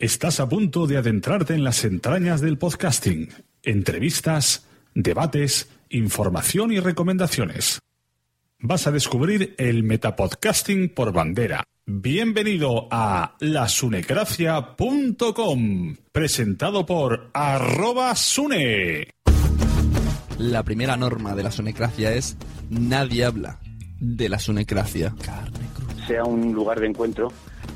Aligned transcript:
Estás 0.00 0.40
a 0.40 0.48
punto 0.48 0.86
de 0.86 0.96
adentrarte 0.96 1.52
en 1.52 1.62
las 1.62 1.84
entrañas 1.84 2.40
del 2.40 2.56
podcasting. 2.56 3.28
Entrevistas, 3.62 4.66
debates, 4.94 5.68
información 5.90 6.72
y 6.72 6.80
recomendaciones. 6.80 7.80
Vas 8.60 8.86
a 8.86 8.92
descubrir 8.92 9.54
el 9.58 9.82
metapodcasting 9.82 10.94
por 10.94 11.12
bandera. 11.12 11.64
Bienvenido 11.84 12.88
a 12.90 13.36
lasunecracia.com, 13.40 15.96
presentado 16.10 16.86
por 16.86 17.28
arroba 17.34 18.16
sune. 18.16 19.10
La 20.38 20.62
primera 20.62 20.96
norma 20.96 21.34
de 21.34 21.42
la 21.42 21.50
sunecracia 21.50 22.14
es 22.14 22.38
nadie 22.70 23.26
habla 23.26 23.60
de 24.00 24.30
la 24.30 24.38
sunecracia. 24.38 25.14
sea 26.06 26.24
un 26.24 26.54
lugar 26.54 26.80
de 26.80 26.86
encuentro 26.86 27.30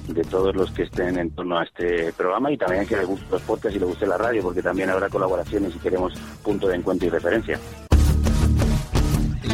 de 0.09 0.23
todos 0.25 0.55
los 0.55 0.71
que 0.71 0.83
estén 0.85 1.19
en 1.19 1.31
torno 1.31 1.59
a 1.59 1.65
este 1.65 2.13
programa 2.13 2.53
y 2.53 2.57
también 2.57 2.83
a 2.83 2.87
que 2.87 2.97
les 2.97 3.07
guste 3.07 3.27
los 3.31 3.43
podcasts 3.43 3.77
y 3.77 3.81
les 3.81 3.89
guste 3.89 4.07
la 4.07 4.19
radio, 4.19 4.43
porque 4.43 4.63
también 4.63 4.91
habrá 4.91 5.09
colaboraciones 5.09 5.75
y 5.75 5.79
queremos 5.79 6.13
punto 6.43 6.69
de 6.69 6.77
encuentro 6.77 7.09
y 7.09 7.11
referencia. 7.11 7.59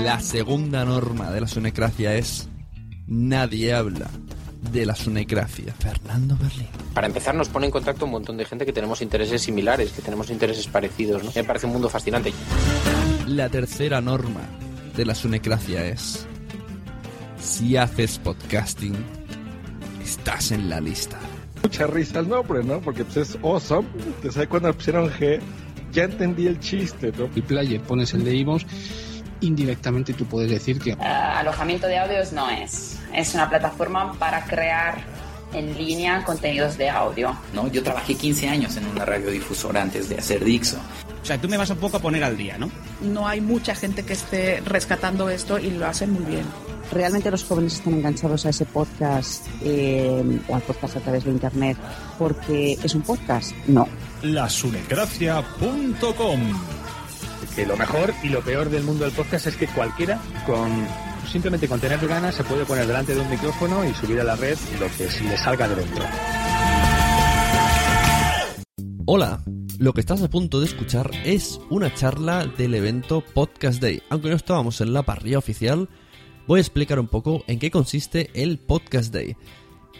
La 0.03 0.19
segunda 0.21 0.85
norma 0.85 1.31
de 1.31 1.41
la 1.43 1.47
sunecracia 1.47 2.15
es 2.15 2.49
nadie 3.07 3.75
habla 3.75 4.09
de 4.73 4.87
la 4.87 4.95
sunecracia. 4.95 5.75
Fernando 5.79 6.37
Berlín. 6.41 6.69
Para 6.95 7.07
empezar, 7.07 7.35
nos 7.35 7.49
pone 7.49 7.67
en 7.67 7.73
contacto 7.73 8.05
un 8.05 8.13
montón 8.13 8.37
de 8.37 8.45
gente 8.45 8.67
que 8.67 8.73
tenemos 8.73 9.03
intereses 9.03 9.43
similares, 9.43 9.93
que 9.93 10.03
tenemos 10.03 10.31
intereses 10.31 10.67
parecidos. 10.67 11.25
¿no? 11.25 11.31
Me 11.35 11.45
parece 11.45 11.67
un 11.67 11.73
mundo 11.73 11.89
fascinante. 11.89 12.33
La 13.27 13.49
tercera 13.49 14.01
norma 14.01 14.43
de 14.97 15.05
la 15.05 15.15
sunecracia 15.15 15.87
es 15.87 16.27
si 17.41 17.77
haces 17.77 18.19
podcasting, 18.19 18.97
estás 20.11 20.51
en 20.51 20.69
la 20.69 20.81
lista. 20.81 21.19
Mucha 21.63 21.87
risa 21.87 22.19
el 22.19 22.29
nombre, 22.29 22.65
¿no? 22.65 22.81
Porque 22.81 23.05
pues, 23.05 23.17
es 23.17 23.39
awesome. 23.43 23.87
Entonces 23.95 24.37
ahí 24.37 24.47
cuando 24.47 24.73
pusieron 24.75 25.11
G, 25.11 25.41
ya 25.93 26.05
entendí 26.05 26.47
el 26.47 26.59
chiste, 26.59 27.13
¿no? 27.17 27.29
el 27.35 27.43
player, 27.43 27.81
pones 27.83 28.13
el 28.15 28.25
de 28.25 28.35
Ivos, 28.35 28.67
indirectamente 29.41 30.13
tú 30.13 30.25
puedes 30.27 30.51
decir 30.51 30.79
que 30.79 30.91
Eh, 30.91 30.97
alojamiento 31.05 31.87
de 31.87 31.99
audios 31.99 32.33
no 32.33 32.49
es. 32.51 32.99
Es 33.15 33.35
una 33.35 33.49
plataforma 33.49 34.13
para 34.15 34.45
crear 34.45 34.99
en 35.53 35.77
línea 35.77 36.25
contenidos 36.25 36.77
de 36.77 36.89
audio. 36.89 37.37
¿no? 37.53 37.69
Yo 37.69 37.83
trabajé 37.83 38.15
15 38.15 38.49
años 38.49 38.77
en 38.77 38.87
una 38.87 39.05
radiodifusora 39.05 39.83
antes 39.83 40.09
de 40.09 40.17
hacer 40.19 40.45
Dixo. 40.45 40.79
O 41.23 41.25
sea, 41.25 41.39
tú 41.39 41.49
me 41.49 41.57
vas 41.57 41.71
un 41.71 41.77
poco 41.77 41.99
a 41.99 42.01
poner 42.01 42.25
al 42.25 42.37
día, 42.37 42.57
¿no? 42.57 42.71
No 43.03 43.29
hay 43.29 43.41
mucha 43.41 43.75
gente 43.75 44.05
que 44.05 44.15
esté 44.15 44.63
rescatando 44.65 45.29
esto 45.29 45.59
y 45.59 45.71
lo 45.71 45.87
hacen 45.87 46.13
muy 46.13 46.25
bien. 46.25 46.45
Realmente 46.91 47.31
los 47.31 47.45
jóvenes 47.45 47.75
están 47.75 47.95
enganchados 47.95 48.45
a 48.47 48.51
ese 48.51 48.67
podcast 48.67 49.47
eh, 49.63 50.41
o 50.49 50.55
al 50.55 50.63
podcast 50.63 50.97
a 50.97 51.01
través 51.01 51.25
de 51.25 51.31
internet 51.31 51.77
porque 52.19 52.79
es 52.83 52.95
un 52.95 53.03
podcast. 53.03 53.55
No. 53.67 53.87
lasunecracia.com. 54.23 56.41
que 57.55 57.67
lo 57.67 57.77
mejor 57.77 58.15
y 58.23 58.29
lo 58.29 58.41
peor 58.43 58.71
del 58.71 58.85
mundo 58.85 59.05
del 59.05 59.13
podcast 59.13 59.47
es 59.47 59.57
que 59.57 59.67
cualquiera 59.69 60.21
con 60.47 60.71
simplemente 61.31 61.69
con 61.69 61.81
tener 61.81 62.07
ganas 62.07 62.35
se 62.35 62.45
puede 62.45 62.65
poner 62.65 62.87
delante 62.87 63.15
de 63.15 63.21
un 63.21 63.31
micrófono 63.31 63.85
y 63.85 63.95
subir 63.95 64.21
a 64.21 64.25
la 64.25 64.37
red 64.37 64.59
lo 64.79 64.87
que 64.97 65.09
se 65.09 65.25
le 65.25 65.37
salga 65.37 65.69
de 65.69 65.77
dentro. 65.77 66.05
Hola, 69.07 69.43
lo 69.79 69.93
que 69.93 70.01
estás 70.01 70.23
a 70.23 70.29
punto 70.29 70.61
de 70.61 70.67
escuchar 70.67 71.11
es 71.25 71.61
una 71.71 71.93
charla 71.95 72.47
del 72.47 72.75
evento 72.75 73.25
Podcast 73.35 73.81
Day. 73.81 74.03
Aunque 74.11 74.29
no 74.29 74.37
estábamos 74.37 74.81
en 74.81 74.93
la 74.93 75.03
parrilla 75.03 75.39
oficial, 75.39 75.89
voy 76.47 76.59
a 76.59 76.61
explicar 76.61 76.99
un 76.99 77.09
poco 77.09 77.45
en 77.47 77.59
qué 77.59 77.71
consiste 77.71 78.31
el 78.35 78.59
Podcast 78.59 79.13
Day. 79.13 79.37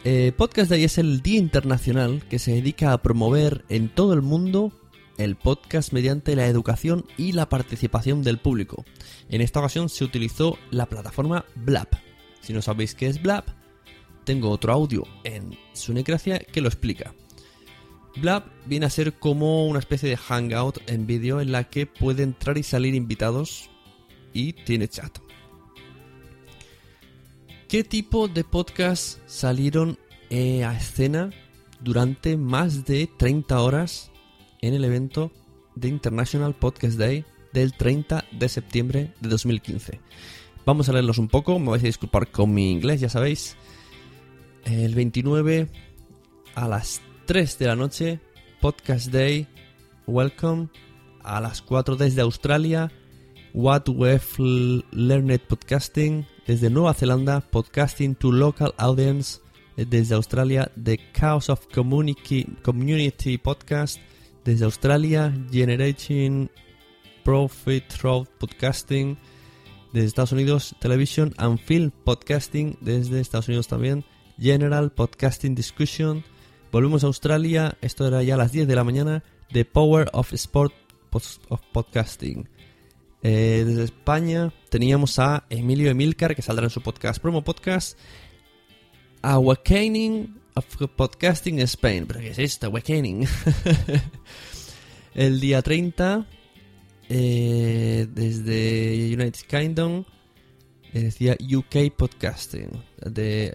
Eh, 0.05 0.33
Podcast 0.37 0.71
Day 0.71 0.85
es 0.85 0.99
el 0.99 1.21
día 1.21 1.39
internacional 1.39 2.25
que 2.29 2.39
se 2.39 2.53
dedica 2.53 2.93
a 2.93 3.03
promover 3.03 3.65
en 3.69 3.89
todo 3.89 4.15
el 4.15 4.23
mundo 4.23 4.73
el 5.19 5.37
podcast 5.37 5.93
mediante 5.93 6.35
la 6.35 6.47
educación 6.47 7.05
y 7.19 7.33
la 7.33 7.49
participación 7.49 8.23
del 8.23 8.39
público. 8.39 8.85
En 9.29 9.43
esta 9.43 9.61
ocasión 9.61 9.91
se 9.91 10.05
utilizó 10.05 10.59
la 10.71 10.87
plataforma 10.87 11.45
Blab. 11.55 11.89
Si 12.41 12.55
no 12.55 12.63
sabéis 12.63 12.95
qué 12.95 13.07
es 13.07 13.21
Blab, 13.21 13.45
tengo 14.25 14.51
otro 14.51 14.73
audio 14.73 15.05
en 15.25 15.59
Sunecracia 15.75 16.39
que 16.39 16.63
lo 16.63 16.69
explica. 16.69 17.15
Blab 18.17 18.45
viene 18.65 18.87
a 18.87 18.91
ser 18.91 19.19
como 19.19 19.67
una 19.67 19.79
especie 19.79 20.09
de 20.09 20.17
hangout 20.17 20.79
en 20.89 21.07
vídeo 21.07 21.41
en 21.41 21.53
la 21.53 21.65
que 21.65 21.87
puede 21.87 22.23
entrar 22.23 22.57
y 22.57 22.63
salir 22.63 22.95
invitados 22.95 23.71
y 24.33 24.55
tiene 24.55 24.89
chat. 24.89 25.19
¿Qué 27.71 27.85
tipo 27.85 28.27
de 28.27 28.43
podcasts 28.43 29.21
salieron 29.27 29.97
eh, 30.29 30.65
a 30.65 30.77
escena 30.77 31.31
durante 31.79 32.37
más 32.37 32.85
de 32.85 33.07
30 33.07 33.61
horas 33.61 34.11
en 34.61 34.75
el 34.75 34.85
evento 34.85 35.31
de 35.77 35.87
International 35.87 36.57
Podcast 36.57 36.99
Day 36.99 37.25
del 37.53 37.73
30 37.75 38.25
de 38.33 38.49
septiembre 38.49 39.15
de 39.21 39.29
2015? 39.29 40.01
Vamos 40.67 40.89
a 40.89 40.93
leerlos 40.93 41.19
un 41.19 41.29
poco, 41.29 41.61
me 41.61 41.71
vais 41.71 41.85
a 41.85 41.87
disculpar 41.87 42.33
con 42.33 42.53
mi 42.53 42.73
inglés, 42.73 43.01
ya 43.01 43.09
sabéis. 43.09 43.57
El 44.65 44.97
29 44.97 45.69
a 46.57 46.67
las 46.67 47.03
3 47.27 47.57
de 47.57 47.67
la 47.67 47.77
noche, 47.77 48.19
Podcast 48.61 49.13
Day, 49.13 49.47
Welcome. 50.09 50.71
A 51.23 51.41
las 51.41 51.63
4 51.63 51.95
desde 51.95 52.23
Australia, 52.23 52.91
What 53.53 53.89
We've 53.89 54.85
Learned 54.93 55.41
Podcasting. 55.49 56.27
Desde 56.47 56.71
Nueva 56.71 56.95
Zelanda, 56.95 57.41
Podcasting 57.51 58.17
to 58.17 58.31
Local 58.31 58.73
Audience. 58.79 59.41
Desde 59.77 60.15
Australia, 60.15 60.71
The 60.77 60.99
Chaos 61.13 61.49
of 61.49 61.67
Community, 61.73 62.47
Community 62.63 63.39
Podcast. 63.39 64.01
Desde 64.45 64.65
Australia, 64.65 65.33
Generating 65.51 66.51
Profit 67.25 67.85
Through 67.89 68.27
Podcasting. 68.39 69.19
Desde 69.93 70.07
Estados 70.07 70.33
Unidos, 70.33 70.75
Television 70.81 71.35
and 71.39 71.59
Film 71.59 71.93
Podcasting. 72.05 72.79
Desde 72.81 73.21
Estados 73.21 73.49
Unidos 73.49 73.69
también, 73.69 74.05
General 74.39 74.93
Podcasting 74.93 75.55
Discussion. 75.55 76.25
Volvemos 76.73 77.03
a 77.03 77.09
Australia, 77.09 77.77
esto 77.81 78.07
era 78.07 78.23
ya 78.23 78.35
a 78.35 78.39
las 78.39 78.53
10 78.53 78.69
de 78.69 78.77
la 78.77 78.85
mañana, 78.85 79.25
The 79.53 79.65
Power 79.65 80.09
of 80.13 80.33
Sport 80.33 80.73
of 81.11 81.61
Podcasting. 81.73 82.49
Eh, 83.23 83.65
desde 83.67 83.85
España 83.85 84.53
teníamos 84.71 85.19
a 85.19 85.45
Emilio 85.51 85.91
Emilcar, 85.91 86.35
que 86.35 86.43
saldrá 86.43 86.65
en 86.65 86.71
su 86.71 86.81
podcast, 86.81 87.21
promo 87.21 87.45
podcast, 87.45 87.99
Awakening 89.23 90.41
of 90.55 90.65
Podcasting 90.97 91.61
Spain. 91.61 92.07
¿Pero 92.07 92.21
qué 92.21 92.31
es 92.31 92.39
esto? 92.39 92.67
Awakening. 92.69 93.27
El 95.15 95.41
día 95.41 95.61
30, 95.61 96.27
eh, 97.09 98.07
desde 98.11 99.13
United 99.13 99.47
Kingdom, 99.47 100.05
eh, 100.93 101.01
decía 101.01 101.37
UK 101.41 101.93
Podcasting. 101.95 102.71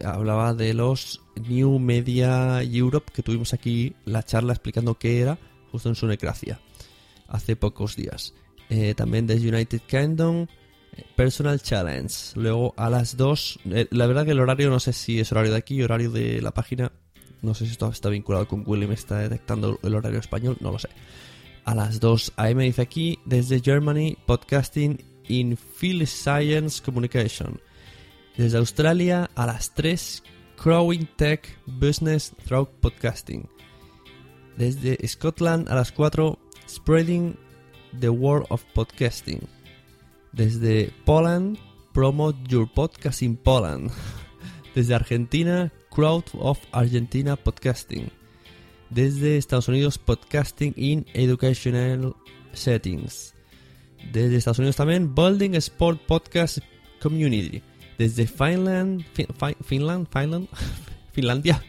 Hablaba 0.04 0.54
de 0.54 0.74
los 0.74 1.22
New 1.48 1.80
Media 1.80 2.62
Europe 2.62 3.12
que 3.14 3.24
tuvimos 3.24 3.54
aquí 3.54 3.96
la 4.06 4.22
charla 4.22 4.54
explicando 4.54 5.00
qué 5.00 5.22
era, 5.22 5.40
justo 5.72 5.90
en 5.90 5.96
su 5.96 6.06
necracia, 6.06 6.60
hace 7.28 7.56
pocos 7.56 7.96
días. 7.96 8.34
Eh, 8.70 8.94
también 8.96 9.28
desde 9.28 9.48
United 9.48 9.82
Kingdom, 9.82 10.48
Personal 11.16 11.62
Challenge. 11.62 12.14
Luego 12.36 12.74
a 12.78 12.90
las 12.90 13.18
2, 13.18 13.60
eh, 13.72 13.88
la 13.92 14.08
verdad 14.08 14.26
que 14.26 14.32
el 14.32 14.40
horario 14.40 14.70
no 14.70 14.80
sé 14.80 14.94
si 14.94 15.20
es 15.20 15.32
horario 15.32 15.52
de 15.52 15.58
aquí, 15.58 15.82
horario 15.82 16.12
de 16.12 16.42
la 16.42 16.52
página. 16.52 16.92
No 17.42 17.54
sé 17.54 17.66
si 17.66 17.72
esto 17.72 17.90
está 17.90 18.10
vinculado 18.10 18.48
con 18.48 18.64
Google 18.64 18.86
y 18.86 18.88
me 18.88 18.94
está 18.96 19.20
detectando 19.20 19.80
el 19.84 19.94
horario 19.94 20.20
español, 20.20 20.58
no 20.62 20.72
lo 20.72 20.80
sé. 20.80 20.90
A 21.64 21.76
las 21.76 22.00
2 22.00 22.34
AM 22.38 22.60
dice 22.60 22.82
aquí, 22.82 23.20
desde 23.26 23.60
Germany, 23.60 24.18
Podcasting 24.26 25.04
in 25.28 25.58
Field 25.58 26.08
Science 26.08 26.82
Communication. 26.84 27.60
Desde 28.38 28.58
Australia 28.58 29.30
a 29.36 29.46
las 29.46 29.74
3, 29.74 30.24
Crowing 30.58 31.08
Tech 31.16 31.58
Business 31.66 32.34
Through 32.46 32.70
Podcasting. 32.82 33.48
Desde 34.58 34.98
Scotland 35.08 35.70
a 35.70 35.76
las 35.76 35.92
4, 35.92 36.38
Spreading 36.68 37.38
the 38.00 38.10
World 38.10 38.46
of 38.50 38.64
Podcasting. 38.74 39.42
Desde 40.32 40.92
Poland, 41.06 41.58
Promote 41.94 42.38
Your 42.50 42.68
Podcast 42.68 43.22
in 43.22 43.38
Poland. 43.38 43.92
Desde 44.76 44.94
Argentina, 44.96 45.72
Crowd 45.90 46.26
of 46.34 46.60
Argentina 46.72 47.38
Podcasting. 47.38 48.10
Desde 48.90 49.38
Estados 49.38 49.68
Unidos, 49.68 49.98
Podcasting 49.98 50.74
in 50.76 51.06
Educational 51.14 52.16
Settings. 52.54 53.34
Desde 54.12 54.36
Estados 54.38 54.60
Unidos 54.60 54.76
también, 54.76 55.16
Building 55.16 55.56
Sport 55.56 56.02
Podcast 56.06 56.60
Community. 57.02 57.64
Desde 57.98 58.28
Finland, 58.28 59.06
Fin- 59.14 59.28
Fi- 59.40 59.56
Finland, 59.64 60.08
Finland, 60.12 60.50
Finlandia, 61.14 61.64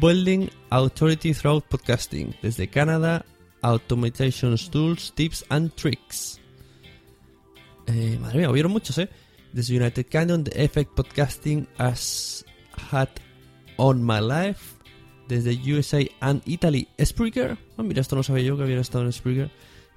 Building 0.00 0.48
Authority 0.70 1.32
Through 1.32 1.62
Podcasting. 1.68 2.34
Desde 2.42 2.68
Canadá, 2.68 3.24
Automation 3.66 4.56
Tools, 4.70 5.12
Tips 5.14 5.44
and 5.48 5.74
Tricks. 5.74 6.40
Eh, 7.88 8.16
madre 8.20 8.38
mía, 8.38 8.50
hubieron 8.50 8.70
muchos, 8.70 8.96
¿eh? 8.98 9.08
Desde 9.52 9.76
United 9.76 10.06
Kingdom, 10.06 10.44
The 10.44 10.64
Effect 10.64 10.96
Podcasting 10.96 11.66
has 11.78 12.44
had 12.92 13.08
on 13.76 14.04
my 14.04 14.20
life. 14.20 14.76
Desde 15.28 15.58
USA 15.64 16.08
and 16.20 16.42
Italy, 16.46 16.86
Spreaker. 16.98 17.58
Ah, 17.76 17.82
mira, 17.82 18.00
esto 18.00 18.14
no 18.14 18.22
sabía 18.22 18.44
yo 18.44 18.56
que 18.56 18.62
había 18.62 18.78
estado 18.78 19.04
en 19.04 19.12
Spreaker. 19.12 19.50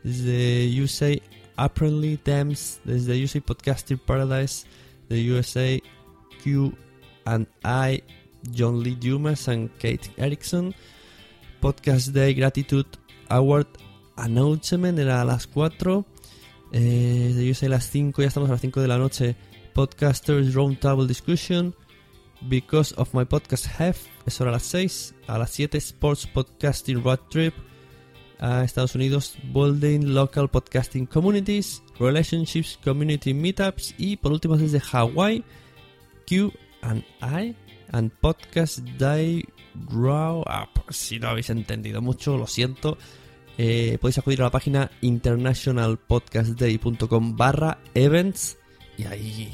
Desde 0.03 0.67
USA, 0.81 1.21
Apparently 1.55 2.17
Thames. 2.17 2.81
Desde 2.83 3.21
USA 3.21 3.39
Podcasting 3.41 3.99
Paradise. 3.99 4.65
The 5.09 5.31
USA, 5.31 5.79
Q 6.43 6.73
and 7.25 7.47
I, 7.63 8.01
John 8.51 8.81
Lee 8.81 8.95
Dumas 8.95 9.47
and 9.47 9.69
Kate 9.77 10.09
Erickson. 10.17 10.73
Podcast 11.61 12.13
Day 12.13 12.33
Gratitude 12.33 12.98
Award 13.29 13.67
Announcement 14.15 14.99
era 14.99 15.21
a 15.21 15.25
las 15.25 15.47
4. 15.47 16.05
Eh, 16.71 17.33
de 17.35 17.49
USA 17.49 17.65
a 17.65 17.69
las 17.69 17.89
5, 17.89 18.21
ya 18.21 18.27
estamos 18.27 18.49
a 18.49 18.53
las 18.53 18.61
5 18.61 18.81
de 18.81 18.87
la 18.87 18.97
noche. 18.97 19.35
Podcasters 19.73 20.53
Roundtable 20.53 21.07
Discussion. 21.07 21.73
Because 22.41 22.93
of 22.97 23.13
My 23.13 23.25
Podcast 23.25 23.67
Have, 23.79 23.97
eso 24.25 24.43
era 24.43 24.51
a 24.51 24.53
las 24.53 24.63
6. 24.63 25.15
A 25.27 25.37
las 25.37 25.51
7, 25.51 25.77
Sports 25.77 26.27
Podcasting 26.27 27.03
Road 27.03 27.19
Trip. 27.29 27.53
A 28.39 28.63
Estados 28.63 28.95
Unidos, 28.95 29.35
Building 29.53 30.13
Local 30.13 30.49
Podcasting 30.49 31.05
Communities. 31.05 31.83
Relationships 31.99 32.79
Community 32.83 33.33
Meetups. 33.33 33.95
Y 33.97 34.17
por 34.17 34.31
último, 34.31 34.57
desde 34.57 34.79
Hawaii, 34.79 35.43
Q 36.25 36.53
and 36.81 37.03
I 37.21 37.55
and 37.91 38.11
Podcast 38.21 38.79
Day. 38.97 39.45
Ah, 40.45 40.69
pues 40.73 40.97
si 40.97 41.19
no 41.19 41.29
habéis 41.29 41.49
entendido 41.49 42.01
mucho, 42.01 42.37
lo 42.37 42.47
siento. 42.47 42.97
Eh, 43.61 43.97
podéis 43.99 44.17
acudir 44.17 44.39
a 44.39 44.45
la 44.45 44.51
página 44.51 44.89
internationalpodcastday.com 45.01 47.35
barra 47.35 47.79
events 47.93 48.57
y 48.97 49.03
ahí, 49.03 49.51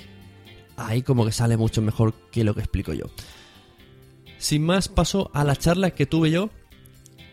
ahí 0.78 1.02
como 1.02 1.26
que 1.26 1.32
sale 1.32 1.58
mucho 1.58 1.82
mejor 1.82 2.14
que 2.30 2.44
lo 2.44 2.54
que 2.54 2.60
explico 2.60 2.94
yo. 2.94 3.06
Sin 4.38 4.64
más, 4.64 4.90
paso 4.90 5.32
a 5.34 5.44
la 5.44 5.56
charla 5.56 5.90
que 5.90 6.06
tuve 6.06 6.30
yo 6.30 6.52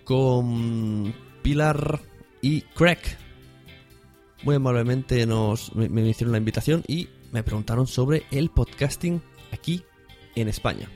con 0.05 1.15
Pilar 1.43 2.01
y 2.41 2.63
Craig. 2.63 3.19
Muy 4.43 4.55
amablemente 4.55 5.27
nos, 5.27 5.75
me, 5.75 5.91
me 5.91 6.09
hicieron 6.09 6.33
la 6.33 6.39
invitación 6.39 6.85
y 6.89 7.11
me 7.33 7.43
preguntaron 7.43 7.87
sobre 7.87 8.23
el 8.31 8.49
podcasting 8.49 9.21
aquí 9.53 9.85
en 10.37 10.49
España. 10.49 10.89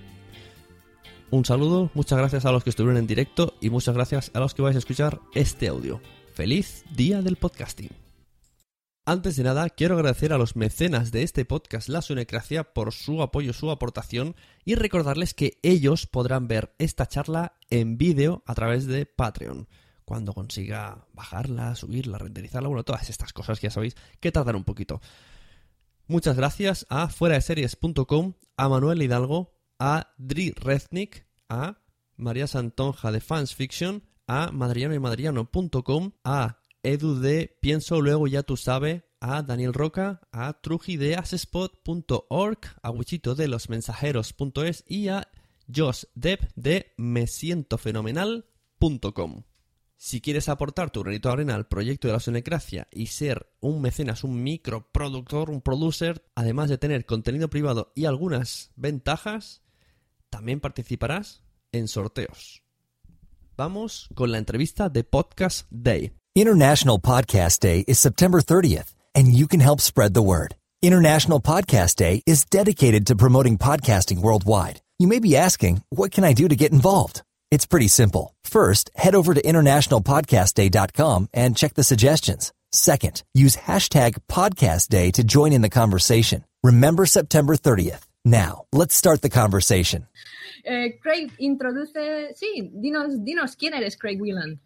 Un 1.30 1.44
saludo, 1.44 1.90
muchas 1.94 2.18
gracias 2.18 2.44
a 2.44 2.52
los 2.52 2.62
que 2.62 2.70
estuvieron 2.70 2.98
en 2.98 3.08
directo 3.08 3.54
y 3.60 3.68
muchas 3.68 3.96
gracias 3.96 4.30
a 4.32 4.38
los 4.38 4.54
que 4.54 4.62
vais 4.62 4.76
a 4.76 4.78
escuchar 4.78 5.20
este 5.34 5.66
audio. 5.66 6.00
¡Feliz 6.34 6.84
Día 6.94 7.20
del 7.20 7.34
Podcasting! 7.34 7.90
Antes 9.04 9.34
de 9.34 9.42
nada, 9.42 9.68
quiero 9.70 9.96
agradecer 9.96 10.32
a 10.32 10.38
los 10.38 10.54
mecenas 10.54 11.10
de 11.10 11.24
este 11.24 11.44
podcast 11.44 11.88
La 11.88 12.00
Sunecracia 12.00 12.62
por 12.62 12.92
su 12.92 13.22
apoyo, 13.22 13.52
su 13.52 13.72
aportación 13.72 14.36
y 14.64 14.76
recordarles 14.76 15.34
que 15.34 15.58
ellos 15.62 16.06
podrán 16.06 16.46
ver 16.46 16.74
esta 16.78 17.06
charla 17.06 17.54
en 17.70 17.98
vídeo 17.98 18.44
a 18.46 18.54
través 18.54 18.86
de 18.86 19.04
Patreon. 19.04 19.68
Cuando 20.04 20.32
consiga 20.32 21.08
bajarla, 21.12 21.74
subirla, 21.74 22.18
renderizarla, 22.18 22.68
bueno, 22.68 22.84
todas 22.84 23.10
estas 23.10 23.32
cosas 23.32 23.60
ya 23.60 23.70
sabéis 23.70 23.96
que 24.20 24.30
tardan 24.30 24.54
un 24.54 24.64
poquito. 24.64 25.00
Muchas 26.06 26.36
gracias 26.36 26.86
a 26.88 27.08
fueradeseries.com, 27.08 28.34
a 28.56 28.68
Manuel 28.68 29.02
Hidalgo, 29.02 29.55
a 29.78 30.12
Dri 30.18 30.52
Reznik, 30.52 31.26
a 31.48 31.78
María 32.16 32.46
Santonja 32.46 33.10
de 33.12 33.20
Fans 33.20 33.54
Fiction, 33.54 34.02
a 34.26 34.50
madriano 34.50 34.94
y 34.94 34.98
madriano.com, 34.98 36.12
a 36.24 36.60
Edu 36.82 37.20
de 37.20 37.58
Pienso 37.60 38.00
Luego 38.00 38.26
Ya 38.26 38.42
Tú 38.42 38.56
Sabe, 38.56 39.04
a 39.20 39.42
Daniel 39.42 39.74
Roca, 39.74 40.22
a 40.32 40.54
trujideaspot.org, 40.60 42.58
a 42.82 42.90
Wichito 42.90 43.34
de 43.34 43.48
los 43.48 43.68
mensajeros.es 43.68 44.84
y 44.86 45.08
a 45.08 45.28
Josh 45.74 46.04
Depp 46.14 46.44
de 46.54 46.92
mesientofenomenal.com. 46.96 49.42
Si 49.98 50.20
quieres 50.20 50.50
aportar 50.50 50.90
tu 50.90 51.02
granito 51.02 51.28
de 51.28 51.32
arena 51.32 51.54
al 51.54 51.68
proyecto 51.68 52.06
de 52.06 52.12
la 52.12 52.20
Sonecracia 52.20 52.86
y 52.92 53.06
ser 53.06 53.50
un 53.60 53.80
mecenas, 53.80 54.24
un 54.24 54.42
microproductor, 54.42 55.48
un 55.50 55.62
producer, 55.62 56.22
además 56.34 56.68
de 56.68 56.76
tener 56.76 57.06
contenido 57.06 57.48
privado 57.48 57.92
y 57.94 58.04
algunas 58.04 58.72
ventajas, 58.76 59.62
también 60.30 60.60
participarás 60.60 61.42
en 61.72 61.88
sorteos. 61.88 62.62
Vamos 63.56 64.08
con 64.14 64.32
la 64.32 64.38
entrevista 64.38 64.88
de 64.88 65.04
Podcast 65.04 65.66
Day. 65.70 66.12
International 66.34 67.00
Podcast 67.00 67.62
Day 67.62 67.84
is 67.88 67.98
September 67.98 68.40
30th, 68.42 68.92
and 69.14 69.32
you 69.32 69.46
can 69.46 69.60
help 69.60 69.80
spread 69.80 70.12
the 70.12 70.22
word. 70.22 70.54
International 70.82 71.40
Podcast 71.40 71.96
Day 71.96 72.22
is 72.26 72.44
dedicated 72.44 73.06
to 73.06 73.16
promoting 73.16 73.56
podcasting 73.56 74.20
worldwide. 74.20 74.82
You 74.98 75.08
may 75.08 75.18
be 75.18 75.36
asking, 75.36 75.82
what 75.88 76.10
can 76.10 76.24
I 76.24 76.34
do 76.34 76.48
to 76.48 76.54
get 76.54 76.72
involved? 76.72 77.22
It's 77.50 77.64
pretty 77.64 77.88
simple. 77.88 78.34
First, 78.44 78.90
head 78.94 79.14
over 79.14 79.32
to 79.32 79.40
internationalpodcastday.com 79.40 81.30
and 81.32 81.56
check 81.56 81.74
the 81.74 81.84
suggestions. 81.84 82.52
Second, 82.72 83.22
use 83.32 83.56
hashtag 83.56 84.18
podcastday 84.28 85.12
to 85.12 85.24
join 85.24 85.52
in 85.52 85.62
the 85.62 85.70
conversation. 85.70 86.44
Remember 86.62 87.06
September 87.06 87.56
30th. 87.56 88.06
Now, 88.26 88.66
let's 88.72 88.96
start 88.96 89.20
the 89.20 89.30
conversation. 89.30 90.08
Eh, 90.64 90.98
Craig, 91.00 91.30
introduce. 91.38 92.34
Sí, 92.34 92.72
dinos, 92.72 93.24
dinos 93.24 93.54
quién 93.54 93.72
eres, 93.72 93.96
Craig 93.96 94.20
Whelan. 94.20 94.58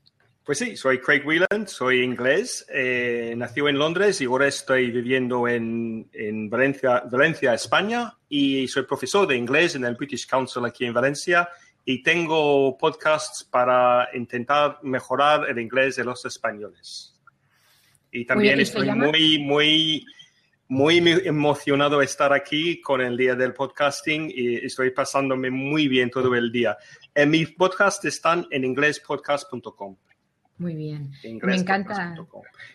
Pues 0.47 0.57
sí, 0.57 0.77
soy 0.77 0.99
Craig 0.99 1.27
Whelan, 1.27 1.69
soy 1.69 2.01
inglés, 2.01 2.65
eh, 2.73 3.35
nací 3.37 3.61
en 3.61 3.79
Londres 3.79 4.23
y 4.23 4.25
ahora 4.25 4.49
estoy 4.49 4.91
viviendo 4.91 5.47
en, 5.47 6.09
en 6.15 6.49
Valencia, 6.49 7.03
Valencia, 7.13 7.53
España, 7.53 8.17
y 8.31 8.67
soy 8.67 8.85
profesor 8.85 9.29
de 9.29 9.37
inglés 9.37 9.75
en 9.75 9.85
el 9.85 9.95
British 9.95 10.27
Council 10.27 10.65
aquí 10.65 10.87
en 10.87 10.95
Valencia 10.95 11.47
y 11.85 12.03
tengo 12.03 12.79
podcasts 12.79 13.45
para 13.45 14.09
intentar 14.15 14.79
mejorar 14.83 15.51
el 15.51 15.59
inglés 15.59 15.97
de 15.97 16.05
los 16.05 16.25
españoles. 16.25 17.15
Y 18.11 18.25
también 18.25 18.55
Oye, 18.55 18.63
¿y 18.63 18.67
se 18.67 18.79
estoy 18.79 18.91
muy, 18.91 19.39
muy, 19.39 20.07
muy 20.71 20.99
emocionado 21.25 21.99
de 21.99 22.05
estar 22.05 22.33
aquí 22.33 22.81
con 22.81 23.01
el 23.01 23.17
día 23.17 23.35
del 23.35 23.53
podcasting 23.53 24.31
y 24.33 24.55
estoy 24.65 24.93
pasándome 24.93 25.51
muy 25.51 25.89
bien 25.89 26.11
todo 26.11 26.33
el 26.37 26.53
día. 26.53 26.79
En 27.13 27.31
mis 27.31 27.51
podcasts 27.51 28.05
están 28.05 28.47
en 28.53 28.65
inglespodcast.com. 28.65 29.97
Muy 30.59 30.75
bien. 30.77 31.11
Inglés 31.25 31.57
Me 31.57 31.63
encanta. 31.63 32.15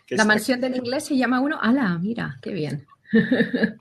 La 0.10 0.26
mansión 0.26 0.60
del 0.60 0.76
inglés 0.76 1.06
se 1.06 1.16
llama 1.16 1.40
uno. 1.40 1.58
¡Hala! 1.62 1.98
Mira, 1.98 2.38
qué 2.42 2.52
bien. 2.52 2.86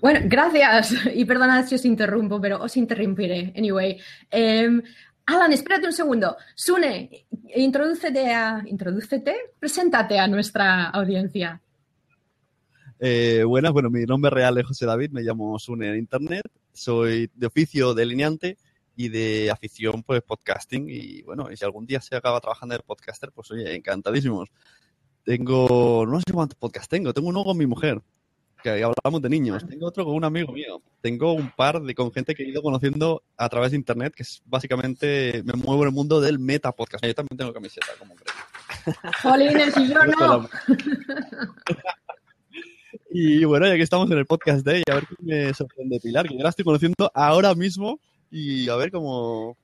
bueno, 0.00 0.20
gracias. 0.24 0.94
Y 1.12 1.26
perdonad 1.26 1.66
si 1.66 1.74
os 1.74 1.84
interrumpo, 1.84 2.40
pero 2.40 2.62
os 2.62 2.74
interrumpiré. 2.78 3.52
Anyway. 3.54 4.00
em, 4.30 4.82
Alan, 5.26 5.52
espérate 5.52 5.86
un 5.86 5.92
segundo. 5.92 6.38
Sune, 6.54 7.26
introdúcete 7.54 8.32
a. 8.32 8.62
Introdúcete. 8.64 9.52
Preséntate 9.58 10.18
a 10.18 10.26
nuestra 10.26 10.88
audiencia. 10.88 11.60
Eh, 13.02 13.44
buenas, 13.44 13.72
bueno, 13.72 13.88
mi 13.88 14.04
nombre 14.04 14.30
real 14.30 14.58
es 14.58 14.66
José 14.66 14.84
David, 14.84 15.10
me 15.12 15.22
llamo 15.22 15.58
Sune 15.58 15.88
en 15.88 15.96
internet, 15.96 16.42
soy 16.70 17.30
de 17.34 17.46
oficio 17.46 17.94
delineante 17.94 18.58
y 18.94 19.08
de 19.08 19.50
afición 19.50 20.02
pues 20.02 20.20
podcasting 20.20 20.86
y 20.90 21.22
bueno, 21.22 21.50
y 21.50 21.56
si 21.56 21.64
algún 21.64 21.86
día 21.86 22.02
se 22.02 22.14
acaba 22.14 22.40
trabajando 22.40 22.74
de 22.74 22.82
podcaster, 22.82 23.32
pues 23.32 23.50
oye, 23.52 23.74
encantadísimos. 23.74 24.50
Tengo, 25.24 26.04
no 26.06 26.18
sé 26.18 26.30
cuántos 26.30 26.58
podcasts 26.58 26.90
tengo, 26.90 27.14
tengo 27.14 27.30
uno 27.30 27.42
con 27.42 27.56
mi 27.56 27.66
mujer, 27.66 28.02
que 28.62 28.84
hablamos 28.84 29.22
de 29.22 29.30
niños, 29.30 29.66
tengo 29.66 29.86
otro 29.86 30.04
con 30.04 30.14
un 30.14 30.24
amigo 30.24 30.52
mío, 30.52 30.82
tengo 31.00 31.32
un 31.32 31.50
par 31.52 31.80
de 31.80 31.94
con 31.94 32.12
gente 32.12 32.34
que 32.34 32.42
he 32.42 32.48
ido 32.48 32.60
conociendo 32.60 33.22
a 33.38 33.48
través 33.48 33.70
de 33.70 33.78
internet, 33.78 34.12
que 34.14 34.24
es 34.24 34.42
básicamente, 34.44 35.42
me 35.46 35.54
muevo 35.54 35.84
en 35.84 35.88
el 35.88 35.94
mundo 35.94 36.20
del 36.20 36.38
meta 36.38 36.70
podcast. 36.72 37.02
Yo 37.02 37.14
también 37.14 37.38
tengo 37.38 37.54
camiseta, 37.54 37.86
como 37.98 38.14
creo. 38.14 38.34
Jolines, 39.22 39.76
y 39.78 39.88
yo 39.88 40.04
no. 40.04 40.48
Y 43.12 43.44
bueno, 43.44 43.66
ya 43.66 43.74
que 43.74 43.82
estamos 43.82 44.08
en 44.10 44.18
el 44.18 44.26
podcast 44.26 44.64
de 44.64 44.84
a 44.88 44.94
ver 44.94 45.04
qué 45.08 45.16
me 45.20 45.52
sorprende 45.54 45.98
Pilar, 45.98 46.28
que 46.28 46.36
yo 46.36 46.44
la 46.44 46.50
estoy 46.50 46.64
conociendo 46.64 47.10
ahora 47.12 47.54
mismo 47.56 47.98
y 48.30 48.68
a 48.68 48.76
ver 48.76 48.92
cómo 48.92 49.56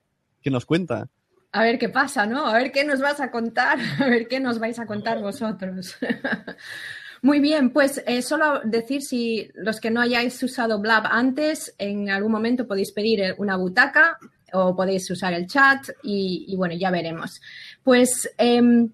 qué 0.42 0.50
nos 0.50 0.66
cuenta. 0.66 1.08
A 1.52 1.62
ver 1.62 1.78
qué 1.78 1.88
pasa, 1.88 2.26
¿no? 2.26 2.44
A 2.44 2.54
ver 2.54 2.72
qué 2.72 2.84
nos 2.84 3.00
vas 3.00 3.20
a 3.20 3.30
contar, 3.30 3.78
a 4.00 4.08
ver 4.08 4.26
qué 4.26 4.40
nos 4.40 4.58
vais 4.58 4.78
a 4.80 4.86
contar 4.86 5.20
vosotros. 5.20 5.96
Muy 7.22 7.38
bien, 7.38 7.70
pues 7.70 8.02
eh, 8.06 8.20
solo 8.20 8.60
decir 8.64 9.02
si 9.02 9.48
los 9.54 9.80
que 9.80 9.90
no 9.90 10.00
hayáis 10.00 10.42
usado 10.42 10.80
Blab 10.80 11.06
antes, 11.06 11.72
en 11.78 12.10
algún 12.10 12.32
momento 12.32 12.66
podéis 12.66 12.92
pedir 12.92 13.20
eh, 13.20 13.34
una 13.38 13.56
butaca 13.56 14.18
o 14.52 14.74
podéis 14.74 15.08
usar 15.10 15.32
el 15.34 15.46
chat 15.46 15.88
y, 16.02 16.46
y 16.48 16.56
bueno, 16.56 16.74
ya 16.74 16.90
veremos. 16.90 17.40
Pues 17.84 18.28
em, 18.38 18.90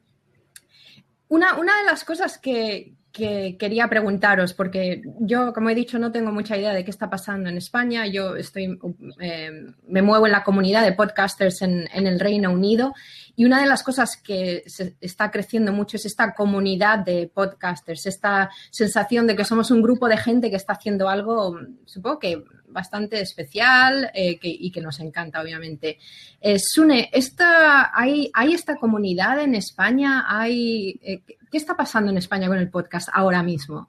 una, 1.29 1.59
una 1.59 1.79
de 1.79 1.85
las 1.85 2.05
cosas 2.05 2.39
que, 2.39 2.95
que 3.12 3.57
quería 3.59 3.88
preguntaros, 3.88 4.54
porque 4.54 5.02
yo, 5.21 5.52
como 5.52 5.69
he 5.69 5.75
dicho, 5.75 5.99
no 5.99 6.11
tengo 6.11 6.33
mucha 6.33 6.57
idea 6.57 6.73
de 6.73 6.83
qué 6.83 6.90
está 6.90 7.11
pasando 7.11 7.50
en 7.50 7.59
España. 7.59 8.07
Yo 8.07 8.37
estoy, 8.37 8.78
eh, 9.21 9.50
me 9.87 10.02
muevo 10.02 10.26
en 10.26 10.33
la 10.33 10.42
comunidad 10.42 10.83
de 10.83 10.92
podcasters 10.92 11.61
en, 11.61 11.88
en, 11.92 12.07
el 12.07 12.19
Reino 12.19 12.50
Unido 12.50 12.95
y 13.37 13.45
una 13.45 13.61
de 13.61 13.66
las 13.66 13.83
cosas 13.83 14.16
que 14.16 14.64
se 14.66 14.97
está 15.00 15.31
creciendo 15.31 15.73
mucho 15.73 15.97
es 15.97 16.07
esta 16.07 16.35
comunidad 16.35 17.00
de 17.00 17.31
podcasters, 17.33 18.07
esta 18.07 18.50
sensación 18.71 19.26
de 19.26 19.37
que 19.37 19.45
somos 19.45 19.71
un 19.71 19.83
grupo 19.83 20.09
de 20.09 20.16
gente 20.16 20.50
que 20.50 20.57
está 20.57 20.73
haciendo 20.73 21.09
algo, 21.09 21.59
supongo 21.85 22.19
que 22.19 22.42
bastante 22.73 23.21
especial 23.21 24.11
eh, 24.14 24.38
y 24.43 24.71
que 24.71 24.81
nos 24.81 25.00
encanta, 25.00 25.41
obviamente. 25.41 25.99
Eh, 26.41 26.59
Sune, 26.59 27.11
esta, 27.12 27.97
hay, 27.97 28.31
¿hay 28.35 28.52
esta 28.52 28.76
comunidad 28.76 29.41
en 29.41 29.55
España? 29.55 30.25
Hay, 30.26 30.99
eh, 31.02 31.23
¿Qué 31.50 31.57
está 31.57 31.76
pasando 31.76 32.11
en 32.11 32.19
España 32.19 32.49
con 32.49 32.59
el 32.59 32.71
podcast 32.71 33.09
ahora 33.12 33.43
mismo? 33.43 33.88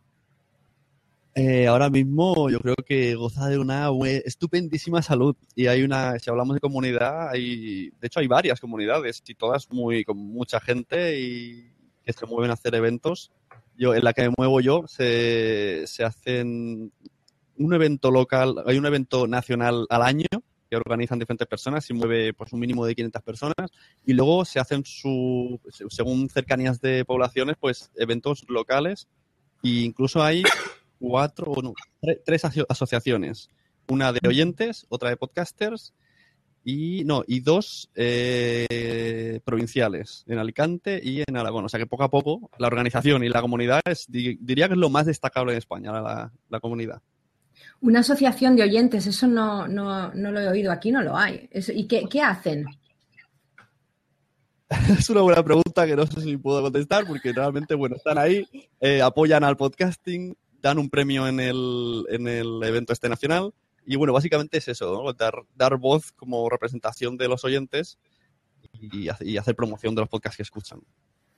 Eh, 1.35 1.65
ahora 1.65 1.89
mismo 1.89 2.51
yo 2.51 2.59
creo 2.59 2.75
que 2.75 3.15
goza 3.15 3.47
de 3.49 3.57
una 3.57 3.89
estupendísima 4.23 5.01
salud 5.01 5.35
y 5.55 5.65
hay 5.65 5.81
una, 5.81 6.19
si 6.19 6.29
hablamos 6.29 6.53
de 6.53 6.59
comunidad, 6.59 7.29
hay, 7.29 7.89
de 7.89 8.07
hecho 8.07 8.19
hay 8.19 8.27
varias 8.27 8.59
comunidades 8.59 9.23
y 9.25 9.33
todas 9.33 9.71
muy, 9.71 10.03
con 10.03 10.17
mucha 10.17 10.59
gente 10.59 11.19
y 11.19 11.71
que 12.03 12.13
se 12.13 12.27
mueven 12.27 12.51
a 12.51 12.53
hacer 12.53 12.75
eventos. 12.75 13.31
Yo, 13.75 13.95
en 13.95 14.03
la 14.03 14.13
que 14.13 14.21
me 14.23 14.33
muevo 14.37 14.61
yo, 14.61 14.83
se, 14.87 15.87
se 15.87 16.03
hacen 16.03 16.91
un 17.57 17.73
evento 17.73 18.11
local, 18.11 18.55
hay 18.65 18.77
un 18.77 18.85
evento 18.85 19.27
nacional 19.27 19.85
al 19.89 20.01
año 20.01 20.25
que 20.69 20.75
organizan 20.77 21.19
diferentes 21.19 21.47
personas 21.47 21.87
y 21.89 21.93
mueve 21.93 22.33
pues 22.33 22.51
un 22.53 22.59
mínimo 22.59 22.85
de 22.85 22.95
500 22.95 23.21
personas 23.21 23.69
y 24.05 24.13
luego 24.13 24.43
se 24.45 24.59
hacen 24.59 24.83
su, 24.85 25.59
según 25.89 26.29
cercanías 26.29 26.81
de 26.81 27.05
poblaciones, 27.05 27.55
pues 27.59 27.91
eventos 27.95 28.43
locales 28.49 29.07
e 29.63 29.69
incluso 29.83 30.23
hay 30.23 30.41
cuatro, 30.99 31.51
o 31.51 31.73
tres 32.25 32.43
aso- 32.45 32.65
asociaciones. 32.69 33.49
Una 33.87 34.11
de 34.13 34.19
oyentes, 34.27 34.85
otra 34.89 35.09
de 35.09 35.17
podcasters 35.17 35.93
y 36.65 37.03
no, 37.03 37.23
y 37.27 37.41
dos 37.41 37.89
eh, 37.95 39.39
provinciales, 39.43 40.23
en 40.27 40.39
Alicante 40.39 40.99
y 41.03 41.21
en 41.27 41.35
Aragón. 41.37 41.65
O 41.65 41.69
sea 41.69 41.79
que 41.79 41.85
poco 41.87 42.03
a 42.03 42.09
poco 42.09 42.49
la 42.57 42.67
organización 42.67 43.23
y 43.23 43.29
la 43.29 43.41
comunidad 43.41 43.81
es, 43.85 44.05
di- 44.09 44.37
diría 44.39 44.67
que 44.67 44.73
es 44.73 44.79
lo 44.79 44.89
más 44.89 45.05
destacable 45.05 45.51
en 45.51 45.57
España, 45.57 45.91
la, 46.01 46.31
la 46.49 46.59
comunidad. 46.59 47.01
Una 47.81 47.99
asociación 47.99 48.55
de 48.55 48.63
oyentes, 48.63 49.05
eso 49.07 49.27
no, 49.27 49.67
no, 49.67 50.13
no 50.13 50.31
lo 50.31 50.39
he 50.39 50.47
oído, 50.47 50.71
aquí 50.71 50.91
no 50.91 51.01
lo 51.01 51.17
hay. 51.17 51.47
Es- 51.51 51.69
¿Y 51.69 51.85
qué, 51.87 52.05
qué 52.09 52.21
hacen? 52.21 52.65
Es 54.97 55.09
una 55.09 55.21
buena 55.21 55.43
pregunta 55.43 55.85
que 55.85 55.95
no 55.95 56.05
sé 56.07 56.21
si 56.21 56.37
puedo 56.37 56.61
contestar 56.61 57.05
porque 57.05 57.31
realmente, 57.31 57.75
bueno, 57.75 57.95
están 57.95 58.17
ahí, 58.17 58.47
eh, 58.79 59.01
apoyan 59.01 59.43
al 59.43 59.57
podcasting, 59.57 60.35
dan 60.61 60.79
un 60.79 60.89
premio 60.89 61.27
en 61.27 61.39
el, 61.39 62.05
en 62.09 62.27
el 62.27 62.61
evento 62.63 62.93
este 62.93 63.09
nacional 63.09 63.53
y 63.85 63.95
bueno, 63.97 64.13
básicamente 64.13 64.57
es 64.57 64.67
eso, 64.69 65.03
¿no? 65.03 65.13
dar, 65.13 65.35
dar 65.55 65.77
voz 65.77 66.11
como 66.13 66.49
representación 66.49 67.17
de 67.17 67.27
los 67.27 67.43
oyentes 67.43 67.99
y, 68.71 69.09
hace- 69.09 69.27
y 69.27 69.37
hacer 69.37 69.55
promoción 69.55 69.93
de 69.93 70.01
los 70.01 70.09
podcasts 70.09 70.37
que 70.37 70.43
escuchan. 70.43 70.79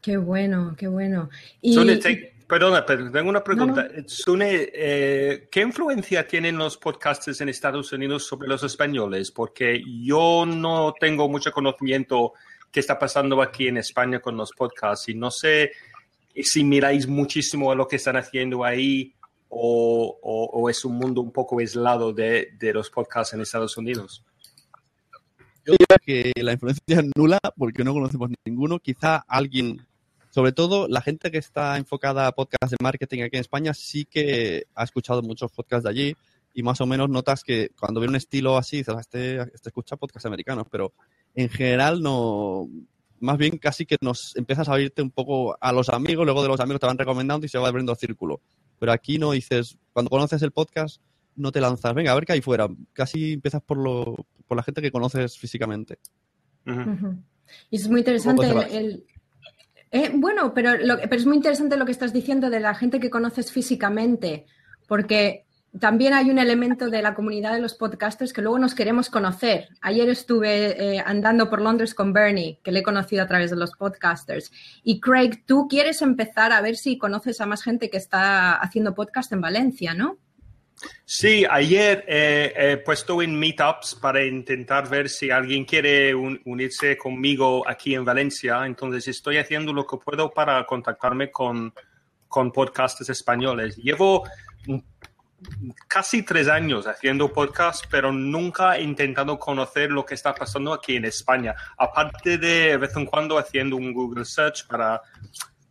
Qué 0.02 0.18
bueno, 0.18 0.76
qué 0.78 0.88
bueno. 0.88 1.30
Y, 1.62 1.74
Sune, 1.74 1.98
te- 1.98 2.35
perdona, 2.48 2.86
pero 2.86 3.12
tengo 3.12 3.30
una 3.30 3.44
pregunta. 3.44 3.88
No, 3.94 4.04
Sune, 4.08 4.70
eh, 4.74 5.48
¿qué 5.52 5.62
influencia 5.62 6.28
tienen 6.28 6.58
los 6.58 6.78
podcasters 6.78 7.42
en 7.42 7.50
Estados 7.50 7.92
Unidos 7.92 8.26
sobre 8.26 8.48
los 8.48 8.64
españoles? 8.64 9.32
Porque 9.32 9.82
yo 10.04 10.46
no 10.46 10.94
tengo 11.00 11.28
mucho 11.30 11.52
conocimiento 11.52 12.34
qué 12.72 12.80
está 12.82 13.00
pasando 13.00 13.42
aquí 13.42 13.68
en 13.68 13.78
España 13.78 14.20
con 14.20 14.36
los 14.38 14.52
podcasts 14.52 15.08
y 15.10 15.16
no 15.16 15.32
sé 15.32 15.72
si 16.36 16.64
miráis 16.64 17.08
muchísimo 17.08 17.72
a 17.72 17.76
lo 17.76 17.88
que 17.88 17.96
están 17.96 18.18
haciendo 18.18 18.64
ahí 18.66 19.14
o, 19.48 20.20
o- 20.22 20.50
o 20.62 20.70
es 20.70 20.84
un 20.84 20.96
mundo 20.98 21.22
un 21.22 21.32
poco 21.32 21.60
aislado 21.60 22.12
de, 22.12 22.50
de 22.60 22.74
los 22.74 22.90
podcasts 22.90 23.34
en 23.34 23.42
Estados 23.42 23.78
Unidos. 23.78 24.24
Yo 25.66 25.72
diría 25.74 25.98
que 26.06 26.32
la 26.44 26.52
influencia 26.54 26.84
es 27.00 27.06
nula 27.16 27.40
porque 27.56 27.84
no 27.84 27.94
conocemos 27.94 28.30
ninguno. 28.46 28.78
Quizá 28.80 29.24
alguien, 29.28 29.84
sobre 30.36 30.52
todo 30.52 30.90
la 30.90 31.00
gente 31.00 31.32
que 31.32 31.38
está 31.38 31.78
enfocada 31.78 32.28
a 32.28 32.34
podcasts 32.34 32.72
de 32.72 32.84
marketing 32.84 33.22
aquí 33.22 33.38
en 33.38 33.40
España, 33.40 33.74
sí 33.74 34.04
que 34.04 34.66
ha 34.76 34.84
escuchado 34.84 35.22
muchos 35.22 35.50
podcasts 35.50 35.86
de 35.86 35.90
allí 35.90 36.16
y 36.54 36.62
más 36.62 36.82
o 36.82 36.86
menos 36.86 37.10
notas 37.10 37.42
que 37.42 37.70
cuando 37.80 38.02
ve 38.02 38.10
un 38.10 38.18
estilo 38.18 38.58
así, 38.58 38.76
dices, 38.76 38.94
"Ah, 38.94 39.00
este, 39.00 39.38
este 39.54 39.70
escucha 39.70 39.96
podcasts 39.96 40.26
americanos, 40.26 40.68
pero 40.70 40.92
en 41.36 41.48
general 41.48 42.02
no. 42.02 42.68
Más 43.22 43.38
bien 43.38 43.58
casi 43.60 43.86
que 43.86 43.96
nos 44.02 44.36
empiezas 44.36 44.68
a 44.68 44.74
abrirte 44.74 45.02
un 45.02 45.10
poco 45.10 45.56
a 45.62 45.72
los 45.72 45.88
amigos, 45.88 46.26
luego 46.26 46.42
de 46.44 46.50
los 46.50 46.60
amigos 46.60 46.82
te 46.82 46.88
van 46.88 46.98
recomendando 46.98 47.46
y 47.46 47.50
se 47.50 47.58
va 47.58 47.70
abriendo 47.70 47.94
el 47.94 47.98
círculo. 47.98 48.42
Pero 48.78 48.92
aquí 48.92 49.18
no 49.18 49.32
dices, 49.32 49.78
cuando 49.94 50.10
conoces 50.10 50.42
el 50.42 50.52
podcast, 50.52 51.02
no 51.38 51.54
te 51.54 51.62
lanzas, 51.62 51.94
venga, 51.94 52.12
a 52.12 52.16
ver 52.16 52.26
qué 52.26 52.34
hay 52.34 52.42
fuera. 52.42 52.68
Casi 52.92 53.32
empiezas 53.32 53.62
por, 53.62 53.78
lo, 53.78 54.18
por 54.50 54.58
la 54.58 54.64
gente 54.64 54.82
que 54.82 54.92
conoces 54.92 55.38
físicamente. 55.38 55.98
Y 57.70 57.78
es 57.78 57.88
muy 57.88 58.00
interesante 58.00 58.50
¿Cómo 58.50 58.62
el, 58.62 58.68
te 58.70 58.78
el- 58.78 59.06
eh, 59.92 60.12
bueno, 60.14 60.54
pero, 60.54 60.78
lo- 60.78 60.98
pero 61.00 61.16
es 61.16 61.26
muy 61.26 61.38
interesante 61.38 61.78
lo 61.78 61.86
que 61.86 61.92
estás 61.92 62.14
diciendo 62.14 62.50
de 62.50 62.60
la 62.60 62.76
gente 62.76 63.00
que 63.00 63.10
conoces 63.10 63.52
físicamente, 63.52 64.46
porque 64.88 65.46
también 65.80 66.14
hay 66.14 66.30
un 66.30 66.40
elemento 66.40 66.90
de 66.90 67.02
la 67.02 67.14
comunidad 67.14 67.54
de 67.54 67.60
los 67.60 67.74
podcasters 67.74 68.32
que 68.32 68.42
luego 68.42 68.58
nos 68.60 68.76
queremos 68.76 69.10
conocer. 69.10 69.68
Ayer 69.82 70.08
estuve 70.08 70.96
eh, 70.96 71.04
andando 71.06 71.50
por 71.50 71.62
Londres 71.62 71.94
con 71.94 72.14
Bernie, 72.14 72.60
que 72.64 72.72
le 72.72 72.80
he 72.80 72.84
conocido 72.84 73.24
a 73.24 73.28
través 73.28 73.50
de 73.52 73.58
los 73.58 73.72
podcasters. 73.74 74.52
Y 74.84 75.02
Craig, 75.02 75.44
tú 75.46 75.68
quieres 75.68 76.02
empezar 76.02 76.54
a 76.54 76.62
ver 76.62 76.78
si 76.78 76.98
conoces 76.98 77.42
a 77.42 77.46
más 77.46 77.62
gente 77.62 77.90
que 77.90 77.98
está 77.98 78.56
haciendo 78.56 78.96
podcast 78.96 79.32
en 79.34 79.42
Valencia, 79.42 79.94
¿no? 79.94 80.18
Sí, 81.06 81.46
ayer 81.50 82.04
eh, 82.08 82.54
he 82.56 82.78
puesto 82.78 83.22
en 83.22 83.38
meetups 83.40 83.96
para 83.96 84.24
intentar 84.24 84.90
ver 84.90 85.10
si 85.10 85.32
alguien 85.32 85.64
quiere 85.66 86.14
un- 86.14 86.42
unirse 86.46 86.98
conmigo 86.98 87.68
aquí 87.68 87.96
en 87.96 88.04
Valencia. 88.04 88.66
Entonces 88.66 89.08
estoy 89.08 89.38
haciendo 89.38 89.72
lo 89.74 89.86
que 89.86 89.98
puedo 89.98 90.32
para 90.32 90.66
contactarme 90.66 91.32
con, 91.32 91.74
con 92.28 92.52
podcasters 92.52 93.10
españoles. 93.10 93.78
Llevo 93.78 94.24
casi 95.88 96.24
tres 96.24 96.48
años 96.48 96.88
haciendo 96.88 97.32
podcast, 97.32 97.86
pero 97.90 98.12
nunca 98.12 98.78
he 98.78 98.82
intentado 98.82 99.38
conocer 99.38 99.92
lo 99.92 100.06
que 100.06 100.16
está 100.16 100.34
pasando 100.34 100.74
aquí 100.74 100.96
en 100.96 101.06
España. 101.06 101.56
Aparte 101.78 102.38
de 102.38 102.56
de 102.70 102.78
vez 102.78 102.96
en 102.96 103.06
cuando 103.06 103.38
haciendo 103.38 103.76
un 103.76 103.94
Google 103.94 104.26
Search 104.26 104.66
para 104.68 105.02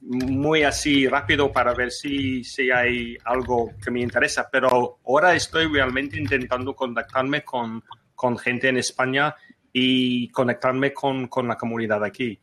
muy 0.06 0.62
así 0.62 1.06
rápido 1.08 1.50
para 1.52 1.72
ver 1.74 1.90
si, 1.90 2.44
si 2.44 2.70
hay 2.70 3.16
algo 3.24 3.72
que 3.82 3.90
me 3.90 4.00
interesa, 4.00 4.48
pero 4.50 4.98
ahora 5.06 5.34
estoy 5.34 5.66
realmente 5.66 6.18
intentando 6.18 6.74
contactarme 6.74 7.42
con, 7.42 7.82
con 8.14 8.36
gente 8.36 8.68
en 8.68 8.76
España 8.76 9.34
y 9.72 10.28
conectarme 10.28 10.92
con, 10.92 11.26
con 11.28 11.48
la 11.48 11.56
comunidad 11.56 12.04
aquí. 12.04 12.38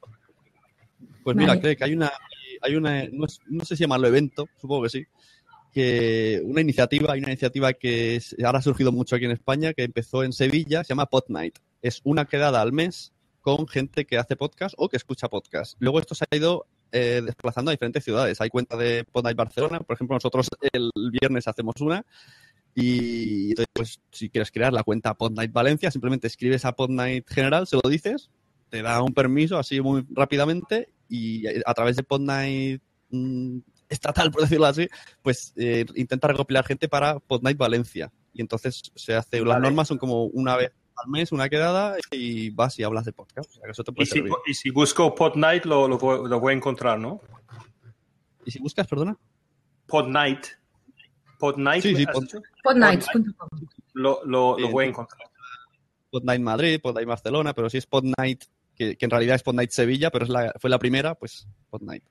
Pues 1.24 1.36
mira, 1.38 1.50
Vale. 1.50 1.62
creo 1.62 1.76
que 1.78 1.84
hay 1.84 1.94
una, 1.94 2.12
hay 2.62 2.76
una 2.76 3.06
no, 3.12 3.26
es- 3.26 3.40
no 3.48 3.64
sé 3.64 3.76
si 3.76 3.84
llamarlo 3.84 4.08
evento, 4.08 4.48
supongo 4.60 4.84
que 4.84 4.90
sí, 4.90 5.06
que 5.72 6.42
una 6.44 6.62
iniciativa, 6.62 7.14
hay 7.14 7.20
una 7.20 7.30
iniciativa 7.30 7.74
que 7.74 8.16
es- 8.16 8.36
ahora 8.44 8.60
ha 8.60 8.64
surgido 8.64 8.92
mucho 8.92 9.16
aquí 9.16 9.26
en 9.26 9.32
España, 9.32 9.74
que 9.74 9.84
empezó 9.84 10.24
en 10.24 10.34
Sevilla, 10.34 10.84
se 10.84 10.90
llama 10.90 11.06
Pod 11.06 11.26
Night. 11.30 11.60
Es 11.82 12.02
una 12.04 12.26
quedada 12.26 12.60
al 12.62 12.74
mes 12.74 13.14
con 13.42 13.68
gente 13.68 14.06
que 14.06 14.18
hace 14.18 14.36
podcast 14.36 14.74
o 14.78 14.90
que 14.90 14.98
escucha 14.98 15.30
podcast. 15.30 15.76
Luego 15.80 16.00
esto 16.00 16.16
se 16.16 16.26
ha 16.30 16.36
ido 16.36 16.66
eh, 16.92 17.22
desplazando 17.24 17.72
a 17.72 17.74
diferentes 17.74 18.04
ciudades. 18.04 18.40
Hay 18.42 18.50
cuenta 18.50 18.78
de 18.78 19.04
Pod 19.04 19.24
Night 19.24 19.38
Barcelona, 19.38 19.80
por 19.80 19.96
ejemplo, 19.96 20.16
nosotros 20.16 20.48
el 20.72 20.92
viernes 21.12 21.48
hacemos 21.48 21.76
una. 21.80 22.06
Y 22.74 23.50
entonces, 23.50 23.68
pues, 23.74 24.00
si 24.12 24.30
quieres 24.30 24.52
crear 24.52 24.72
la 24.72 24.84
cuenta 24.84 25.14
Pod 25.14 25.34
Night 25.34 25.52
Valencia, 25.52 25.92
simplemente 25.92 26.28
escribes 26.28 26.66
a 26.66 26.74
Pod 26.74 26.90
Night 26.90 27.28
General, 27.30 27.68
se 27.68 27.78
lo 27.82 27.90
dices, 27.90 28.30
te 28.70 28.82
da 28.82 29.02
un 29.04 29.14
permiso 29.14 29.58
así 29.58 29.82
muy 29.82 30.06
rápidamente 30.12 30.94
y 31.10 31.46
a 31.48 31.74
través 31.74 31.98
de 31.98 32.04
Podnight 32.04 32.82
mm, 33.10 33.58
estatal, 33.90 34.32
por 34.32 34.44
decirlo 34.44 34.66
así, 34.66 34.88
pues 35.22 35.54
eh, 35.58 35.86
intenta 35.96 36.30
recopilar 36.30 36.66
gente 36.66 36.88
para 36.88 37.20
Podnight 37.20 37.58
Valencia. 37.58 38.12
Y 38.34 38.42
entonces 38.42 38.82
se 38.96 39.14
hace, 39.14 39.40
las 39.40 39.48
Vale. 39.48 39.64
normas 39.64 39.90
son 39.90 39.98
como 39.98 40.24
una 40.24 40.56
vez 40.56 40.72
al 40.96 41.10
mes, 41.10 41.32
una 41.32 41.50
quedada, 41.50 41.98
y 42.12 42.50
vas 42.52 42.78
y 42.80 42.84
hablas 42.84 43.06
de 43.06 43.14
podcast. 43.14 43.50
O 43.50 43.54
sea, 43.54 43.64
que 43.66 43.72
eso 43.72 43.84
te 43.84 43.92
puede 43.92 44.04
Y 44.04 44.08
si, 44.08 44.14
servir. 44.16 44.34
y 44.48 44.54
si 44.54 44.70
busco 44.70 45.14
Pod 45.16 45.36
Night, 45.36 45.66
lo, 45.66 45.88
lo, 45.88 45.98
voy- 45.98 46.30
lo 46.30 46.40
voy 46.40 46.54
a 46.54 46.58
encontrar, 46.58 47.00
¿no? 47.00 47.22
¿Y 48.46 48.52
si 48.52 48.60
buscas, 48.60 48.88
perdona? 48.88 49.18
Pod 49.88 50.08
Night. 50.08 50.46
Pod 51.40 51.58
Night, 51.58 51.82
Sí, 51.82 51.96
sí, 51.96 52.06
¿has 52.08 52.14
Pod-? 52.16 52.42
Podnights.com. 52.64 53.50
Lo, 53.94 54.24
lo, 54.26 54.56
voy 54.70 54.86
a 54.86 54.88
encontrar. 54.90 55.20
Podnight 56.12 56.42
Madrid, 56.42 56.80
Podnight 56.82 57.08
Barcelona, 57.08 57.54
pero 57.54 57.70
si 57.70 57.78
es 57.78 57.88
Podnight, 57.88 58.44
que, 58.76 58.96
que 58.98 59.06
en 59.06 59.12
realidad 59.12 59.36
es 59.36 59.44
Podnight 59.44 59.72
Sevilla, 59.72 60.12
pero 60.12 60.26
es 60.26 60.30
la, 60.30 60.54
fue 60.60 60.70
la 60.70 60.78
primera, 60.78 61.16
pues 61.16 61.48
Podnight. 61.70 62.04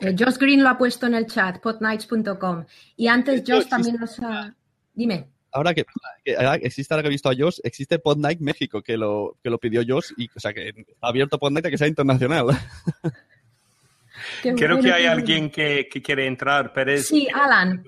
Eh, 0.00 0.16
Josh 0.18 0.36
Green 0.38 0.62
lo 0.62 0.68
ha 0.70 0.78
puesto 0.78 1.06
en 1.06 1.14
el 1.14 1.26
chat, 1.26 1.60
podnights.com. 1.60 2.64
Y 2.96 3.06
antes 3.08 3.42
Josh 3.46 3.68
también 3.68 3.96
nos 3.96 4.18
ha... 4.20 4.54
Dime. 4.94 5.28
Ahora 5.56 5.72
que, 5.72 5.86
que 6.22 6.36
ahora 6.36 6.56
existe, 6.56 6.92
ahora 6.92 7.02
que 7.02 7.08
he 7.08 7.10
visto 7.10 7.30
a 7.30 7.34
Josh, 7.34 7.60
existe 7.64 7.98
Podnight 7.98 8.40
México, 8.40 8.82
que 8.82 8.98
lo, 8.98 9.38
que 9.42 9.48
lo 9.48 9.58
pidió 9.58 9.82
Josh, 9.86 10.12
y, 10.18 10.28
o 10.36 10.38
sea, 10.38 10.52
que 10.52 10.68
está 10.68 11.08
abierto 11.08 11.38
Podnight 11.38 11.64
a 11.64 11.70
que 11.70 11.78
sea 11.78 11.88
internacional. 11.88 12.46
Creo 14.42 14.80
que 14.80 14.92
hay 14.92 15.06
alguien 15.06 15.50
que, 15.50 15.88
que 15.90 16.02
quiere 16.02 16.26
entrar, 16.26 16.74
pero 16.74 16.92
es... 16.92 17.08
Sí, 17.08 17.26
Alan. 17.32 17.86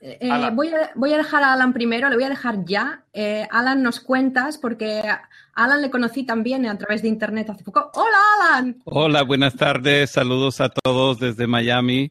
Eh, 0.00 0.28
Alan. 0.28 0.56
Voy, 0.56 0.68
a, 0.68 0.90
voy 0.96 1.12
a 1.12 1.16
dejar 1.16 1.44
a 1.44 1.52
Alan 1.52 1.72
primero, 1.72 2.08
le 2.08 2.16
voy 2.16 2.24
a 2.24 2.30
dejar 2.30 2.64
ya. 2.64 3.04
Eh, 3.12 3.46
Alan, 3.48 3.80
nos 3.80 4.00
cuentas, 4.00 4.58
porque 4.58 5.02
a 5.06 5.22
Alan 5.54 5.82
le 5.82 5.90
conocí 5.90 6.24
también 6.24 6.66
a 6.66 6.76
través 6.76 7.02
de 7.02 7.08
internet 7.08 7.48
hace 7.48 7.62
poco. 7.62 7.92
¡Hola, 7.94 8.18
Alan! 8.38 8.76
Hola, 8.84 9.22
buenas 9.22 9.54
tardes. 9.54 10.10
Saludos 10.10 10.60
a 10.60 10.68
todos 10.68 11.20
desde 11.20 11.46
Miami. 11.46 12.10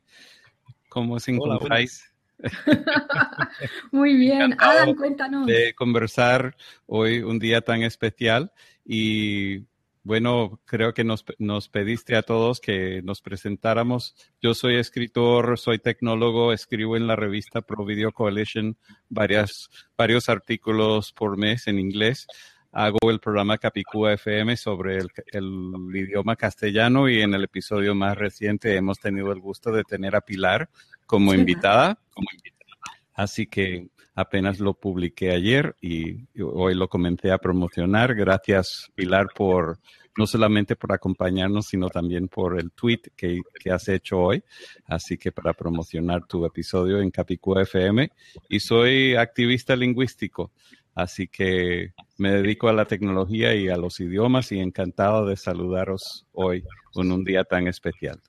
¿Cómo 0.87 1.15
Hola, 1.15 1.23
encontráis? 1.27 2.12
Muy 3.91 4.15
bien. 4.15 4.41
Encantado 4.41 4.79
Alan, 4.79 4.95
cuéntanos. 4.95 5.47
de 5.47 5.73
conversar 5.73 6.55
hoy, 6.85 7.21
un 7.21 7.39
día 7.39 7.61
tan 7.61 7.83
especial. 7.83 8.51
Y 8.85 9.65
bueno, 10.03 10.59
creo 10.65 10.93
que 10.93 11.05
nos, 11.05 11.23
nos 11.39 11.69
pediste 11.69 12.17
a 12.17 12.23
todos 12.23 12.59
que 12.59 13.01
nos 13.03 13.21
presentáramos. 13.21 14.15
Yo 14.41 14.53
soy 14.53 14.75
escritor, 14.75 15.57
soy 15.57 15.79
tecnólogo, 15.79 16.51
escribo 16.51 16.97
en 16.97 17.07
la 17.07 17.15
revista 17.15 17.61
Pro 17.61 17.85
Video 17.85 18.11
Coalition 18.11 18.77
varias, 19.07 19.69
varios 19.97 20.27
artículos 20.27 21.13
por 21.13 21.37
mes 21.37 21.67
en 21.67 21.79
inglés. 21.79 22.27
Hago 22.73 23.11
el 23.11 23.19
programa 23.19 23.59
Capicúa 23.59 24.13
FM 24.13 24.57
sobre 24.57 24.97
el, 24.97 25.07
el 25.31 25.95
idioma 25.95 26.35
castellano 26.35 27.07
y 27.07 27.21
en 27.21 27.33
el 27.35 27.43
episodio 27.43 27.95
más 27.95 28.17
reciente 28.17 28.75
hemos 28.75 28.99
tenido 28.99 29.31
el 29.31 29.39
gusto 29.39 29.71
de 29.71 29.83
tener 29.83 30.15
a 30.15 30.21
Pilar 30.21 30.69
como 31.05 31.31
Sí. 31.31 31.39
invitada. 31.39 31.99
Como 32.11 32.27
invitada. 32.31 32.53
Así 33.13 33.45
que 33.47 33.87
apenas 34.15 34.59
lo 34.59 34.73
publiqué 34.73 35.31
ayer 35.31 35.75
y 35.81 36.25
hoy 36.41 36.75
lo 36.75 36.87
comencé 36.87 37.31
a 37.31 37.37
promocionar. 37.37 38.13
Gracias, 38.15 38.91
Pilar, 38.95 39.27
por 39.35 39.79
no 40.15 40.27
solamente 40.27 40.75
por 40.75 40.93
acompañarnos, 40.93 41.67
sino 41.67 41.89
también 41.89 42.27
por 42.27 42.59
el 42.59 42.71
tweet 42.71 43.01
que, 43.15 43.41
que 43.59 43.71
has 43.71 43.87
hecho 43.89 44.19
hoy. 44.19 44.43
Así 44.85 45.17
que 45.17 45.31
para 45.31 45.53
promocionar 45.53 46.25
tu 46.27 46.45
episodio 46.45 47.01
en 47.01 47.09
Capicúa 47.09 47.63
FM. 47.63 48.11
Y 48.49 48.59
soy 48.59 49.15
activista 49.15 49.75
lingüístico. 49.75 50.51
Así 50.95 51.27
que 51.27 51.93
me 52.17 52.31
dedico 52.31 52.69
a 52.69 52.73
la 52.73 52.85
tecnología 52.85 53.55
y 53.55 53.69
a 53.69 53.77
los 53.77 53.99
idiomas 53.99 54.51
y 54.51 54.59
encantado 54.59 55.25
de 55.25 55.35
saludaros 55.35 56.27
hoy 56.33 56.63
en 56.95 57.11
un 57.11 57.23
día 57.23 57.43
tan 57.43 57.67
especial. 57.67 58.21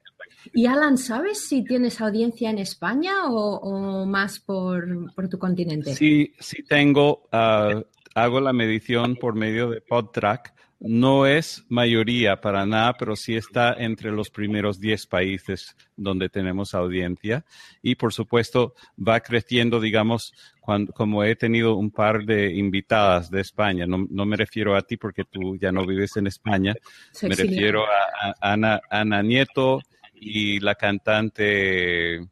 Y 0.53 0.67
Alan, 0.67 0.99
¿sabes 0.99 1.47
si 1.47 1.65
tienes 1.65 2.01
audiencia 2.01 2.51
en 2.51 2.59
España 2.59 3.27
o, 3.29 3.57
o 3.57 4.07
más 4.07 4.41
por, 4.41 5.13
por 5.15 5.29
tu 5.29 5.39
continente? 5.39 5.95
Sí, 5.95 6.35
sí 6.39 6.63
tengo, 6.63 7.29
ah, 7.33 7.83
hago 8.15 8.41
la 8.41 8.53
medición 8.53 9.17
por 9.17 9.35
medio 9.35 9.71
de 9.71 9.81
PodTrack. 9.81 10.53
No 10.87 11.25
es 11.25 11.65
mayoría 11.69 12.43
para 12.43 12.67
nada, 12.67 12.95
pero 12.99 13.17
sí 13.17 13.37
está 13.37 13.73
entre 13.73 14.11
los 14.11 14.29
primeros 14.29 14.79
10 14.81 15.07
países 15.07 15.75
donde 15.97 16.29
tenemos 16.29 16.75
audiencia. 16.75 17.47
Y 17.81 17.95
por 17.95 18.13
supuesto 18.13 18.75
va 18.97 19.21
creciendo, 19.21 19.81
digamos, 19.81 20.35
cuando, 20.61 20.93
como 20.93 21.25
he 21.25 21.37
tenido 21.37 21.77
un 21.77 21.91
par 21.91 22.27
de 22.27 22.53
invitadas 22.53 23.31
de 23.31 23.41
España. 23.41 23.87
No, 23.87 24.07
no 24.11 24.27
me 24.27 24.37
refiero 24.37 24.77
a 24.77 24.83
ti 24.83 24.99
porque 24.99 25.25
tú 25.25 25.57
ya 25.57 25.73
no 25.73 25.87
vives 25.87 26.19
en 26.19 26.27
España. 26.27 26.75
Me 27.23 27.35
refiero 27.35 27.85
a, 27.87 28.29
a 28.29 28.53
Ana, 28.53 28.81
Ana 28.91 29.23
Nieto 29.23 29.81
y 30.15 30.61
la 30.61 30.75
cantante 30.75 32.27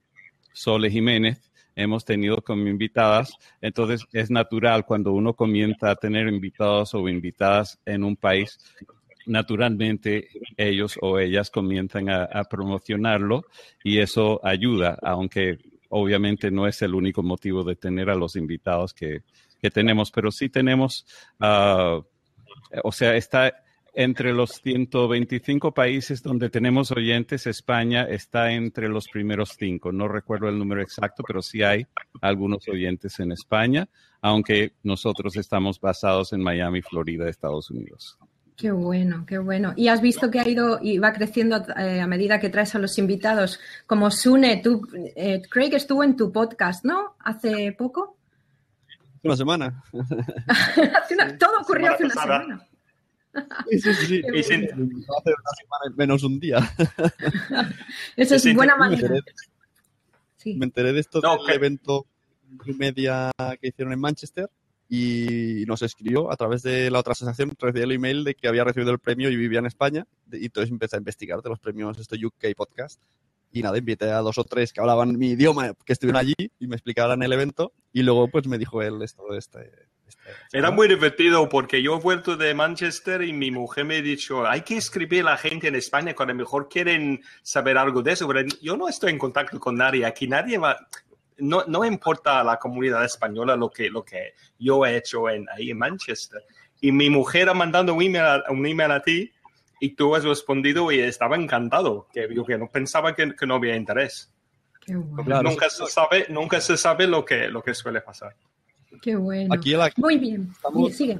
Sole 0.52 0.90
Jiménez 0.90 1.52
hemos 1.74 2.04
tenido 2.04 2.38
como 2.38 2.66
invitadas. 2.68 3.34
Entonces 3.60 4.04
es 4.12 4.30
natural 4.30 4.84
cuando 4.84 5.12
uno 5.12 5.34
comienza 5.34 5.90
a 5.90 5.96
tener 5.96 6.28
invitados 6.28 6.94
o 6.94 7.08
invitadas 7.08 7.78
en 7.84 8.04
un 8.04 8.16
país, 8.16 8.58
naturalmente 9.26 10.28
ellos 10.56 10.98
o 11.00 11.18
ellas 11.18 11.50
comienzan 11.50 12.10
a, 12.10 12.44
promocionarlo 12.44 13.44
y 13.84 13.98
eso 13.98 14.40
ayuda, 14.44 14.98
aunque 15.02 15.58
obviamente 15.88 16.50
no 16.50 16.66
es 16.66 16.82
el 16.82 16.94
único 16.94 17.22
motivo 17.22 17.62
de 17.64 17.76
tener 17.76 18.10
a 18.10 18.14
los 18.14 18.36
invitados 18.36 18.92
que, 18.94 19.22
que 19.60 19.70
tenemos, 19.70 20.10
pero 20.10 20.30
sí 20.30 20.48
tenemos, 20.48 21.06
ah, 21.38 22.00
o 22.82 22.92
sea, 22.92 23.14
está 23.14 23.62
entre 23.94 24.32
los 24.32 24.52
125 24.62 25.72
países 25.72 26.22
donde 26.22 26.48
tenemos 26.50 26.90
oyentes, 26.92 27.46
España 27.46 28.04
está 28.04 28.50
entre 28.52 28.88
los 28.88 29.06
primeros 29.08 29.54
cinco. 29.58 29.92
No 29.92 30.08
recuerdo 30.08 30.48
el 30.48 30.58
número 30.58 30.80
exacto, 30.82 31.22
pero 31.26 31.42
sí 31.42 31.62
hay 31.62 31.86
algunos 32.20 32.66
oyentes 32.68 33.20
en 33.20 33.32
España, 33.32 33.88
aunque 34.22 34.72
nosotros 34.82 35.36
estamos 35.36 35.78
basados 35.80 36.32
en 36.32 36.42
Miami, 36.42 36.80
Florida, 36.82 37.28
Estados 37.28 37.70
Unidos. 37.70 38.18
Qué 38.56 38.70
bueno, 38.70 39.24
qué 39.26 39.38
bueno. 39.38 39.72
Y 39.76 39.88
has 39.88 40.00
visto 40.00 40.30
que 40.30 40.38
ha 40.38 40.48
ido 40.48 40.78
y 40.80 40.98
va 40.98 41.12
creciendo 41.12 41.64
eh, 41.76 42.00
a 42.00 42.06
medida 42.06 42.38
que 42.38 42.48
traes 42.50 42.74
a 42.74 42.78
los 42.78 42.96
invitados. 42.98 43.58
Como 43.86 44.10
Sune, 44.10 44.58
tú, 44.62 44.86
eh, 45.16 45.42
Craig 45.50 45.74
estuvo 45.74 46.04
en 46.04 46.16
tu 46.16 46.30
podcast, 46.30 46.84
¿no? 46.84 47.16
Hace 47.20 47.72
poco. 47.76 48.16
Una 49.24 49.36
semana. 49.36 49.82
Hace 50.48 51.14
una- 51.14 51.36
todo 51.38 51.60
ocurrió 51.62 51.86
Semana 51.86 51.94
hace 51.96 52.04
una 52.04 52.14
pasada. 52.14 52.40
semana. 52.42 52.66
Sí, 53.70 53.78
sí, 53.78 53.94
sí. 53.94 54.22
Y 54.34 54.42
sin-. 54.42 54.64
Hace 54.64 54.74
una 54.76 55.52
semana 55.56 55.96
menos 55.96 56.22
un 56.22 56.38
día. 56.38 56.58
Eso 58.16 58.34
es 58.34 58.54
buena 58.54 58.74
me 58.76 58.80
manera. 58.90 59.08
enteré- 59.08 59.22
Sí. 60.36 60.54
Me 60.54 60.64
enteré 60.64 60.92
de 60.92 60.98
esto 61.00 61.20
del 61.20 61.54
evento 61.54 62.06
media 62.76 63.30
que 63.60 63.68
hicieron 63.68 63.92
en 63.92 64.00
Manchester 64.00 64.50
y 64.88 65.64
nos 65.68 65.82
escribió 65.82 66.32
a 66.32 66.36
través 66.36 66.62
de 66.62 66.90
la 66.90 66.98
otra 66.98 67.12
asociación, 67.12 67.52
recibí 67.58 67.82
el 67.84 67.92
email 67.92 68.24
de 68.24 68.34
que 68.34 68.48
había 68.48 68.64
recibido 68.64 68.90
el 68.90 68.98
premio 68.98 69.30
y 69.30 69.36
vivía 69.36 69.60
en 69.60 69.66
España. 69.66 70.04
Y 70.32 70.46
entonces 70.46 70.70
empecé 70.72 70.96
a 70.96 70.98
investigar 70.98 71.40
de 71.42 71.48
los 71.48 71.60
premios 71.60 71.96
este 71.98 72.16
UK 72.26 72.54
Podcast. 72.56 73.00
Y 73.52 73.62
nada, 73.62 73.78
invité 73.78 74.10
a 74.10 74.18
dos 74.18 74.36
o 74.38 74.44
tres 74.44 74.72
que 74.72 74.80
hablaban 74.80 75.16
mi 75.16 75.30
idioma, 75.30 75.74
que 75.84 75.92
estuvieron 75.92 76.20
allí 76.20 76.34
y 76.58 76.66
me 76.66 76.74
explicaran 76.74 77.22
el 77.22 77.32
evento. 77.32 77.72
Y 77.92 78.02
luego 78.02 78.28
pues 78.28 78.46
me 78.48 78.58
dijo 78.58 78.82
él 78.82 79.00
esto 79.02 79.22
de 79.30 79.38
este. 79.38 79.70
Era 80.52 80.70
muy 80.70 80.88
divertido 80.88 81.48
porque 81.48 81.82
yo 81.82 81.96
he 81.96 82.00
vuelto 82.00 82.36
de 82.36 82.54
Manchester 82.54 83.22
y 83.22 83.32
mi 83.32 83.50
mujer 83.50 83.84
me 83.84 83.96
ha 83.96 84.02
dicho, 84.02 84.46
hay 84.46 84.62
que 84.62 84.76
escribir 84.76 85.22
a 85.22 85.30
la 85.32 85.36
gente 85.36 85.68
en 85.68 85.74
España 85.74 86.14
cuando 86.14 86.34
mejor 86.34 86.68
quieren 86.68 87.22
saber 87.42 87.76
algo 87.78 88.02
de 88.02 88.12
eso, 88.12 88.26
pero 88.28 88.42
yo 88.60 88.76
no 88.76 88.88
estoy 88.88 89.10
en 89.10 89.18
contacto 89.18 89.58
con 89.58 89.76
nadie, 89.76 90.04
aquí 90.06 90.26
nadie 90.28 90.58
va, 90.58 90.76
no, 91.38 91.64
no 91.66 91.84
importa 91.84 92.40
a 92.40 92.44
la 92.44 92.58
comunidad 92.58 93.04
española 93.04 93.56
lo 93.56 93.70
que, 93.70 93.90
lo 93.90 94.04
que 94.04 94.34
yo 94.58 94.84
he 94.86 94.96
hecho 94.96 95.28
en, 95.28 95.46
ahí 95.50 95.70
en 95.70 95.78
Manchester. 95.78 96.42
Y 96.80 96.92
mi 96.92 97.10
mujer 97.10 97.48
ha 97.48 97.54
mandado 97.54 97.94
un 97.94 98.02
email, 98.02 98.24
a- 98.24 98.44
un 98.50 98.66
email 98.66 98.90
a 98.90 99.02
ti 99.02 99.30
y 99.80 99.90
tú 99.96 100.14
has 100.14 100.24
respondido 100.24 100.90
y 100.92 101.00
estaba 101.00 101.36
encantado, 101.36 102.06
que 102.12 102.28
yo 102.34 102.44
que 102.44 102.58
no 102.58 102.68
pensaba 102.70 103.14
que, 103.14 103.34
que 103.34 103.46
no 103.46 103.54
había 103.56 103.74
interés. 103.76 104.32
Qué 104.80 104.94
bueno. 104.96 105.24
Claro, 105.24 105.48
nunca, 105.50 105.70
se 105.70 105.86
sabe, 105.86 106.26
nunca 106.28 106.60
se 106.60 106.76
sabe 106.76 107.06
lo 107.06 107.24
que, 107.24 107.48
lo 107.48 107.62
que 107.62 107.72
suele 107.74 108.00
pasar. 108.00 108.34
Qué 109.02 109.16
bueno. 109.16 109.52
Aquí 109.54 109.72
la- 109.72 109.90
Muy 109.96 110.16
bien. 110.16 110.48
Estamos- 110.52 110.92
Sigue. 110.94 111.18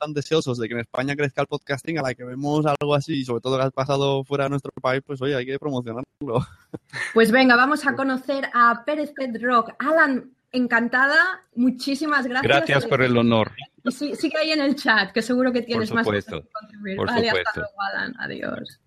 tan 0.00 0.12
deseosos 0.12 0.58
de 0.58 0.66
que 0.68 0.74
en 0.74 0.80
España 0.80 1.14
crezca 1.14 1.40
el 1.42 1.46
podcasting, 1.46 1.98
a 1.98 2.02
la 2.02 2.14
que 2.14 2.24
vemos 2.24 2.64
algo 2.66 2.94
así, 2.94 3.20
y 3.20 3.24
sobre 3.24 3.40
todo 3.40 3.56
que 3.58 3.64
ha 3.64 3.70
pasado 3.70 4.24
fuera 4.24 4.44
de 4.44 4.50
nuestro 4.50 4.72
país, 4.82 5.02
pues 5.06 5.20
oye, 5.22 5.36
hay 5.36 5.46
que 5.46 5.58
promocionarlo. 5.58 6.04
Pues 7.14 7.30
venga, 7.30 7.54
vamos 7.56 7.86
a 7.86 7.94
conocer 7.94 8.48
a 8.54 8.82
Pérez 8.84 9.12
Pet 9.14 9.40
Rock. 9.40 9.70
Alan, 9.78 10.32
encantada. 10.50 11.16
Muchísimas 11.54 12.26
gracias. 12.26 12.42
Gracias 12.56 12.86
por 12.86 13.02
el 13.02 13.16
honor. 13.16 13.52
Y 13.84 13.92
sí- 13.92 14.14
sigue 14.16 14.36
ahí 14.38 14.50
en 14.50 14.60
el 14.60 14.74
chat, 14.74 15.12
que 15.12 15.22
seguro 15.22 15.52
que 15.52 15.62
tienes 15.62 15.92
más 15.92 16.04
cosas 16.06 16.24
supuesto, 16.24 16.48
que 16.48 16.52
contribuir. 16.60 16.96
por 16.96 17.06
vale, 17.06 17.28
hasta 17.30 17.38
supuesto. 17.38 17.60
luego, 17.60 17.82
Alan. 17.82 18.14
Adiós. 18.18 18.80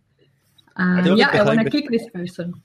Ah, 0.75 1.01
ya, 1.03 1.11
empezar 1.11 1.35
a 1.39 1.43
bueno, 1.43 1.61
investigar. 1.61 1.65
aquí 1.65 1.87
Chris 1.87 2.11
Person. 2.11 2.63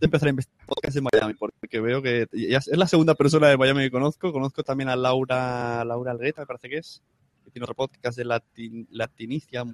empezar 0.00 0.26
a 0.26 0.30
investigar 0.30 0.59
podcasts 0.70 0.96
en 0.96 1.04
Miami, 1.12 1.34
porque 1.34 1.80
veo 1.80 2.00
que 2.00 2.26
ya 2.32 2.58
es 2.58 2.68
la 2.68 2.86
segunda 2.86 3.14
persona 3.14 3.48
de 3.48 3.56
Miami 3.56 3.82
que 3.82 3.90
conozco. 3.90 4.32
Conozco 4.32 4.62
también 4.62 4.88
a 4.88 4.96
Laura, 4.96 5.84
Laura 5.84 6.12
Algueta, 6.12 6.42
me 6.42 6.46
parece 6.46 6.68
que 6.68 6.78
es, 6.78 7.02
que 7.44 7.50
tiene 7.50 7.64
otro 7.64 7.74
podcast 7.74 8.16
de 8.16 8.24
Latin, 8.24 8.86
Latinicia 8.90 9.64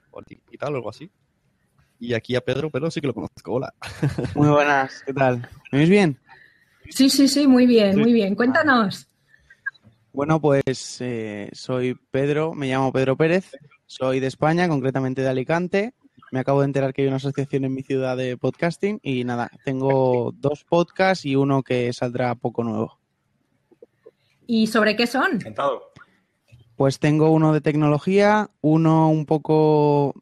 y 0.51 0.59
tal, 0.59 0.75
o 0.75 0.77
algo 0.77 0.91
así. 0.91 1.11
Y 1.99 2.15
aquí 2.15 2.35
a 2.37 2.41
Pedro, 2.41 2.71
pero 2.71 2.91
sí 2.91 3.01
que 3.01 3.07
lo 3.07 3.15
conozco. 3.15 3.53
Hola. 3.53 3.75
Muy 4.35 4.49
buenas, 4.49 5.03
¿qué 5.07 5.13
tal? 5.13 5.49
¿Me 5.71 5.81
oís 5.81 5.89
bien? 5.89 6.19
Sí, 6.89 7.11
sí, 7.11 7.29
sí, 7.29 7.47
muy 7.47 7.67
bien, 7.67 7.99
muy 7.99 8.13
bien. 8.13 8.35
Cuéntanos. 8.35 9.09
Bueno, 10.13 10.41
pues 10.41 10.99
eh, 11.01 11.51
soy 11.53 11.95
Pedro, 12.11 12.55
me 12.55 12.69
llamo 12.69 12.93
Pedro 12.93 13.17
Pérez, 13.17 13.51
soy 13.85 14.19
de 14.21 14.29
España, 14.29 14.69
concretamente 14.69 15.21
de 15.21 15.29
Alicante. 15.29 15.95
Me 16.37 16.41
acabo 16.41 16.61
de 16.61 16.67
enterar 16.67 16.93
que 16.93 17.01
hay 17.01 17.09
una 17.09 17.17
asociación 17.17 17.65
en 17.65 17.73
mi 17.73 17.83
ciudad 17.83 18.15
de 18.15 18.37
podcasting 18.37 19.01
y 19.03 19.25
nada, 19.25 19.51
tengo 19.65 20.35
dos 20.37 20.65
podcasts 20.65 21.25
y 21.25 21.35
uno 21.35 21.63
que 21.63 21.91
saldrá 21.95 22.35
poco 22.35 22.63
nuevo. 22.63 22.99
¿Y 24.47 24.67
sobre 24.67 24.97
qué 24.97 25.07
son? 25.07 25.37
Encantado. 25.37 25.93
Pues 26.77 26.99
tengo 26.99 27.31
uno 27.31 27.55
de 27.55 27.63
tecnología, 27.63 28.51
uno 28.61 29.09
un 29.09 29.25
poco... 29.25 30.13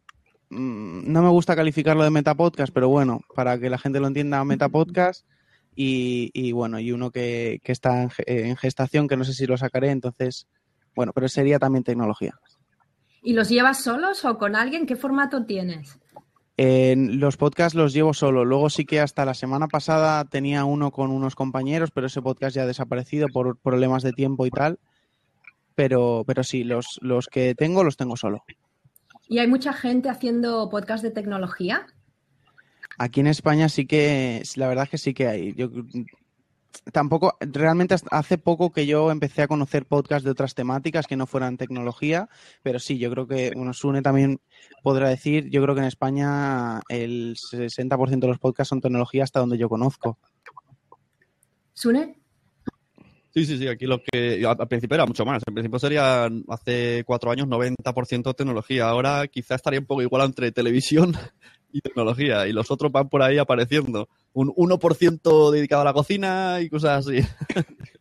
mm, 0.50 1.10
No 1.10 1.20
me 1.20 1.30
gusta 1.30 1.56
calificarlo 1.56 2.04
de 2.04 2.10
metapodcast, 2.10 2.72
pero 2.72 2.88
bueno, 2.88 3.20
para 3.34 3.58
que 3.58 3.68
la 3.68 3.78
gente 3.78 3.98
lo 3.98 4.06
entienda, 4.06 4.44
metapodcast. 4.44 5.26
Y, 5.74 6.30
y 6.32 6.52
bueno, 6.52 6.78
y 6.78 6.92
uno 6.92 7.10
que, 7.10 7.60
que 7.64 7.72
está 7.72 8.08
ge- 8.08 8.22
en 8.50 8.56
gestación, 8.56 9.08
que 9.08 9.16
no 9.16 9.24
sé 9.24 9.34
si 9.34 9.46
lo 9.46 9.56
sacaré, 9.56 9.90
entonces, 9.90 10.46
bueno, 10.94 11.10
pero 11.12 11.26
sería 11.28 11.58
también 11.58 11.82
tecnología. 11.82 12.38
¿Y 13.20 13.32
los 13.32 13.48
llevas 13.48 13.82
solos 13.82 14.24
o 14.26 14.38
con 14.38 14.54
alguien? 14.54 14.86
¿Qué 14.86 14.96
formato 14.96 15.44
tienes? 15.46 15.98
Los 16.56 17.36
podcasts 17.36 17.74
los 17.74 17.92
llevo 17.92 18.14
solo. 18.14 18.44
Luego 18.44 18.70
sí 18.70 18.84
que 18.84 19.00
hasta 19.00 19.24
la 19.24 19.34
semana 19.34 19.66
pasada 19.66 20.24
tenía 20.24 20.64
uno 20.64 20.90
con 20.90 21.10
unos 21.10 21.34
compañeros, 21.34 21.90
pero 21.90 22.06
ese 22.06 22.22
podcast 22.22 22.54
ya 22.54 22.62
ha 22.62 22.66
desaparecido 22.66 23.28
por 23.28 23.56
problemas 23.58 24.02
de 24.02 24.12
tiempo 24.12 24.46
y 24.46 24.50
tal. 24.50 24.78
Pero, 25.74 26.22
pero 26.26 26.44
sí, 26.44 26.62
los, 26.62 26.98
los 27.02 27.26
que 27.26 27.54
tengo 27.54 27.82
los 27.82 27.96
tengo 27.96 28.16
solo. 28.16 28.44
¿Y 29.28 29.38
hay 29.38 29.48
mucha 29.48 29.72
gente 29.72 30.08
haciendo 30.08 30.68
podcast 30.70 31.02
de 31.02 31.10
tecnología? 31.10 31.86
Aquí 32.98 33.20
en 33.20 33.26
España 33.26 33.68
sí 33.68 33.86
que, 33.86 34.42
la 34.54 34.68
verdad 34.68 34.84
es 34.84 34.90
que 34.90 34.98
sí 34.98 35.14
que 35.14 35.26
hay. 35.26 35.54
Yo 35.54 35.68
tampoco, 36.92 37.36
realmente 37.40 37.94
hace 38.10 38.38
poco 38.38 38.72
que 38.72 38.86
yo 38.86 39.10
empecé 39.10 39.42
a 39.42 39.48
conocer 39.48 39.86
podcasts 39.86 40.24
de 40.24 40.30
otras 40.30 40.54
temáticas 40.54 41.06
que 41.06 41.16
no 41.16 41.26
fueran 41.26 41.56
tecnología, 41.56 42.28
pero 42.62 42.78
sí, 42.78 42.98
yo 42.98 43.10
creo 43.10 43.26
que, 43.26 43.52
bueno, 43.54 43.72
Sune 43.72 44.02
también 44.02 44.40
podrá 44.82 45.08
decir, 45.08 45.48
yo 45.50 45.62
creo 45.62 45.74
que 45.74 45.80
en 45.80 45.86
España 45.86 46.80
el 46.88 47.36
60% 47.36 48.20
de 48.20 48.28
los 48.28 48.38
podcasts 48.38 48.70
son 48.70 48.80
tecnología 48.80 49.24
hasta 49.24 49.40
donde 49.40 49.58
yo 49.58 49.68
conozco. 49.68 50.18
¿Sune? 51.72 52.16
Sí, 53.34 53.44
sí, 53.46 53.58
sí, 53.58 53.66
aquí 53.66 53.86
lo 53.86 54.00
que 54.00 54.46
al 54.46 54.68
principio 54.68 54.94
era 54.94 55.06
mucho 55.06 55.24
más. 55.24 55.42
En 55.44 55.54
principio 55.54 55.80
sería 55.80 56.28
hace 56.48 57.02
cuatro 57.04 57.32
años 57.32 57.48
90% 57.48 58.32
tecnología. 58.36 58.88
Ahora 58.88 59.26
quizá 59.26 59.56
estaría 59.56 59.80
un 59.80 59.86
poco 59.86 60.02
igual 60.02 60.24
entre 60.24 60.52
televisión 60.52 61.16
y 61.72 61.80
tecnología. 61.80 62.46
Y 62.46 62.52
los 62.52 62.70
otros 62.70 62.92
van 62.92 63.08
por 63.08 63.22
ahí 63.22 63.38
apareciendo. 63.38 64.08
Un 64.34 64.48
1% 64.48 65.50
dedicado 65.50 65.82
a 65.82 65.86
la 65.86 65.92
cocina 65.92 66.60
y 66.60 66.68
cosas 66.68 67.06
así. 67.06 67.20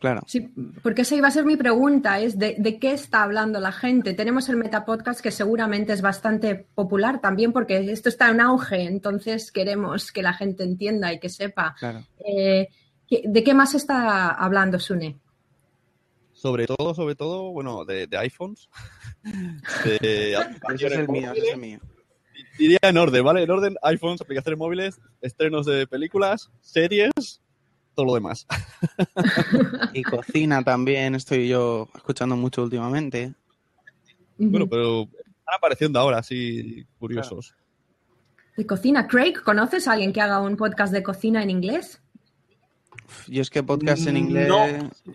Claro. 0.00 0.22
Sí, 0.26 0.50
porque 0.82 1.02
esa 1.02 1.14
iba 1.14 1.28
a 1.28 1.30
ser 1.30 1.44
mi 1.44 1.58
pregunta, 1.58 2.20
es 2.20 2.38
de, 2.38 2.56
de, 2.58 2.78
qué 2.78 2.92
está 2.92 3.22
hablando 3.22 3.60
la 3.60 3.70
gente. 3.70 4.14
Tenemos 4.14 4.48
el 4.48 4.56
Metapodcast 4.56 5.20
que 5.20 5.30
seguramente 5.30 5.92
es 5.92 6.00
bastante 6.00 6.54
popular 6.54 7.20
también 7.20 7.52
porque 7.52 7.76
esto 7.92 8.08
está 8.08 8.30
en 8.30 8.40
auge, 8.40 8.84
entonces 8.84 9.52
queremos 9.52 10.10
que 10.10 10.22
la 10.22 10.32
gente 10.32 10.64
entienda 10.64 11.12
y 11.12 11.20
que 11.20 11.28
sepa. 11.28 11.76
Claro. 11.78 12.02
Eh, 12.26 12.68
¿De 13.10 13.44
qué 13.44 13.52
más 13.52 13.74
está 13.74 14.30
hablando 14.30 14.78
Sune? 14.78 15.18
Sobre 16.32 16.66
todo, 16.66 16.94
sobre 16.94 17.14
todo, 17.14 17.52
bueno, 17.52 17.84
de, 17.84 18.06
de 18.06 18.16
iPhones. 18.16 18.70
De 19.84 20.32
ese 20.32 20.86
es 20.86 20.92
el 20.92 21.08
mío, 21.10 21.32
ese 21.32 21.46
es 21.46 21.52
el 21.52 21.60
mío. 21.60 21.80
Diría 22.58 22.78
en 22.82 22.96
orden, 22.96 23.24
¿vale? 23.24 23.42
En 23.42 23.50
orden, 23.50 23.76
iPhones, 23.82 24.20
aplicaciones 24.20 24.58
móviles, 24.58 25.00
estrenos 25.20 25.66
de 25.66 25.86
películas, 25.86 26.50
series, 26.60 27.40
todo 27.94 28.06
lo 28.06 28.14
demás. 28.14 28.46
y 29.94 30.02
cocina 30.02 30.62
también, 30.62 31.14
estoy 31.14 31.48
yo 31.48 31.88
escuchando 31.94 32.36
mucho 32.36 32.62
últimamente. 32.62 33.34
Bueno, 34.38 34.66
pero 34.68 35.02
están 35.02 35.54
apareciendo 35.56 35.98
ahora, 35.98 36.18
así, 36.18 36.86
curiosos. 36.98 37.54
De 38.56 38.66
cocina. 38.66 39.06
Craig, 39.06 39.34
¿conoces 39.44 39.86
a 39.86 39.92
alguien 39.92 40.12
que 40.12 40.20
haga 40.20 40.40
un 40.40 40.56
podcast 40.56 40.92
de 40.92 41.02
cocina 41.02 41.42
en 41.42 41.50
inglés? 41.50 42.00
Yo 43.26 43.42
es 43.42 43.50
que 43.50 43.62
podcast 43.62 44.06
en 44.06 44.16
inglés. 44.16 44.48
No, 44.48 44.66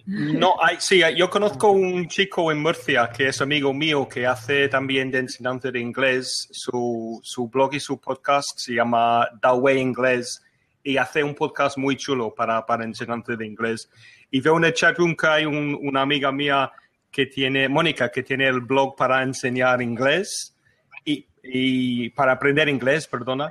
no 0.06 0.56
hay, 0.64 0.78
sí, 0.80 1.02
yo 1.16 1.30
conozco 1.30 1.72
un 1.72 2.08
chico 2.08 2.52
en 2.52 2.62
Murcia 2.62 3.10
que 3.16 3.28
es 3.28 3.42
amigo 3.42 3.74
mío 3.74 4.08
que 4.08 4.26
hace 4.26 4.68
también 4.68 5.12
de 5.12 5.20
enseñanza 5.20 5.72
de 5.72 5.80
inglés. 5.80 6.48
Su, 6.52 7.20
su 7.24 7.48
blog 7.48 7.74
y 7.76 7.80
su 7.80 8.00
podcast 8.00 8.58
se 8.58 8.74
llama 8.74 9.28
The 9.42 9.50
Way 9.50 9.80
Inglés 9.80 10.44
y 10.84 10.98
hace 10.98 11.24
un 11.24 11.36
podcast 11.36 11.78
muy 11.78 11.96
chulo 11.98 12.34
para, 12.34 12.66
para 12.66 12.84
enseñanza 12.84 13.36
de 13.36 13.46
inglés. 13.46 13.90
Y 14.32 14.40
veo 14.42 14.58
en 14.58 14.66
el 14.66 14.74
chatroom 14.74 15.16
que 15.16 15.28
hay 15.28 15.46
un, 15.46 15.78
una 15.82 16.02
amiga 16.02 16.32
mía 16.32 16.72
que 17.12 17.26
tiene, 17.26 17.68
Mónica, 17.70 18.12
que 18.12 18.24
tiene 18.24 18.48
el 18.48 18.62
blog 18.62 18.96
para 18.96 19.24
enseñar 19.24 19.82
inglés 19.82 20.56
y, 21.04 21.26
y 21.44 22.10
para 22.10 22.34
aprender 22.34 22.70
inglés, 22.70 23.08
perdona 23.08 23.50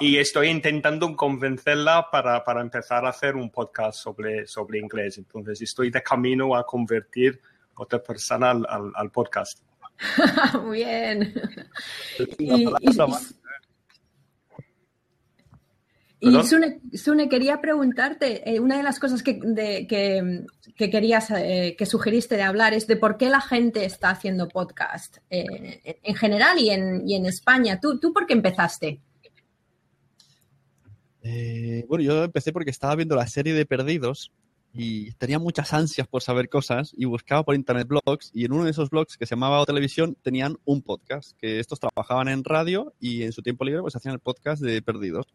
y 0.00 0.18
estoy 0.18 0.48
intentando 0.48 1.14
convencerla 1.16 2.08
para, 2.10 2.44
para, 2.44 2.60
empezar 2.60 3.04
a 3.06 3.10
hacer 3.10 3.34
un 3.36 3.50
podcast 3.50 3.98
sobre, 3.98 4.46
sobre 4.46 4.78
inglés. 4.78 5.18
Entonces, 5.18 5.60
estoy 5.62 5.90
de 5.90 6.02
camino 6.02 6.54
a 6.56 6.66
convertir 6.66 7.40
otra 7.74 8.02
persona 8.02 8.50
al, 8.50 8.66
al, 8.68 8.92
al 8.94 9.10
podcast. 9.10 9.60
Muy 10.64 10.78
bien. 10.78 11.34
y, 12.38 12.64
y, 12.64 12.68
y 16.18 16.42
Sune, 16.44 16.80
Sune, 16.94 17.28
quería 17.28 17.60
preguntarte, 17.60 18.50
eh, 18.50 18.58
una 18.58 18.78
de 18.78 18.82
las 18.82 18.98
cosas 18.98 19.22
que, 19.22 19.38
de, 19.42 19.86
que, 19.86 20.44
que 20.74 20.90
querías, 20.90 21.30
eh, 21.30 21.74
que 21.76 21.86
sugeriste 21.86 22.36
de 22.36 22.42
hablar 22.42 22.72
es 22.72 22.86
de 22.86 22.96
por 22.96 23.16
qué 23.16 23.28
la 23.28 23.40
gente 23.40 23.84
está 23.84 24.10
haciendo 24.10 24.48
podcast 24.48 25.18
eh, 25.28 25.98
en 26.02 26.14
general 26.14 26.58
y 26.58 26.70
en, 26.70 27.08
y 27.08 27.14
en 27.16 27.26
España. 27.26 27.78
¿Tú, 27.80 27.98
¿Tú 27.98 28.12
por 28.12 28.26
qué 28.26 28.32
empezaste? 28.32 29.00
Eh, 31.28 31.84
bueno, 31.88 32.04
yo 32.04 32.22
empecé 32.22 32.52
porque 32.52 32.70
estaba 32.70 32.94
viendo 32.94 33.16
la 33.16 33.26
serie 33.26 33.52
de 33.52 33.66
Perdidos 33.66 34.30
y 34.72 35.10
tenía 35.14 35.40
muchas 35.40 35.72
ansias 35.72 36.06
por 36.06 36.22
saber 36.22 36.48
cosas 36.48 36.92
y 36.96 37.04
buscaba 37.04 37.42
por 37.42 37.56
internet 37.56 37.88
blogs 37.88 38.30
y 38.32 38.44
en 38.44 38.52
uno 38.52 38.64
de 38.64 38.70
esos 38.70 38.90
blogs 38.90 39.16
que 39.16 39.26
se 39.26 39.34
llamaba 39.34 39.60
o 39.60 39.66
Televisión 39.66 40.16
tenían 40.22 40.56
un 40.64 40.82
podcast, 40.82 41.36
que 41.36 41.58
estos 41.58 41.80
trabajaban 41.80 42.28
en 42.28 42.44
radio 42.44 42.94
y 43.00 43.24
en 43.24 43.32
su 43.32 43.42
tiempo 43.42 43.64
libre 43.64 43.82
pues 43.82 43.96
hacían 43.96 44.14
el 44.14 44.20
podcast 44.20 44.62
de 44.62 44.80
Perdidos. 44.82 45.26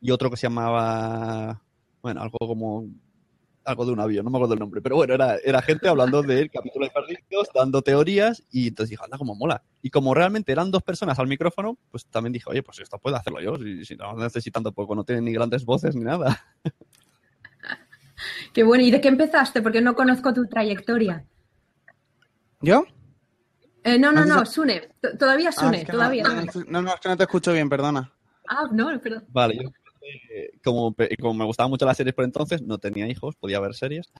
Y 0.00 0.12
otro 0.12 0.30
que 0.30 0.36
se 0.36 0.46
llamaba, 0.46 1.64
bueno, 2.00 2.22
algo 2.22 2.38
como 2.38 2.86
algo 3.64 3.86
de 3.86 3.92
un 3.92 4.00
avión, 4.00 4.24
no 4.24 4.30
me 4.30 4.38
acuerdo 4.38 4.54
el 4.54 4.60
nombre, 4.60 4.80
pero 4.80 4.96
bueno, 4.96 5.14
era, 5.14 5.36
era 5.44 5.62
gente 5.62 5.88
hablando 5.88 6.22
del 6.22 6.50
capítulo 6.50 6.86
de 6.86 6.92
Perdidos, 6.92 7.48
dando 7.54 7.82
teorías, 7.82 8.42
y 8.50 8.68
entonces 8.68 8.90
dije, 8.90 9.02
anda, 9.04 9.18
como 9.18 9.34
mola. 9.34 9.62
Y 9.82 9.90
como 9.90 10.14
realmente 10.14 10.52
eran 10.52 10.70
dos 10.70 10.82
personas 10.82 11.18
al 11.18 11.26
micrófono, 11.26 11.78
pues 11.90 12.06
también 12.06 12.32
dije, 12.32 12.48
oye, 12.48 12.62
pues 12.62 12.78
esto 12.78 12.98
puedo 12.98 13.16
hacerlo 13.16 13.40
yo, 13.40 13.56
si, 13.56 13.84
si 13.84 13.96
no 13.96 14.16
necesitan 14.16 14.62
tampoco, 14.62 14.94
no 14.94 15.04
tienen 15.04 15.24
ni 15.24 15.32
grandes 15.32 15.64
voces 15.64 15.94
ni 15.96 16.04
nada. 16.04 16.44
Qué 18.52 18.62
bueno, 18.62 18.84
¿y 18.84 18.90
de 18.90 19.00
qué 19.00 19.08
empezaste? 19.08 19.60
Porque 19.60 19.80
no 19.80 19.94
conozco 19.94 20.32
tu 20.32 20.46
trayectoria. 20.46 21.26
¿Yo? 22.60 22.86
Eh, 23.82 23.98
no, 23.98 24.12
no, 24.12 24.24
no, 24.24 24.46
Sune, 24.46 24.88
todavía 25.18 25.52
Sune, 25.52 25.78
ah, 25.78 25.80
es 25.80 25.86
que 25.86 25.92
todavía. 25.92 26.22
No, 26.22 26.62
no, 26.68 26.82
no, 26.82 26.94
es 26.94 27.00
que 27.00 27.08
no 27.08 27.16
te 27.16 27.24
escucho 27.24 27.52
bien, 27.52 27.68
perdona. 27.68 28.10
Ah, 28.48 28.64
no, 28.72 28.98
perdón. 29.00 29.24
Vale, 29.28 29.58
yo 29.62 29.68
como, 30.62 30.94
como 31.20 31.34
me 31.34 31.44
gustaban 31.44 31.70
mucho 31.70 31.86
las 31.86 31.96
series 31.96 32.14
por 32.14 32.24
entonces, 32.24 32.62
no 32.62 32.78
tenía 32.78 33.08
hijos, 33.08 33.36
podía 33.36 33.60
ver 33.60 33.74
series. 33.74 34.12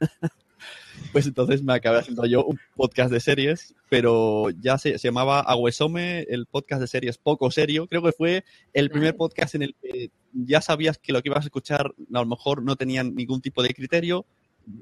pues 1.12 1.26
entonces 1.26 1.62
me 1.62 1.74
acabé 1.74 1.98
haciendo 1.98 2.26
yo 2.26 2.44
un 2.44 2.58
podcast 2.76 3.10
de 3.10 3.20
series, 3.20 3.74
pero 3.88 4.50
ya 4.50 4.78
se, 4.78 4.98
se, 4.98 5.08
llamaba 5.08 5.40
Aguesome, 5.40 6.22
el 6.28 6.46
podcast 6.46 6.80
de 6.80 6.86
series 6.86 7.18
poco 7.18 7.50
serio. 7.50 7.86
Creo 7.86 8.02
que 8.02 8.12
fue 8.12 8.44
el 8.72 8.90
primer 8.90 9.16
podcast 9.16 9.54
en 9.54 9.62
el 9.62 9.74
que 9.80 10.10
ya 10.32 10.60
sabías 10.60 10.98
que 10.98 11.12
lo 11.12 11.22
que 11.22 11.28
ibas 11.28 11.44
a 11.44 11.48
escuchar 11.48 11.94
a 12.12 12.18
lo 12.20 12.26
mejor 12.26 12.62
no 12.62 12.76
tenían 12.76 13.14
ningún 13.14 13.40
tipo 13.40 13.62
de 13.62 13.74
criterio, 13.74 14.26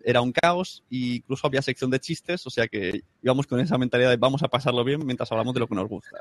era 0.05 0.21
un 0.21 0.33
caos 0.33 0.83
e 0.91 1.17
incluso 1.17 1.47
había 1.47 1.63
sección 1.63 1.91
de 1.91 2.01
chistes, 2.01 2.47
o 2.47 2.51
sea 2.51 2.67
que 2.67 3.03
íbamos 3.23 3.47
con 3.47 3.61
esa 3.61 3.79
mentalidad 3.79 4.11
de 4.11 4.17
vamos 4.17 4.43
a 4.43 4.49
pasarlo 4.49 4.85
bien 4.85 5.05
mientras 5.05 5.31
hablamos 5.31 5.55
de 5.55 5.61
lo 5.61 5.69
que 5.69 5.75
nos 5.75 5.89
gusta. 5.89 6.19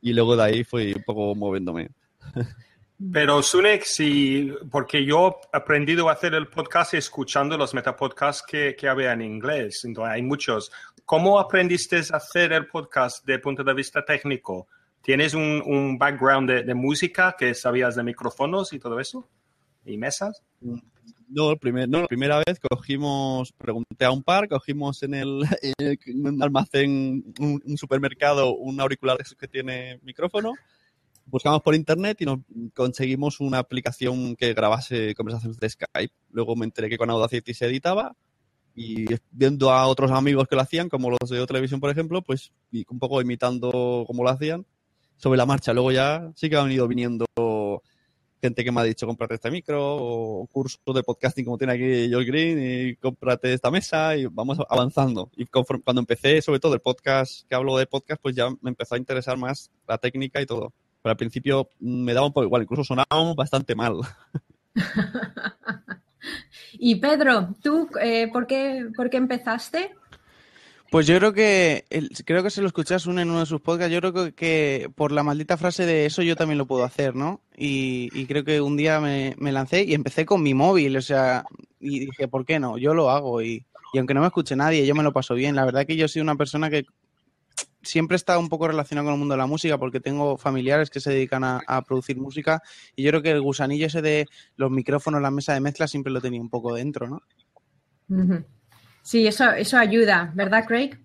Y 0.00 0.12
luego 0.12 0.36
de 0.36 0.42
ahí 0.42 0.64
fui 0.64 0.92
un 0.94 1.02
poco 1.02 1.34
moviéndome. 1.34 1.90
Pero 3.12 3.42
Sunek, 3.42 3.84
sí, 3.84 4.50
porque 4.70 5.04
yo 5.04 5.40
he 5.52 5.56
aprendido 5.56 6.08
a 6.08 6.12
hacer 6.12 6.34
el 6.34 6.48
podcast 6.48 6.94
escuchando 6.94 7.58
los 7.58 7.74
metapodcasts 7.74 8.42
que, 8.46 8.74
que 8.74 8.88
había 8.88 9.12
en 9.12 9.20
inglés. 9.20 9.82
Entonces, 9.84 10.14
hay 10.14 10.22
muchos. 10.22 10.72
¿Cómo 11.04 11.38
aprendiste 11.38 11.96
a 11.96 12.16
hacer 12.16 12.54
el 12.54 12.66
podcast 12.66 13.24
de 13.26 13.38
punto 13.38 13.62
de 13.62 13.74
vista 13.74 14.02
técnico? 14.02 14.66
¿Tienes 15.02 15.34
un, 15.34 15.62
un 15.66 15.98
background 15.98 16.48
de, 16.48 16.62
de, 16.62 16.74
música 16.74 17.36
que 17.38 17.54
sabías 17.54 17.96
de 17.96 18.02
micrófonos 18.02 18.72
y 18.72 18.78
todo 18.78 18.98
eso? 18.98 19.28
¿Y 19.84 19.98
mesas? 19.98 20.42
No, 21.28 21.50
el 21.50 21.58
primer, 21.58 21.88
no, 21.90 22.00
la 22.00 22.06
primera 22.06 22.38
vez 22.38 22.58
cogimos, 22.58 23.52
pregunté 23.52 24.06
a 24.06 24.10
un 24.10 24.22
par, 24.22 24.48
cogimos 24.48 25.02
en 25.02 25.14
el, 25.14 25.42
en 25.78 26.26
un 26.26 26.42
almacén, 26.42 27.34
un, 27.38 27.62
un 27.62 27.76
supermercado, 27.76 28.54
un 28.54 28.80
auricular 28.80 29.18
que 29.38 29.48
tiene 29.48 30.00
micrófono 30.02 30.54
buscamos 31.26 31.60
por 31.62 31.74
internet 31.74 32.18
y 32.20 32.24
nos 32.24 32.38
conseguimos 32.74 33.40
una 33.40 33.58
aplicación 33.58 34.36
que 34.36 34.54
grabase 34.54 35.14
conversaciones 35.14 35.58
de 35.58 35.68
Skype. 35.68 36.14
Luego 36.30 36.56
me 36.56 36.64
enteré 36.64 36.88
que 36.88 36.96
con 36.96 37.10
Audacity 37.10 37.52
se 37.52 37.66
editaba 37.66 38.16
y 38.74 39.06
viendo 39.30 39.70
a 39.70 39.86
otros 39.86 40.10
amigos 40.12 40.46
que 40.48 40.54
lo 40.54 40.62
hacían, 40.62 40.88
como 40.88 41.10
los 41.10 41.30
de 41.30 41.44
Televisión, 41.46 41.80
por 41.80 41.90
ejemplo, 41.90 42.22
pues 42.22 42.52
un 42.88 42.98
poco 42.98 43.20
imitando 43.20 44.04
cómo 44.06 44.22
lo 44.22 44.30
hacían 44.30 44.66
sobre 45.16 45.38
la 45.38 45.46
marcha. 45.46 45.72
Luego 45.72 45.92
ya 45.92 46.30
sí 46.36 46.48
que 46.48 46.56
han 46.56 46.70
ido 46.70 46.86
viniendo 46.86 47.24
gente 48.40 48.62
que 48.62 48.70
me 48.70 48.80
ha 48.80 48.84
dicho 48.84 49.06
cómprate 49.06 49.34
este 49.34 49.50
micro 49.50 49.80
o 49.82 50.46
cursos 50.46 50.78
de 50.94 51.02
podcasting 51.02 51.46
como 51.46 51.56
tiene 51.56 51.72
aquí 51.72 52.12
Joel 52.12 52.26
Green 52.26 52.58
y 52.60 52.96
cómprate 52.96 53.54
esta 53.54 53.70
mesa 53.70 54.14
y 54.14 54.26
vamos 54.26 54.58
avanzando. 54.68 55.30
Y 55.36 55.46
conforme, 55.46 55.82
cuando 55.82 56.00
empecé, 56.00 56.42
sobre 56.42 56.60
todo 56.60 56.74
el 56.74 56.80
podcast, 56.80 57.48
que 57.48 57.54
hablo 57.54 57.76
de 57.78 57.86
podcast, 57.86 58.20
pues 58.22 58.36
ya 58.36 58.50
me 58.60 58.70
empezó 58.70 58.94
a 58.94 58.98
interesar 58.98 59.38
más 59.38 59.70
la 59.88 59.98
técnica 59.98 60.40
y 60.40 60.46
todo 60.46 60.72
pero 61.06 61.12
al 61.12 61.18
principio 61.18 61.70
me 61.78 62.14
daba 62.14 62.26
un 62.26 62.32
poco 62.32 62.46
igual, 62.46 62.62
incluso 62.62 62.82
sonábamos 62.82 63.36
bastante 63.36 63.76
mal. 63.76 64.00
y 66.72 66.96
Pedro, 66.96 67.54
¿tú 67.62 67.88
eh, 68.02 68.28
¿por, 68.32 68.48
qué, 68.48 68.88
por 68.96 69.08
qué 69.08 69.16
empezaste? 69.16 69.94
Pues 70.90 71.06
yo 71.06 71.16
creo 71.18 71.32
que, 71.32 71.84
el, 71.90 72.10
creo 72.24 72.42
que 72.42 72.50
se 72.50 72.60
lo 72.60 72.66
escuchas 72.66 73.06
uno 73.06 73.20
en 73.20 73.30
uno 73.30 73.38
de 73.38 73.46
sus 73.46 73.60
podcasts, 73.60 73.92
yo 73.92 74.00
creo 74.00 74.12
que, 74.12 74.32
que, 74.34 74.90
por 74.96 75.12
la 75.12 75.22
maldita 75.22 75.56
frase 75.56 75.86
de 75.86 76.06
eso 76.06 76.22
yo 76.22 76.34
también 76.34 76.58
lo 76.58 76.66
puedo 76.66 76.82
hacer, 76.82 77.14
¿no? 77.14 77.40
Y, 77.56 78.08
y 78.12 78.26
creo 78.26 78.42
que 78.42 78.60
un 78.60 78.76
día 78.76 78.98
me, 78.98 79.36
me, 79.38 79.52
lancé 79.52 79.84
y 79.84 79.94
empecé 79.94 80.26
con 80.26 80.42
mi 80.42 80.54
móvil, 80.54 80.96
o 80.96 81.02
sea, 81.02 81.44
y 81.78 82.00
dije, 82.00 82.26
¿por 82.26 82.44
qué 82.44 82.58
no? 82.58 82.78
Yo 82.78 82.94
lo 82.94 83.10
hago 83.10 83.42
y, 83.42 83.64
y 83.92 83.98
aunque 83.98 84.14
no 84.14 84.22
me 84.22 84.26
escuche 84.26 84.56
nadie, 84.56 84.84
yo 84.84 84.96
me 84.96 85.04
lo 85.04 85.12
paso 85.12 85.34
bien. 85.34 85.54
La 85.54 85.64
verdad 85.64 85.86
que 85.86 85.94
yo 85.94 86.08
soy 86.08 86.20
una 86.20 86.34
persona 86.34 86.68
que 86.68 86.84
siempre 87.86 88.16
estado 88.16 88.40
un 88.40 88.48
poco 88.48 88.68
relacionado 88.68 89.06
con 89.06 89.14
el 89.14 89.18
mundo 89.18 89.34
de 89.34 89.38
la 89.38 89.46
música 89.46 89.78
porque 89.78 90.00
tengo 90.00 90.36
familiares 90.36 90.90
que 90.90 91.00
se 91.00 91.10
dedican 91.10 91.44
a, 91.44 91.62
a 91.66 91.82
producir 91.82 92.16
música 92.18 92.62
y 92.94 93.02
yo 93.02 93.10
creo 93.10 93.22
que 93.22 93.30
el 93.30 93.40
gusanillo 93.40 93.86
ese 93.86 94.02
de 94.02 94.26
los 94.56 94.70
micrófonos, 94.70 95.22
la 95.22 95.30
mesa 95.30 95.54
de 95.54 95.60
mezcla 95.60 95.86
siempre 95.86 96.12
lo 96.12 96.20
tenía 96.20 96.40
un 96.40 96.50
poco 96.50 96.74
dentro, 96.74 97.08
¿no? 97.08 97.22
Sí, 99.02 99.26
eso, 99.26 99.50
eso 99.52 99.78
ayuda, 99.78 100.32
¿verdad, 100.34 100.64
Craig? 100.66 100.98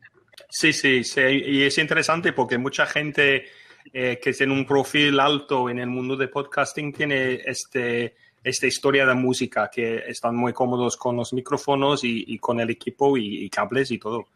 Sí, 0.50 0.74
sí, 0.74 1.04
sí, 1.04 1.22
y 1.22 1.64
es 1.64 1.78
interesante 1.78 2.34
porque 2.34 2.58
mucha 2.58 2.86
gente 2.86 3.46
eh, 3.94 4.20
que 4.22 4.34
tiene 4.34 4.54
un 4.54 4.66
perfil 4.66 5.20
alto 5.20 5.70
en 5.70 5.80
el 5.80 5.88
mundo 5.88 6.16
de 6.16 6.28
podcasting 6.28 6.94
tiene 6.94 7.42
este, 7.46 8.16
esta 8.44 8.68
historia 8.68 9.06
de 9.06 9.14
música, 9.14 9.70
que 9.74 10.04
están 10.08 10.36
muy 10.36 10.54
cómodos 10.54 10.98
con 10.98 11.16
los 11.16 11.34
micrófonos 11.34 12.04
y, 12.04 12.26
y 12.28 12.38
con 12.38 12.60
el 12.60 12.70
equipo 12.70 13.18
y, 13.18 13.46
y 13.46 13.50
cables 13.50 13.92
y 13.92 13.98
todo. 13.98 14.28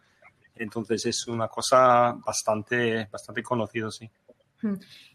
Entonces 0.56 1.06
es 1.06 1.28
una 1.28 1.48
cosa 1.48 2.14
bastante, 2.26 3.08
bastante 3.12 3.44
conocido, 3.44 3.92
sí. 3.92 4.10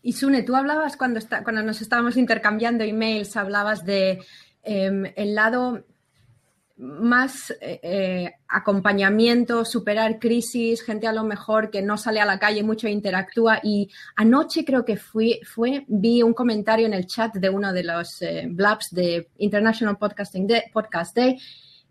Y 0.02 0.12
Sune, 0.12 0.42
tú 0.42 0.54
hablabas 0.54 0.96
cuando, 0.96 1.18
está, 1.18 1.42
cuando 1.42 1.62
nos 1.62 1.80
estábamos 1.80 2.16
intercambiando 2.16 2.84
emails, 2.84 3.36
hablabas 3.36 3.84
de 3.84 4.22
em, 4.62 5.06
el 5.16 5.34
lado 5.34 5.84
más 6.80 7.50
eh, 7.60 7.78
eh, 7.82 8.32
acompañamiento, 8.48 9.66
superar 9.66 10.18
crisis, 10.18 10.82
gente 10.82 11.06
a 11.06 11.12
lo 11.12 11.24
mejor 11.24 11.70
que 11.70 11.82
no 11.82 11.98
sale 11.98 12.20
a 12.20 12.24
la 12.24 12.38
calle 12.38 12.62
mucho 12.62 12.86
e 12.86 12.90
interactúa. 12.90 13.60
Y 13.62 13.90
anoche 14.16 14.64
creo 14.64 14.84
que 14.84 14.96
fui, 14.96 15.40
fue, 15.44 15.84
vi 15.88 16.22
un 16.22 16.32
comentario 16.32 16.86
en 16.86 16.94
el 16.94 17.06
chat 17.06 17.34
de 17.34 17.50
uno 17.50 17.72
de 17.72 17.84
los 17.84 18.22
eh, 18.22 18.46
blabs 18.48 18.90
de 18.92 19.28
International 19.38 19.98
Podcasting 19.98 20.48
Podcast 20.72 21.14
Day, 21.14 21.38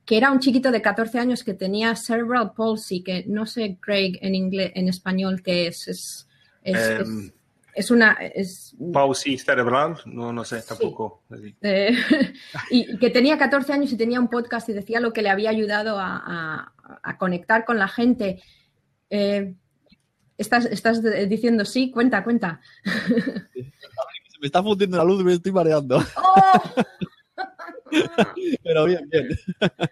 que 0.10 0.18
era 0.18 0.32
un 0.32 0.40
chiquito 0.40 0.72
de 0.72 0.82
14 0.82 1.20
años 1.20 1.44
que 1.44 1.54
tenía 1.54 1.96
cerebral 1.96 2.54
palsy, 2.58 3.04
que 3.04 3.26
no 3.28 3.46
sé, 3.46 3.78
Craig, 3.80 4.18
en 4.24 4.34
inglés, 4.34 4.72
en 4.74 4.88
español, 4.88 5.44
qué 5.44 5.68
es. 5.68 5.88
Es, 5.88 6.28
es, 6.64 6.76
es- 6.80 7.00
Em, 7.08 7.32
es 7.76 7.92
una. 7.92 8.14
Es, 8.14 8.76
Pausi 8.92 9.38
cerebral, 9.38 9.98
no, 10.08 10.34
no 10.34 10.44
sé 10.44 10.64
tampoco. 10.64 11.22
eh, 11.62 11.96
y 12.72 12.98
que 12.98 13.12
tenía 13.12 13.38
14 13.38 13.72
años 13.72 13.92
y 13.92 13.98
tenía 13.98 14.20
un 14.20 14.30
podcast 14.30 14.68
y 14.70 14.74
decía 14.74 15.00
lo 15.00 15.14
que 15.14 15.22
le 15.22 15.30
había 15.30 15.52
ayudado 15.52 16.00
a, 16.00 16.18
a- 16.26 16.74
a 17.04 17.18
conectar 17.20 17.64
con 17.64 17.78
la 17.78 17.88
gente. 17.88 18.42
Eh, 19.12 19.54
estás, 20.40 20.66
estás 20.66 21.04
diciendo 21.30 21.66
sí, 21.66 21.92
cuenta, 21.92 22.24
cuenta. 22.24 22.62
Se 23.54 24.40
me 24.42 24.48
está 24.48 24.64
fundiendo 24.64 24.98
la 24.98 25.04
luz 25.04 25.22
y 25.22 25.24
me 25.24 25.34
estoy 25.34 25.52
mareando. 25.52 26.00
Pero 28.64 28.86
bien, 28.86 29.10
bien. 29.10 29.28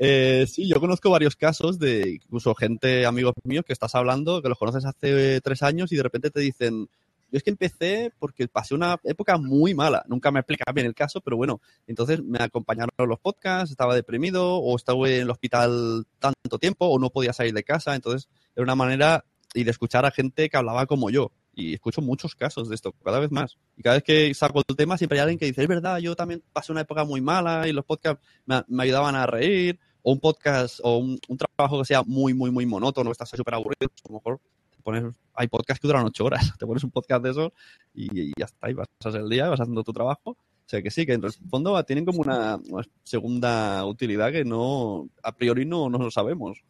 Eh, 0.00 0.46
sí, 0.48 0.68
yo 0.68 0.78
conozco 0.78 1.10
varios 1.10 1.34
casos 1.34 1.78
de 1.78 2.20
incluso 2.22 2.54
gente, 2.54 3.04
amigos 3.04 3.34
míos, 3.44 3.64
que 3.66 3.72
estás 3.72 3.94
hablando, 3.96 4.42
que 4.42 4.48
los 4.48 4.58
conoces 4.58 4.84
hace 4.84 5.40
tres 5.40 5.62
años 5.62 5.90
y 5.90 5.96
de 5.96 6.02
repente 6.04 6.30
te 6.30 6.40
dicen, 6.40 6.88
yo 7.30 7.36
es 7.36 7.42
que 7.42 7.50
empecé 7.50 8.12
porque 8.18 8.48
pasé 8.48 8.74
una 8.74 8.98
época 9.04 9.36
muy 9.38 9.74
mala. 9.74 10.04
Nunca 10.08 10.30
me 10.30 10.40
explica 10.40 10.70
bien 10.72 10.86
el 10.86 10.94
caso, 10.94 11.20
pero 11.20 11.36
bueno, 11.36 11.60
entonces 11.86 12.22
me 12.22 12.38
acompañaron 12.42 12.90
los 12.96 13.18
podcasts, 13.18 13.70
estaba 13.70 13.94
deprimido 13.94 14.56
o 14.56 14.76
estaba 14.76 15.08
en 15.08 15.22
el 15.22 15.30
hospital 15.30 16.06
tanto 16.18 16.58
tiempo 16.58 16.86
o 16.86 16.98
no 16.98 17.10
podía 17.10 17.32
salir 17.32 17.52
de 17.52 17.64
casa. 17.64 17.94
Entonces 17.94 18.28
era 18.54 18.64
una 18.64 18.74
manera 18.74 19.24
y 19.54 19.64
de 19.64 19.70
escuchar 19.70 20.06
a 20.06 20.10
gente 20.10 20.48
que 20.48 20.56
hablaba 20.56 20.86
como 20.86 21.10
yo. 21.10 21.32
Y 21.58 21.74
escucho 21.74 22.00
muchos 22.00 22.36
casos 22.36 22.68
de 22.68 22.76
esto, 22.76 22.92
cada 23.04 23.18
vez 23.18 23.32
más. 23.32 23.58
Y 23.76 23.82
cada 23.82 23.96
vez 23.96 24.04
que 24.04 24.32
saco 24.32 24.62
el 24.66 24.76
tema, 24.76 24.96
siempre 24.96 25.18
hay 25.18 25.22
alguien 25.22 25.40
que 25.40 25.46
dice, 25.46 25.62
es 25.62 25.68
verdad, 25.68 25.98
yo 25.98 26.14
también 26.14 26.40
pasé 26.52 26.70
una 26.70 26.82
época 26.82 27.04
muy 27.04 27.20
mala 27.20 27.66
y 27.66 27.72
los 27.72 27.84
podcasts 27.84 28.24
me, 28.46 28.62
me 28.68 28.84
ayudaban 28.84 29.16
a 29.16 29.26
reír. 29.26 29.80
O 30.02 30.12
un 30.12 30.20
podcast 30.20 30.78
o 30.84 30.98
un, 30.98 31.18
un 31.26 31.36
trabajo 31.36 31.80
que 31.80 31.84
sea 31.84 32.04
muy, 32.04 32.32
muy, 32.32 32.52
muy 32.52 32.64
monótono, 32.64 33.10
estás 33.10 33.28
súper 33.30 33.54
aburrido, 33.54 33.90
a 34.04 34.08
lo 34.08 34.14
mejor 34.14 34.40
te 34.70 34.80
pones, 34.80 35.16
hay 35.34 35.48
podcasts 35.48 35.80
que 35.80 35.88
duran 35.88 36.06
ocho 36.06 36.24
horas, 36.24 36.40
te 36.58 36.64
pones 36.64 36.84
un 36.84 36.92
podcast 36.92 37.24
de 37.24 37.30
eso 37.30 37.52
y, 37.92 38.28
y 38.28 38.32
ya 38.38 38.44
está, 38.44 38.70
y 38.70 38.74
vas 38.74 38.86
a 39.04 39.08
hacer 39.08 39.22
el 39.22 39.28
día, 39.28 39.48
vas 39.48 39.60
haciendo 39.60 39.82
tu 39.82 39.92
trabajo. 39.92 40.30
O 40.30 40.70
sea 40.70 40.82
que 40.82 40.90
sí, 40.90 41.04
que 41.04 41.14
en 41.14 41.24
el 41.24 41.32
fondo 41.50 41.82
tienen 41.84 42.04
como 42.04 42.20
una, 42.20 42.60
una 42.68 42.86
segunda 43.02 43.84
utilidad 43.86 44.30
que 44.30 44.44
no, 44.44 45.08
a 45.22 45.34
priori 45.34 45.64
no, 45.64 45.88
no 45.88 45.96
lo 45.96 46.10
sabemos. 46.10 46.62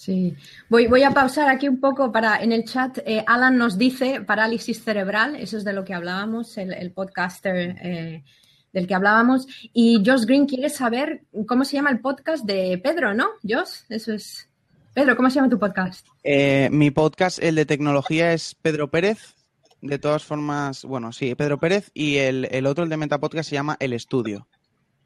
Sí, 0.00 0.34
voy, 0.70 0.86
voy 0.86 1.02
a 1.02 1.10
pausar 1.10 1.50
aquí 1.50 1.68
un 1.68 1.78
poco 1.78 2.10
para 2.10 2.42
en 2.42 2.52
el 2.52 2.64
chat. 2.64 3.00
eh, 3.04 3.22
Alan 3.26 3.58
nos 3.58 3.76
dice 3.76 4.22
parálisis 4.22 4.82
cerebral, 4.82 5.36
eso 5.36 5.58
es 5.58 5.64
de 5.64 5.74
lo 5.74 5.84
que 5.84 5.92
hablábamos, 5.92 6.56
el, 6.56 6.72
el 6.72 6.90
podcaster 6.90 7.76
eh, 7.82 8.24
del 8.72 8.86
que 8.86 8.94
hablábamos. 8.94 9.46
Y 9.74 10.02
Josh 10.02 10.24
Green 10.24 10.46
quiere 10.46 10.70
saber 10.70 11.24
cómo 11.46 11.66
se 11.66 11.76
llama 11.76 11.90
el 11.90 12.00
podcast 12.00 12.46
de 12.46 12.80
Pedro, 12.82 13.12
¿no? 13.12 13.26
Josh, 13.46 13.80
eso 13.90 14.14
es. 14.14 14.48
Pedro, 14.94 15.14
¿cómo 15.16 15.28
se 15.28 15.34
llama 15.34 15.50
tu 15.50 15.58
podcast? 15.58 16.06
Eh, 16.24 16.70
mi 16.72 16.90
podcast, 16.90 17.38
el 17.42 17.56
de 17.56 17.66
tecnología, 17.66 18.32
es 18.32 18.54
Pedro 18.54 18.90
Pérez. 18.90 19.34
De 19.82 19.98
todas 19.98 20.24
formas, 20.24 20.82
bueno, 20.82 21.12
sí, 21.12 21.34
Pedro 21.34 21.58
Pérez. 21.60 21.90
Y 21.92 22.16
el, 22.16 22.48
el 22.50 22.64
otro, 22.64 22.84
el 22.84 22.90
de 22.90 22.96
Metapodcast, 22.96 23.50
se 23.50 23.56
llama 23.56 23.76
El 23.78 23.92
Estudio. 23.92 24.48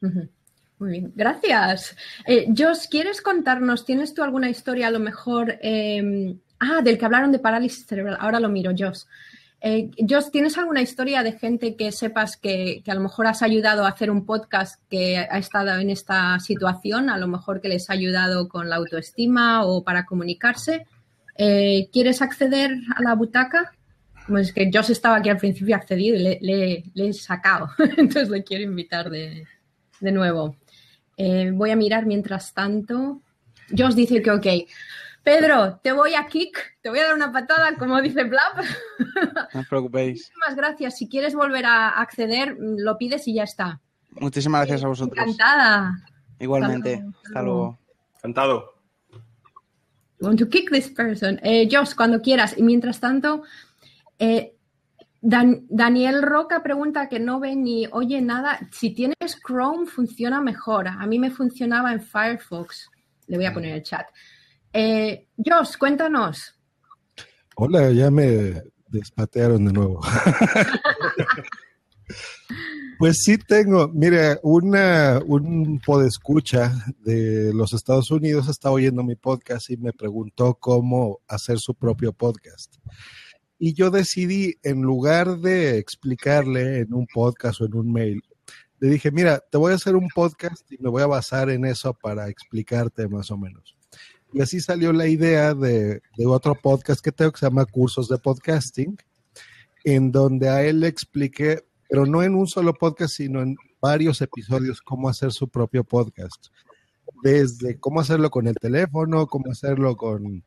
Ujú. 0.01 0.29
Muy 0.79 0.91
bien, 0.91 1.13
gracias. 1.15 1.97
Eh, 2.27 2.47
Josh, 2.57 2.89
¿quieres 2.91 3.23
contarnos? 3.23 3.85
¿Tienes 3.85 4.13
tú 4.13 4.23
alguna 4.23 4.51
historia 4.51 4.89
a 4.89 4.91
lo 4.91 4.99
mejor? 5.01 5.59
eh, 5.63 6.35
ah, 6.61 6.81
del 6.83 6.99
que 6.99 7.05
hablaron 7.05 7.33
de 7.33 7.39
parálisis 7.39 7.87
cerebral. 7.87 8.17
Ahora 8.21 8.41
lo 8.41 8.49
miro, 8.49 8.73
Josh. 8.77 9.03
Eh, 9.61 9.91
Josh, 10.07 10.31
¿tienes 10.31 10.59
alguna 10.59 10.83
historia 10.83 11.23
de 11.23 11.33
gente 11.33 11.75
que 11.77 11.91
sepas 11.91 12.37
que, 12.37 12.83
que 12.85 12.91
a 12.91 12.95
lo 12.95 13.01
mejor 13.01 13.27
has 13.27 13.41
ayudado 13.43 13.87
a 13.87 13.89
hacer 13.89 14.11
un 14.11 14.27
podcast 14.27 14.79
que 14.91 15.17
ha 15.19 15.39
estado 15.39 15.79
en 15.79 15.89
esta 15.91 16.39
situación? 16.41 17.09
A 17.09 17.17
lo 17.19 17.29
mejor 17.29 17.61
que 17.63 17.69
les 17.69 17.89
ha 17.89 17.95
ayudado 17.95 18.49
con 18.49 18.69
la 18.69 18.77
autoestima 18.77 19.65
o 19.65 19.83
para 19.83 20.05
comunicarse. 20.05 20.87
Eh, 21.39 21.89
¿Quieres 21.93 22.21
acceder 22.21 22.73
a 22.95 23.03
la 23.03 23.15
butaca? 23.15 23.73
Pues 24.29 24.53
que 24.53 24.71
Josh 24.73 24.91
estaba 24.91 25.17
aquí 25.17 25.31
al 25.31 25.39
principio 25.39 25.77
accedido 25.77 26.17
y 26.17 26.23
le, 26.23 26.39
le- 26.43 26.85
le 26.93 27.09
he 27.09 27.13
sacado. 27.15 27.71
Entonces 27.97 28.29
le 28.29 28.43
quiero 28.45 28.65
invitar 28.65 29.09
de, 29.09 29.47
de 30.01 30.13
nuevo. 30.13 30.57
Eh, 31.17 31.51
voy 31.53 31.71
a 31.71 31.77
mirar 31.77 32.07
mientras 32.07 32.53
tanto. 32.53 33.21
Josh 33.77 33.95
dice 33.95 34.23
que 34.23 34.31
ok. 34.31 34.47
Pedro, 35.23 35.81
te 35.83 35.93
voy 35.93 36.15
a 36.15 36.27
kick, 36.27 36.77
te 36.83 36.91
voy 36.91 36.99
a 36.99 37.07
dar 37.07 37.15
una 37.15 37.33
patada, 37.33 37.75
como 37.79 38.01
dice 38.03 38.25
Blab. 38.25 38.63
No 39.55 39.61
os 39.61 39.69
preocupéis. 39.69 40.21
Muchísimas 40.21 40.57
gracias. 40.57 40.99
Si 40.99 41.09
quieres 41.09 41.35
volver 41.35 41.65
a 41.65 41.89
acceder, 41.89 42.57
lo 42.59 42.99
pides 42.99 43.27
y 43.27 43.35
ya 43.35 43.45
está. 43.45 43.81
Muchísimas 44.11 44.61
gracias 44.61 44.85
a 44.85 44.89
vosotros. 44.89 45.19
Encantada. 45.19 45.99
Igualmente. 46.39 46.95
Hasta 46.95 47.03
luego. 47.05 47.23
Hasta 47.25 47.43
luego. 47.43 47.79
Encantado. 48.17 48.75
Want 50.21 50.39
to 50.39 50.49
kick 50.49 50.71
this 50.71 50.89
person. 50.89 51.41
Eh, 51.43 51.69
Josh, 51.71 51.95
cuando 51.95 52.21
quieras. 52.21 52.57
Y 52.57 52.63
mientras 52.63 53.01
tanto, 53.01 53.45
eh, 54.19 54.55
Dan- 55.27 55.65
Daniel 55.71 56.21
Roca 56.21 56.63
pregunta 56.63 57.09
que 57.09 57.19
no 57.19 57.41
ve 57.41 57.57
ni 57.57 57.87
oye 57.91 58.21
nada. 58.21 58.61
Si 58.73 58.91
tienes 58.91 59.41
Chrome, 59.47 59.87
funciona 59.87 60.43
mejor. 60.43 60.87
A 60.87 61.07
mí 61.07 61.19
me 61.19 61.31
funcionaba 61.31 61.93
en 61.95 62.03
Firefox. 62.03 62.91
Le 63.27 63.39
voy 63.39 63.47
a 63.47 63.55
poner 63.55 63.75
el 63.75 63.83
chat. 63.83 64.07
Eh, 64.71 65.29
Josh, 65.39 65.79
cuéntanos. 65.79 66.55
Hola, 67.57 67.91
ya 67.91 68.11
me 68.11 68.63
despatearon 68.89 69.65
de 69.65 69.73
nuevo. 69.73 70.01
Pues 72.99 73.23
sí 73.25 73.39
tengo, 73.39 73.89
mire, 73.89 74.39
una, 74.43 75.21
un 75.27 75.81
podescucha 75.85 76.73
de 77.01 77.53
los 77.53 77.73
Estados 77.73 78.11
Unidos 78.11 78.49
está 78.49 78.71
oyendo 78.71 79.03
mi 79.03 79.17
podcast 79.17 79.69
y 79.71 79.77
me 79.77 79.93
preguntó 79.93 80.55
cómo 80.61 81.19
hacer 81.27 81.59
su 81.59 81.75
propio 81.75 82.13
podcast. 82.13 82.77
Y 83.67 83.73
yo 83.73 83.91
decidí, 83.91 84.59
en 84.63 84.83
lugar 84.83 85.39
de 85.39 85.79
explicarle 85.79 86.81
en 86.81 86.93
un 86.93 87.07
podcast 87.07 87.63
o 87.63 87.65
en 87.65 87.75
un 87.75 87.91
mail, 87.91 88.23
le 88.79 88.91
dije, 88.91 89.11
mira, 89.11 89.43
te 89.51 89.57
voy 89.57 89.73
a 89.73 89.77
hacer 89.77 89.97
un 89.97 90.11
podcast 90.15 90.71
y 90.71 90.77
me 90.83 90.91
voy 90.91 91.01
a 91.01 91.07
basar 91.07 91.49
en 91.49 91.65
eso 91.65 91.95
para 91.95 92.29
explicarte 92.29 93.09
más 93.09 93.31
o 93.31 93.39
menos. 93.39 93.75
Y 94.35 94.43
así 94.43 94.61
salió 94.61 94.93
la 94.93 95.09
idea 95.09 95.55
de, 95.55 96.03
de 96.15 96.27
otro 96.27 96.55
podcast 96.55 97.03
que 97.03 97.11
tengo 97.11 97.33
que 97.33 97.39
se 97.39 97.47
llama 97.47 97.65
Cursos 97.65 98.07
de 98.07 98.19
Podcasting, 98.19 98.99
en 99.85 100.13
donde 100.13 100.51
a 100.51 100.63
él 100.63 100.81
le 100.81 100.89
expliqué, 100.89 101.65
pero 101.89 102.05
no 102.05 102.23
en 102.23 102.35
un 102.35 102.47
solo 102.47 102.75
podcast, 102.75 103.15
sino 103.15 103.41
en 103.41 103.57
varios 103.81 104.21
episodios, 104.21 104.83
cómo 104.83 105.09
hacer 105.09 105.33
su 105.33 105.49
propio 105.49 105.85
podcast. 105.85 106.49
Desde 107.23 107.81
cómo 107.81 108.01
hacerlo 108.01 108.29
con 108.29 108.47
el 108.47 108.57
teléfono, 108.57 109.27
cómo 109.27 109.51
hacerlo 109.51 109.97
con 109.97 110.45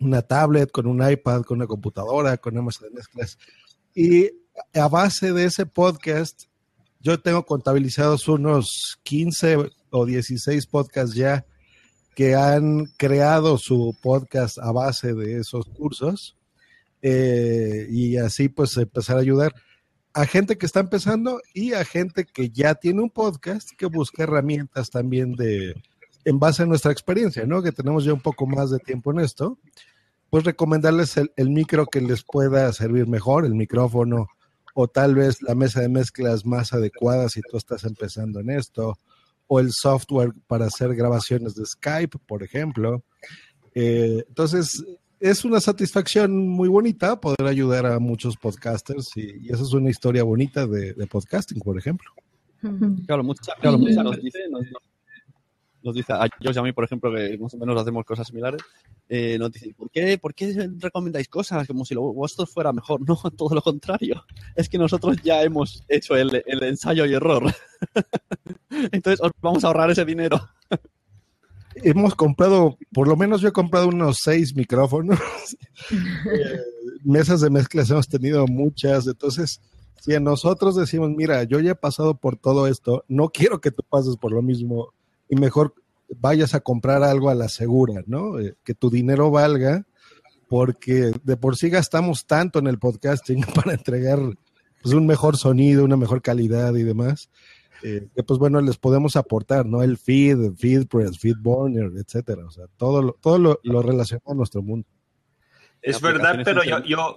una 0.00 0.22
tablet, 0.22 0.70
con 0.70 0.86
un 0.86 1.08
iPad, 1.08 1.42
con 1.42 1.58
una 1.58 1.66
computadora, 1.66 2.36
con 2.38 2.54
una 2.54 2.62
mesa 2.62 2.84
de 2.84 2.90
mezclas. 2.90 3.38
Y 3.94 4.30
a 4.74 4.88
base 4.88 5.32
de 5.32 5.44
ese 5.44 5.66
podcast, 5.66 6.44
yo 7.00 7.20
tengo 7.20 7.44
contabilizados 7.44 8.28
unos 8.28 8.98
15 9.02 9.70
o 9.90 10.06
16 10.06 10.66
podcasts 10.66 11.14
ya 11.14 11.46
que 12.14 12.34
han 12.34 12.86
creado 12.96 13.56
su 13.58 13.96
podcast 14.02 14.58
a 14.58 14.72
base 14.72 15.14
de 15.14 15.38
esos 15.38 15.66
cursos 15.66 16.36
eh, 17.02 17.86
y 17.88 18.18
así 18.18 18.48
pues 18.48 18.76
empezar 18.76 19.16
a 19.16 19.20
ayudar 19.20 19.54
a 20.12 20.26
gente 20.26 20.58
que 20.58 20.66
está 20.66 20.80
empezando 20.80 21.40
y 21.54 21.72
a 21.72 21.84
gente 21.84 22.24
que 22.24 22.50
ya 22.50 22.74
tiene 22.74 23.00
un 23.00 23.10
podcast 23.10 23.70
que 23.76 23.86
busca 23.86 24.24
herramientas 24.24 24.90
también 24.90 25.32
de 25.32 25.74
en 26.24 26.38
base 26.38 26.62
a 26.62 26.66
nuestra 26.66 26.92
experiencia, 26.92 27.46
¿no? 27.46 27.62
Que 27.62 27.72
tenemos 27.72 28.04
ya 28.04 28.12
un 28.12 28.20
poco 28.20 28.46
más 28.46 28.70
de 28.70 28.78
tiempo 28.78 29.10
en 29.12 29.20
esto, 29.20 29.58
pues 30.28 30.44
recomendarles 30.44 31.16
el, 31.16 31.32
el 31.36 31.50
micro 31.50 31.86
que 31.86 32.00
les 32.00 32.22
pueda 32.22 32.72
servir 32.72 33.06
mejor, 33.06 33.44
el 33.44 33.54
micrófono, 33.54 34.28
o 34.74 34.88
tal 34.88 35.14
vez 35.14 35.42
la 35.42 35.54
mesa 35.54 35.80
de 35.80 35.88
mezclas 35.88 36.46
más 36.46 36.72
adecuada 36.72 37.28
si 37.28 37.40
tú 37.42 37.56
estás 37.56 37.84
empezando 37.84 38.40
en 38.40 38.50
esto, 38.50 38.98
o 39.46 39.60
el 39.60 39.72
software 39.72 40.32
para 40.46 40.66
hacer 40.66 40.94
grabaciones 40.94 41.54
de 41.54 41.66
Skype, 41.66 42.18
por 42.26 42.42
ejemplo. 42.42 43.02
Eh, 43.74 44.24
entonces, 44.28 44.84
es 45.18 45.44
una 45.44 45.60
satisfacción 45.60 46.48
muy 46.48 46.68
bonita 46.68 47.20
poder 47.20 47.46
ayudar 47.46 47.84
a 47.84 47.98
muchos 47.98 48.36
podcasters 48.36 49.10
y, 49.16 49.46
y 49.46 49.52
esa 49.52 49.62
es 49.62 49.72
una 49.72 49.90
historia 49.90 50.22
bonita 50.22 50.66
de, 50.66 50.94
de 50.94 51.06
podcasting, 51.06 51.60
por 51.60 51.76
ejemplo. 51.76 52.10
Claro, 53.06 53.24
mucha, 53.24 53.54
claro, 53.60 53.78
mucha 53.78 54.02
nos 54.02 54.20
dice, 54.20 54.38
nos, 54.50 54.62
nos 54.62 54.82
dice 55.82 56.12
a 56.12 56.28
Josh 56.42 56.56
y 56.56 56.58
a 56.58 56.62
mí, 56.62 56.72
por 56.72 56.84
ejemplo, 56.84 57.12
que 57.14 57.38
más 57.38 57.54
o 57.54 57.58
menos 57.58 57.80
hacemos 57.80 58.04
cosas 58.04 58.26
similares, 58.26 58.60
eh, 59.08 59.36
nos 59.38 59.50
dicen, 59.50 59.74
¿por 59.74 59.90
qué, 59.90 60.18
¿por 60.18 60.34
qué 60.34 60.70
recomendáis 60.78 61.28
cosas 61.28 61.66
como 61.66 61.84
si 61.84 61.94
lo 61.94 62.12
vuestro 62.12 62.46
fuera 62.46 62.72
mejor? 62.72 63.00
No, 63.10 63.16
todo 63.30 63.54
lo 63.54 63.62
contrario. 63.62 64.24
Es 64.54 64.68
que 64.68 64.78
nosotros 64.78 65.16
ya 65.22 65.42
hemos 65.42 65.84
hecho 65.88 66.16
el, 66.16 66.42
el 66.46 66.62
ensayo 66.62 67.06
y 67.06 67.14
error. 67.14 67.52
Entonces 68.92 69.20
os 69.20 69.32
vamos 69.40 69.64
a 69.64 69.68
ahorrar 69.68 69.90
ese 69.90 70.04
dinero. 70.04 70.40
Hemos 71.76 72.14
comprado, 72.14 72.76
por 72.92 73.08
lo 73.08 73.16
menos 73.16 73.40
yo 73.40 73.48
he 73.48 73.52
comprado 73.52 73.88
unos 73.88 74.18
seis 74.22 74.54
micrófonos. 74.54 75.18
Eh, 75.90 76.60
mesas 77.02 77.40
de 77.40 77.48
mezclas 77.48 77.90
hemos 77.90 78.06
tenido 78.06 78.46
muchas. 78.46 79.06
Entonces, 79.06 79.60
si 80.00 80.14
a 80.14 80.20
nosotros 80.20 80.76
decimos, 80.76 81.10
mira, 81.10 81.44
yo 81.44 81.58
ya 81.60 81.72
he 81.72 81.74
pasado 81.74 82.14
por 82.14 82.36
todo 82.36 82.66
esto, 82.66 83.04
no 83.08 83.30
quiero 83.30 83.60
que 83.60 83.70
tú 83.70 83.82
pases 83.88 84.16
por 84.16 84.32
lo 84.32 84.42
mismo 84.42 84.92
y 85.30 85.36
mejor 85.36 85.74
vayas 86.18 86.54
a 86.54 86.60
comprar 86.60 87.02
algo 87.02 87.30
a 87.30 87.34
la 87.34 87.48
segura, 87.48 88.02
¿no? 88.06 88.38
Eh, 88.38 88.56
que 88.64 88.74
tu 88.74 88.90
dinero 88.90 89.30
valga, 89.30 89.86
porque 90.48 91.12
de 91.22 91.36
por 91.36 91.56
sí 91.56 91.70
gastamos 91.70 92.26
tanto 92.26 92.58
en 92.58 92.66
el 92.66 92.78
podcasting 92.78 93.42
para 93.54 93.72
entregar 93.72 94.18
pues, 94.82 94.94
un 94.94 95.06
mejor 95.06 95.36
sonido, 95.36 95.84
una 95.84 95.96
mejor 95.96 96.20
calidad 96.20 96.74
y 96.74 96.82
demás, 96.82 97.30
eh, 97.82 98.08
que 98.14 98.22
pues 98.22 98.38
bueno, 98.38 98.60
les 98.60 98.76
podemos 98.76 99.16
aportar, 99.16 99.64
¿no? 99.64 99.82
El 99.82 99.96
feed, 99.96 100.54
FeedPress, 100.56 101.18
FeedBurner, 101.18 101.92
etcétera, 101.96 102.44
o 102.44 102.50
sea, 102.50 102.66
todo 102.76 103.00
lo, 103.02 103.12
todo 103.12 103.38
lo, 103.38 103.60
lo 103.62 103.82
relacionado 103.82 104.32
a 104.32 104.34
nuestro 104.34 104.62
mundo. 104.62 104.86
Es 105.80 106.00
verdad, 106.00 106.40
pero 106.44 106.62
yo, 106.62 106.82
yo, 106.84 107.16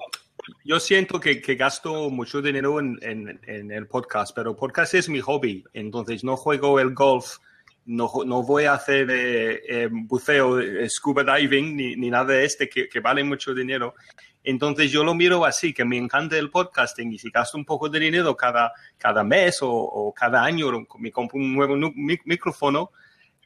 yo 0.63 0.79
siento 0.79 1.19
que, 1.19 1.41
que 1.41 1.55
gasto 1.55 2.09
mucho 2.09 2.41
dinero 2.41 2.79
en, 2.79 2.97
en, 3.01 3.41
en, 3.45 3.71
el 3.71 3.87
podcast, 3.87 4.33
pero 4.33 4.55
podcast 4.55 4.93
es 4.93 5.09
mi 5.09 5.19
hobby, 5.19 5.65
entonces 5.73 6.23
no 6.23 6.37
juego 6.37 6.79
el 6.79 6.93
golf, 6.93 7.39
no, 7.85 8.11
no 8.25 8.43
voy 8.43 8.65
a 8.65 8.73
hacer 8.73 9.09
eh, 9.09 9.61
eh, 9.67 9.89
buceo, 9.91 10.59
eh, 10.59 10.89
scuba 10.89 11.23
diving, 11.23 11.75
ni, 11.75 11.95
ni, 11.95 12.09
nada 12.09 12.33
de 12.33 12.45
este 12.45 12.69
que, 12.69 12.87
que, 12.87 12.99
vale 12.99 13.23
mucho 13.23 13.53
dinero. 13.53 13.95
Entonces 14.43 14.91
yo 14.91 15.03
lo 15.03 15.13
miro 15.13 15.45
así, 15.45 15.73
que 15.73 15.85
me 15.85 15.97
encanta 15.97 16.37
el 16.37 16.49
podcasting 16.49 17.13
y 17.13 17.17
si 17.17 17.29
gasto 17.29 17.57
un 17.57 17.65
poco 17.65 17.89
de 17.89 17.99
dinero 17.99 18.35
cada, 18.35 18.73
cada 18.97 19.23
mes 19.23 19.61
o, 19.61 19.71
o 19.71 20.13
cada 20.13 20.43
año, 20.43 20.85
me 20.99 21.11
compro 21.11 21.39
un 21.39 21.53
nuevo 21.53 21.75
micrófono, 22.25 22.91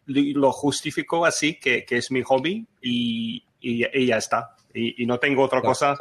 lo 0.05 0.51
justifico 0.51 1.25
así, 1.25 1.59
que, 1.59 1.85
que 1.85 1.97
es 1.97 2.11
mi 2.11 2.21
hobby 2.23 2.65
y, 2.81 3.43
y, 3.59 3.85
y 3.85 4.05
ya 4.07 4.17
está. 4.17 4.55
Y, 4.73 5.03
y, 5.03 5.05
no 5.05 5.19
tengo 5.19 5.43
otra 5.43 5.61
cosa 5.61 5.95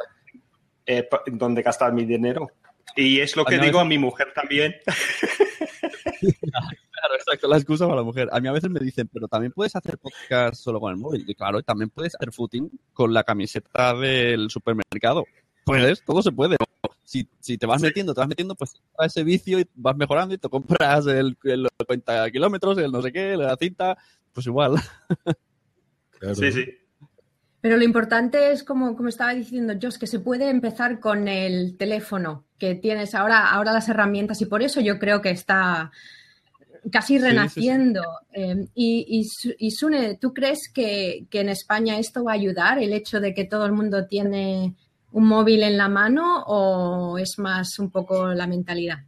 donde 1.27 1.61
gastar 1.61 1.93
mi 1.93 2.05
dinero. 2.05 2.47
Y 2.95 3.19
es 3.19 3.35
lo 3.35 3.45
que 3.45 3.59
digo 3.59 3.79
a 3.79 3.85
mi 3.85 3.97
mujer 3.97 4.31
también. 4.33 4.75
Claro, 6.99 7.15
exacto, 7.15 7.47
la 7.47 7.57
excusa 7.57 7.85
para 7.85 7.97
la 7.97 8.03
mujer. 8.03 8.27
A 8.31 8.39
mí 8.39 8.47
a 8.47 8.51
veces 8.51 8.71
me 8.71 8.79
dicen, 8.79 9.07
pero 9.11 9.27
también 9.27 9.51
puedes 9.51 9.75
hacer 9.75 9.99
podcast 9.99 10.55
solo 10.55 10.79
con 10.79 10.91
el 10.91 10.97
móvil. 10.97 11.23
Y 11.27 11.35
claro, 11.35 11.61
también 11.61 11.91
puedes 11.91 12.15
hacer 12.15 12.31
footing 12.31 12.71
con 12.93 13.13
la 13.13 13.23
camiseta 13.23 13.93
del 13.93 14.49
supermercado. 14.49 15.25
Puedes, 15.63 16.03
todo 16.03 16.23
se 16.23 16.31
puede. 16.31 16.57
Si, 17.03 17.29
si 17.39 17.57
te 17.57 17.67
vas 17.67 17.81
metiendo, 17.81 18.13
te 18.13 18.21
vas 18.21 18.27
metiendo, 18.27 18.55
pues 18.55 18.81
a 18.97 19.05
ese 19.05 19.23
vicio 19.23 19.59
y 19.59 19.67
vas 19.75 19.95
mejorando 19.95 20.33
y 20.33 20.37
te 20.39 20.49
compras 20.49 21.05
el, 21.05 21.37
el 21.43 21.67
50 21.79 22.31
kilómetros, 22.31 22.77
el 22.79 22.91
no 22.91 23.01
sé 23.01 23.11
qué, 23.11 23.37
la 23.37 23.55
cinta, 23.57 23.97
pues 24.33 24.47
igual. 24.47 24.75
Claro. 26.19 26.33
Sí, 26.33 26.51
sí. 26.51 26.65
Pero 27.61 27.77
lo 27.77 27.83
importante 27.83 28.51
es, 28.51 28.63
como, 28.63 28.95
como 28.95 29.09
estaba 29.09 29.35
diciendo 29.35 29.75
Josh, 29.79 29.97
que 29.97 30.07
se 30.07 30.19
puede 30.19 30.49
empezar 30.49 30.99
con 30.99 31.27
el 31.27 31.77
teléfono 31.77 32.45
que 32.57 32.73
tienes 32.73 33.13
ahora, 33.13 33.51
ahora 33.51 33.71
las 33.71 33.87
herramientas 33.87 34.41
y 34.41 34.47
por 34.47 34.63
eso 34.63 34.81
yo 34.81 34.97
creo 34.97 35.21
que 35.21 35.29
está 35.29 35.91
casi 36.91 37.17
renaciendo. 37.19 38.01
Sí, 38.33 38.41
sí, 38.41 38.41
sí. 38.41 38.51
Eh, 38.51 38.67
y, 38.75 39.05
y, 39.19 39.67
y, 39.67 39.71
Sune, 39.71 40.17
¿tú 40.17 40.33
crees 40.33 40.71
que, 40.73 41.25
que, 41.29 41.41
en 41.41 41.49
España 41.49 41.97
esto 41.97 42.23
va 42.23 42.31
a 42.31 42.35
ayudar, 42.35 42.79
el 42.79 42.93
hecho 42.93 43.19
de 43.19 43.33
que 43.33 43.45
todo 43.45 43.65
el 43.65 43.73
mundo 43.73 44.07
tiene 44.07 44.75
un 45.11 45.25
móvil 45.25 45.63
en 45.63 45.77
la 45.77 45.89
mano 45.89 46.43
o 46.45 47.17
es 47.17 47.39
más 47.39 47.79
un 47.79 47.89
poco 47.89 48.27
la 48.33 48.47
mentalidad? 48.47 48.99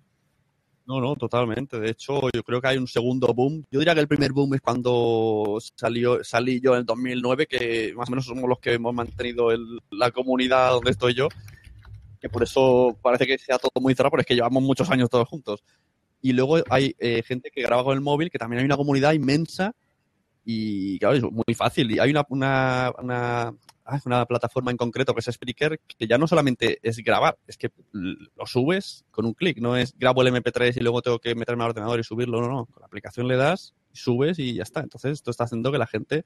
No, 0.89 0.99
no, 0.99 1.15
totalmente. 1.15 1.79
De 1.79 1.91
hecho, 1.91 2.19
yo 2.33 2.41
creo 2.41 2.59
que 2.59 2.67
hay 2.67 2.77
un 2.77 2.87
segundo 2.87 3.31
boom. 3.31 3.63
Yo 3.69 3.77
diría 3.77 3.93
que 3.93 4.01
el 4.01 4.07
primer 4.07 4.31
boom 4.31 4.55
es 4.55 4.61
cuando 4.61 5.59
salió, 5.75 6.23
salí 6.23 6.59
yo 6.59 6.73
en 6.73 6.79
el 6.79 6.85
2009, 6.87 7.45
que 7.45 7.93
más 7.95 8.09
o 8.09 8.11
menos 8.11 8.25
somos 8.25 8.49
los 8.49 8.57
que 8.57 8.73
hemos 8.73 8.91
mantenido 8.91 9.51
el, 9.51 9.63
la 9.91 10.09
comunidad 10.09 10.71
donde 10.71 10.89
estoy 10.89 11.13
yo, 11.13 11.27
que 12.19 12.27
por 12.27 12.41
eso 12.41 12.97
parece 13.03 13.27
que 13.27 13.37
sea 13.37 13.59
todo 13.59 13.79
muy 13.79 13.93
cerrado, 13.93 14.09
pero 14.09 14.21
es 14.21 14.25
que 14.25 14.33
llevamos 14.33 14.63
muchos 14.63 14.89
años 14.89 15.11
todos 15.11 15.27
juntos. 15.27 15.63
Y 16.21 16.33
luego 16.33 16.57
hay 16.69 16.95
eh, 16.99 17.23
gente 17.25 17.49
que 17.51 17.61
graba 17.61 17.83
con 17.83 17.93
el 17.93 18.01
móvil, 18.01 18.29
que 18.29 18.37
también 18.37 18.59
hay 18.59 18.65
una 18.65 18.77
comunidad 18.77 19.13
inmensa 19.13 19.75
y 20.51 20.97
claro, 20.97 21.15
es 21.15 21.21
muy 21.21 21.53
fácil. 21.55 21.91
Y 21.91 21.99
hay 21.99 22.09
una, 22.09 22.25
una, 22.29 22.91
una, 22.97 23.53
una, 24.03 24.25
plataforma 24.25 24.71
en 24.71 24.77
concreto 24.77 25.13
que 25.13 25.19
es 25.19 25.29
Spreaker, 25.31 25.79
que 25.79 26.07
ya 26.07 26.17
no 26.17 26.27
solamente 26.27 26.79
es 26.81 26.97
grabar, 26.97 27.37
es 27.45 27.55
que 27.55 27.71
lo 27.91 28.45
subes 28.47 29.05
con 29.11 29.25
un 29.25 29.33
clic, 29.33 29.59
no 29.59 29.77
es 29.77 29.95
grabo 29.95 30.23
el 30.23 30.33
MP3 30.33 30.77
y 30.77 30.79
luego 30.79 31.03
tengo 31.03 31.19
que 31.19 31.35
meterme 31.35 31.63
al 31.63 31.69
ordenador 31.69 31.99
y 31.99 32.03
subirlo, 32.03 32.41
no, 32.41 32.47
no. 32.47 32.65
Con 32.65 32.81
la 32.81 32.87
aplicación 32.87 33.27
le 33.27 33.35
das, 33.35 33.75
subes 33.93 34.39
y 34.39 34.55
ya 34.55 34.63
está. 34.63 34.79
Entonces 34.79 35.11
esto 35.13 35.29
está 35.29 35.43
haciendo 35.43 35.71
que 35.71 35.77
la 35.77 35.87
gente 35.87 36.25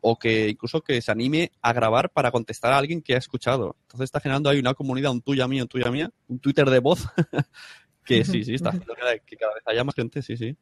o 0.00 0.18
que 0.18 0.48
incluso 0.48 0.80
que 0.82 1.00
se 1.00 1.12
anime 1.12 1.52
a 1.62 1.72
grabar 1.72 2.10
para 2.10 2.30
contestar 2.30 2.72
a 2.72 2.78
alguien 2.78 3.00
que 3.00 3.14
ha 3.14 3.18
escuchado. 3.18 3.76
Entonces 3.82 4.04
está 4.04 4.20
generando 4.20 4.50
ahí 4.50 4.58
una 4.58 4.74
comunidad, 4.74 5.12
un 5.12 5.22
tuya 5.22 5.48
mía, 5.48 5.62
un 5.62 5.68
tuya 5.68 5.90
mía, 5.90 6.10
un 6.28 6.40
Twitter 6.40 6.68
de 6.68 6.78
voz 6.80 7.06
que 8.06 8.24
sí, 8.24 8.44
sí, 8.44 8.54
está 8.54 8.70
haciendo 8.70 8.94
que 9.26 9.36
cada 9.36 9.54
vez 9.54 9.62
haya 9.66 9.84
más 9.84 9.94
gente, 9.94 10.22
sí, 10.22 10.36
sí. 10.36 10.56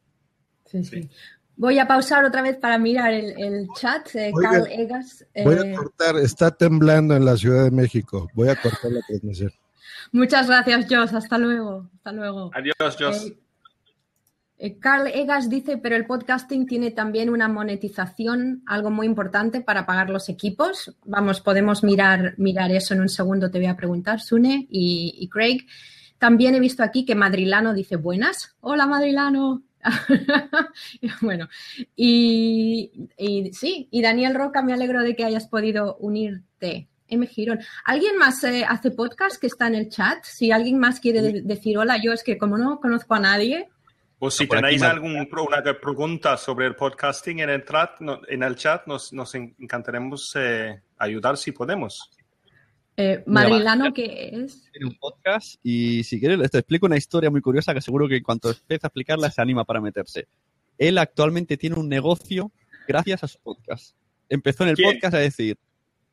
Sí, 0.65 0.83
sí. 0.83 1.09
Voy 1.57 1.79
a 1.79 1.87
pausar 1.87 2.25
otra 2.25 2.41
vez 2.41 2.57
para 2.57 2.77
mirar 2.77 3.13
el, 3.13 3.33
el 3.41 3.67
chat. 3.79 4.13
Eh, 4.15 4.31
Oiga, 4.33 4.49
Carl 4.49 4.67
Egas. 4.69 5.25
Eh... 5.33 5.43
Voy 5.43 5.55
a 5.55 5.75
cortar, 5.75 6.17
está 6.17 6.51
temblando 6.51 7.15
en 7.15 7.23
la 7.23 7.37
Ciudad 7.37 7.63
de 7.63 7.71
México. 7.71 8.27
Voy 8.33 8.49
a 8.49 8.55
cortar 8.55 8.91
la 8.91 9.01
transmisión. 9.07 9.53
Muchas 10.11 10.47
gracias, 10.47 10.85
Joss. 10.89 11.13
Hasta 11.13 11.37
luego. 11.37 11.89
Hasta 11.95 12.11
luego. 12.11 12.51
Adiós, 12.53 12.97
Joss. 12.99 13.33
Eh, 14.57 14.79
Carl 14.79 15.07
Egas 15.07 15.49
dice, 15.49 15.77
pero 15.77 15.95
el 15.95 16.05
podcasting 16.05 16.65
tiene 16.65 16.91
también 16.91 17.29
una 17.29 17.47
monetización, 17.47 18.63
algo 18.67 18.89
muy 18.89 19.05
importante 19.05 19.61
para 19.61 19.85
pagar 19.85 20.09
los 20.09 20.29
equipos. 20.29 20.95
Vamos, 21.05 21.41
podemos 21.41 21.83
mirar, 21.83 22.35
mirar 22.37 22.71
eso 22.71 22.93
en 22.93 23.01
un 23.01 23.09
segundo, 23.09 23.51
te 23.51 23.59
voy 23.59 23.67
a 23.67 23.75
preguntar, 23.75 24.21
Sune 24.21 24.67
y, 24.69 25.15
y 25.19 25.29
Craig. 25.29 25.65
También 26.17 26.55
he 26.55 26.59
visto 26.59 26.83
aquí 26.83 27.05
que 27.05 27.15
Madrilano 27.15 27.73
dice 27.73 27.95
buenas. 27.95 28.55
Hola, 28.61 28.87
Madrilano. 28.87 29.63
bueno, 31.21 31.47
y, 31.95 32.91
y, 33.17 33.53
sí, 33.53 33.87
y 33.91 34.01
Daniel 34.01 34.33
Roca, 34.33 34.63
me 34.63 34.73
alegro 34.73 35.01
de 35.01 35.15
que 35.15 35.25
hayas 35.25 35.47
podido 35.47 35.95
unirte. 35.97 36.87
M. 37.07 37.27
Girón. 37.27 37.59
¿Alguien 37.83 38.17
más 38.17 38.43
eh, 38.43 38.65
hace 38.67 38.91
podcast 38.91 39.39
que 39.39 39.47
está 39.47 39.67
en 39.67 39.75
el 39.75 39.89
chat? 39.89 40.23
Si 40.23 40.51
alguien 40.51 40.79
más 40.79 40.99
quiere 40.99 41.21
de 41.21 41.41
decir 41.43 41.77
hola, 41.77 41.97
yo 42.01 42.11
es 42.13 42.23
que 42.23 42.37
como 42.37 42.57
no 42.57 42.79
conozco 42.79 43.13
a 43.13 43.19
nadie. 43.19 43.69
O 44.17 44.31
si 44.31 44.47
tenéis 44.47 44.81
alguna 44.81 45.27
pregunta 45.79 46.37
sobre 46.37 46.67
el 46.67 46.75
podcasting 46.75 47.41
en 47.41 47.49
el 47.49 47.65
chat, 47.65 47.99
no, 47.99 48.21
en 48.27 48.43
el 48.43 48.55
chat 48.55 48.87
nos, 48.87 49.13
nos 49.13 49.35
encantaremos 49.35 50.31
eh, 50.35 50.81
ayudar 50.97 51.37
si 51.37 51.51
podemos. 51.51 52.09
Eh, 52.97 53.23
Madrilano, 53.25 53.93
¿qué 53.93 54.29
es? 54.31 54.71
Tiene 54.71 54.87
un 54.87 54.95
podcast 54.95 55.55
y 55.63 56.03
si 56.03 56.19
quieres 56.19 56.49
te 56.49 56.59
explico 56.59 56.85
una 56.85 56.95
historia 56.95 57.29
muy 57.29 57.41
curiosa 57.41 57.73
que 57.73 57.81
seguro 57.81 58.07
que 58.07 58.17
en 58.17 58.23
cuanto 58.23 58.49
empiece 58.49 58.85
a 58.85 58.87
explicarla 58.87 59.29
se 59.29 59.41
anima 59.41 59.65
para 59.65 59.81
meterse. 59.81 60.27
Él 60.77 60.97
actualmente 60.97 61.57
tiene 61.57 61.77
un 61.77 61.89
negocio 61.89 62.51
gracias 62.87 63.23
a 63.23 63.27
su 63.27 63.39
podcast. 63.39 63.95
Empezó 64.29 64.63
en 64.63 64.69
el 64.69 64.75
¿Quién? 64.75 64.93
podcast 64.93 65.15
a 65.15 65.19
decir, 65.19 65.57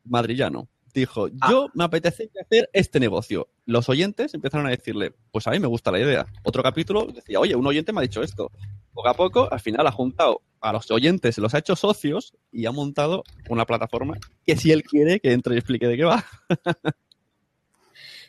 madrillano, 0.03 0.67
dijo, 1.01 1.27
ah. 1.41 1.47
yo 1.49 1.69
me 1.73 1.83
apetece 1.83 2.29
hacer 2.41 2.69
este 2.73 2.99
negocio. 2.99 3.49
Los 3.65 3.89
oyentes 3.89 4.33
empezaron 4.33 4.67
a 4.67 4.71
decirle, 4.71 5.13
pues 5.31 5.47
a 5.47 5.51
mí 5.51 5.59
me 5.59 5.67
gusta 5.67 5.91
la 5.91 5.99
idea. 5.99 6.25
Otro 6.43 6.63
capítulo 6.63 7.07
decía, 7.07 7.39
oye, 7.39 7.55
un 7.55 7.65
oyente 7.65 7.93
me 7.93 7.99
ha 7.99 8.03
dicho 8.03 8.21
esto. 8.21 8.51
Poco 8.93 9.07
a 9.07 9.13
poco, 9.13 9.51
al 9.51 9.59
final 9.59 9.87
ha 9.87 9.91
juntado 9.91 10.41
a 10.61 10.71
los 10.71 10.89
oyentes, 10.91 11.37
los 11.39 11.53
ha 11.53 11.59
hecho 11.59 11.75
socios 11.75 12.35
y 12.51 12.65
ha 12.65 12.71
montado 12.71 13.23
una 13.49 13.65
plataforma 13.65 14.17
que 14.45 14.55
si 14.55 14.71
él 14.71 14.83
quiere 14.83 15.19
que 15.19 15.33
entre 15.33 15.55
y 15.55 15.57
explique 15.57 15.87
de 15.87 15.97
qué 15.97 16.03
va. 16.03 16.23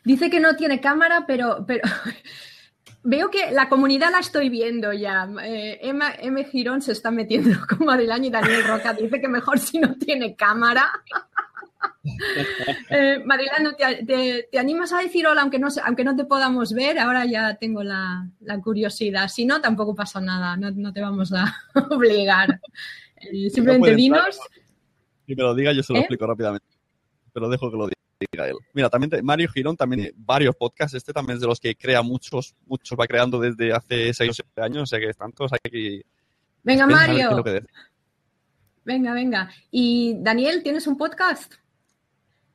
Dice 0.04 0.28
que 0.28 0.40
no 0.40 0.54
tiene 0.54 0.80
cámara, 0.80 1.24
pero, 1.26 1.64
pero 1.66 1.82
veo 3.02 3.30
que 3.30 3.50
la 3.52 3.68
comunidad 3.68 4.10
la 4.10 4.18
estoy 4.18 4.50
viendo 4.50 4.92
ya. 4.92 5.28
Eh, 5.42 5.78
Emma, 5.82 6.12
M. 6.18 6.44
Girón 6.44 6.82
se 6.82 6.92
está 6.92 7.10
metiendo 7.10 7.58
con 7.68 7.86
Madrileño 7.86 8.26
y 8.26 8.30
Daniel 8.30 8.64
Roca. 8.64 8.92
Dice 8.92 9.20
que 9.20 9.28
mejor 9.28 9.58
si 9.58 9.78
no 9.78 9.94
tiene 9.96 10.36
cámara. 10.36 10.90
Eh, 12.90 13.22
Marilano, 13.24 13.72
¿te, 13.74 14.04
te, 14.04 14.48
te 14.52 14.58
animas 14.58 14.92
a 14.92 14.98
decir 14.98 15.26
hola 15.26 15.40
aunque 15.42 15.58
no, 15.58 15.68
aunque 15.84 16.04
no 16.04 16.14
te 16.14 16.24
podamos 16.24 16.72
ver? 16.74 16.98
Ahora 16.98 17.24
ya 17.24 17.54
tengo 17.56 17.82
la, 17.82 18.28
la 18.40 18.60
curiosidad. 18.60 19.28
Si 19.28 19.44
no, 19.46 19.60
tampoco 19.60 19.94
pasa 19.94 20.20
nada. 20.20 20.56
No, 20.56 20.70
no 20.70 20.92
te 20.92 21.00
vamos 21.00 21.32
a 21.32 21.54
obligar. 21.90 22.60
Eh, 23.16 23.48
simplemente 23.50 23.88
entrar, 23.90 23.96
dinos. 23.96 24.38
Si 25.26 25.34
me 25.34 25.42
lo 25.42 25.54
diga, 25.54 25.72
yo 25.72 25.82
se 25.82 25.92
lo 25.92 25.98
¿Eh? 25.98 26.02
explico 26.02 26.26
rápidamente. 26.26 26.66
Pero 27.32 27.48
dejo 27.48 27.70
que 27.70 27.76
lo 27.76 27.86
diga 27.86 28.48
él. 28.48 28.56
Mira, 28.74 28.90
también 28.90 29.10
te- 29.10 29.22
Mario 29.22 29.48
Girón 29.48 29.76
también 29.76 30.02
tiene 30.02 30.14
varios 30.18 30.54
podcasts. 30.56 30.94
Este 30.94 31.12
también 31.12 31.36
es 31.36 31.40
de 31.40 31.46
los 31.46 31.58
que 31.58 31.74
crea 31.74 32.02
muchos, 32.02 32.54
muchos 32.66 32.98
va 32.98 33.06
creando 33.06 33.40
desde 33.40 33.72
hace 33.72 34.12
6 34.12 34.30
o 34.30 34.34
7 34.34 34.60
años. 34.62 34.82
O 34.82 34.86
sea 34.86 34.98
que 35.00 35.08
están 35.08 35.32
todos 35.32 35.52
aquí. 35.54 36.02
Venga, 36.62 36.86
Mario. 36.86 37.42
que. 37.42 37.64
Venga, 38.84 39.14
venga. 39.14 39.50
Y 39.70 40.16
Daniel, 40.18 40.62
¿tienes 40.62 40.86
un 40.86 40.96
podcast? 40.98 41.54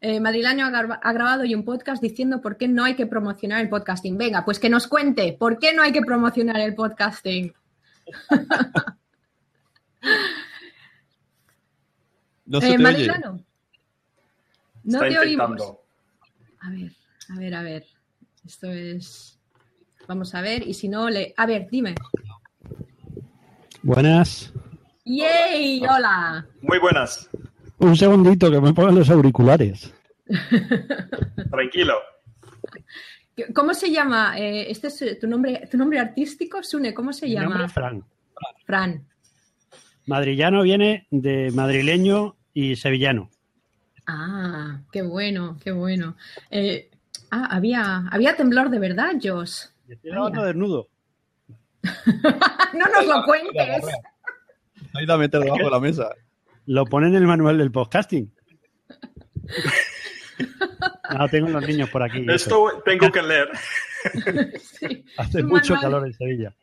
Eh, 0.02 0.20
Madrileño 0.22 0.66
ha, 0.66 0.70
gra- 0.72 1.00
ha 1.02 1.14
grabado 1.14 1.42
hoy 1.42 1.54
un 1.56 1.66
podcast 1.66 2.02
diciendo 2.02 2.40
por 2.42 2.56
qué 2.58 2.68
no 2.70 2.86
hay 2.86 2.96
que 2.96 3.06
promocionar 3.06 3.60
el 3.62 3.70
podcasting. 3.70 4.18
Venga, 4.18 4.46
pues 4.46 4.58
que 4.60 4.70
nos 4.70 4.88
cuente 4.88 5.36
por 5.38 5.60
qué 5.60 5.74
no 5.74 5.82
hay 5.84 5.92
que 5.92 6.02
promocionar 6.02 6.60
el 6.60 6.74
podcasting. 6.76 7.54
No 12.46 12.60
se 12.62 12.68
Eh, 12.68 12.70
te 12.70 12.76
oye. 12.78 12.84
Madrilano, 12.84 13.44
no 14.84 15.04
Está 15.04 15.08
te 15.10 15.20
oímos. 15.20 15.62
A 16.62 16.70
ver, 16.72 16.92
a 17.30 17.36
ver, 17.40 17.54
a 17.56 17.62
ver. 17.62 17.86
Esto 18.46 18.72
es. 18.72 19.40
Vamos 20.08 20.34
a 20.34 20.42
ver, 20.42 20.68
y 20.68 20.74
si 20.74 20.88
no, 20.90 21.10
le. 21.10 21.34
A 21.38 21.46
ver, 21.46 21.68
dime. 21.70 21.94
Buenas. 23.84 24.52
¡Yay! 25.06 25.82
¡Hola! 25.86 26.46
Muy 26.62 26.80
buenas. 26.80 27.30
Un 27.80 27.96
segundito 27.96 28.52
que 28.52 28.60
me 28.60 28.74
pongan 28.74 28.96
los 28.96 29.10
auriculares. 29.10 29.94
Tranquilo. 31.50 31.96
¿Cómo 33.54 33.74
se 33.74 33.90
llama? 33.90 34.38
Eh, 34.38 34.70
este 34.70 34.88
es 34.88 35.02
eh, 35.02 35.16
tu 35.16 35.28
nombre, 35.28 35.68
tu 35.72 35.78
nombre 35.78 35.98
artístico, 36.00 36.62
Sune, 36.62 36.94
¿cómo 36.94 37.14
se 37.14 37.26
Mi 37.28 37.36
nombre 37.36 37.54
llama? 37.54 37.66
es 37.66 37.74
Fran. 37.74 38.04
Fran. 38.66 39.08
Madrillano 40.08 40.64
viene 40.64 41.08
de 41.10 41.52
madrileño 41.52 42.36
y 42.54 42.76
sevillano. 42.76 43.30
Ah, 44.08 44.82
qué 44.92 45.02
bueno, 45.02 45.58
qué 45.64 45.72
bueno. 45.72 46.16
Eh, 46.52 46.90
ah, 47.32 47.48
había, 47.52 48.08
había 48.12 48.36
temblor 48.36 48.70
de 48.70 48.80
verdad, 48.80 49.14
Jos. 49.24 49.74
Estoy 49.88 50.12
grabando 50.12 50.44
desnudo. 50.44 50.90
no 51.84 52.86
nos 52.94 53.06
lo 53.06 53.24
cuentes. 53.26 53.86
Ahí 54.94 55.06
la 55.06 55.18
meter 55.18 55.42
debajo 55.42 55.64
de 55.64 55.72
la 55.72 55.80
mesa. 55.80 56.10
Lo 56.70 56.86
pone 56.86 57.08
en 57.08 57.16
el 57.16 57.26
manual 57.26 57.58
del 57.58 57.72
podcasting. 57.72 58.32
No, 61.18 61.28
tengo 61.32 61.50
los 61.50 61.68
niños 61.68 61.90
por 61.90 62.04
aquí. 62.04 62.24
Esto 62.30 62.64
tengo 62.86 63.12
que 63.12 63.24
leer. 63.24 63.50
Hace 65.18 65.42
mucho 65.42 65.74
manual. 65.74 65.82
calor 65.82 66.06
en 66.08 66.14
Sevilla. 66.14 66.56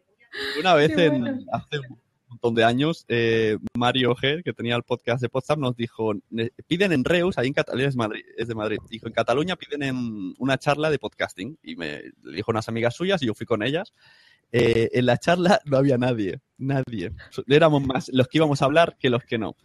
Una 0.60 0.74
vez, 0.74 0.96
en, 0.96 1.44
hace 1.50 1.80
un 1.80 1.98
montón 2.28 2.54
de 2.54 2.62
años, 2.62 3.04
eh, 3.08 3.58
Mario 3.76 4.14
G, 4.14 4.44
que 4.44 4.52
tenía 4.52 4.76
el 4.76 4.84
podcast 4.84 5.20
de 5.20 5.28
Podstar, 5.28 5.58
nos 5.58 5.74
dijo, 5.74 6.12
"Ne- 6.30 6.52
piden 6.68 6.92
en 6.92 7.02
Reus, 7.04 7.36
ahí 7.36 7.48
en 7.48 7.54
Cataluña, 7.54 7.88
es, 7.88 7.96
Madrid, 7.96 8.22
es 8.36 8.46
de 8.46 8.54
Madrid, 8.54 8.78
dijo, 8.88 9.08
en 9.08 9.12
Cataluña 9.12 9.56
piden 9.56 9.82
en 9.82 10.34
una 10.38 10.56
charla 10.56 10.88
de 10.90 11.00
podcasting. 11.00 11.58
Y 11.64 11.74
me 11.74 12.00
le 12.22 12.36
dijo 12.36 12.52
unas 12.52 12.68
amigas 12.68 12.94
suyas 12.94 13.20
y 13.22 13.26
yo 13.26 13.34
fui 13.34 13.44
con 13.44 13.64
ellas. 13.64 13.92
Eh, 14.52 14.90
en 14.92 15.06
la 15.06 15.18
charla 15.18 15.60
no 15.64 15.78
había 15.78 15.98
nadie, 15.98 16.38
nadie. 16.58 17.10
Éramos 17.48 17.84
más 17.84 18.08
los 18.12 18.28
que 18.28 18.38
íbamos 18.38 18.62
a 18.62 18.66
hablar 18.66 18.96
que 19.00 19.10
los 19.10 19.24
que 19.24 19.38
no. 19.38 19.56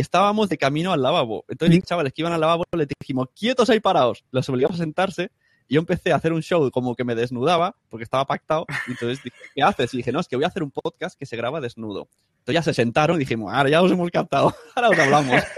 Y, 0.00 0.02
estábamos 0.02 0.48
de 0.48 0.58
camino 0.58 0.92
al 0.92 1.02
lavabo. 1.02 1.44
Entonces, 1.48 1.76
los 1.78 1.86
chavales 1.86 2.12
que 2.12 2.22
iban 2.22 2.32
al 2.32 2.40
lavabo 2.40 2.64
les 2.72 2.88
dijimos, 2.88 3.28
quietos 3.34 3.70
ahí 3.70 3.80
parados. 3.80 4.24
Los 4.30 4.48
obligamos 4.48 4.78
a 4.80 4.82
sentarse 4.82 5.30
y 5.68 5.74
yo 5.74 5.80
empecé 5.80 6.12
a 6.12 6.16
hacer 6.16 6.32
un 6.32 6.42
show 6.42 6.68
como 6.72 6.96
que 6.96 7.04
me 7.04 7.14
desnudaba, 7.14 7.76
porque 7.88 8.02
estaba 8.02 8.24
pactado. 8.26 8.66
Y 8.88 8.90
entonces 8.90 9.22
dije, 9.22 9.36
¿qué 9.54 9.62
haces? 9.62 9.94
Y 9.94 9.98
dije, 9.98 10.10
no, 10.10 10.18
es 10.18 10.26
que 10.26 10.34
voy 10.34 10.44
a 10.44 10.48
hacer 10.48 10.64
un 10.64 10.72
podcast 10.72 11.16
que 11.16 11.26
se 11.26 11.36
graba 11.36 11.60
desnudo. 11.60 12.08
Entonces 12.38 12.54
ya 12.54 12.62
se 12.62 12.74
sentaron 12.74 13.16
y 13.16 13.20
dijimos, 13.20 13.52
ahora 13.54 13.70
ya 13.70 13.80
os 13.80 13.92
hemos 13.92 14.10
captado, 14.10 14.54
ahora 14.74 14.88
os 14.90 14.98
hablamos. 14.98 15.42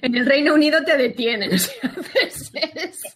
En 0.00 0.14
el 0.14 0.26
Reino 0.26 0.54
Unido 0.54 0.84
te 0.84 0.96
detienen 0.96 1.58
si 1.58 1.70
haces 1.82 2.52
eso. 2.54 3.08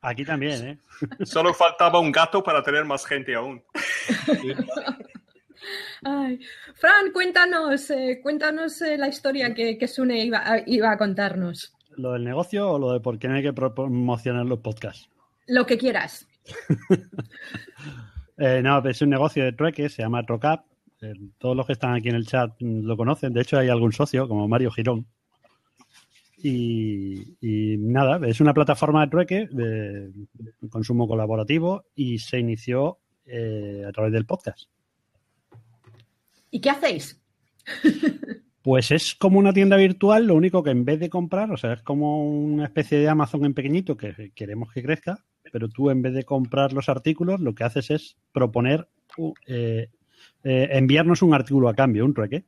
Aquí 0.00 0.24
también, 0.24 0.68
¿eh? 0.68 0.78
Solo 1.24 1.52
faltaba 1.52 1.98
un 1.98 2.10
gato 2.12 2.42
para 2.42 2.62
tener 2.62 2.84
más 2.84 3.04
gente 3.04 3.34
aún. 3.34 3.62
Ay. 6.02 6.40
Fran, 6.74 7.10
cuéntanos, 7.12 7.90
eh, 7.90 8.20
cuéntanos 8.22 8.80
eh, 8.82 8.96
la 8.98 9.08
historia 9.08 9.54
que, 9.54 9.76
que 9.78 9.88
Sune 9.88 10.24
iba, 10.24 10.38
a- 10.38 10.62
iba 10.66 10.90
a 10.92 10.98
contarnos. 10.98 11.72
¿Lo 11.96 12.12
del 12.12 12.24
negocio 12.24 12.70
o 12.72 12.78
lo 12.78 12.92
de 12.92 13.00
por 13.00 13.18
qué 13.18 13.28
no 13.28 13.34
hay 13.36 13.42
que 13.42 13.52
pro- 13.52 13.74
promocionar 13.74 14.44
los 14.46 14.58
podcasts? 14.60 15.08
Lo 15.46 15.64
que 15.66 15.78
quieras. 15.78 16.26
Eh, 18.38 18.60
no, 18.62 18.86
es 18.86 19.00
un 19.00 19.08
negocio 19.08 19.42
de 19.44 19.52
trueque, 19.52 19.88
se 19.88 20.02
llama 20.02 20.22
Trocap. 20.22 20.66
Todos 21.38 21.56
los 21.56 21.64
que 21.66 21.72
están 21.72 21.94
aquí 21.94 22.10
en 22.10 22.16
el 22.16 22.26
chat 22.26 22.52
lo 22.60 22.94
conocen. 22.94 23.32
De 23.32 23.40
hecho, 23.40 23.56
hay 23.58 23.70
algún 23.70 23.92
socio, 23.92 24.28
como 24.28 24.46
Mario 24.46 24.70
Girón. 24.70 25.06
Y, 26.42 27.34
y 27.40 27.78
nada, 27.78 28.20
es 28.28 28.40
una 28.42 28.52
plataforma 28.52 29.00
de 29.06 29.10
trueque 29.10 29.48
de 29.50 30.10
consumo 30.68 31.08
colaborativo 31.08 31.86
y 31.94 32.18
se 32.18 32.38
inició 32.38 32.98
a 33.88 33.92
través 33.92 34.12
del 34.12 34.26
podcast. 34.26 34.68
¿Y 36.50 36.60
qué 36.60 36.70
hacéis? 36.70 37.20
Pues 38.66 38.90
es 38.90 39.14
como 39.14 39.38
una 39.38 39.52
tienda 39.52 39.76
virtual, 39.76 40.26
lo 40.26 40.34
único 40.34 40.64
que 40.64 40.70
en 40.70 40.84
vez 40.84 40.98
de 40.98 41.08
comprar, 41.08 41.52
o 41.52 41.56
sea, 41.56 41.74
es 41.74 41.82
como 41.82 42.28
una 42.28 42.64
especie 42.64 42.98
de 42.98 43.08
Amazon 43.08 43.44
en 43.44 43.54
pequeñito 43.54 43.96
que 43.96 44.32
queremos 44.34 44.72
que 44.72 44.82
crezca, 44.82 45.24
pero 45.52 45.68
tú 45.68 45.88
en 45.88 46.02
vez 46.02 46.14
de 46.14 46.24
comprar 46.24 46.72
los 46.72 46.88
artículos, 46.88 47.38
lo 47.38 47.54
que 47.54 47.62
haces 47.62 47.92
es 47.92 48.16
proponer, 48.32 48.88
eh, 49.46 49.88
eh, 50.42 50.68
enviarnos 50.72 51.22
un 51.22 51.32
artículo 51.32 51.68
a 51.68 51.76
cambio, 51.76 52.04
un 52.04 52.12
trueque. 52.12 52.44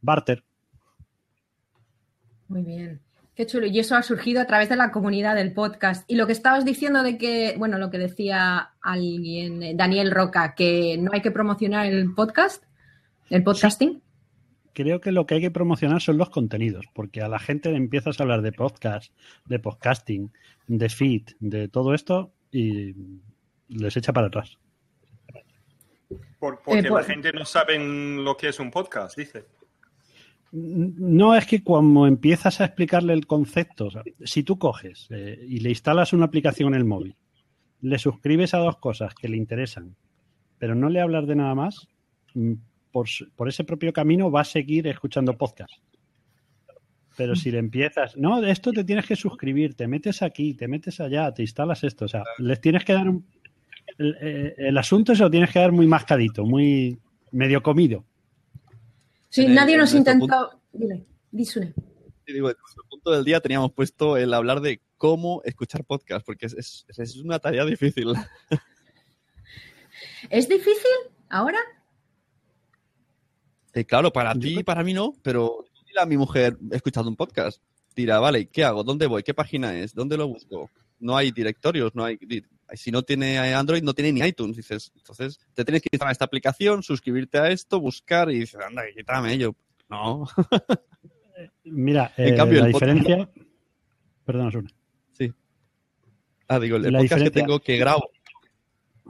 Barter. 0.00 0.42
Muy 2.48 2.62
bien. 2.62 3.02
Qué 3.34 3.44
chulo. 3.44 3.66
Y 3.66 3.78
eso 3.78 3.96
ha 3.96 4.02
surgido 4.02 4.40
a 4.40 4.46
través 4.46 4.70
de 4.70 4.76
la 4.76 4.90
comunidad 4.90 5.34
del 5.34 5.52
podcast. 5.52 6.10
Y 6.10 6.16
lo 6.16 6.26
que 6.26 6.32
estabas 6.32 6.64
diciendo 6.64 7.02
de 7.02 7.18
que, 7.18 7.56
bueno, 7.58 7.76
lo 7.76 7.90
que 7.90 7.98
decía 7.98 8.70
alguien, 8.80 9.62
eh, 9.62 9.74
Daniel 9.76 10.10
Roca, 10.10 10.54
que 10.54 10.96
no 10.98 11.10
hay 11.12 11.20
que 11.20 11.30
promocionar 11.30 11.84
el 11.84 12.14
podcast, 12.14 12.64
el 13.30 13.42
podcasting. 13.42 14.02
Creo 14.72 15.00
que 15.00 15.10
lo 15.12 15.26
que 15.26 15.34
hay 15.34 15.40
que 15.40 15.50
promocionar 15.50 16.00
son 16.00 16.16
los 16.18 16.30
contenidos, 16.30 16.86
porque 16.94 17.22
a 17.22 17.28
la 17.28 17.38
gente 17.38 17.70
le 17.70 17.76
empiezas 17.76 18.20
a 18.20 18.22
hablar 18.22 18.42
de 18.42 18.52
podcast, 18.52 19.12
de 19.46 19.58
podcasting, 19.58 20.30
de 20.68 20.88
feed, 20.88 21.22
de 21.40 21.68
todo 21.68 21.92
esto 21.94 22.32
y 22.52 22.94
les 23.68 23.96
echa 23.96 24.12
para 24.12 24.28
atrás. 24.28 24.58
Por- 26.38 26.60
porque 26.62 26.80
Eh, 26.80 26.88
por- 26.88 27.00
la 27.00 27.06
gente 27.06 27.32
no 27.32 27.44
sabe 27.44 27.78
lo 27.78 28.36
que 28.36 28.48
es 28.48 28.60
un 28.60 28.70
podcast, 28.70 29.16
dice. 29.18 29.44
No 30.52 31.34
es 31.36 31.46
que 31.46 31.62
cuando 31.62 32.06
empiezas 32.06 32.60
a 32.60 32.64
explicarle 32.64 33.12
el 33.12 33.26
concepto, 33.26 33.86
o 33.86 33.90
sea, 33.90 34.02
si 34.24 34.42
tú 34.42 34.58
coges 34.58 35.06
eh, 35.10 35.38
y 35.48 35.60
le 35.60 35.68
instalas 35.70 36.12
una 36.12 36.24
aplicación 36.24 36.74
en 36.74 36.80
el 36.80 36.84
móvil, 36.84 37.14
le 37.82 37.98
suscribes 37.98 38.54
a 38.54 38.58
dos 38.58 38.78
cosas 38.78 39.14
que 39.14 39.28
le 39.28 39.36
interesan, 39.36 39.94
pero 40.58 40.74
no 40.74 40.88
le 40.88 41.00
hablas 41.00 41.26
de 41.28 41.36
nada 41.36 41.54
más, 41.54 41.88
mm, 42.34 42.54
por, 42.92 43.06
ese 43.48 43.64
propio 43.64 43.92
camino 43.92 44.30
va 44.30 44.40
a 44.42 44.44
seguir 44.44 44.86
escuchando 44.86 45.36
podcast. 45.36 45.72
Pero 47.16 47.34
si 47.36 47.50
le 47.50 47.58
empiezas, 47.58 48.16
no, 48.16 48.40
de 48.40 48.50
esto 48.50 48.72
te 48.72 48.84
tienes 48.84 49.06
que 49.06 49.16
suscribir, 49.16 49.74
te 49.74 49.86
metes 49.86 50.22
aquí, 50.22 50.54
te 50.54 50.68
metes 50.68 51.00
allá, 51.00 51.32
te 51.34 51.42
instalas 51.42 51.84
esto, 51.84 52.06
o 52.06 52.08
sea, 52.08 52.24
les 52.38 52.60
tienes 52.60 52.84
que 52.84 52.92
dar 52.94 53.08
un... 53.08 53.26
El, 53.98 54.16
eh, 54.22 54.54
el 54.56 54.78
asunto 54.78 55.14
se 55.14 55.22
lo 55.22 55.30
tienes 55.30 55.50
que 55.50 55.58
dar 55.58 55.72
muy 55.72 55.86
mascadito, 55.86 56.44
muy 56.44 56.98
medio 57.32 57.62
comido. 57.62 58.04
Sí, 59.28 59.44
En 59.46 59.54
nadie 59.54 59.76
nos 59.76 59.92
intentó. 59.94 60.60
Dile, 60.72 61.04
di, 61.30 61.44
Sune. 61.44 61.74
Y 62.26 62.32
digo, 62.32 62.48
en 62.50 62.56
nuestro 62.58 62.84
punto 62.88 63.10
del 63.10 63.24
día 63.24 63.40
teníamos 63.40 63.72
puesto 63.72 64.16
el 64.16 64.32
hablar 64.32 64.60
de 64.60 64.80
cómo 64.96 65.42
escuchar 65.44 65.84
podcast, 65.84 66.24
porque 66.24 66.46
es, 66.46 66.54
es- 66.54 66.98
es 66.98 67.16
una 67.16 67.38
tarea 67.40 67.64
difícil. 67.64 68.14
¿Es 70.30 70.48
difícil 70.48 70.90
ahora? 71.28 71.58
Eh, 73.74 73.84
claro, 73.84 74.12
para 74.12 74.34
ti 74.34 74.58
y 74.60 74.62
para 74.64 74.82
mí 74.82 74.92
no, 74.94 75.12
pero 75.22 75.64
a 76.00 76.06
mi 76.06 76.16
mujer 76.16 76.56
escuchando 76.72 77.10
un 77.10 77.16
podcast. 77.16 77.60
Dirá, 77.94 78.18
vale, 78.20 78.46
¿qué 78.46 78.64
hago? 78.64 78.84
¿Dónde 78.84 79.06
voy? 79.06 79.22
¿Qué 79.22 79.34
página 79.34 79.76
es? 79.78 79.94
¿Dónde 79.94 80.16
lo 80.16 80.28
busco? 80.28 80.70
No 80.98 81.16
hay 81.16 81.30
directorios, 81.32 81.94
no 81.94 82.04
hay. 82.04 82.18
Si 82.74 82.90
no 82.90 83.02
tiene 83.02 83.38
Android, 83.54 83.82
no 83.82 83.94
tiene 83.94 84.12
ni 84.12 84.20
iTunes. 84.26 84.56
Dices, 84.56 84.92
entonces 84.94 85.38
te 85.54 85.64
tienes 85.64 85.82
que 85.82 85.88
instalar 85.92 86.12
esta 86.12 86.24
aplicación, 86.24 86.82
suscribirte 86.82 87.38
a 87.38 87.48
esto, 87.48 87.80
buscar 87.80 88.30
y 88.30 88.40
dices, 88.40 88.60
anda, 88.64 88.82
quítame 88.96 89.36
yo. 89.38 89.54
No. 89.88 90.26
Mira, 91.64 92.12
En 92.16 92.34
eh, 92.34 92.36
cambio, 92.36 92.60
la 92.60 92.66
el 92.66 92.72
podcast- 92.72 92.94
diferencia... 92.94 93.30
Perdón. 94.24 94.72
Sí. 95.12 95.32
Ah, 96.48 96.58
digo, 96.60 96.76
el 96.76 96.82
La 96.84 96.90
podcast 97.00 97.08
que 97.08 97.14
diferencia- 97.24 97.32
tengo 97.46 97.60
que 97.60 97.76
grabo. 97.78 98.10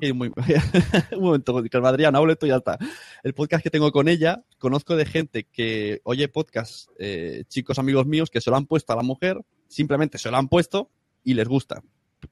Y 0.00 0.12
muy- 0.12 0.32
un 1.12 1.20
momento, 1.22 1.56
Adrián, 1.84 2.16
hablo 2.16 2.32
esto 2.32 2.46
y 2.46 2.50
ya 2.50 2.56
está. 2.56 2.78
El 3.22 3.34
podcast 3.34 3.62
que 3.62 3.70
tengo 3.70 3.90
con 3.92 4.08
ella, 4.08 4.42
conozco 4.58 4.96
de 4.96 5.06
gente 5.06 5.44
que 5.44 6.00
oye 6.04 6.28
podcast, 6.28 6.88
eh, 6.98 7.44
chicos 7.48 7.78
amigos 7.78 8.06
míos, 8.06 8.30
que 8.30 8.40
se 8.40 8.50
lo 8.50 8.56
han 8.56 8.66
puesto 8.66 8.92
a 8.92 8.96
la 8.96 9.02
mujer, 9.02 9.38
simplemente 9.68 10.18
se 10.18 10.30
lo 10.30 10.36
han 10.36 10.48
puesto 10.48 10.90
y 11.24 11.34
les 11.34 11.48
gusta. 11.48 11.82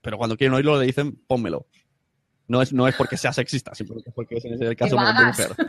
Pero 0.00 0.18
cuando 0.18 0.36
quieren 0.36 0.54
oírlo 0.54 0.78
le 0.78 0.86
dicen, 0.86 1.16
pónmelo. 1.26 1.66
No 2.46 2.62
es, 2.62 2.72
no 2.72 2.88
es 2.88 2.94
porque 2.94 3.16
sea 3.18 3.32
sexista, 3.32 3.74
simplemente 3.74 4.10
porque 4.12 4.36
es 4.36 4.44
en 4.44 4.62
el 4.62 4.76
caso 4.76 4.96
de 4.96 5.24
mujer. 5.24 5.50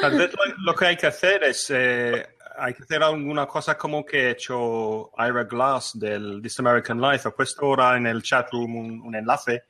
Tal 0.00 0.18
vez 0.18 0.32
lo, 0.32 0.56
lo 0.64 0.74
que 0.74 0.86
hay 0.86 0.96
que 0.96 1.06
hacer 1.06 1.44
es, 1.44 1.66
eh, 1.70 2.26
hay 2.58 2.74
que 2.74 2.82
hacer 2.82 3.02
alguna 3.02 3.46
cosa 3.46 3.78
como 3.78 4.04
que 4.04 4.26
ha 4.26 4.30
hecho 4.30 5.10
Ira 5.16 5.44
Glass 5.44 5.92
del 5.94 6.40
This 6.42 6.58
American 6.58 7.00
Life. 7.00 7.28
Ha 7.28 7.30
puesto 7.30 7.66
ahora 7.66 7.96
en 7.96 8.06
el 8.06 8.22
chat 8.22 8.50
room 8.52 8.76
un, 8.76 9.00
un 9.02 9.14
enlace 9.14 9.62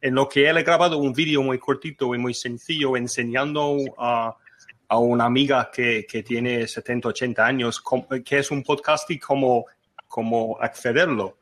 en 0.00 0.14
lo 0.14 0.28
que 0.28 0.48
él 0.48 0.56
ha 0.56 0.62
grabado 0.62 0.98
un 0.98 1.12
vídeo 1.12 1.42
muy 1.42 1.58
cortito 1.58 2.14
y 2.14 2.18
muy 2.18 2.34
sencillo 2.34 2.96
enseñando 2.96 3.76
a, 3.98 4.36
a 4.88 4.98
una 4.98 5.24
amiga 5.24 5.70
que, 5.72 6.06
que 6.08 6.22
tiene 6.22 6.66
70, 6.66 7.08
80 7.08 7.44
años 7.46 7.82
que 8.24 8.38
es 8.38 8.50
un 8.50 8.62
podcast 8.62 9.10
y 9.10 9.18
cómo, 9.18 9.66
cómo 10.06 10.56
accederlo. 10.60 11.38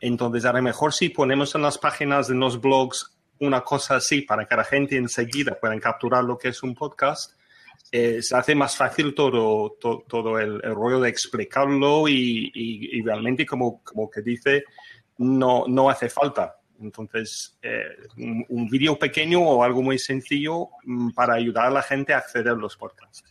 Entonces, 0.00 0.44
a 0.44 0.52
lo 0.52 0.62
mejor 0.62 0.92
si 0.92 1.08
ponemos 1.10 1.54
en 1.54 1.62
las 1.62 1.78
páginas 1.78 2.28
de 2.28 2.34
los 2.34 2.60
blogs 2.60 3.12
una 3.40 3.60
cosa 3.62 3.96
así 3.96 4.22
para 4.22 4.46
que 4.46 4.56
la 4.56 4.64
gente 4.64 4.96
enseguida 4.96 5.58
pueda 5.60 5.78
capturar 5.78 6.24
lo 6.24 6.38
que 6.38 6.48
es 6.48 6.62
un 6.62 6.74
podcast, 6.74 7.32
eh, 7.92 8.20
se 8.22 8.36
hace 8.36 8.54
más 8.54 8.76
fácil 8.76 9.14
todo, 9.14 9.76
to- 9.80 10.04
todo 10.08 10.38
el, 10.38 10.60
el 10.64 10.74
rollo 10.74 11.00
de 11.00 11.08
explicarlo 11.10 12.08
y, 12.08 12.50
y- 12.54 12.98
y 12.98 13.02
realmente, 13.02 13.44
como, 13.46 13.82
como 13.84 14.10
que 14.10 14.22
dice, 14.22 14.64
no, 15.18 15.64
no 15.68 15.88
hace 15.90 16.08
falta. 16.08 16.56
Entonces, 16.80 17.58
eh, 17.62 17.84
un, 18.16 18.44
un 18.48 18.68
vídeo 18.68 18.98
pequeño 18.98 19.40
o 19.40 19.62
algo 19.62 19.82
muy 19.82 19.98
sencillo 19.98 20.68
mm, 20.84 21.10
para 21.10 21.34
ayudar 21.34 21.66
a 21.66 21.70
la 21.70 21.82
gente 21.82 22.12
a 22.12 22.18
acceder 22.18 22.52
a 22.52 22.54
los 22.54 22.76
podcasts. 22.76 23.24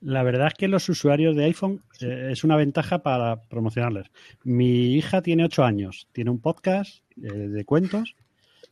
La 0.00 0.22
verdad 0.22 0.48
es 0.48 0.54
que 0.54 0.68
los 0.68 0.88
usuarios 0.88 1.36
de 1.36 1.44
iPhone 1.44 1.82
eh, 2.00 2.30
es 2.32 2.42
una 2.42 2.56
ventaja 2.56 3.02
para 3.02 3.42
promocionarles. 3.42 4.10
Mi 4.44 4.94
hija 4.94 5.20
tiene 5.20 5.44
8 5.44 5.64
años, 5.64 6.08
tiene 6.12 6.30
un 6.30 6.40
podcast 6.40 7.04
eh, 7.22 7.28
de 7.28 7.64
cuentos 7.66 8.16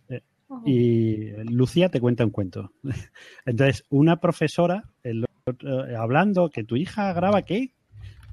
eh, 0.09 0.23
y 0.65 1.33
Lucía 1.45 1.91
te 1.91 2.01
cuenta 2.01 2.25
un 2.25 2.31
cuento. 2.31 2.73
Entonces, 3.45 3.85
una 3.91 4.21
profesora 4.21 4.85
el 5.03 5.27
eh, 5.63 5.95
hablando 5.97 6.51
que 6.51 6.65
tu 6.65 6.77
hija 6.77 7.13
graba 7.13 7.43
qué 7.43 7.73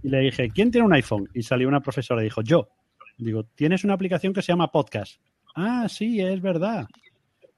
y 0.03 0.09
le 0.09 0.19
dije, 0.19 0.49
¿quién 0.49 0.71
tiene 0.71 0.85
un 0.85 0.93
iPhone? 0.93 1.29
Y 1.33 1.43
salió 1.43 1.67
una 1.67 1.81
profesora 1.81 2.21
y 2.21 2.25
dijo, 2.25 2.41
yo. 2.41 2.69
Digo, 3.17 3.43
tienes 3.43 3.85
una 3.85 3.93
aplicación 3.93 4.33
que 4.33 4.41
se 4.41 4.51
llama 4.51 4.71
Podcast. 4.71 5.21
Ah, 5.55 5.87
sí, 5.89 6.19
es 6.21 6.41
verdad. 6.41 6.87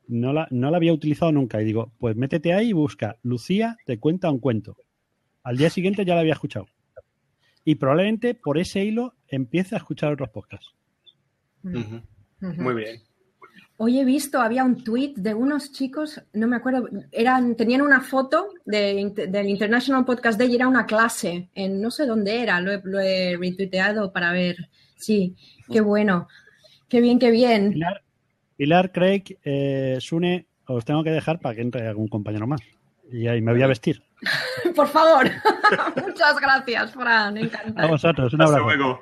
No 0.08 0.32
la, 0.32 0.48
no 0.52 0.72
la 0.72 0.78
había 0.78 0.94
utilizado 0.94 1.32
nunca. 1.32 1.62
Y 1.62 1.66
digo, 1.66 1.92
pues 1.98 2.16
métete 2.16 2.54
ahí 2.54 2.70
y 2.70 2.74
busca, 2.74 3.18
Lucía 3.24 3.78
te 3.86 4.00
cuenta 4.00 4.32
un 4.32 4.40
cuento. 4.40 4.78
Al 5.44 5.58
día 5.58 5.70
siguiente 5.70 6.06
ya 6.06 6.14
la 6.16 6.22
había 6.22 6.34
escuchado. 6.34 6.68
Y 7.66 7.76
probablemente 7.76 8.34
por 8.36 8.58
ese 8.58 8.86
hilo 8.86 9.16
empiece 9.28 9.76
a 9.76 9.80
escuchar 9.80 10.14
otros 10.14 10.30
podcasts. 10.30 10.74
Ujú. 11.64 12.02
Muy 12.40 12.76
bien. 12.76 13.02
Hoy 13.80 14.00
he 14.00 14.06
visto, 14.06 14.40
había 14.42 14.64
un 14.64 14.84
tweet 14.84 15.14
de 15.18 15.34
unos 15.34 15.72
chicos, 15.72 16.22
no 16.34 16.48
me 16.48 16.56
acuerdo, 16.56 16.90
eran, 17.12 17.56
tenían 17.56 17.82
una 17.82 18.02
foto 18.02 18.50
de, 18.66 19.14
del 19.28 19.50
International 19.50 20.04
Podcast 20.04 20.40
Day 20.40 20.52
y 20.52 20.56
era 20.56 20.68
una 20.68 20.86
clase 20.86 21.50
en 21.54 21.80
no 21.80 21.92
sé 21.92 22.08
dónde 22.08 22.42
era, 22.42 22.60
lo 22.60 22.72
he, 22.72 22.82
lo 22.84 23.00
he 23.00 23.38
retuiteado 23.38 24.12
para 24.12 24.32
ver. 24.32 24.70
Sí, 24.96 25.36
qué 25.72 25.82
bueno, 25.82 26.28
qué 26.90 27.02
bien, 27.02 27.20
qué 27.20 27.32
bien. 27.32 27.72
Pilar, 27.72 28.04
Pilar 28.56 28.92
Craig, 28.92 29.24
eh, 29.44 29.98
Sune, 30.00 30.48
os 30.66 30.86
tengo 30.86 31.04
que 31.04 31.12
dejar 31.12 31.40
para 31.40 31.56
que 31.56 31.62
entre 31.62 31.88
algún 31.88 32.08
compañero 32.08 32.48
más. 32.48 32.62
Y 33.12 33.28
ahí 33.28 33.42
me 33.42 33.54
voy 33.54 33.62
a 33.62 33.68
vestir. 33.68 34.04
Por 34.76 34.88
favor, 34.88 35.30
muchas 36.08 36.40
gracias, 36.40 36.92
Fran, 36.92 37.38
A 37.38 37.40
encantado. 37.40 37.88
vosotros, 37.90 38.34
un 38.34 38.42
Hasta 38.42 38.58
abrazo. 38.58 38.76
luego. 38.78 39.02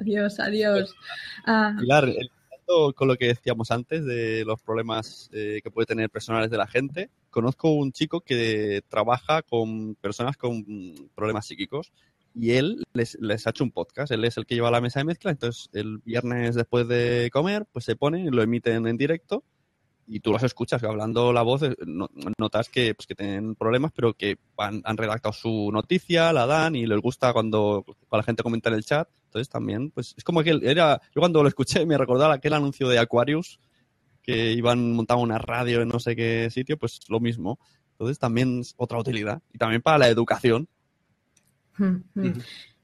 Adiós, 0.00 0.40
adiós. 0.40 0.94
Ah, 1.46 1.74
Pilar, 1.78 2.08
con 2.94 3.08
lo 3.08 3.16
que 3.16 3.26
decíamos 3.26 3.70
antes 3.70 4.04
de 4.06 4.44
los 4.46 4.62
problemas 4.62 5.28
eh, 5.32 5.60
que 5.62 5.70
puede 5.70 5.84
tener 5.84 6.08
personales 6.08 6.50
de 6.50 6.56
la 6.56 6.66
gente, 6.66 7.10
conozco 7.28 7.70
un 7.70 7.92
chico 7.92 8.20
que 8.22 8.82
trabaja 8.88 9.42
con 9.42 9.94
personas 9.96 10.38
con 10.38 10.64
problemas 11.14 11.46
psíquicos 11.46 11.92
y 12.34 12.52
él 12.52 12.82
les, 12.92 13.16
les 13.20 13.46
ha 13.46 13.50
hecho 13.50 13.64
un 13.64 13.70
podcast. 13.70 14.12
Él 14.12 14.24
es 14.24 14.36
el 14.36 14.46
que 14.46 14.54
lleva 14.56 14.70
la 14.70 14.80
mesa 14.80 15.00
de 15.00 15.04
mezcla, 15.04 15.30
entonces 15.30 15.68
el 15.72 15.98
viernes 15.98 16.54
después 16.54 16.88
de 16.88 17.30
comer, 17.32 17.66
pues 17.72 17.84
se 17.84 17.96
pone 17.96 18.22
y 18.22 18.30
lo 18.30 18.42
emiten 18.42 18.86
en 18.86 18.96
directo 18.96 19.44
y 20.06 20.20
tú 20.20 20.32
los 20.32 20.42
escuchas 20.42 20.82
hablando 20.84 21.32
la 21.32 21.42
voz, 21.42 21.62
eh, 21.62 21.74
no- 21.86 22.08
notas 22.38 22.68
que, 22.68 22.94
pues, 22.94 23.06
tienen 23.06 23.54
problemas, 23.54 23.92
pero 23.94 24.14
que 24.14 24.36
han, 24.58 24.82
redactado 24.96 25.32
su 25.32 25.70
noticia, 25.72 26.32
la 26.32 26.46
dan 26.46 26.76
y 26.76 26.86
les 26.86 27.00
gusta 27.00 27.32
cuando, 27.32 27.84
la 28.10 28.22
gente 28.22 28.42
comenta 28.42 28.68
en 28.68 28.76
el 28.76 28.84
chat. 28.84 29.08
Entonces 29.26 29.48
también, 29.48 29.90
pues 29.90 30.14
es 30.16 30.24
como 30.24 30.42
que 30.42 30.58
era, 30.62 31.00
yo 31.14 31.20
cuando 31.20 31.42
lo 31.42 31.48
escuché 31.48 31.86
me 31.86 31.98
recordaba 31.98 32.34
aquel 32.34 32.52
anuncio 32.52 32.88
de 32.88 32.98
Aquarius 32.98 33.58
que 34.22 34.52
iban 34.52 34.92
montando 34.92 35.22
una 35.22 35.38
radio 35.38 35.82
en 35.82 35.88
no 35.88 35.98
sé 35.98 36.16
qué 36.16 36.48
sitio, 36.50 36.78
pues 36.78 37.00
lo 37.08 37.20
mismo. 37.20 37.58
Entonces 37.92 38.18
también 38.18 38.60
es 38.60 38.74
otra 38.76 38.98
utilidad. 38.98 39.42
Y 39.52 39.58
también 39.58 39.82
para 39.82 39.98
la 39.98 40.08
educación. 40.08 40.68
Mm. 41.76 41.96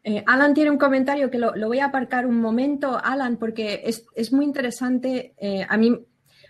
Eh, 0.02 0.24
Alan 0.26 0.54
tiene 0.54 0.70
un 0.70 0.78
comentario 0.78 1.30
que 1.30 1.38
lo, 1.38 1.54
lo 1.54 1.68
voy 1.68 1.80
a 1.80 1.86
aparcar 1.86 2.26
un 2.26 2.40
momento, 2.40 2.98
Alan, 3.02 3.36
porque 3.36 3.82
es, 3.84 4.06
es 4.14 4.32
muy 4.32 4.44
interesante. 4.44 5.34
eh, 5.38 5.66
a 5.68 5.76
mí, 5.76 5.94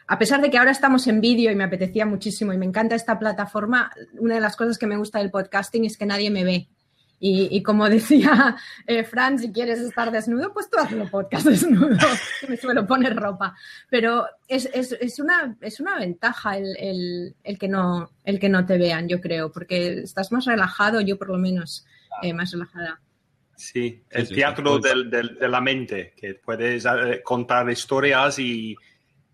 a 0.07 0.19
pesar 0.19 0.41
de 0.41 0.51
que 0.51 0.59
ahora 0.59 0.71
estamos 0.71 1.07
en 1.07 1.21
vídeo 1.21 1.51
y 1.51 1.55
me 1.57 1.65
apetecía 1.65 2.07
muchísimo 2.07 2.53
y 2.53 2.59
me 2.59 2.67
encanta 2.67 2.95
esta 2.95 3.19
plataforma, 3.19 3.91
una 4.19 4.35
de 4.37 4.41
las 4.41 4.57
cosas 4.57 4.79
que 4.79 4.87
me 4.87 4.97
gusta 4.97 5.19
del 5.19 5.31
podcasting 5.31 5.85
es 5.85 5.97
que 5.97 6.07
nadie 6.07 6.31
me 6.31 6.45
ve. 6.45 6.69
Y, 7.23 7.49
y 7.55 7.63
como 7.63 7.89
decía 7.91 8.57
eh, 8.87 9.05
Fran, 9.05 9.39
si 9.39 9.53
quieres 9.53 9.79
estar 9.81 10.11
desnudo, 10.11 10.53
pues 10.53 10.71
tú 10.71 10.79
hazlo 10.79 11.09
podcast 11.11 11.47
desnudo, 11.49 11.97
me 12.49 12.57
suelo 12.57 12.87
poner 12.87 13.15
ropa. 13.15 13.55
Pero 13.89 14.27
es, 14.49 14.69
es, 14.73 14.93
es 14.93 15.19
una, 15.19 15.57
es 15.61 15.81
una 15.81 15.99
ventaja 15.99 16.57
el, 16.57 16.77
el, 16.79 17.37
el 17.45 17.59
que 17.59 17.69
no, 17.69 18.11
el 18.25 18.39
que 18.41 18.49
no 18.49 18.65
te 18.65 18.79
vean, 18.79 19.07
yo 19.07 19.21
creo, 19.21 19.53
porque 19.53 20.01
estás 20.01 20.33
más 20.33 20.45
relajado, 20.45 21.01
yo 21.01 21.19
por 21.19 21.29
lo 21.29 21.39
menos 21.39 21.85
eh, 22.23 22.33
más 22.33 22.53
relajada. 22.53 23.01
Sí, 23.57 24.03
el 24.11 24.27
sí, 24.27 24.35
teatro 24.35 24.77
sí. 24.83 24.89
del- 24.89 25.11
del- 25.11 25.35
de 25.39 25.49
la 25.49 25.61
mente, 25.61 26.15
que 26.17 26.35
puedes 26.35 26.85
eh, 26.87 27.21
contar 27.23 27.69
historias 27.71 28.39
y, 28.39 28.71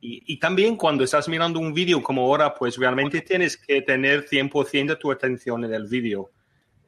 y, 0.00 0.22
y 0.34 0.38
también 0.38 0.76
cuando 0.76 1.04
estás 1.04 1.28
mirando 1.28 1.60
un 1.60 1.72
vídeo 1.72 2.02
como 2.02 2.22
ahora, 2.22 2.52
pues 2.54 2.76
realmente 2.76 3.20
tienes 3.20 3.56
que 3.56 3.82
tener 3.82 4.26
100% 4.26 4.86
de 4.88 4.96
tu 4.96 5.12
atención 5.12 5.64
en 5.64 5.72
el 5.74 5.86
vídeo, 5.86 6.30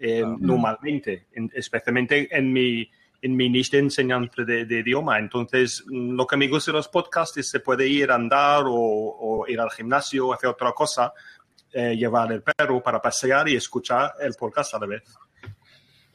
eh, 0.01 0.25
normalmente, 0.41 1.29
en- 1.33 1.51
especialmente 1.55 2.29
en 2.37 2.53
mi, 2.53 2.91
en 3.23 3.37
mi 3.37 3.49
niche 3.49 3.77
de 3.77 3.85
enseñanza 3.85 4.43
de, 4.45 4.65
de 4.65 4.81
idioma. 4.81 5.19
Entonces, 5.21 5.85
mm, 5.87 6.17
lo 6.17 6.27
que 6.27 6.37
me 6.37 6.49
gusta 6.49 6.73
de 6.73 6.79
los 6.79 6.89
podcasts 6.89 7.37
es 7.39 7.49
se 7.49 7.61
puede 7.61 7.87
ir 7.87 8.11
a 8.11 8.17
andar 8.17 8.65
o, 8.67 8.73
o 8.75 9.45
ir 9.49 9.61
al 9.61 9.71
gimnasio, 9.71 10.33
hacer 10.33 10.51
otra 10.51 10.73
cosa, 10.73 11.13
eh, 11.73 11.95
llevar 11.97 12.33
el 12.33 12.43
perro 12.43 12.83
para 12.83 13.01
pasear 13.01 13.49
y 13.49 13.55
escuchar 13.57 14.13
el 14.21 14.35
podcast 14.35 14.75
a 14.75 14.79
la 14.81 14.87
vez. 14.87 15.03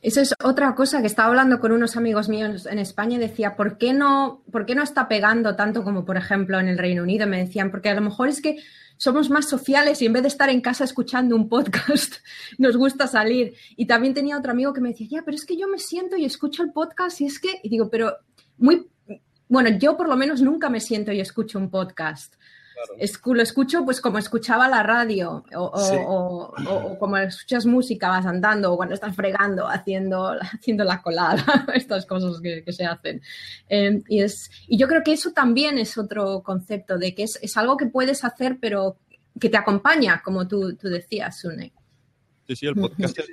Eso 0.03 0.19
es 0.19 0.35
otra 0.43 0.75
cosa 0.75 0.99
que 0.99 1.07
estaba 1.07 1.29
hablando 1.29 1.61
con 1.61 1.71
unos 1.71 1.95
amigos 1.95 2.27
míos 2.27 2.65
en 2.65 2.77
España 2.77 3.15
y 3.15 3.19
decía, 3.19 3.55
¿por 3.55 3.77
qué 3.77 3.93
no, 3.93 4.43
por 4.51 4.65
qué 4.65 4.75
no 4.75 4.83
está 4.83 5.07
pegando 5.07 5.55
tanto 5.55 5.85
como, 5.85 6.03
por 6.03 6.17
ejemplo, 6.17 6.59
en 6.59 6.67
el 6.67 6.77
Reino 6.77 7.03
Unido? 7.03 7.25
Me 7.25 7.37
decían, 7.37 7.71
porque 7.71 7.87
a 7.87 7.95
lo 7.95 8.01
mejor 8.01 8.27
es 8.27 8.41
que 8.41 8.57
somos 8.97 9.29
más 9.29 9.47
sociales 9.47 10.01
y 10.01 10.05
en 10.05 10.11
vez 10.11 10.23
de 10.23 10.27
estar 10.27 10.49
en 10.49 10.59
casa 10.59 10.83
escuchando 10.83 11.37
un 11.37 11.47
podcast, 11.47 12.15
nos 12.57 12.75
gusta 12.75 13.07
salir. 13.07 13.53
Y 13.77 13.85
también 13.85 14.13
tenía 14.13 14.37
otro 14.37 14.51
amigo 14.51 14.73
que 14.73 14.81
me 14.81 14.89
decía, 14.89 15.07
ya, 15.09 15.21
pero 15.23 15.35
es 15.35 15.45
que 15.45 15.55
yo 15.55 15.69
me 15.69 15.79
siento 15.79 16.17
y 16.17 16.25
escucho 16.25 16.63
el 16.63 16.73
podcast 16.73 17.21
y 17.21 17.25
es 17.27 17.39
que, 17.39 17.61
y 17.63 17.69
digo, 17.69 17.89
pero 17.89 18.13
muy, 18.57 18.89
bueno, 19.47 19.69
yo 19.69 19.95
por 19.95 20.09
lo 20.09 20.17
menos 20.17 20.41
nunca 20.41 20.69
me 20.69 20.81
siento 20.81 21.13
y 21.13 21.21
escucho 21.21 21.57
un 21.57 21.69
podcast. 21.69 22.35
Lo 23.25 23.41
escucho 23.41 23.83
pues 23.85 24.01
como 24.01 24.17
escuchaba 24.17 24.67
la 24.67 24.83
radio 24.83 25.43
o, 25.55 25.63
o- 25.73 25.79
Sí. 25.79 25.95
o- 25.99 26.53
o- 26.67 26.75
o 26.93 26.99
como 26.99 27.17
escuchas 27.17 27.65
música, 27.65 28.09
vas 28.09 28.25
andando 28.25 28.73
o 28.73 28.77
cuando 28.77 28.95
estás 28.95 29.15
fregando, 29.15 29.67
haciendo, 29.67 30.31
haciendo 30.53 30.83
la 30.83 31.01
colada, 31.01 31.43
estas 31.75 32.05
cosas 32.05 32.39
que, 32.41 32.63
que 32.63 32.73
se 32.73 32.85
hacen. 32.85 33.21
Eh, 33.69 34.01
y, 34.07 34.21
es, 34.21 34.49
y 34.67 34.77
yo 34.77 34.87
creo 34.87 35.03
que 35.03 35.13
eso 35.13 35.31
también 35.31 35.77
es 35.77 35.97
otro 35.97 36.41
concepto 36.43 36.97
de 36.97 37.13
que 37.15 37.23
es, 37.23 37.39
es 37.41 37.55
algo 37.57 37.77
que 37.77 37.85
puedes 37.87 38.23
hacer 38.23 38.57
pero 38.61 38.97
que 39.39 39.49
te 39.49 39.57
acompaña, 39.57 40.21
como 40.23 40.47
tú, 40.47 40.75
tú 40.75 40.89
decías, 40.89 41.39
Sune. 41.39 41.73
Sí, 42.47 42.55
sí, 42.55 42.65
el 42.67 42.75
podcast 42.75 43.17
es. 43.19 43.27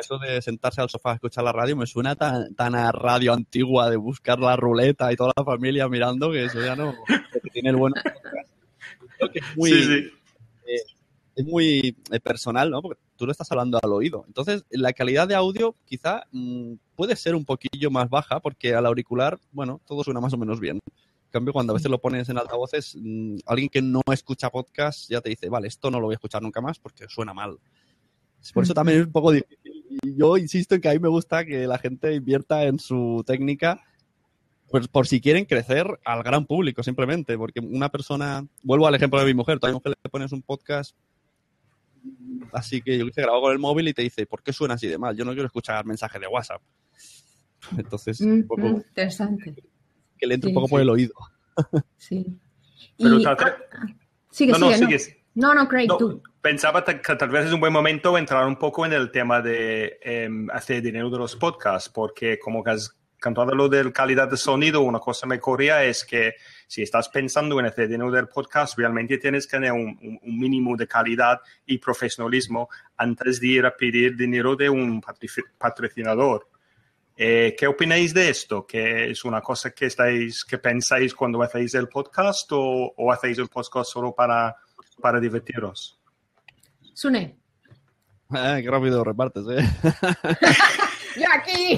Eso 0.00 0.16
de 0.16 0.40
sentarse 0.40 0.80
al 0.80 0.88
sofá 0.88 1.10
a 1.10 1.14
escuchar 1.16 1.44
la 1.44 1.52
radio 1.52 1.76
me 1.76 1.84
suena 1.86 2.16
tan, 2.16 2.54
tan 2.54 2.74
a 2.74 2.90
radio 2.92 3.34
antigua 3.34 3.90
de 3.90 3.96
buscar 3.98 4.38
la 4.38 4.56
ruleta 4.56 5.12
y 5.12 5.16
toda 5.16 5.32
la 5.36 5.44
familia 5.44 5.86
mirando 5.86 6.30
que 6.30 6.46
eso 6.46 6.62
ya 6.62 6.74
no. 6.74 6.94
que 7.42 7.50
tiene 7.50 7.68
el 7.68 7.76
bueno. 7.76 7.96
Creo 9.28 9.32
que 9.32 9.38
es 9.40 9.56
muy, 9.56 9.70
Sí, 9.70 9.82
sí. 9.84 10.10
eh, 10.66 10.80
es 11.34 11.44
muy 11.46 11.96
eh, 12.10 12.20
personal, 12.20 12.70
¿no? 12.70 12.82
Porque 12.82 13.00
tú 13.16 13.26
lo 13.26 13.32
estás 13.32 13.50
hablando 13.52 13.78
al 13.82 13.92
oído. 13.92 14.24
Entonces, 14.26 14.64
la 14.70 14.92
calidad 14.92 15.26
de 15.28 15.34
audio 15.34 15.74
quizá 15.86 16.24
mm, 16.32 16.74
puede 16.96 17.16
ser 17.16 17.34
un 17.34 17.44
poquillo 17.44 17.90
más 17.90 18.08
baja 18.10 18.40
porque 18.40 18.74
al 18.74 18.86
auricular, 18.86 19.38
bueno, 19.52 19.80
todo 19.86 20.04
suena 20.04 20.20
más 20.20 20.32
o 20.34 20.38
menos 20.38 20.60
bien. 20.60 20.78
cambio, 21.30 21.52
cuando 21.54 21.72
a 21.72 21.76
veces 21.76 21.90
lo 21.90 21.98
pones 22.00 22.28
en 22.28 22.36
altavoces, 22.38 22.94
mm, 23.00 23.36
alguien 23.46 23.68
que 23.70 23.80
no 23.80 24.02
escucha 24.12 24.50
podcast 24.50 25.08
ya 25.08 25.20
te 25.22 25.30
dice, 25.30 25.48
vale, 25.48 25.68
esto 25.68 25.90
no 25.90 25.98
lo 26.00 26.06
voy 26.06 26.14
a 26.14 26.16
escuchar 26.16 26.42
nunca 26.42 26.60
más 26.60 26.78
porque 26.78 27.06
suena 27.08 27.32
mal. 27.32 27.58
Por 28.52 28.64
eso 28.64 28.74
también 28.74 29.00
es 29.00 29.06
un 29.06 29.12
poco 29.12 29.30
difícil. 29.32 29.84
Y 30.02 30.16
yo 30.16 30.36
insisto 30.36 30.74
en 30.74 30.80
que 30.80 30.88
a 30.88 30.92
mí 30.92 30.98
me 30.98 31.08
gusta 31.08 31.44
que 31.44 31.66
la 31.66 31.78
gente 31.78 32.14
invierta 32.14 32.64
en 32.64 32.78
su 32.78 33.22
técnica 33.26 33.82
pues 34.72 34.88
por 34.88 35.06
si 35.06 35.20
quieren 35.20 35.44
crecer 35.44 35.86
al 36.04 36.22
gran 36.24 36.46
público, 36.46 36.82
simplemente, 36.82 37.36
porque 37.38 37.60
una 37.60 37.88
persona, 37.90 38.44
vuelvo 38.64 38.88
al 38.88 38.94
ejemplo 38.96 39.20
de 39.20 39.26
mi 39.26 39.34
mujer, 39.34 39.60
tú 39.60 39.66
a 39.66 39.70
mi 39.70 39.74
mujer 39.74 39.94
le 40.02 40.10
pones 40.10 40.32
un 40.32 40.42
podcast 40.42 40.96
así 42.52 42.82
que 42.82 42.98
yo 42.98 43.06
que 43.06 43.12
sé, 43.12 43.22
grabo 43.22 43.42
con 43.42 43.52
el 43.52 43.58
móvil 43.58 43.86
y 43.88 43.94
te 43.94 44.02
dice, 44.02 44.26
¿por 44.26 44.42
qué 44.42 44.52
suena 44.52 44.74
así 44.74 44.88
de 44.88 44.98
mal? 44.98 45.16
Yo 45.16 45.24
no 45.24 45.32
quiero 45.32 45.46
escuchar 45.46 45.84
mensajes 45.84 46.20
de 46.20 46.26
WhatsApp. 46.26 46.60
Entonces, 47.76 48.20
un 48.20 48.46
poco, 48.46 48.66
interesante. 48.66 49.54
que 50.18 50.26
le 50.26 50.34
entre 50.34 50.48
Sí, 50.48 50.50
un 50.50 50.54
poco 50.54 50.66
sí. 50.66 50.70
por 50.72 50.80
el 50.80 50.90
oído. 50.90 51.14
Sí. 51.96 52.26
Pero 52.98 53.18
Y- 53.20 53.22
tal- 53.22 53.36
ah, 53.40 53.56
sigue, 54.30 54.52
no, 54.52 54.58
no, 54.58 54.72
sigue. 54.72 54.98
No, 55.34 55.54
no, 55.54 55.68
Craig, 55.68 55.86
No, 55.86 55.96
tú. 55.96 56.22
Pensaba 56.40 56.84
que 56.84 57.16
tal 57.16 57.28
vez 57.28 57.46
es 57.46 57.52
un 57.52 57.60
buen 57.60 57.72
momento 57.72 58.18
entrar 58.18 58.46
un 58.46 58.56
poco 58.58 58.84
en 58.84 58.92
el 58.92 59.10
tema 59.12 59.40
de 59.40 59.98
em, 60.02 60.50
hacer 60.50 60.82
dinero 60.82 61.08
de 61.08 61.18
los 61.18 61.36
podcasts, 61.36 61.88
porque 61.88 62.38
como 62.38 62.64
que 62.64 62.70
has 62.70 62.96
cantado 63.22 63.54
lo 63.54 63.68
de 63.70 63.90
calidad 63.92 64.28
de 64.28 64.36
sonido, 64.36 64.82
una 64.82 64.98
cosa 64.98 65.26
me 65.26 65.40
corría 65.40 65.82
es 65.84 66.04
que 66.04 66.34
si 66.66 66.82
estás 66.82 67.08
pensando 67.08 67.58
en 67.58 67.66
hacer 67.66 67.88
dinero 67.88 68.10
del 68.10 68.28
podcast, 68.28 68.76
realmente 68.76 69.16
tienes 69.16 69.46
que 69.46 69.56
tener 69.56 69.72
un, 69.72 69.98
un- 70.02 70.20
un 70.22 70.38
mínimo 70.38 70.76
de 70.76 70.86
calidad 70.86 71.40
y 71.64 71.78
profesionalismo 71.78 72.68
antes 72.96 73.40
de 73.40 73.46
ir 73.46 73.64
a 73.66 73.74
pedir 73.76 74.16
dinero 74.16 74.54
de 74.56 74.68
un 74.68 75.00
patrocinador. 75.56 76.48
Eh, 77.16 77.54
¿Qué 77.58 77.66
opináis 77.66 78.12
de 78.14 78.30
esto? 78.30 78.66
¿Que 78.66 79.10
es 79.10 79.24
una 79.24 79.40
cosa 79.40 79.70
que 79.70 79.86
estáis, 79.86 80.44
que 80.44 80.58
pensáis 80.58 81.14
cuando 81.14 81.42
hacéis 81.42 81.74
el 81.74 81.88
podcast 81.88 82.50
o, 82.52 82.92
o 82.96 83.12
hacéis 83.12 83.38
el 83.38 83.48
podcast 83.48 83.90
solo 83.92 84.14
para, 84.14 84.56
para 85.00 85.20
divertiros? 85.20 86.00
Sune. 86.94 87.38
Ah, 88.30 88.58
qué 88.62 88.70
rápido 88.70 89.04
repartes, 89.04 89.44
¿eh? 89.50 89.62
¡Yo 91.16 91.24
aquí! 91.34 91.76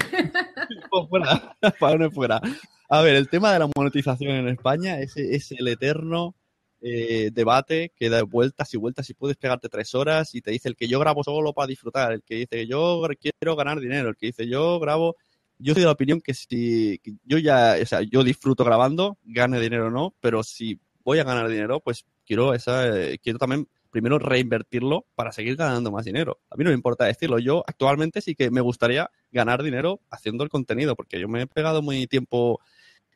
Pues 0.89 1.05
fuera, 1.09 1.57
para 1.79 2.09
fuera. 2.09 2.41
A 2.89 3.01
ver, 3.01 3.15
el 3.15 3.29
tema 3.29 3.53
de 3.53 3.59
la 3.59 3.69
monetización 3.75 4.31
en 4.31 4.49
España 4.49 4.99
es, 4.99 5.17
es 5.17 5.51
el 5.51 5.67
eterno 5.67 6.35
eh, 6.81 7.31
debate 7.33 7.91
que 7.95 8.09
da 8.09 8.23
vueltas 8.23 8.73
y 8.73 8.77
vueltas 8.77 9.09
y 9.09 9.15
puedes 9.15 9.37
pegarte 9.37 9.69
tres 9.69 9.95
horas 9.95 10.35
y 10.35 10.41
te 10.41 10.51
dice 10.51 10.69
el 10.69 10.75
que 10.75 10.87
yo 10.87 10.99
grabo 10.99 11.23
solo 11.23 11.53
para 11.53 11.67
disfrutar, 11.67 12.11
el 12.11 12.21
que 12.21 12.35
dice 12.35 12.67
yo 12.67 13.01
quiero 13.19 13.55
ganar 13.55 13.79
dinero, 13.79 14.09
el 14.09 14.15
que 14.15 14.27
dice 14.27 14.47
yo 14.47 14.79
grabo... 14.79 15.15
Yo 15.57 15.73
soy 15.73 15.83
de 15.83 15.85
la 15.85 15.93
opinión 15.93 16.19
que 16.19 16.33
si 16.33 16.99
que 17.01 17.13
yo 17.23 17.37
ya, 17.37 17.77
o 17.81 17.85
sea, 17.85 18.01
yo 18.01 18.25
disfruto 18.25 18.65
grabando, 18.65 19.17
gane 19.23 19.57
dinero 19.61 19.87
o 19.87 19.89
no, 19.89 20.13
pero 20.19 20.43
si 20.43 20.81
voy 21.01 21.19
a 21.19 21.23
ganar 21.23 21.47
dinero, 21.47 21.79
pues 21.79 22.05
quiero 22.25 22.53
esa, 22.53 22.85
eh, 22.89 23.19
quiero 23.23 23.39
también 23.39 23.65
primero 23.95 24.19
reinvertirlo 24.19 25.05
para 25.15 25.31
seguir 25.31 25.55
ganando 25.55 25.89
más 25.89 26.03
dinero. 26.03 26.41
A 26.49 26.57
mí 26.57 26.65
no 26.65 26.69
me 26.69 26.75
importa 26.75 27.05
decirlo. 27.05 27.39
Yo 27.39 27.63
actualmente 27.65 28.19
sí 28.19 28.35
que 28.35 28.51
me 28.51 28.59
gustaría 28.59 29.09
ganar 29.31 29.63
dinero 29.63 30.01
haciendo 30.09 30.43
el 30.43 30.49
contenido, 30.49 30.97
porque 30.97 31.17
yo 31.17 31.29
me 31.29 31.43
he 31.43 31.47
pegado 31.47 31.81
muy 31.81 32.05
tiempo 32.05 32.59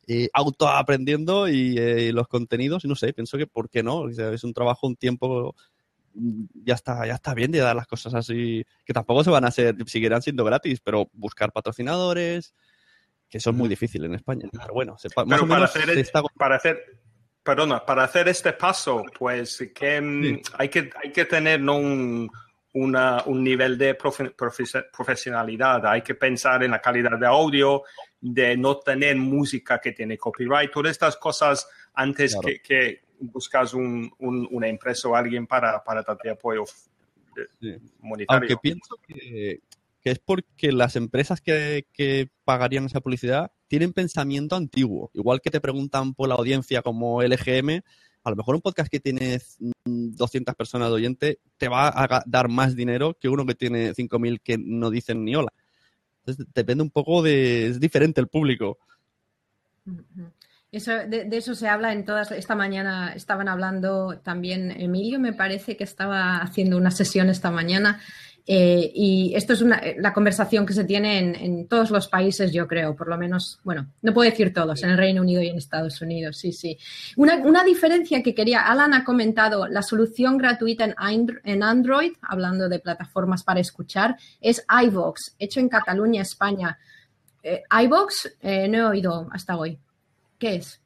eh, 0.08 0.30
autoaprendiendo 0.32 1.50
y 1.50 1.78
eh, 1.78 2.14
los 2.14 2.30
contenidos, 2.30 2.86
y 2.86 2.88
no 2.88 2.96
sé, 2.96 3.12
pienso 3.12 3.38
que 3.38 3.46
por 3.46 3.70
qué 3.70 3.84
no, 3.84 4.08
es 4.08 4.44
un 4.46 4.54
trabajo, 4.54 4.88
un 4.88 4.96
tiempo, 4.96 5.54
mm, 6.14 6.46
ya 6.64 6.76
está, 6.76 7.06
ya 7.06 7.16
está 7.16 7.34
bien 7.34 7.52
de 7.52 7.60
dar 7.60 7.76
las 7.76 7.86
cosas 7.86 8.14
así, 8.14 8.64
que 8.86 8.94
tampoco 8.94 9.26
se 9.26 9.32
van 9.32 9.44
a 9.44 9.50
hacer, 9.50 9.76
seguirán 9.86 10.22
siendo 10.22 10.46
gratis, 10.46 10.80
pero 10.80 11.10
buscar 11.12 11.52
patrocinadores, 11.52 12.54
que 13.28 13.42
son 13.42 13.58
muy 13.58 13.68
difíciles 13.68 14.08
en 14.08 14.16
España. 14.16 14.48
Pero 14.50 14.74
bueno, 14.74 14.98
se, 14.98 15.10
más 15.10 15.26
Pero 15.28 15.44
o 15.44 15.46
para 15.46 15.60
menos 15.60 15.76
hacer, 15.76 15.94
se 15.94 16.00
está 16.00 16.24
para 16.38 16.56
hacer, 16.56 17.02
perdona, 17.44 17.86
para 17.86 18.04
hacer 18.04 18.28
este 18.28 18.54
paso, 18.54 19.04
pues 19.18 19.70
que 19.74 20.00
mm, 20.02 20.42
hay 20.58 20.70
que 20.70 20.90
hay 21.04 21.12
que 21.12 21.26
tener 21.26 21.60
¿no? 21.62 21.78
un, 21.78 22.30
una- 22.74 23.24
un 23.26 23.44
nivel 23.44 23.78
de 23.78 23.98
profe- 23.98 24.36
profe- 24.36 24.86
profesionalidad. 24.96 25.86
Hay 25.88 26.02
que 26.02 26.16
pensar 26.16 26.64
en 26.64 26.72
la 26.72 26.82
calidad 26.82 27.18
de 27.18 27.26
audio, 27.26 27.84
de 28.22 28.56
no 28.58 28.78
tener 28.78 29.16
música 29.16 29.80
que 29.80 29.92
tiene 29.94 30.18
copyright, 30.18 30.72
todas 30.72 30.92
estas 30.92 31.18
cosas 31.18 31.68
antes 31.94 32.34
Claro. 32.34 32.48
que, 32.48 32.62
que 32.62 33.02
buscas 33.22 33.74
un- 33.74 34.12
un- 34.20 34.48
una 34.52 34.68
empresa 34.68 35.08
o 35.10 35.16
alguien 35.16 35.48
para, 35.48 35.84
para 35.84 36.04
darte 36.04 36.30
apoyo 36.30 36.64
de- 37.62 37.80
monetario. 38.02 38.42
Aunque 38.50 38.58
pienso 38.58 38.96
que, 39.08 39.62
que 40.02 40.12
es 40.12 40.20
porque 40.20 40.72
las 40.72 40.96
empresas 40.96 41.42
que, 41.42 41.88
que 41.94 42.30
pagarían 42.44 42.86
esa 42.86 43.02
publicidad 43.02 43.52
tienen 43.68 43.94
pensamiento 43.94 44.56
antiguo. 44.56 45.12
Igual 45.14 45.42
que 45.42 45.52
te 45.52 45.62
preguntan 45.62 46.14
por 46.14 46.30
la 46.30 46.36
audiencia 46.36 46.82
como 46.82 47.22
LGM, 47.22 47.82
a 48.24 48.30
lo 48.30 48.36
mejor 48.36 48.56
un 48.56 48.62
podcast 48.62 48.92
que 48.92 49.00
tiene 49.00 49.40
mm, 49.60 50.16
200 50.16 50.56
personas 50.56 50.90
de 50.90 50.96
oyente 50.96 51.40
te 51.58 51.68
va 51.68 51.88
a 51.88 52.24
dar 52.26 52.50
más 52.50 52.76
dinero 52.76 53.18
que 53.20 53.30
uno 53.30 53.46
que 53.46 53.56
tiene 53.56 53.94
5.000 53.94 54.42
que 54.42 54.58
no 54.58 54.90
dicen 54.90 55.24
ni 55.24 55.36
hola. 55.36 55.54
Entonces 56.20 56.46
depende 56.54 56.84
un 56.84 56.92
poco 56.92 57.22
de... 57.22 57.68
es 57.68 57.80
diferente 57.80 58.22
el 58.22 58.28
público. 58.28 58.78
Eso, 60.72 60.92
de 60.92 61.28
eso 61.32 61.56
se 61.56 61.68
habla 61.68 61.94
en 61.94 62.06
todas. 62.06 62.32
Esta 62.32 62.56
mañana 62.56 63.14
estaban 63.14 63.48
hablando 63.48 64.20
también 64.20 64.70
Emilio, 64.72 65.20
me 65.20 65.34
parece 65.34 65.76
que 65.76 65.84
estaba 65.84 66.38
haciendo 66.38 66.78
una 66.78 66.92
sesión 66.92 67.30
esta 67.30 67.50
mañana. 67.50 68.00
Eh, 68.52 68.92
y 68.96 69.32
esto 69.36 69.54
es 69.54 69.62
una, 69.62 69.80
la 70.00 70.12
conversación 70.12 70.66
que 70.66 70.74
se 70.74 70.84
tiene 70.84 71.20
en, 71.20 71.36
en 71.36 71.68
todos 71.68 71.92
los 71.92 72.08
países, 72.08 72.52
yo 72.52 72.68
creo, 72.68 72.96
por 72.96 73.08
lo 73.08 73.16
menos, 73.16 73.60
bueno, 73.64 73.86
no 74.02 74.12
puedo 74.12 74.28
decir 74.28 74.52
todos, 74.52 74.82
en 74.82 74.90
el 74.90 74.98
Reino 74.98 75.22
Unido 75.22 75.44
y 75.44 75.50
en 75.50 75.58
Estados 75.58 76.02
Unidos, 76.02 76.38
sí, 76.38 76.52
sí. 76.52 76.76
Una, 77.16 77.36
una 77.36 77.64
diferencia 77.64 78.24
que 78.24 78.34
quería, 78.34 78.62
Alan 78.62 78.96
ha 78.96 79.04
comentado, 79.04 79.68
la 79.68 79.84
solución 79.84 80.40
gratuita 80.40 80.84
en 81.44 81.62
Android, 81.62 82.14
hablando 82.24 82.68
de 82.68 82.80
plataformas 82.80 83.44
para 83.44 83.60
escuchar, 83.60 84.18
es 84.42 84.66
iVox, 84.84 85.36
hecho 85.38 85.60
en 85.60 85.70
Cataluña, 85.70 86.24
España. 86.24 86.80
Eh, 87.44 87.62
iVox, 87.84 88.32
eh, 88.42 88.68
no 88.68 88.78
he 88.80 88.86
oído 88.86 89.30
hasta 89.32 89.58
hoy. 89.58 89.78
¿Qué 90.40 90.56
es? 90.56 90.82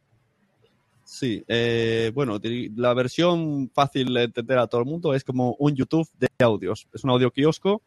Sí, 1.03 1.43
eh, 1.47 2.11
bueno, 2.13 2.39
la 2.75 2.93
versión 2.93 3.69
fácil 3.73 4.13
de 4.13 4.23
entender 4.23 4.57
a 4.57 4.67
todo 4.67 4.81
el 4.81 4.87
mundo 4.87 5.13
es 5.13 5.23
como 5.23 5.55
un 5.59 5.75
YouTube 5.75 6.09
de 6.17 6.27
audios. 6.39 6.87
Es 6.93 7.03
un 7.03 7.09
audio 7.09 7.29
kiosco, 7.31 7.81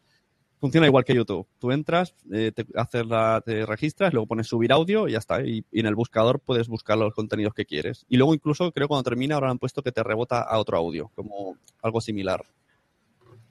funciona 0.59 0.87
igual 0.87 1.03
que 1.03 1.15
YouTube. 1.15 1.47
Tú 1.59 1.71
entras, 1.71 2.15
eh, 2.31 2.51
te, 2.53 2.65
haces 2.75 3.05
la, 3.05 3.41
te 3.43 3.65
registras, 3.65 4.13
luego 4.13 4.27
pones 4.27 4.47
subir 4.47 4.71
audio 4.71 5.07
y 5.07 5.13
ya 5.13 5.17
está. 5.17 5.41
Y, 5.41 5.65
y 5.71 5.79
en 5.79 5.87
el 5.87 5.95
buscador 5.95 6.39
puedes 6.39 6.67
buscar 6.67 6.97
los 6.97 7.13
contenidos 7.13 7.53
que 7.53 7.65
quieres. 7.65 8.05
Y 8.07 8.17
luego 8.17 8.33
incluso 8.33 8.71
creo 8.71 8.87
cuando 8.87 9.03
termina 9.03 9.35
ahora 9.35 9.49
han 9.49 9.59
puesto 9.59 9.81
que 9.81 9.91
te 9.91 10.03
rebota 10.03 10.41
a 10.41 10.59
otro 10.59 10.77
audio, 10.77 11.11
como 11.15 11.57
algo 11.81 12.01
similar. 12.01 12.43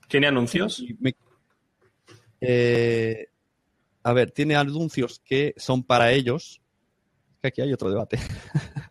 ¿Tiene 0.08 0.28
anuncios? 0.28 0.84
Eh, 2.40 3.26
a 4.02 4.12
ver, 4.12 4.30
tiene 4.30 4.54
anuncios 4.56 5.20
que 5.24 5.54
son 5.56 5.82
para 5.82 6.12
ellos. 6.12 6.60
Que 7.42 7.48
aquí 7.48 7.60
hay 7.60 7.72
otro 7.72 7.90
debate. 7.90 8.18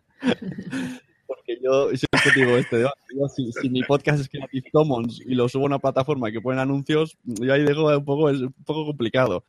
Porque 1.26 1.58
yo 1.62 1.88
siempre 1.88 2.30
digo 2.34 2.56
este. 2.56 2.82
Yo, 2.82 3.28
si, 3.28 3.52
si 3.52 3.68
mi 3.68 3.82
podcast 3.82 4.20
es 4.20 4.28
Creative 4.28 4.70
Commons 4.72 5.20
y 5.26 5.34
lo 5.34 5.48
subo 5.48 5.64
a 5.64 5.66
una 5.66 5.78
plataforma 5.78 6.30
que 6.30 6.40
pone 6.40 6.60
anuncios, 6.60 7.16
yo 7.24 7.52
ahí 7.52 7.62
dejo 7.62 7.86
un 7.96 8.04
poco, 8.04 8.30
es 8.30 8.40
un 8.40 8.52
poco 8.64 8.86
complicado. 8.86 9.44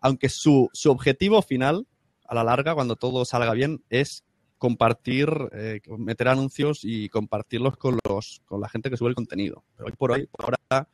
Aunque 0.00 0.28
su, 0.28 0.68
su 0.72 0.90
objetivo 0.90 1.42
final, 1.42 1.86
a 2.26 2.34
la 2.34 2.44
larga, 2.44 2.74
cuando 2.74 2.96
todo 2.96 3.24
salga 3.24 3.52
bien, 3.52 3.84
es 3.90 4.24
compartir, 4.60 5.30
eh, 5.52 5.80
meter 5.98 6.28
anuncios 6.28 6.80
y 6.82 7.08
compartirlos 7.08 7.76
con 7.76 7.98
los 8.06 8.42
con 8.44 8.60
la 8.60 8.68
gente 8.68 8.90
que 8.90 8.96
sube 8.96 9.08
el 9.08 9.14
contenido. 9.14 9.64
Pero 9.74 9.86
hoy 9.86 9.94
por 9.96 10.12
hoy, 10.12 10.26
por 10.26 10.54
ahora, 10.70 10.88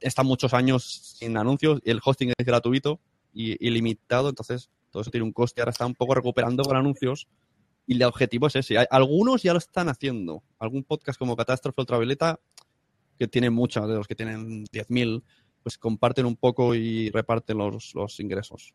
están 0.00 0.26
muchos 0.26 0.52
años 0.52 1.16
sin 1.18 1.36
anuncios 1.36 1.80
y 1.84 1.90
el 1.90 2.00
hosting 2.04 2.32
es 2.36 2.46
gratuito 2.46 3.00
y 3.32 3.66
ilimitado, 3.66 4.28
entonces 4.28 4.70
todo 4.90 5.02
eso 5.02 5.10
tiene 5.10 5.24
un 5.24 5.32
coste. 5.32 5.60
Ahora 5.60 5.70
está 5.70 5.86
un 5.86 5.94
poco 5.94 6.14
recuperando 6.14 6.62
con 6.62 6.76
anuncios 6.76 7.26
y 7.92 7.96
el 7.96 8.02
objetivo 8.04 8.46
es 8.46 8.54
ese. 8.56 8.78
Hay- 8.78 8.86
algunos 8.90 9.42
ya 9.42 9.52
lo 9.52 9.58
están 9.58 9.88
haciendo. 9.88 10.44
Algún 10.60 10.84
podcast 10.84 11.18
como 11.18 11.34
Catástrofe 11.34 11.80
Ultravioleta, 11.80 12.38
que 13.18 13.26
tiene 13.26 13.50
muchos, 13.50 13.88
de 13.88 13.94
los 13.94 14.06
que 14.06 14.14
tienen 14.14 14.64
10.000, 14.66 15.22
pues 15.64 15.76
comparten 15.76 16.24
un 16.24 16.36
poco 16.36 16.74
y 16.76 17.10
reparten 17.10 17.58
los, 17.58 17.92
los 17.96 18.20
ingresos. 18.20 18.72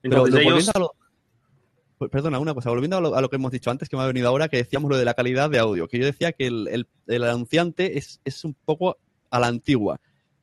Pero 0.00 0.16
Entonces 0.26 0.40
ellos- 0.40 0.52
volviendo 0.52 0.72
a 0.74 0.78
lo- 0.80 0.94
pues, 1.98 2.10
Perdona, 2.10 2.38
una 2.38 2.54
cosa, 2.54 2.70
volviendo 2.70 2.96
a 2.96 3.00
lo, 3.00 3.14
a 3.14 3.20
lo 3.20 3.28
que 3.28 3.36
hemos 3.36 3.52
dicho 3.52 3.70
antes, 3.70 3.88
que 3.88 3.96
me 3.96 4.02
ha 4.02 4.06
venido 4.06 4.28
ahora, 4.28 4.48
que 4.48 4.56
decíamos 4.58 4.90
lo 4.90 4.96
de 4.96 5.04
la 5.04 5.14
calidad 5.14 5.50
de 5.50 5.58
audio, 5.58 5.86
que 5.88 5.98
yo 5.98 6.06
decía 6.06 6.32
que 6.32 6.46
el, 6.46 6.66
el- 6.68 6.88
el 7.06 7.24
anunciante 7.24 7.98
es, 7.98 8.20
es 8.24 8.42
un 8.44 8.54
poco 8.64 8.96
a 9.30 9.38
la 9.38 9.46
antigua, 9.48 10.00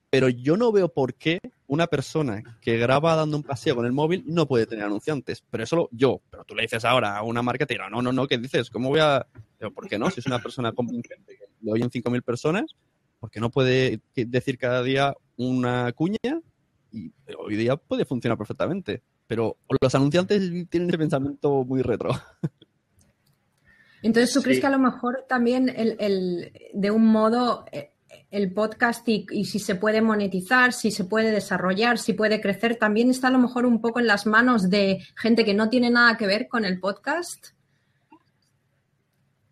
pero 0.10 0.30
yo 0.30 0.56
no 0.58 0.72
veo 0.72 0.90
por 0.90 1.16
qué 1.16 1.40
una 1.74 1.88
persona 1.88 2.42
que 2.62 2.78
graba 2.78 3.16
dando 3.16 3.36
un 3.38 3.44
paseo 3.44 3.76
con 3.76 3.86
el 3.86 3.92
móvil 3.92 4.24
no 4.28 4.48
puede 4.48 4.66
tener 4.66 4.86
anunciantes, 4.86 5.44
pero 5.50 5.64
eso 5.64 5.76
lo, 5.76 5.90
yo, 5.92 6.22
pero 6.30 6.44
tú 6.44 6.56
le 6.56 6.62
dices 6.64 6.86
ahora 6.86 7.18
a 7.18 7.24
una 7.24 7.42
marca, 7.42 7.66
te 7.66 7.74
dirá, 7.74 7.90
no, 7.90 8.02
no, 8.02 8.12
no, 8.12 8.28
¿qué 8.28 8.38
dices? 8.38 8.70
¿Cómo 8.70 8.90
voy 8.90 9.00
a...? 9.00 9.26
Pero, 9.58 9.72
¿Por 9.74 9.88
qué 9.88 9.98
no? 9.98 10.10
Si 10.10 10.20
es 10.20 10.26
una 10.26 10.40
persona 10.40 10.72
convincente 10.74 11.38
que 11.38 11.46
le 11.62 11.72
oyen 11.72 11.90
5.000 11.90 12.22
personas, 12.22 12.76
¿por 13.20 13.30
qué 13.32 13.40
no 13.40 13.50
puede 13.50 14.02
decir 14.16 14.58
cada 14.58 14.84
día 14.84 15.14
una 15.38 15.92
cuña? 15.94 16.18
Y 16.92 17.12
hoy 17.38 17.56
día 17.56 17.76
puede 17.78 18.06
funcionar 18.06 18.38
perfectamente. 18.38 19.02
Pero 19.26 19.58
los 19.82 19.96
anunciantes 19.96 20.42
tienen 20.70 20.90
ese 20.90 20.98
pensamiento 20.98 21.64
muy 21.64 21.82
retro. 21.82 22.12
Entonces, 24.02 24.34
¿tú 24.34 24.42
Sí. 24.42 24.44
crees 24.46 24.60
que 24.60 24.68
a 24.68 24.72
lo 24.72 24.80
mejor 24.80 25.26
también 25.30 25.70
el, 25.70 25.96
el- 26.00 26.52
de 26.74 26.92
un 26.92 27.06
modo 27.08 27.66
eh, 27.72 27.93
el 28.32 28.54
podcast 28.54 29.08
y, 29.08 29.46
si 29.46 29.60
se 29.60 29.76
puede 29.76 30.02
monetizar, 30.02 30.74
si 30.74 30.92
se 30.92 31.06
puede 31.06 31.32
desarrollar, 31.32 31.98
si 31.98 32.14
puede 32.14 32.42
crecer, 32.42 32.76
también 32.76 33.10
está 33.10 33.28
a 33.28 33.32
lo 33.32 33.40
mejor 33.40 33.66
un 33.66 33.82
poco 33.82 34.00
en 34.00 34.08
las 34.08 34.26
manos 34.26 34.70
de 34.70 35.00
gente 35.16 35.46
que 35.46 35.54
no 35.54 35.70
tiene 35.70 35.90
nada 35.90 36.18
que 36.18 36.28
ver 36.28 36.48
con 36.48 36.66
el 36.66 36.80
podcast? 36.80 37.48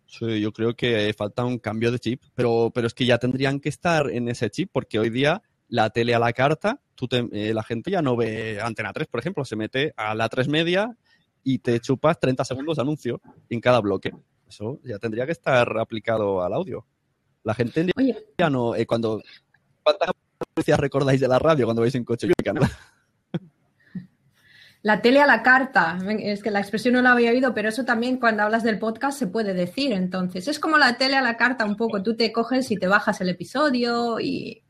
Sí, 0.06 0.40
yo 0.40 0.52
creo 0.52 0.74
que 0.74 1.14
falta 1.16 1.44
un 1.44 1.58
cambio 1.58 1.90
de 1.90 1.98
chip, 1.98 2.22
pero, 2.34 2.70
pero 2.74 2.86
es 2.86 2.94
que 2.94 3.06
ya 3.06 3.18
tendrían 3.18 3.60
que 3.60 3.68
estar 3.68 4.10
en 4.10 4.28
ese 4.28 4.50
chip 4.50 4.70
porque 4.72 4.98
hoy 4.98 5.10
día 5.10 5.42
la 5.68 5.88
tele 5.88 6.14
a 6.14 6.18
la 6.18 6.34
carta, 6.34 6.80
tú 6.94 7.08
eh, 7.10 7.54
la 7.54 7.62
gente 7.62 7.90
ya 7.90 8.02
no 8.02 8.14
ve 8.14 8.60
Antena 8.60 8.92
3, 8.92 9.08
por 9.08 9.20
ejemplo, 9.20 9.44
se 9.44 9.56
mete 9.56 9.94
a 9.96 10.14
la 10.14 10.28
3 10.28 10.48
media 10.48 10.94
y 11.42 11.60
te 11.60 11.80
chupas 11.80 12.20
30 12.20 12.44
segundos 12.44 12.76
de 12.76 12.82
anuncio 12.82 13.20
en 13.48 13.60
cada 13.60 13.80
bloque. 13.80 14.12
Eso 14.46 14.80
ya 14.84 14.98
tendría 14.98 15.24
que 15.24 15.32
estar 15.32 15.78
aplicado 15.78 16.42
al 16.42 16.52
audio. 16.52 16.86
La 17.44 17.54
gente 17.54 17.86
ya 18.38 18.50
no, 18.50 18.74
eh, 18.74 18.86
cuando... 18.86 19.22
¿Cuántas 19.82 20.10
noticias 20.56 20.78
recordáis 20.78 21.20
de 21.20 21.28
la 21.28 21.38
radio 21.38 21.64
cuando 21.64 21.82
vais 21.82 21.94
en 21.94 22.04
coche? 22.04 22.28
La 24.84 25.00
tele 25.00 25.20
a 25.20 25.26
la 25.26 25.44
carta, 25.44 25.96
es 26.18 26.42
que 26.42 26.50
la 26.50 26.58
expresión 26.58 26.94
no 26.94 27.02
la 27.02 27.12
había 27.12 27.30
oído, 27.30 27.54
pero 27.54 27.68
eso 27.68 27.84
también 27.84 28.16
cuando 28.18 28.42
hablas 28.42 28.64
del 28.64 28.80
podcast 28.80 29.16
se 29.16 29.28
puede 29.28 29.54
decir. 29.54 29.92
Entonces, 29.92 30.48
es 30.48 30.58
como 30.58 30.76
la 30.76 30.98
tele 30.98 31.16
a 31.16 31.22
la 31.22 31.36
carta 31.36 31.64
un 31.64 31.76
poco. 31.76 32.02
Tú 32.02 32.16
te 32.16 32.32
coges 32.32 32.68
y 32.72 32.76
te 32.76 32.88
bajas 32.88 33.20
el 33.20 33.28
episodio 33.28 34.18
y. 34.18 34.64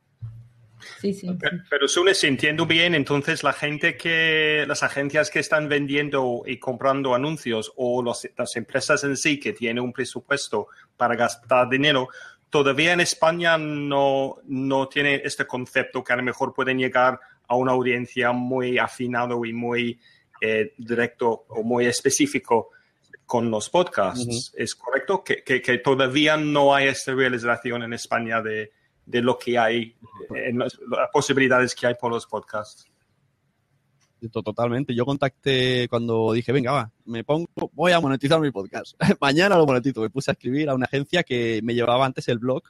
Sí, 1.00 1.14
sí. 1.14 1.34
Pero, 1.40 1.58
pero 1.70 1.88
Sune, 1.88 2.12
si 2.12 2.26
entiendo 2.26 2.66
bien, 2.66 2.94
entonces 2.94 3.42
la 3.42 3.54
gente 3.54 3.96
que, 3.96 4.64
las 4.68 4.82
agencias 4.82 5.30
que 5.30 5.38
están 5.38 5.68
vendiendo 5.68 6.42
y 6.44 6.58
comprando 6.58 7.14
anuncios 7.14 7.72
o 7.76 8.02
los- 8.02 8.28
las 8.36 8.56
empresas 8.56 9.04
en 9.04 9.16
sí 9.16 9.40
que 9.40 9.52
tienen 9.52 9.82
un 9.82 9.92
presupuesto 9.92 10.66
para 10.96 11.14
gastar 11.14 11.70
dinero, 11.70 12.08
todavía 12.52 12.92
en 12.92 13.00
España 13.00 13.56
no, 13.56 14.36
no 14.44 14.86
tiene 14.88 15.22
este 15.24 15.46
concepto 15.46 16.04
que 16.04 16.12
a 16.12 16.16
lo 16.16 16.22
mejor 16.22 16.52
pueden 16.52 16.78
llegar 16.78 17.18
a 17.48 17.56
una 17.56 17.72
audiencia 17.72 18.30
muy 18.32 18.76
afinado 18.78 19.42
y 19.46 19.52
muy 19.54 19.98
eh, 20.42 20.74
directo 20.76 21.46
o 21.48 21.62
muy 21.62 21.86
específico 21.86 22.68
con 23.24 23.50
los 23.50 23.70
podcasts. 23.70 24.52
¿Es 24.54 24.74
correcto? 24.74 25.24
Que, 25.24 25.42
que- 25.42 25.62
que 25.62 25.78
todavía 25.78 26.36
no 26.36 26.74
hay 26.74 26.88
esta 26.88 27.14
realización 27.14 27.84
en 27.84 27.94
España 27.94 28.42
de, 28.42 28.70
de 29.06 29.22
lo 29.22 29.38
que 29.38 29.56
hay, 29.58 29.96
en 30.34 30.58
las, 30.58 30.78
las 30.90 31.08
posibilidades 31.10 31.74
que 31.74 31.86
hay 31.86 31.94
por 31.94 32.12
los 32.12 32.26
podcasts. 32.26 32.86
To- 34.30 34.42
Totalmente. 34.42 34.94
Yo 34.94 35.04
contacté 35.04 35.88
cuando 35.88 36.32
dije, 36.32 36.52
venga, 36.52 36.72
va, 36.72 36.92
me 37.04 37.24
pongo, 37.24 37.46
voy 37.72 37.92
a 37.92 38.00
monetizar 38.00 38.40
mi 38.40 38.50
podcast. 38.50 38.94
Mañana 39.20 39.56
lo 39.56 39.66
monetizo. 39.66 40.00
Me 40.02 40.10
puse 40.10 40.30
a 40.30 40.34
escribir 40.34 40.68
a 40.68 40.74
una 40.74 40.86
agencia 40.86 41.22
que 41.22 41.60
me 41.62 41.74
llevaba 41.74 42.06
antes 42.06 42.28
el 42.28 42.38
blog, 42.38 42.62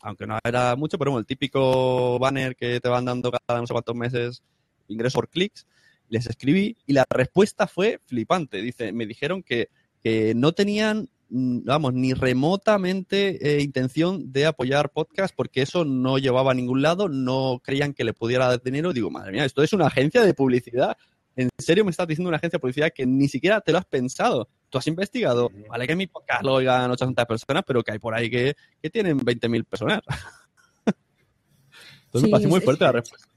aunque 0.00 0.26
no 0.26 0.38
era 0.44 0.76
mucho, 0.76 0.98
pero 0.98 1.10
bueno, 1.12 1.20
el 1.20 1.26
típico 1.26 2.18
banner 2.18 2.54
que 2.56 2.80
te 2.80 2.88
van 2.88 3.04
dando 3.04 3.30
cada 3.30 3.60
no 3.60 3.66
sé 3.66 3.72
cuántos 3.72 3.94
meses 3.96 4.42
ingresos 4.88 5.14
por 5.14 5.28
clics. 5.28 5.66
Les 6.08 6.26
escribí 6.26 6.76
y 6.86 6.92
la 6.94 7.04
respuesta 7.10 7.66
fue 7.66 8.00
flipante. 8.06 8.62
Dice, 8.62 8.92
me 8.92 9.06
dijeron 9.06 9.42
que, 9.42 9.68
que 10.02 10.34
no 10.34 10.52
tenían, 10.52 11.08
vamos, 11.30 11.94
ni 11.94 12.14
remotamente 12.14 13.56
eh, 13.56 13.62
intención 13.62 14.32
de 14.32 14.46
apoyar 14.46 14.90
podcast 14.90 15.34
porque 15.34 15.62
eso 15.62 15.84
no 15.84 16.18
llevaba 16.18 16.52
a 16.52 16.54
ningún 16.54 16.82
lado, 16.82 17.08
no 17.08 17.60
creían 17.62 17.92
que 17.92 18.04
le 18.04 18.14
pudiera 18.14 18.48
dar 18.48 18.62
dinero. 18.62 18.92
Digo, 18.92 19.10
madre 19.10 19.32
mía, 19.32 19.44
esto 19.44 19.62
es 19.62 19.72
una 19.72 19.86
agencia 19.86 20.22
de 20.22 20.34
publicidad. 20.34 20.96
¿En 21.36 21.50
serio 21.58 21.84
me 21.84 21.92
estás 21.92 22.08
diciendo 22.08 22.28
una 22.28 22.38
agencia 22.38 22.56
de 22.56 22.60
publicidad 22.60 22.92
que 22.92 23.06
ni 23.06 23.28
siquiera 23.28 23.60
te 23.60 23.70
lo 23.70 23.78
has 23.78 23.84
pensado? 23.84 24.48
Tú 24.70 24.78
has 24.78 24.86
investigado, 24.86 25.50
vale 25.68 25.86
que 25.86 25.94
mi 25.94 26.06
podcast 26.06 26.42
lo 26.42 26.54
oigan 26.54 26.90
800 26.90 27.26
personas, 27.26 27.62
pero 27.64 27.82
que 27.82 27.92
hay 27.92 27.98
por 27.98 28.14
ahí 28.14 28.28
que, 28.28 28.56
que 28.82 28.90
tienen 28.90 29.20
20.000 29.20 29.64
personas. 29.64 30.00
Entonces 30.86 32.22
Sí, 32.22 32.22
me 32.22 32.30
parece 32.30 32.48
muy 32.48 32.60
fuerte 32.60 32.84
la 32.84 32.92
respuesta. 32.92 33.28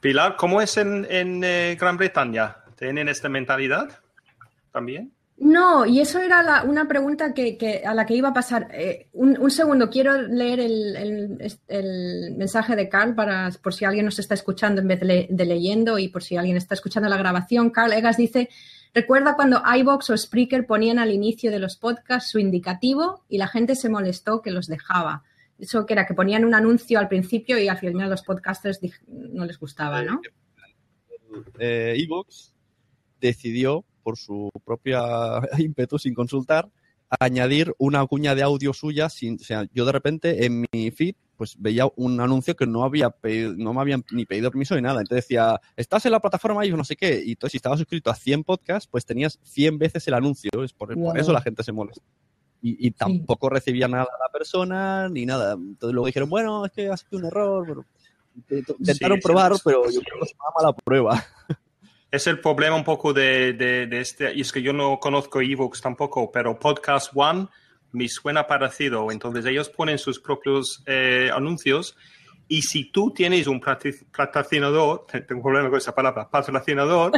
Pilar, 0.00 0.36
¿cómo 0.36 0.62
es 0.62 0.76
en, 0.76 1.06
en, 1.10 1.42
eh, 1.42 1.76
Gran 1.78 1.96
Bretaña? 1.96 2.58
¿Tienen 2.76 3.08
esta 3.08 3.28
mentalidad 3.28 4.00
también? 4.72 5.12
No, 5.38 5.84
y 5.84 6.00
eso 6.00 6.18
era 6.18 6.42
la- 6.42 6.62
una 6.64 6.88
pregunta 6.88 7.34
que, 7.34 7.58
que- 7.58 7.82
a 7.84 7.92
la 7.92 8.06
que 8.06 8.14
iba 8.14 8.30
a 8.30 8.32
pasar. 8.32 8.68
Eh, 8.72 9.08
un, 9.12 9.38
un 9.38 9.50
segundo, 9.50 9.90
quiero 9.90 10.22
leer 10.22 10.60
el, 10.60 10.96
el- 10.96 11.52
el 11.68 12.34
mensaje 12.36 12.74
de 12.74 12.88
Carl 12.88 13.14
para, 13.14 13.50
por 13.62 13.74
si 13.74 13.84
alguien 13.84 14.06
nos 14.06 14.18
está 14.18 14.32
escuchando 14.34 14.80
en 14.80 14.88
vez 14.88 15.00
de, 15.00 15.06
le- 15.06 15.26
de 15.30 15.44
leyendo 15.44 15.98
y 15.98 16.08
por 16.08 16.22
si 16.22 16.36
alguien 16.38 16.56
está 16.56 16.74
escuchando 16.74 17.08
la 17.10 17.18
grabación. 17.18 17.68
Carl 17.70 17.92
Egas 17.92 18.16
dice, 18.16 18.48
recuerda 18.94 19.36
cuando 19.36 19.62
iVox 19.78 20.08
o 20.10 20.16
Spreaker 20.16 20.66
ponían 20.66 20.98
al 20.98 21.12
inicio 21.12 21.50
de 21.50 21.58
los 21.58 21.76
podcasts 21.76 22.30
su 22.30 22.38
indicativo 22.38 23.24
y 23.28 23.36
la 23.36 23.46
gente 23.48 23.74
se 23.74 23.90
molestó 23.90 24.40
que 24.40 24.50
los 24.50 24.68
dejaba. 24.68 25.22
Eso 25.58 25.84
que 25.84 25.92
era 25.92 26.06
que 26.06 26.14
ponían 26.14 26.44
un 26.46 26.54
anuncio 26.54 26.98
al 26.98 27.08
principio 27.08 27.58
y 27.58 27.68
al 27.68 27.78
final 27.78 28.08
los 28.08 28.22
podcasters 28.22 28.80
no 29.06 29.44
les 29.44 29.58
gustaba, 29.58 30.02
¿no? 30.02 30.20
eh, 31.58 31.94
Evox 31.98 32.54
decidió, 33.20 33.84
por 34.06 34.16
su 34.16 34.50
propia 34.64 35.40
ímpetu, 35.58 35.98
sin 35.98 36.14
consultar, 36.14 36.70
añadir 37.18 37.74
una 37.76 38.06
cuña 38.06 38.36
de 38.36 38.44
audio 38.44 38.72
suya. 38.72 39.08
Sin, 39.08 39.34
o 39.34 39.38
sea, 39.44 39.66
yo 39.74 39.84
de 39.84 39.90
repente 39.90 40.46
en 40.46 40.64
mi 40.72 40.92
feed 40.92 41.16
pues 41.36 41.56
veía 41.58 41.88
un 41.96 42.20
anuncio 42.20 42.54
que 42.54 42.68
no 42.68 42.84
había 42.84 43.10
pedido, 43.10 43.52
no 43.56 43.74
me 43.74 43.80
habían 43.80 44.04
ni 44.12 44.24
pedido 44.24 44.48
permiso 44.52 44.76
ni 44.76 44.82
nada. 44.82 45.00
Entonces 45.00 45.24
decía, 45.24 45.60
estás 45.76 46.06
en 46.06 46.12
la 46.12 46.20
plataforma 46.20 46.64
y 46.64 46.70
no 46.70 46.84
sé 46.84 46.94
qué. 46.94 47.20
Y 47.26 47.32
entonces 47.32 47.50
si 47.50 47.56
estabas 47.56 47.80
suscrito 47.80 48.10
a 48.10 48.14
100 48.14 48.44
podcasts, 48.44 48.88
pues 48.88 49.04
tenías 49.04 49.40
100 49.42 49.76
veces 49.76 50.06
el 50.06 50.14
anuncio. 50.14 50.50
Es 50.62 50.72
por, 50.72 50.96
eso 51.18 51.32
la 51.32 51.42
gente 51.42 51.64
se 51.64 51.72
molesta. 51.72 52.04
Y, 52.62 52.86
y 52.86 52.92
tampoco 52.92 53.50
recibía 53.50 53.88
nada 53.88 54.06
la 54.24 54.32
persona 54.32 55.08
ni 55.08 55.26
nada. 55.26 55.54
Entonces 55.54 55.92
luego 55.94 56.06
dijeron, 56.06 56.30
bueno, 56.30 56.64
es 56.64 56.70
que 56.70 56.88
ha 56.90 56.96
sido 56.96 57.18
un 57.18 57.24
error. 57.24 57.84
Intentaron 58.78 59.18
Sí, 59.18 59.22
probar, 59.24 59.52
sí. 59.56 59.62
pero 59.64 59.90
yo 59.90 60.00
creo 60.00 60.20
que 60.20 60.26
se 60.26 60.34
llama 60.34 60.70
la 60.70 60.72
prueba. 60.72 61.24
Es 62.16 62.26
el 62.26 62.40
problema 62.40 62.74
un 62.76 62.82
poco 62.82 63.12
de, 63.12 63.86
este, 63.92 64.32
y 64.34 64.40
es 64.40 64.50
que 64.50 64.62
yo 64.62 64.72
no 64.72 64.98
conozco 64.98 65.42
ebooks 65.42 65.82
tampoco, 65.82 66.32
pero 66.32 66.58
Podcast 66.58 67.12
One 67.14 67.48
me 67.92 68.08
suena 68.08 68.46
parecido. 68.46 69.12
Entonces 69.12 69.44
ellos 69.44 69.68
ponen 69.68 69.98
sus 69.98 70.18
propios 70.18 70.82
eh, 70.86 71.28
anuncios 71.30 71.94
y 72.48 72.62
si 72.62 72.90
tú 72.90 73.12
tienes 73.12 73.46
un 73.46 73.60
patroci- 73.60 74.06
patrocinador, 74.16 75.04
tengo 75.06 75.40
un 75.40 75.42
problema 75.42 75.68
con 75.68 75.76
esa 75.76 75.94
palabra, 75.94 76.26
patrocinador, 76.30 77.12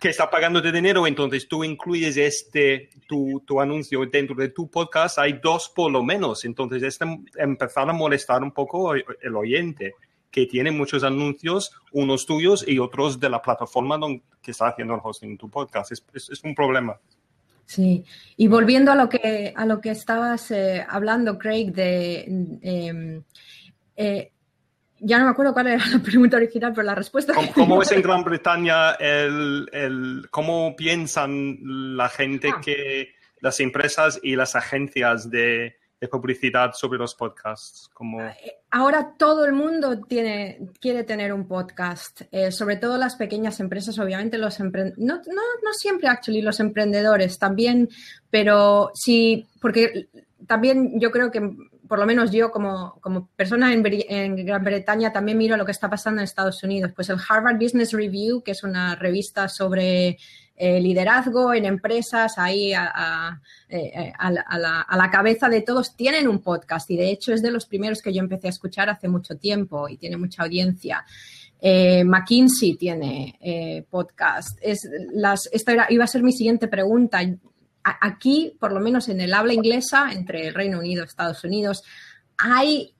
que 0.00 0.08
está 0.08 0.30
pagando 0.30 0.62
de 0.62 0.72
dinero, 0.72 1.06
entonces 1.06 1.46
tú 1.46 1.62
incluyes 1.62 2.16
este, 2.16 2.88
tu, 3.06 3.42
tu 3.44 3.60
anuncio 3.60 4.06
dentro 4.06 4.34
de 4.36 4.48
tu 4.48 4.70
podcast, 4.70 5.18
hay 5.18 5.34
dos 5.34 5.68
por 5.68 5.92
lo 5.92 6.02
menos. 6.02 6.46
Entonces 6.46 6.82
este 6.82 7.04
empezar 7.36 7.90
a 7.90 7.92
molestar 7.92 8.42
un 8.42 8.52
poco 8.52 8.94
el 8.94 9.36
oyente 9.36 9.96
que 10.30 10.46
tiene 10.46 10.70
muchos 10.70 11.02
anuncios, 11.04 11.72
unos 11.92 12.24
tuyos 12.26 12.64
y 12.66 12.78
otros 12.78 13.18
de 13.18 13.28
la 13.30 13.42
plataforma 13.42 13.98
donde, 13.98 14.22
que 14.40 14.52
está 14.52 14.68
haciendo 14.68 14.94
el 14.94 15.00
hosting 15.02 15.36
tu 15.36 15.48
podcast. 15.50 15.92
Es, 15.92 16.04
es- 16.14 16.30
es 16.30 16.44
un 16.44 16.54
problema. 16.54 16.98
Sí, 17.66 18.04
y 18.36 18.48
volviendo 18.48 18.90
a 18.90 18.96
lo 18.96 19.08
que, 19.08 19.52
a 19.56 19.64
lo 19.64 19.80
que 19.80 19.90
estabas 19.90 20.50
eh, 20.50 20.84
hablando, 20.88 21.38
Craig, 21.38 21.72
de... 21.72 22.22
em, 22.62 23.22
eh, 23.96 24.32
ya 25.02 25.18
no 25.18 25.24
me 25.26 25.30
acuerdo 25.30 25.52
cuál 25.52 25.68
era 25.68 25.86
la 25.86 25.98
pregunta 26.02 26.36
original, 26.36 26.72
pero 26.74 26.84
la 26.84 26.94
respuesta... 26.94 27.32
¿Cómo, 27.32 27.52
cómo 27.52 27.82
es 27.82 27.90
en 27.92 28.02
Gran 28.02 28.22
Bretaña 28.24 28.92
el, 28.92 29.68
el- 29.72 30.26
cómo 30.30 30.74
piensan 30.76 31.58
la 31.96 32.08
gente 32.08 32.50
Ah. 32.54 32.60
que 32.62 33.10
las 33.40 33.60
empresas 33.60 34.20
y 34.22 34.36
las 34.36 34.54
agencias 34.56 35.30
de, 35.30 35.76
de 36.00 36.08
publicidad 36.08 36.72
sobre 36.72 36.98
los 36.98 37.14
podcasts? 37.14 37.90
Como, 37.92 38.18
Ahora 38.70 39.14
todo 39.18 39.44
el 39.44 39.52
mundo 39.52 40.00
tiene, 40.00 40.60
quiere 40.80 41.04
tener 41.04 41.32
un 41.32 41.46
podcast, 41.46 42.22
eh, 42.30 42.50
sobre 42.50 42.76
todo 42.76 42.96
las 42.96 43.16
pequeñas 43.16 43.60
empresas, 43.60 43.98
obviamente 43.98 44.38
los 44.38 44.60
empre- 44.60 44.94
no, 44.96 45.16
no, 45.16 45.42
no 45.62 45.72
siempre, 45.74 46.08
actually, 46.08 46.40
los 46.40 46.60
emprendedores 46.60 47.38
también, 47.38 47.88
pero 48.30 48.90
sí, 48.94 49.46
porque 49.60 50.08
también 50.46 50.98
yo 50.98 51.10
creo 51.10 51.30
que, 51.30 51.42
por 51.86 51.98
lo 51.98 52.06
menos 52.06 52.30
yo 52.30 52.50
como, 52.50 52.98
como 53.00 53.28
persona 53.36 53.72
en, 53.72 53.82
en 53.86 54.46
Gran 54.46 54.64
Bretaña, 54.64 55.12
también 55.12 55.36
miro 55.36 55.56
lo 55.56 55.66
que 55.66 55.72
está 55.72 55.90
pasando 55.90 56.20
en 56.20 56.24
Estados 56.24 56.62
Unidos. 56.62 56.92
Pues 56.94 57.10
el 57.10 57.18
Harvard 57.28 57.56
Business 57.58 57.92
Review, 57.92 58.42
que 58.42 58.52
es 58.52 58.62
una 58.62 58.94
revista 58.94 59.48
sobre 59.48 60.16
eh, 60.62 60.78
liderazgo 60.78 61.54
en 61.54 61.64
empresas, 61.64 62.36
ahí 62.36 62.74
a, 62.74 62.90
a- 62.94 63.40
eh, 63.70 64.12
a 64.18 64.30
la, 64.30 64.42
a 64.42 64.96
la- 64.96 65.10
cabeza 65.10 65.48
de 65.48 65.62
todos, 65.62 65.96
tienen 65.96 66.28
un 66.28 66.40
podcast 66.40 66.90
y 66.90 66.96
de 66.98 67.10
hecho 67.10 67.32
es 67.32 67.40
de 67.40 67.50
los 67.50 67.64
primeros 67.64 68.02
que 68.02 68.12
yo 68.12 68.20
empecé 68.20 68.48
a 68.48 68.50
escuchar 68.50 68.90
hace 68.90 69.08
mucho 69.08 69.36
tiempo 69.36 69.88
y 69.88 69.96
tiene 69.96 70.16
mucha 70.18 70.42
audiencia. 70.42 71.04
Eh, 71.62 72.04
McKinsey 72.04 72.74
tiene 72.76 73.38
eh, 73.40 73.84
podcast. 73.88 74.58
Es 74.60 74.80
las, 75.14 75.48
esta 75.52 75.72
era- 75.72 75.86
iba 75.88 76.04
a 76.04 76.06
ser 76.08 76.22
mi 76.22 76.32
siguiente 76.32 76.68
pregunta. 76.68 77.20
Aquí, 77.82 78.54
por 78.60 78.72
lo 78.72 78.80
menos 78.80 79.08
en 79.08 79.22
el 79.22 79.32
habla 79.32 79.54
inglesa, 79.54 80.12
entre 80.12 80.48
el 80.48 80.54
Reino 80.54 80.78
Unido 80.78 81.02
y 81.02 81.06
Estados 81.06 81.42
Unidos, 81.44 81.82
hay 82.36 82.94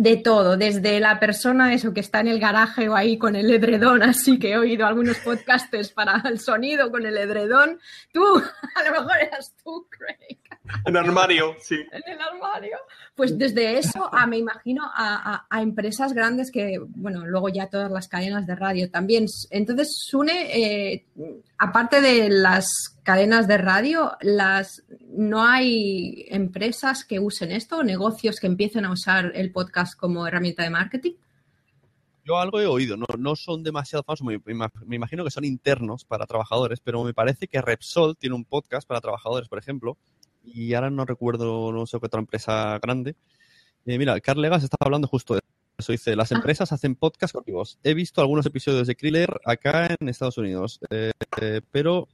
de 0.00 0.16
todo, 0.16 0.56
desde 0.56 0.98
la 0.98 1.20
persona 1.20 1.74
eso 1.74 1.92
que 1.92 2.00
está 2.00 2.20
en 2.20 2.28
el 2.28 2.40
garaje 2.40 2.88
o 2.88 2.96
ahí 2.96 3.18
con 3.18 3.36
el 3.36 3.50
edredón, 3.50 4.02
así 4.02 4.38
que 4.38 4.52
he 4.52 4.56
oído 4.56 4.86
algunos 4.86 5.18
podcasters 5.18 5.92
para 5.92 6.22
el 6.24 6.40
sonido 6.40 6.90
con 6.90 7.04
el 7.04 7.18
edredón. 7.18 7.78
Tú, 8.10 8.24
a 8.76 8.82
lo 8.82 8.92
mejor 8.92 9.18
eras 9.20 9.54
tú, 9.62 9.86
Craig. 9.90 10.38
En 10.86 10.94
el 10.94 10.96
armario, 10.98 11.56
sí. 11.60 11.76
En 11.90 12.02
el 12.12 12.20
armario. 12.20 12.76
Pues 13.14 13.36
desde 13.36 13.78
eso 13.78 14.08
a, 14.14 14.26
me 14.26 14.38
imagino, 14.38 14.84
a, 14.84 15.34
a- 15.34 15.46
a 15.50 15.62
empresas 15.62 16.12
grandes 16.12 16.50
que, 16.50 16.78
bueno, 16.96 17.26
luego 17.26 17.48
ya 17.48 17.68
todas 17.68 17.90
las 17.90 18.08
cadenas 18.08 18.46
de 18.46 18.54
radio 18.54 18.90
también. 18.90 19.26
Entonces, 19.50 19.88
Sune, 20.06 20.94
eh, 20.94 21.06
aparte 21.58 22.00
de 22.00 22.28
las 22.28 22.66
cadenas 23.02 23.48
de 23.48 23.58
radio, 23.58 24.12
las 24.20 24.84
no 25.08 25.42
hay 25.44 26.26
empresas 26.28 27.04
que 27.04 27.18
usen 27.18 27.50
esto 27.52 27.78
o 27.78 27.82
negocios 27.82 28.36
que 28.38 28.46
empiecen 28.46 28.84
a 28.84 28.92
usar 28.92 29.32
el 29.34 29.50
podcast 29.52 29.98
como 29.98 30.26
herramienta 30.26 30.62
de 30.62 30.70
marketing. 30.70 31.12
Yo 32.24 32.38
algo 32.38 32.60
he 32.60 32.66
oído, 32.66 32.96
no, 32.96 33.06
no 33.18 33.34
son 33.34 33.62
demasiado 33.64 34.04
famosos, 34.04 34.26
me, 34.26 34.38
me 34.44 34.52
ima- 34.54 34.70
me 34.86 34.96
imagino 34.96 35.24
que 35.24 35.30
son 35.30 35.44
internos 35.44 36.04
para 36.04 36.26
trabajadores, 36.26 36.78
pero 36.80 37.02
me 37.02 37.14
parece 37.14 37.48
que 37.48 37.60
Repsol 37.62 38.16
tiene 38.16 38.36
un 38.36 38.44
podcast 38.44 38.86
para 38.86 39.00
trabajadores, 39.00 39.48
por 39.48 39.58
ejemplo, 39.58 39.96
y 40.44 40.74
ahora 40.74 40.90
no 40.90 41.04
recuerdo, 41.04 41.72
no 41.72 41.86
sé 41.86 41.98
qué 41.98 42.06
otra 42.06 42.20
empresa 42.20 42.78
grande. 42.82 43.14
Eh, 43.86 43.98
mira, 43.98 44.18
Carl 44.20 44.40
Legas 44.40 44.62
estaba 44.62 44.86
hablando 44.86 45.08
justo 45.08 45.34
de 45.34 45.40
eso, 45.78 45.92
dice, 45.92 46.14
las 46.14 46.32
empresas 46.32 46.72
hacen 46.72 46.94
podcast 46.94 47.32
contigo. 47.32 47.62
He 47.82 47.94
visto 47.94 48.20
algunos 48.20 48.46
episodios 48.46 48.86
de 48.86 48.96
Kriller 48.96 49.40
acá 49.44 49.96
en 49.98 50.08
Estados 50.08 50.38
Unidos, 50.38 50.80
eh, 50.90 51.12
eh, 51.40 51.60
pero 51.70 52.08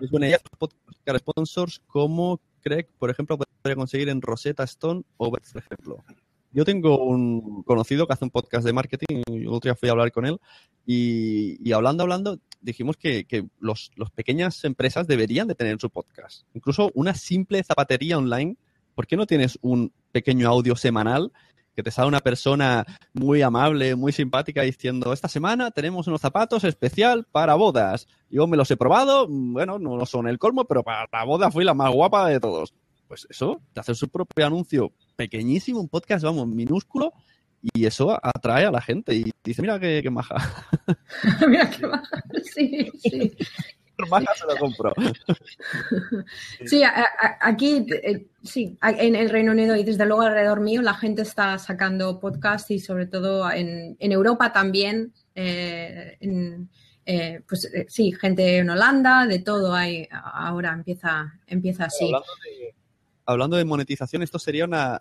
es 0.00 0.10
buena 0.10 0.28
idea 0.28 0.38
podcast 0.58 1.18
sponsors 1.18 1.82
como 1.86 2.40
Craig, 2.62 2.86
por 2.98 3.10
ejemplo, 3.10 3.36
podría 3.36 3.76
conseguir 3.76 4.08
en 4.08 4.22
Rosetta 4.22 4.62
Stone 4.64 5.02
o 5.16 5.30
Beth, 5.30 5.52
por 5.52 5.62
ejemplo. 5.62 6.04
Yo 6.52 6.66
tengo 6.66 7.02
un 7.02 7.62
conocido 7.62 8.06
que 8.06 8.12
hace 8.12 8.24
un 8.24 8.30
podcast 8.30 8.64
de 8.64 8.74
marketing, 8.74 9.22
y 9.26 9.42
el 9.42 9.48
otro 9.48 9.70
día 9.70 9.74
fui 9.74 9.88
a 9.88 9.92
hablar 9.92 10.12
con 10.12 10.26
él, 10.26 10.38
y, 10.84 11.72
hablando, 11.72 12.02
hablando, 12.02 12.38
dijimos 12.60 12.96
que, 12.98 13.24
que 13.24 13.46
los, 13.58 13.90
pequeñas 14.14 14.62
empresas 14.64 15.06
deberían 15.06 15.48
de 15.48 15.54
tener 15.54 15.80
su 15.80 15.88
podcast. 15.88 16.44
Incluso 16.52 16.90
una 16.94 17.14
simple 17.14 17.62
zapatería 17.64 18.18
online, 18.18 18.56
¿por 18.94 19.06
qué 19.06 19.16
no 19.16 19.26
tienes 19.26 19.58
un 19.62 19.92
pequeño 20.12 20.48
audio 20.48 20.76
semanal 20.76 21.32
que 21.74 21.82
te 21.82 21.90
sale 21.90 22.08
una 22.08 22.20
persona 22.20 22.84
muy 23.14 23.40
amable, 23.40 23.96
muy 23.96 24.12
simpática 24.12 24.60
diciendo, 24.60 25.10
esta 25.10 25.28
semana 25.28 25.70
tenemos 25.70 26.06
unos 26.06 26.20
zapatos 26.20 26.64
especial 26.64 27.26
para 27.32 27.54
bodas. 27.54 28.08
Yo 28.28 28.46
me 28.46 28.58
los 28.58 28.70
he 28.70 28.76
probado, 28.76 29.26
bueno, 29.26 29.78
no 29.78 30.04
son 30.04 30.28
el 30.28 30.38
colmo, 30.38 30.66
pero 30.66 30.82
para 30.82 31.08
la 31.10 31.24
boda 31.24 31.50
fui 31.50 31.64
la 31.64 31.72
más 31.72 31.90
guapa 31.90 32.28
de 32.28 32.40
todos. 32.40 32.74
Pues 33.08 33.26
eso, 33.30 33.62
te 33.72 33.80
hace 33.80 33.94
su 33.94 34.10
propio 34.10 34.46
anuncio 34.46 34.92
pequeñísimo, 35.16 35.80
un 35.80 35.88
podcast, 35.88 36.24
vamos, 36.24 36.46
minúsculo, 36.48 37.12
y 37.74 37.86
eso 37.86 38.18
atrae 38.22 38.64
a 38.66 38.70
la 38.70 38.80
gente 38.80 39.14
y 39.14 39.30
dice, 39.44 39.62
mira 39.62 39.78
qué, 39.78 40.00
qué 40.02 40.10
maja. 40.10 40.34
Mira 41.48 41.70
qué 41.70 41.86
baja. 41.86 42.22
Sí, 42.42 42.90
sí. 42.98 43.32
maja 44.10 44.34
se 44.34 44.46
lo 44.46 44.56
compro. 44.58 44.92
Sí, 46.66 46.82
a- 46.82 46.88
a- 47.04 47.38
aquí, 47.40 47.86
eh, 48.02 48.26
sí, 48.42 48.76
en 48.82 49.14
el 49.14 49.30
Reino 49.30 49.52
Unido 49.52 49.76
y 49.76 49.84
desde 49.84 50.06
luego 50.06 50.22
alrededor 50.22 50.60
mío 50.60 50.82
la 50.82 50.94
gente 50.94 51.22
está 51.22 51.58
sacando 51.58 52.18
podcast 52.20 52.70
y 52.70 52.78
sobre 52.80 53.06
todo 53.06 53.50
en, 53.50 53.96
en 53.98 54.12
Europa 54.12 54.52
también, 54.52 55.12
eh, 55.34 56.16
en, 56.20 56.68
eh, 57.06 57.42
pues 57.48 57.64
eh, 57.66 57.86
sí, 57.88 58.12
gente 58.12 58.58
en 58.58 58.70
Holanda, 58.70 59.26
de 59.26 59.38
todo 59.40 59.74
hay, 59.74 60.08
ahora 60.12 60.72
empieza, 60.72 61.32
empieza 61.46 61.84
así. 61.86 62.06
Hablando 62.06 62.26
de, 62.44 62.74
hablando 63.26 63.56
de 63.56 63.64
monetización, 63.64 64.22
esto 64.22 64.38
sería 64.38 64.64
una... 64.64 65.00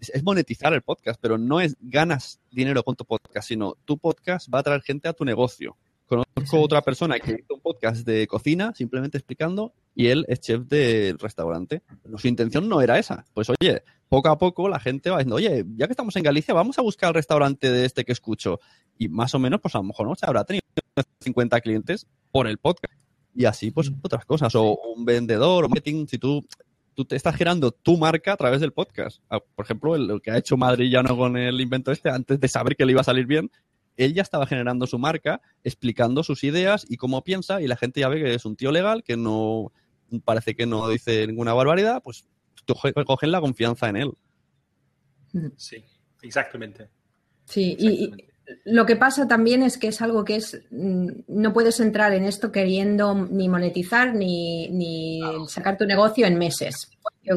Es, 0.00 0.22
monetizar 0.24 0.72
el 0.72 0.82
podcast, 0.82 1.20
pero 1.20 1.38
no 1.38 1.60
es 1.60 1.76
ganas 1.80 2.40
dinero 2.50 2.82
con 2.82 2.96
tu 2.96 3.04
podcast, 3.04 3.46
sino 3.46 3.76
tu 3.84 3.98
podcast 3.98 4.52
va 4.52 4.58
a 4.58 4.62
traer 4.62 4.82
gente 4.82 5.08
a 5.08 5.12
tu 5.12 5.24
negocio. 5.24 5.76
Conozco 6.06 6.60
otra 6.60 6.82
persona 6.82 7.18
que 7.18 7.32
hizo 7.32 7.54
un 7.54 7.60
podcast 7.60 8.04
de 8.04 8.26
cocina, 8.26 8.74
simplemente 8.74 9.16
explicando, 9.16 9.72
y 9.94 10.08
él 10.08 10.26
es 10.28 10.40
chef 10.40 10.62
del 10.62 11.18
restaurante. 11.18 11.82
Pero 12.02 12.18
su 12.18 12.28
intención 12.28 12.68
no 12.68 12.82
era 12.82 12.98
esa. 12.98 13.24
Pues 13.32 13.48
oye, 13.48 13.82
poco 14.08 14.28
a 14.28 14.36
poco 14.36 14.68
la 14.68 14.78
gente 14.78 15.08
va 15.08 15.18
diciendo, 15.18 15.36
oye, 15.36 15.64
ya 15.76 15.86
que 15.86 15.92
estamos 15.92 16.14
en 16.16 16.24
Galicia, 16.24 16.52
vamos 16.52 16.78
a 16.78 16.82
buscar 16.82 17.08
el 17.08 17.14
restaurante 17.14 17.70
de 17.70 17.86
este 17.86 18.04
que 18.04 18.12
escucho. 18.12 18.60
Y 18.98 19.08
más 19.08 19.34
o 19.34 19.38
menos, 19.38 19.60
pues 19.60 19.74
a 19.74 19.78
lo 19.78 19.84
mejor 19.84 20.06
no 20.06 20.14
se 20.14 20.26
habrá 20.26 20.44
tenido 20.44 20.64
50 21.20 21.60
clientes 21.62 22.06
por 22.30 22.46
el 22.46 22.58
podcast. 22.58 22.92
Y 23.34 23.46
así, 23.46 23.70
pues 23.70 23.90
otras 24.02 24.26
cosas. 24.26 24.54
O 24.54 24.76
un 24.94 25.04
vendedor, 25.04 25.64
o 25.64 25.68
marketing, 25.68 26.06
si 26.06 26.18
tú, 26.18 26.46
tú 26.94 27.04
te 27.04 27.16
estás 27.16 27.34
generando 27.36 27.70
tu 27.72 27.96
marca 27.96 28.32
a 28.32 28.36
través 28.36 28.60
del 28.60 28.72
podcast. 28.72 29.22
Ah, 29.30 29.40
Por 29.54 29.64
ejemplo, 29.64 29.94
el, 29.96 30.10
el 30.10 30.20
que 30.22 30.30
ha 30.30 30.38
hecho 30.38 30.56
Madrillano 30.56 31.16
con 31.16 31.36
el 31.36 31.60
invento 31.60 31.90
este, 31.92 32.10
antes 32.10 32.38
de 32.40 32.48
saber 32.48 32.76
que 32.76 32.84
le 32.84 32.92
iba 32.92 33.00
a 33.00 33.04
salir 33.04 33.26
bien, 33.26 33.50
él 33.96 34.14
ya 34.14 34.22
estaba 34.22 34.46
generando 34.46 34.86
su 34.86 34.98
marca, 34.98 35.40
explicando 35.64 36.22
sus 36.22 36.44
ideas 36.44 36.86
y 36.88 36.96
cómo 36.96 37.22
piensa, 37.24 37.60
y 37.60 37.66
la 37.66 37.76
gente 37.76 38.00
ya 38.00 38.08
ve 38.08 38.22
que 38.22 38.34
es 38.34 38.44
un 38.44 38.56
tío 38.56 38.72
legal, 38.72 39.02
que 39.04 39.16
no 39.16 39.72
parece 40.24 40.54
que 40.54 40.66
no 40.66 40.88
dice 40.88 41.26
ninguna 41.26 41.52
barbaridad, 41.54 42.02
pues 42.02 42.26
coge- 42.66 42.92
cogen 43.04 43.30
la 43.32 43.40
confianza 43.40 43.88
en 43.88 43.96
él. 43.96 44.12
Sí, 45.56 45.84
exactamente. 46.22 46.88
Sí, 47.44 47.76
y, 47.78 47.88
y 48.04 48.12
lo 48.64 48.86
que 48.86 48.96
pasa 48.96 49.26
también 49.28 49.62
es 49.62 49.78
que 49.78 49.88
es 49.88 50.02
algo 50.02 50.24
que 50.24 50.36
es, 50.36 50.60
mm, 50.70 51.08
no 51.28 51.52
puedes 51.52 51.80
entrar 51.80 52.12
en 52.12 52.24
esto 52.24 52.50
queriendo 52.52 53.14
ni 53.14 53.48
monetizar 53.48 54.14
ni, 54.14 54.68
ni 54.68 55.20
sacar 55.48 55.76
tu 55.78 55.84
negocio 55.86 56.26
en 56.26 56.38
meses. 56.38 56.90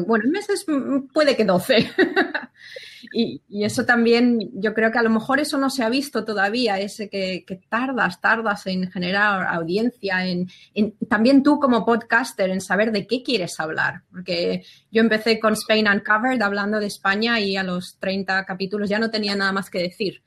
Bueno, 0.06 0.24
en 0.24 0.30
meses 0.32 0.64
mm, 0.66 1.08
puede 1.12 1.36
que 1.36 1.44
12. 1.44 1.88
y, 3.12 3.42
y 3.48 3.64
eso 3.64 3.84
también, 3.84 4.50
yo 4.54 4.74
creo 4.74 4.90
que 4.90 4.98
a 4.98 5.02
lo 5.02 5.10
mejor 5.10 5.38
eso 5.40 5.58
no 5.58 5.70
se 5.70 5.84
ha 5.84 5.88
visto 5.88 6.24
todavía, 6.24 6.78
ese 6.80 7.08
que, 7.08 7.44
que 7.46 7.56
tardas, 7.68 8.20
tardas 8.20 8.66
en 8.66 8.90
generar 8.90 9.46
audiencia, 9.46 10.26
en, 10.26 10.48
en- 10.74 10.94
también 11.08 11.42
tú 11.42 11.58
como 11.60 11.84
podcaster, 11.84 12.50
en 12.50 12.60
saber 12.60 12.92
de 12.92 13.06
qué 13.06 13.22
quieres 13.22 13.58
hablar. 13.60 14.02
Porque 14.10 14.64
yo 14.90 15.00
empecé 15.02 15.38
con 15.38 15.52
Spain 15.54 15.88
Uncovered 15.88 16.42
hablando 16.42 16.80
de 16.80 16.86
España 16.86 17.38
y 17.40 17.56
a 17.56 17.62
los 17.62 17.98
30 18.00 18.44
capítulos 18.44 18.88
ya 18.90 18.98
no 18.98 19.10
tenía 19.10 19.36
nada 19.36 19.52
más 19.52 19.70
que 19.70 19.78
decir. 19.80 20.22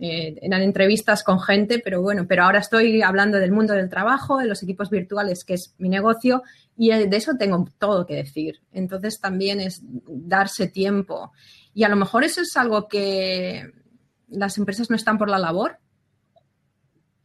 Eh, 0.00 0.38
eran 0.42 0.62
entrevistas 0.62 1.24
con 1.24 1.40
gente, 1.40 1.80
pero 1.80 2.00
bueno, 2.00 2.26
pero 2.28 2.44
ahora 2.44 2.60
estoy 2.60 3.02
hablando 3.02 3.38
del 3.38 3.50
mundo 3.50 3.74
del 3.74 3.88
trabajo, 3.88 4.38
de 4.38 4.46
los 4.46 4.62
equipos 4.62 4.90
virtuales, 4.90 5.44
que 5.44 5.54
es 5.54 5.74
mi 5.78 5.88
negocio, 5.88 6.42
y 6.76 6.92
eh, 6.92 7.06
de 7.06 7.16
eso 7.16 7.32
tengo 7.36 7.68
todo 7.78 8.06
que 8.06 8.14
decir. 8.14 8.60
Entonces 8.72 9.20
también 9.20 9.60
es 9.60 9.80
darse 9.82 10.68
tiempo. 10.68 11.32
Y 11.74 11.82
a 11.84 11.88
lo 11.88 11.96
mejor 11.96 12.22
eso 12.24 12.40
es 12.40 12.56
algo 12.56 12.86
que 12.86 13.72
las 14.28 14.56
empresas 14.58 14.88
no 14.88 14.96
están 14.96 15.18
por 15.18 15.28
la 15.28 15.38
labor. 15.38 15.78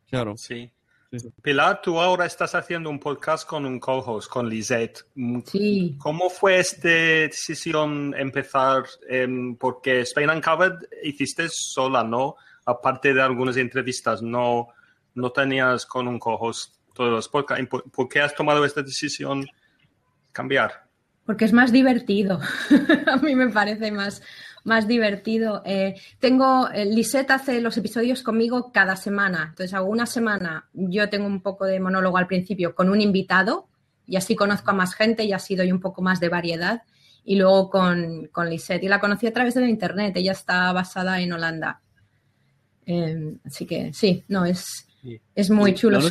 Claro. 0.10 0.36
Sí. 0.38 0.72
Pilar, 1.44 1.80
tú 1.82 2.00
ahora 2.00 2.26
estás 2.26 2.56
haciendo 2.56 2.90
un 2.90 3.00
podcast 3.00 3.48
con 3.48 3.68
un 3.68 3.80
co-host, 3.80 4.28
con 4.30 4.50
Lisette. 4.50 5.06
Mm, 5.14 5.40
Sí. 5.46 5.96
¿Cómo 6.00 6.30
fue 6.30 6.60
esta 6.60 6.88
decisión 6.88 8.16
empezar? 8.18 8.86
em, 9.08 9.56
porque 9.58 10.02
Spain 10.02 10.32
Uncovered 10.32 10.80
hiciste 11.04 11.46
sola, 11.50 12.04
¿no? 12.04 12.36
Aparte 12.66 13.14
de 13.14 13.22
algunas 13.22 13.58
entrevistas, 13.58 14.22
no, 14.22 14.70
no 15.16 15.32
tenías 15.32 15.86
con 15.86 16.08
un 16.08 16.20
co-host 16.20 16.76
todos 16.94 17.12
los 17.12 17.28
podcasts. 17.28 17.66
¿Por, 17.68 17.90
por 17.92 18.08
qué 18.08 18.22
has 18.22 18.36
tomado 18.36 18.64
esta 18.66 18.82
decisión 18.82 19.46
cambiar? 20.32 20.84
Porque 21.26 21.46
es 21.46 21.54
más 21.54 21.72
divertido. 21.72 22.40
a 23.08 23.18
mí 23.18 23.36
me 23.36 23.50
parece 23.50 23.92
más, 23.92 24.22
más 24.64 24.88
divertido. 24.88 25.62
Eh, 25.66 25.96
tengo, 26.20 26.70
eh, 26.70 26.86
Lisette 26.86 27.32
hace 27.32 27.62
los 27.62 27.78
episodios 27.78 28.24
conmigo 28.24 28.72
cada 28.72 28.96
semana. 28.96 29.48
Entonces 29.50 29.74
hago 29.74 29.88
una 29.88 30.06
semana, 30.06 30.70
yo 30.74 31.10
tengo 31.10 31.28
un 31.28 31.42
poco 31.42 31.66
de 31.66 31.80
monólogo 31.80 32.18
al 32.18 32.28
principio 32.28 32.76
con 32.76 32.90
un 32.90 33.00
invitado 33.02 33.68
y 34.06 34.18
así 34.18 34.36
conozco 34.36 34.72
a 34.72 34.74
más 34.74 34.96
gente 34.96 35.24
y 35.24 35.32
así 35.32 35.56
doy 35.56 35.72
un 35.72 35.80
poco 35.80 36.02
más 36.02 36.20
de 36.20 36.30
variedad. 36.30 36.84
Y 37.26 37.38
luego 37.38 37.70
con, 37.70 38.28
con 38.34 38.50
Lisette. 38.50 38.84
Y 38.84 38.90
la 38.90 39.00
conocí 39.00 39.26
a 39.28 39.34
través 39.34 39.54
de 39.54 39.62
la 39.62 39.70
internet. 39.70 40.18
Ella 40.18 40.34
está 40.34 40.74
basada 40.74 41.22
en 41.22 41.32
Holanda. 41.32 41.80
Eh, 42.86 43.36
así 43.46 43.66
que 43.66 43.94
sí, 43.94 44.24
no, 44.28 44.46
es, 44.46 44.88
es 45.36 45.50
muy 45.50 45.74
chulo. 45.74 45.98
no 46.00 46.08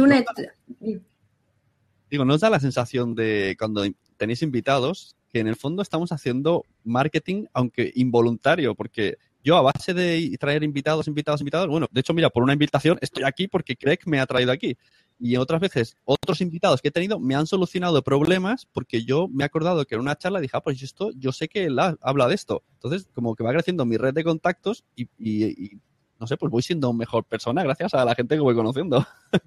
Digo, 2.11 2.25
¿no 2.25 2.35
os 2.35 2.41
da 2.41 2.51
la 2.51 2.61
sensación 2.61 3.14
de 3.14 3.57
cuando 3.59 3.85
tenéis 4.18 4.43
invitados 4.43 5.16
que 5.31 5.41
en 5.41 5.49
el 5.49 5.57
fondo 5.57 5.81
estamos 5.81 6.12
haciendo 6.12 6.64
marketing, 6.85 7.47
aunque 7.55 7.91
involuntario? 7.95 8.75
Porque 8.75 9.16
yo 9.43 9.57
a 9.57 9.62
base 9.62 9.95
de 9.95 10.37
traer 10.39 10.62
invitados, 10.62 11.09
invitados, 11.09 11.41
invitados, 11.41 11.68
bueno, 11.68 11.89
de 11.91 12.01
hecho, 12.01 12.12
mira, 12.12 12.29
por 12.29 12.43
una 12.43 12.53
invitación 12.53 12.99
estoy 13.01 13.25
aquí 13.25 13.49
porque 13.49 13.77
Craig 13.77 14.01
me 14.05 14.20
ha 14.20 14.27
traído 14.27 14.53
aquí. 14.53 14.77
Y 15.18 15.37
otras 15.37 15.61
veces, 15.61 15.97
otros 16.05 16.41
invitados 16.41 16.83
que 16.83 16.89
he 16.89 16.91
tenido 16.91 17.18
me 17.18 17.35
han 17.35 17.47
solucionado 17.47 18.03
problemas 18.03 18.66
porque 18.66 19.05
yo 19.05 19.29
me 19.29 19.45
he 19.45 19.47
acordado 19.47 19.85
que 19.87 19.95
en 19.95 20.01
una 20.03 20.16
charla 20.16 20.41
dije, 20.41 20.57
ah, 20.57 20.61
pues 20.62 20.83
esto, 20.83 21.12
yo 21.16 21.33
sé 21.33 21.49
que 21.49 21.64
él 21.64 21.79
ha- 21.79 21.97
habla 22.03 22.29
de 22.29 22.35
esto. 22.35 22.62
Entonces, 22.75 23.09
como 23.14 23.35
que 23.37 23.45
va 23.45 23.53
creciendo 23.53 23.85
mi 23.87 23.97
red 23.97 24.12
de 24.14 24.25
contactos 24.25 24.85
y, 24.97 25.05
y- 25.18 25.45
y, 25.47 25.79
no 26.23 26.29
sé, 26.29 26.37
pues 26.37 26.53
voy 26.53 26.62
siendo 26.62 26.93
mejor 26.93 27.25
persona 27.25 27.64
gracias 27.64 27.95
a 27.95 28.05
la 28.05 28.14
gente 28.14 28.37
que 28.37 28.41
voy 28.41 28.55
conociendo. 28.55 29.05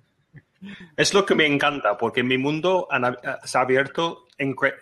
Es 0.97 1.13
lo 1.13 1.25
que 1.25 1.35
me 1.35 1.45
encanta, 1.45 1.95
porque 1.95 2.23
mi 2.23 2.39
mundo 2.39 2.87
se 3.43 3.57
ha 3.57 3.61
abierto 3.61 4.25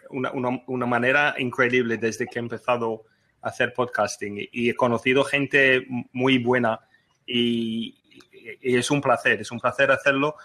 una, 0.10 0.86
manera 0.86 1.36
increíble 1.38 1.98
desde 1.98 2.26
que 2.26 2.40
he 2.40 2.42
empezado 2.42 3.04
a 3.42 3.50
hacer 3.50 3.74
podcasting 3.74 4.48
y 4.50 4.70
he 4.70 4.76
conocido 4.76 5.26
gente 5.26 5.86
muy 6.14 6.38
buena 6.38 6.80
y, 7.28 7.98
y 8.62 8.78
es 8.78 8.90
un 8.92 9.02
placer, 9.02 9.42
es 9.42 9.52
un 9.52 9.60
placer 9.60 9.92
hacerlo 9.92 10.38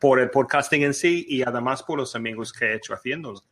por 0.00 0.20
el 0.20 0.30
podcasting 0.30 0.84
en 0.84 0.94
sí 0.94 1.26
y 1.28 1.42
además 1.42 1.82
por 1.82 1.98
los 1.98 2.14
amigos 2.14 2.52
que 2.52 2.66
he 2.66 2.76
hecho 2.76 2.94
haciéndolo. 2.94 3.42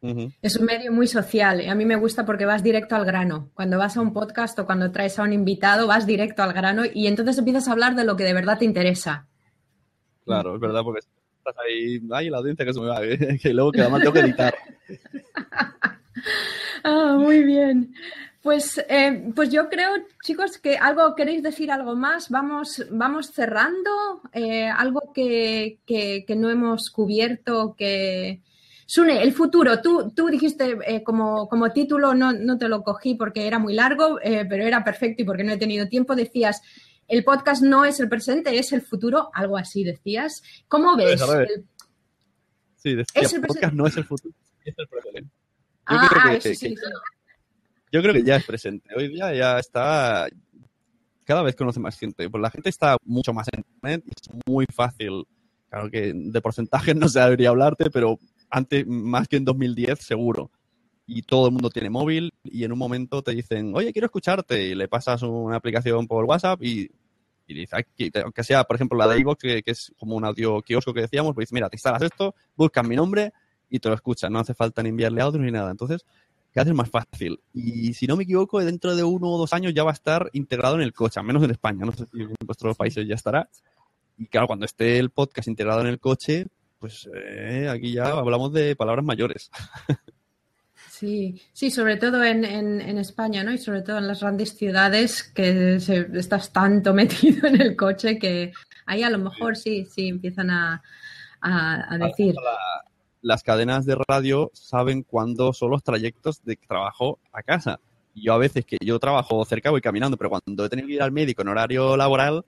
Es 0.00 0.56
un 0.56 0.66
medio 0.66 0.92
muy 0.92 1.08
social. 1.08 1.60
y 1.60 1.66
A 1.66 1.74
mí 1.74 1.84
me 1.84 1.96
gusta 1.96 2.24
porque 2.24 2.46
vas 2.46 2.62
directo 2.62 2.94
al 2.94 3.04
grano. 3.04 3.50
Cuando 3.54 3.78
vas 3.78 3.96
a 3.96 4.00
un 4.00 4.12
podcast 4.12 4.58
o 4.58 4.66
cuando 4.66 4.92
traes 4.92 5.18
a 5.18 5.24
un 5.24 5.32
invitado, 5.32 5.86
vas 5.86 6.06
directo 6.06 6.42
al 6.42 6.52
grano 6.52 6.82
y 6.92 7.06
entonces 7.06 7.38
empiezas 7.38 7.68
a 7.68 7.72
hablar 7.72 7.96
de 7.96 8.04
lo 8.04 8.16
que 8.16 8.24
de 8.24 8.34
verdad 8.34 8.58
te 8.58 8.64
interesa. 8.64 9.26
Claro, 10.24 10.54
es 10.54 10.60
verdad, 10.60 10.82
porque 10.84 11.00
estás 11.00 11.54
ahí, 11.66 12.00
ay, 12.12 12.30
la 12.30 12.38
audiencia 12.38 12.64
que 12.64 12.72
se 12.72 12.80
me 12.80 12.86
va, 12.86 13.00
que 13.42 13.52
luego 13.52 13.72
que 13.72 13.80
además 13.80 14.00
tengo 14.00 14.12
que 14.12 14.20
editar. 14.20 14.54
Ah, 16.84 17.16
muy 17.18 17.42
bien. 17.42 17.92
Pues, 18.40 18.78
eh, 18.88 19.30
pues 19.34 19.50
yo 19.50 19.68
creo, 19.68 19.90
chicos, 20.22 20.58
que 20.58 20.76
algo 20.76 21.14
queréis 21.14 21.42
decir 21.42 21.70
algo 21.70 21.96
más. 21.96 22.30
Vamos, 22.30 22.84
vamos 22.90 23.32
cerrando. 23.32 24.22
Eh, 24.32 24.68
algo 24.68 25.12
que, 25.12 25.80
que, 25.86 26.24
que 26.26 26.36
no 26.36 26.48
hemos 26.50 26.90
cubierto, 26.90 27.74
que, 27.76 28.40
Sune, 28.90 29.22
el 29.22 29.34
futuro, 29.34 29.82
tú, 29.82 30.14
tú 30.16 30.28
dijiste 30.28 30.78
eh, 30.86 31.02
como, 31.02 31.46
como 31.46 31.70
título, 31.72 32.14
no, 32.14 32.32
no 32.32 32.56
te 32.56 32.70
lo 32.70 32.82
cogí 32.82 33.16
porque 33.16 33.46
era 33.46 33.58
muy 33.58 33.74
largo, 33.74 34.18
eh, 34.22 34.46
pero 34.48 34.64
era 34.64 34.82
perfecto 34.82 35.20
y 35.20 35.26
porque 35.26 35.44
no 35.44 35.52
he 35.52 35.58
tenido 35.58 35.88
tiempo, 35.88 36.16
decías, 36.16 36.62
el 37.06 37.22
podcast 37.22 37.62
no 37.62 37.84
es 37.84 38.00
el 38.00 38.08
presente, 38.08 38.58
es 38.58 38.72
el 38.72 38.80
futuro, 38.80 39.28
algo 39.34 39.58
así 39.58 39.84
decías. 39.84 40.42
¿Cómo 40.68 40.96
ves? 40.96 41.20
El... 41.20 41.66
Sí, 42.76 42.94
decía, 42.94 43.20
el, 43.30 43.42
podcast 43.42 43.74
no 43.74 43.86
es 43.86 43.96
el 43.98 44.04
futuro, 44.04 44.34
es 44.64 44.74
el 44.78 44.88
presente. 44.88 45.20
Yo, 45.20 45.28
ah, 45.84 46.08
creo 46.10 46.22
que, 46.22 46.36
eso 46.38 46.48
sí, 46.58 46.70
que- 46.70 46.76
sí. 46.76 46.86
yo 47.92 48.00
creo 48.00 48.14
que 48.14 48.22
ya 48.22 48.36
es 48.36 48.44
presente. 48.46 48.88
Hoy 48.96 49.08
día 49.08 49.34
ya 49.34 49.58
está, 49.58 50.28
cada 51.24 51.42
vez 51.42 51.54
conoce 51.54 51.78
más 51.78 51.98
gente. 51.98 52.30
Pues 52.30 52.40
la 52.40 52.50
gente 52.50 52.70
está 52.70 52.96
mucho 53.04 53.34
más 53.34 53.48
en 53.52 53.60
internet 53.60 54.02
y 54.06 54.10
es 54.12 54.46
muy 54.46 54.64
fácil. 54.74 55.26
Claro 55.68 55.90
que 55.90 56.14
de 56.14 56.40
porcentajes 56.40 56.96
no 56.96 57.06
se 57.10 57.20
debería 57.20 57.50
hablarte, 57.50 57.90
pero 57.90 58.18
antes, 58.50 58.86
más 58.86 59.28
que 59.28 59.36
en 59.36 59.44
2010, 59.44 59.98
seguro. 59.98 60.50
Y 61.06 61.22
todo 61.22 61.46
el 61.46 61.52
mundo 61.52 61.70
tiene 61.70 61.88
móvil 61.90 62.32
y 62.44 62.64
en 62.64 62.72
un 62.72 62.78
momento 62.78 63.22
te 63.22 63.32
dicen, 63.32 63.72
oye, 63.74 63.92
quiero 63.92 64.06
escucharte. 64.06 64.68
Y 64.68 64.74
le 64.74 64.88
pasas 64.88 65.22
una 65.22 65.56
aplicación 65.56 66.06
por 66.06 66.24
WhatsApp 66.24 66.62
y, 66.62 66.90
y 67.46 67.66
aunque 68.22 68.44
sea, 68.44 68.64
por 68.64 68.76
ejemplo, 68.76 68.98
la 68.98 69.08
de 69.08 69.20
iVoox, 69.20 69.40
que, 69.40 69.62
que 69.62 69.70
es 69.70 69.92
como 69.98 70.16
un 70.16 70.24
audio 70.24 70.60
kiosco 70.60 70.92
que 70.92 71.02
decíamos, 71.02 71.34
pues 71.34 71.52
mira, 71.52 71.70
te 71.70 71.76
instalas 71.76 72.02
esto, 72.02 72.34
buscas 72.56 72.86
mi 72.86 72.94
nombre 72.94 73.32
y 73.70 73.78
te 73.78 73.88
lo 73.88 73.94
escuchas. 73.94 74.30
No 74.30 74.38
hace 74.38 74.54
falta 74.54 74.82
ni 74.82 74.90
enviarle 74.90 75.22
audio 75.22 75.40
ni 75.40 75.50
nada. 75.50 75.70
Entonces, 75.70 76.04
cada 76.52 76.64
vez 76.64 76.72
es 76.72 76.76
más 76.76 76.90
fácil. 76.90 77.40
Y 77.54 77.94
si 77.94 78.06
no 78.06 78.16
me 78.16 78.24
equivoco, 78.24 78.62
dentro 78.62 78.94
de 78.96 79.04
uno 79.04 79.28
o 79.28 79.38
dos 79.38 79.52
años 79.52 79.72
ya 79.74 79.84
va 79.84 79.90
a 79.90 79.94
estar 79.94 80.28
integrado 80.32 80.76
en 80.76 80.82
el 80.82 80.92
coche, 80.92 81.20
al 81.20 81.26
menos 81.26 81.42
en 81.42 81.50
España. 81.50 81.86
No 81.86 81.92
sé 81.92 82.04
si 82.06 82.20
en 82.20 82.34
vuestros 82.44 82.76
países 82.76 83.06
ya 83.06 83.14
estará. 83.14 83.48
Y 84.18 84.26
claro, 84.26 84.46
cuando 84.46 84.64
esté 84.64 84.98
el 84.98 85.10
podcast 85.10 85.48
integrado 85.48 85.80
en 85.80 85.86
el 85.86 86.00
coche, 86.00 86.46
pues 86.78 87.08
eh, 87.14 87.68
aquí 87.70 87.92
ya 87.92 88.06
hablamos 88.06 88.52
de 88.52 88.76
palabras 88.76 89.04
mayores. 89.04 89.50
Sí, 90.90 91.40
sí, 91.52 91.70
sobre 91.70 91.96
todo 91.96 92.24
en, 92.24 92.44
en, 92.44 92.80
en 92.80 92.98
España, 92.98 93.44
¿no? 93.44 93.52
Y 93.52 93.58
sobre 93.58 93.82
todo 93.82 93.98
en 93.98 94.08
las 94.08 94.20
grandes 94.20 94.56
ciudades 94.56 95.22
que 95.22 95.78
se- 95.80 96.08
estás 96.14 96.52
tanto 96.52 96.92
metido 96.94 97.46
en 97.48 97.60
el 97.60 97.76
coche 97.76 98.18
que 98.18 98.52
ahí 98.86 99.02
a 99.02 99.10
lo 99.10 99.18
mejor 99.18 99.56
sí, 99.56 99.84
sí, 99.86 100.08
empiezan 100.08 100.50
a, 100.50 100.82
a- 101.40 101.94
a 101.94 101.98
decir. 101.98 102.34
La- 102.34 102.84
las 103.20 103.42
cadenas 103.42 103.84
de 103.86 103.96
radio 104.08 104.50
saben 104.54 105.02
cuándo 105.02 105.52
son 105.52 105.70
los 105.70 105.82
trayectos 105.82 106.42
de 106.44 106.56
trabajo 106.56 107.18
a 107.32 107.42
casa. 107.42 107.80
Yo 108.14 108.32
a 108.32 108.38
veces 108.38 108.64
que 108.64 108.76
yo 108.80 108.98
trabajo 108.98 109.44
cerca 109.44 109.70
voy 109.70 109.80
caminando, 109.80 110.16
pero 110.16 110.30
cuando 110.30 110.64
he 110.64 110.68
tenido 110.68 110.88
que 110.88 110.94
ir 110.94 111.02
al 111.02 111.12
médico 111.12 111.42
en 111.42 111.48
horario 111.48 111.96
laboral, 111.96 112.44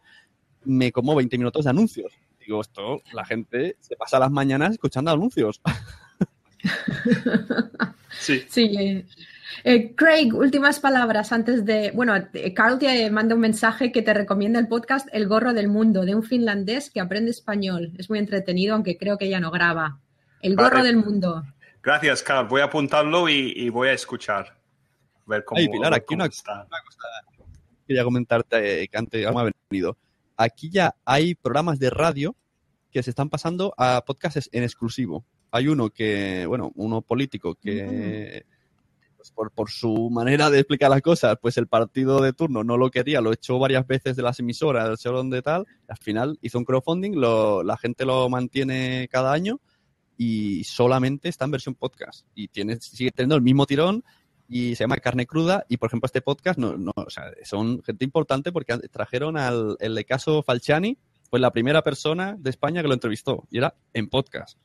me 0.65 0.91
como 0.93 1.15
20 1.15 1.37
minutos 1.39 1.65
de 1.65 1.71
anuncios. 1.71 2.13
Digo, 2.51 2.63
esto, 2.63 3.01
la 3.13 3.25
gente 3.25 3.77
se 3.79 3.95
pasa 3.95 4.19
las 4.19 4.33
mañanas 4.33 4.73
escuchando 4.73 5.13
anuncios. 5.13 5.61
Sí. 8.19 8.45
Sí. 8.51 9.05
eh, 9.63 9.95
Craig, 9.95 10.35
últimas 10.35 10.81
palabras 10.81 11.31
antes 11.33 11.65
de. 11.65 11.93
Bueno, 11.93 12.15
eh, 12.17 12.53
Carl 12.53 12.79
te 12.81 13.09
manda 13.11 13.37
un 13.37 13.41
mensaje 13.41 13.93
que 13.93 14.03
te 14.03 14.13
recomienda 14.13 14.59
el 14.59 14.67
podcast 14.67 15.09
El 15.13 15.29
Gorro 15.29 15.55
del 15.55 15.69
Mundo, 15.69 16.05
de 16.05 16.17
un 16.17 16.25
finlandés 16.25 16.91
que 16.91 17.01
aprende 17.01 17.31
español. 17.31 17.93
Es 17.99 18.11
muy 18.11 18.19
entretenido, 18.19 18.75
aunque 18.75 18.99
creo 18.99 19.17
que 19.17 19.29
ya 19.31 19.39
no 19.39 19.53
graba. 19.53 20.01
El 20.43 20.57
Gorro 20.57 20.79
Vale. 20.79 20.89
del 20.89 20.97
Mundo. 20.97 21.45
Gracias, 21.85 22.23
Carl. 22.25 22.49
Voy 22.49 22.63
a 22.63 22.65
apuntarlo 22.65 23.29
y, 23.29 23.53
y 23.57 23.69
voy 23.69 23.89
a 23.89 23.93
escuchar. 23.93 24.59
Ver 25.25 25.45
cómo, 25.45 25.61
Ay, 25.61 25.69
Pilar, 25.69 25.95
aquí 25.95 26.07
cómo 26.09 26.25
una, 26.25 26.27
está. 26.27 26.67
una 26.69 26.81
cosa 26.85 27.07
quería 27.87 28.03
comentarte 28.05 28.83
eh, 28.83 28.89
que 28.89 28.99
antes 28.99 29.25
hemos 29.25 29.51
venido. 29.71 29.97
Aquí 30.43 30.71
ya 30.71 30.97
hay 31.05 31.35
programas 31.35 31.79
de 31.79 31.91
radio 31.91 32.35
que 32.91 33.03
se 33.03 33.11
están 33.11 33.29
pasando 33.29 33.75
a 33.77 34.03
podcasts 34.07 34.49
en 34.53 34.63
exclusivo. 34.63 35.27
Hay 35.51 35.69
uno 35.69 35.91
que, 35.91 36.47
bueno, 36.47 36.73
uno 36.77 37.03
político 37.03 37.57
que, 37.57 38.47
pues, 39.19 39.31
por, 39.33 39.51
por 39.51 39.71
su 39.71 40.09
manera 40.09 40.49
de 40.49 40.61
explicar 40.61 40.89
las 40.89 41.03
cosas, 41.03 41.37
pues 41.43 41.59
el 41.59 41.67
partido 41.67 42.23
de 42.23 42.33
turno 42.33 42.65
no 42.65 42.79
lo 42.79 42.91
quería, 42.91 43.21
lo 43.21 43.35
echó 43.35 43.59
varias 43.59 43.87
veces 43.87 44.17
de 44.17 44.23
las 44.23 44.41
emisoras, 44.41 44.89
del 44.89 44.97
salón 44.97 45.29
de 45.29 45.43
tal, 45.43 45.67
al 45.87 45.99
final 45.99 46.39
hizo 46.41 46.57
un 46.57 46.65
crowdfunding, 46.65 47.17
lo, 47.17 47.63
la 47.63 47.77
gente 47.77 48.07
lo 48.07 48.31
mantiene 48.31 49.09
cada 49.13 49.35
año 49.35 49.61
y 50.17 50.65
solamente 50.65 51.29
está 51.29 51.45
en 51.45 51.51
versión 51.51 51.75
podcast 51.75 52.27
y 52.35 52.49
tiene, 52.49 52.81
sigue 52.81 53.11
teniendo 53.11 53.37
el 53.37 53.43
mismo 53.43 53.67
tirón 53.67 54.03
y 54.51 54.75
se 54.75 54.83
llama 54.83 54.97
Carne 54.97 55.27
Cruda 55.27 55.65
y 55.69 55.77
por 55.77 55.89
ejemplo 55.89 56.07
este 56.07 56.21
podcast 56.21 56.59
no, 56.59 56.77
no 56.77 56.93
o 56.97 57.09
sea, 57.09 57.31
son 57.45 57.83
gente 57.85 58.05
importante 58.05 58.51
porque 58.51 58.77
trajeron 58.91 59.37
al 59.37 59.77
el 59.79 60.05
caso 60.05 60.43
Falciani 60.43 60.99
pues 61.31 61.41
la 61.41 61.53
primera 61.53 61.83
persona 61.83 62.37
de 62.37 62.51
España 62.51 62.83
que 62.83 62.89
lo 62.89 62.95
entrevistó 62.95 63.47
y 63.51 63.59
era 63.59 63.77
en 63.95 64.09
podcast 64.09 64.59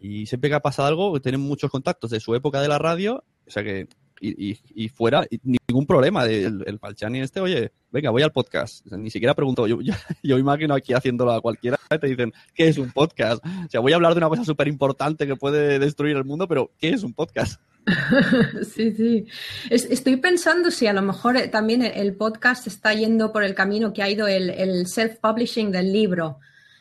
y 0.00 0.24
siempre 0.24 0.48
que 0.48 0.56
ha 0.56 0.60
pasado 0.60 0.88
algo 0.88 1.20
tienen 1.20 1.42
muchos 1.42 1.70
contactos 1.70 2.10
de 2.10 2.20
su 2.20 2.34
época 2.34 2.62
de 2.62 2.68
la 2.68 2.78
radio 2.78 3.22
o 3.46 3.50
sea 3.50 3.62
que 3.62 3.86
y, 4.24 4.56
y, 4.76 4.88
fuera 4.88 5.26
y 5.28 5.40
ningún 5.42 5.84
problema 5.84 6.24
el, 6.26 6.62
el 6.64 6.78
Falciani 6.78 7.20
este 7.20 7.40
oye 7.40 7.72
venga 7.90 8.10
voy 8.10 8.22
al 8.22 8.30
podcast 8.30 8.86
ni 8.92 9.10
siquiera 9.10 9.34
pregunto 9.34 9.66
yo, 9.66 9.80
yo, 9.82 9.92
yo 10.22 10.38
imagino 10.38 10.74
aquí 10.74 10.94
haciéndolo 10.94 11.32
a 11.32 11.40
cualquiera 11.42 11.76
te 12.00 12.06
dicen 12.06 12.32
¿qué 12.54 12.68
es 12.68 12.78
un 12.78 12.92
podcast? 12.92 13.44
o 13.44 13.68
sea 13.68 13.80
voy 13.80 13.92
a 13.92 13.96
hablar 13.96 14.14
de 14.14 14.18
una 14.18 14.28
cosa 14.30 14.44
súper 14.44 14.68
importante 14.68 15.26
que 15.26 15.36
puede 15.36 15.78
destruir 15.78 16.16
el 16.16 16.24
mundo 16.24 16.48
pero 16.48 16.70
¿qué 16.78 16.90
es 16.90 17.02
un 17.02 17.12
podcast? 17.12 17.60
Sí, 18.74 18.92
sí. 18.92 19.26
Es- 19.70 19.86
estoy 19.90 20.16
pensando 20.16 20.70
si 20.70 20.86
a 20.86 20.92
lo 20.92 21.02
mejor 21.02 21.36
eh, 21.36 21.48
también 21.48 21.82
el, 21.82 22.14
podcast 22.14 22.66
está 22.66 22.94
yendo 22.94 23.32
por 23.32 23.44
el 23.44 23.54
camino 23.54 23.92
que 23.92 24.02
ha 24.02 24.10
ido 24.10 24.28
el, 24.28 24.50
el 24.50 24.86
self-publishing 24.86 25.70
del 25.70 25.92
libro. 25.92 26.38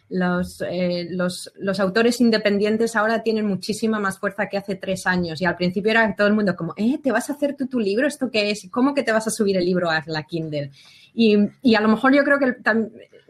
Los, 0.09 0.61
eh, 0.69 1.07
los, 1.09 1.51
los 1.57 1.79
autores 1.79 2.19
independientes 2.19 2.97
ahora 2.97 3.23
tienen 3.23 3.45
muchísima 3.45 3.97
más 3.97 4.19
fuerza 4.19 4.49
que 4.49 4.57
hace 4.57 4.75
tres 4.75 5.07
años 5.07 5.41
y 5.41 5.45
al 5.45 5.55
principio 5.55 5.91
era 5.91 6.15
todo 6.17 6.27
el 6.27 6.33
mundo 6.33 6.53
como, 6.55 6.73
eh, 6.75 6.99
¿te 7.01 7.13
vas 7.13 7.29
a 7.29 7.33
hacer 7.33 7.55
tú 7.55 7.67
tu 7.67 7.79
libro? 7.79 8.07
¿Esto 8.07 8.29
qué 8.29 8.51
es? 8.51 8.67
¿Cómo 8.69 8.93
que 8.93 9.03
te 9.03 9.13
vas 9.13 9.25
a 9.27 9.31
subir 9.31 9.55
el 9.55 9.63
libro 9.65 9.89
a 9.89 10.03
la 10.07 10.23
Kindle? 10.23 10.71
Y, 11.13 11.37
y 11.61 11.75
a 11.75 11.81
lo 11.81 11.87
mejor 11.87 12.13
yo 12.13 12.23
creo 12.25 12.39
que 12.39 12.45
el- 12.45 12.57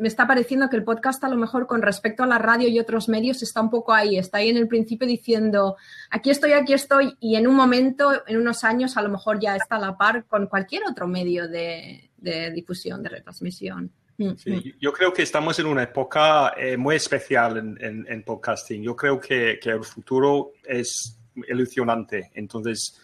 me 0.02 0.08
está 0.08 0.26
pareciendo 0.28 0.68
que 0.70 0.76
el 0.76 0.84
podcast 0.84 1.24
a 1.24 1.30
lo 1.30 1.38
mejor 1.38 1.68
con 1.68 1.82
respecto 1.82 2.24
a 2.24 2.28
la 2.28 2.40
radio 2.40 2.68
y 2.68 2.80
otros 2.80 3.08
medios 3.08 3.44
está 3.44 3.62
un 3.62 3.70
poco 3.70 3.94
ahí, 3.94 4.18
está 4.18 4.40
ahí 4.40 4.50
en 4.50 4.58
el 4.58 4.68
principio 4.68 5.08
diciendo, 5.08 5.78
aquí 6.10 6.32
estoy, 6.32 6.54
aquí 6.54 6.74
estoy, 6.74 7.16
y 7.20 7.36
en 7.36 7.48
un 7.48 7.56
momento, 7.56 8.12
en 8.28 8.38
unos 8.38 8.64
años, 8.64 8.98
a 8.98 9.02
lo 9.04 9.10
mejor 9.10 9.40
ya 9.40 9.56
está 9.56 9.76
a 9.76 9.80
la 9.80 9.98
par 9.98 10.26
con 10.26 10.48
cualquier 10.48 10.82
otro 10.90 11.08
medio 11.08 11.48
de, 11.48 12.10
de 12.18 12.52
difusión, 12.52 13.04
de 13.04 13.10
retransmisión. 13.10 13.92
Mm, 14.18 14.28
mm. 14.30 14.38
Sí, 14.38 14.74
yo 14.82 14.92
creo 14.92 15.14
que 15.14 15.22
estamos 15.22 15.58
en 15.60 15.66
una 15.68 15.84
época 15.84 16.54
eh, 16.58 16.78
muy 16.78 16.96
especial 16.96 17.58
en, 17.58 17.78
en- 17.80 18.06
en 18.10 18.24
podcasting. 18.24 18.82
Yo 18.84 18.96
creo 18.96 19.20
que, 19.20 19.60
que 19.62 19.70
el 19.70 19.84
futuro 19.84 20.52
es 20.66 21.18
ilusionante. 21.48 22.32
Entonces, 22.34 23.00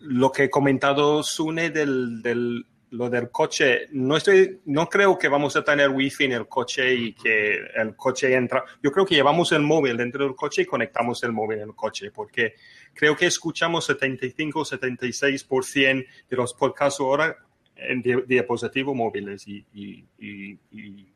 lo 0.00 0.30
que 0.32 0.44
he 0.44 0.50
comentado 0.50 1.22
Sune 1.22 1.70
del, 1.70 2.20
del- 2.22 2.66
lo 2.90 3.08
del 3.08 3.30
coche, 3.30 3.86
no 3.92 4.16
estoy, 4.16 4.60
no 4.66 4.88
creo 4.88 5.16
que 5.16 5.28
vamos 5.28 5.54
a 5.56 5.62
tener 5.62 5.88
wifi 5.90 6.24
en 6.24 6.32
el 6.32 6.48
coche 6.48 6.92
y 6.92 7.12
que 7.12 7.54
el 7.76 7.94
coche 7.94 8.34
entra. 8.34 8.64
Yo 8.82 8.90
creo 8.90 9.06
que 9.06 9.14
llevamos 9.14 9.52
el 9.52 9.62
móvil 9.62 9.96
dentro 9.96 10.24
del 10.24 10.34
coche 10.34 10.62
y 10.62 10.66
conectamos 10.66 11.22
el 11.22 11.30
móvil 11.32 11.58
en 11.60 11.68
el 11.68 11.74
coche, 11.76 12.10
porque 12.10 12.54
creo 12.92 13.16
que 13.16 13.26
escuchamos 13.26 13.88
75-76% 13.88 16.06
de 16.28 16.36
los 16.36 16.54
podcasts 16.54 17.00
ahora 17.00 17.36
en 17.76 18.02
di- 18.02 18.22
dispositivos 18.26 18.94
móviles 18.94 19.46
y, 19.46 19.64
y- 19.74 20.04
y- 20.18 20.58
y 20.72 21.06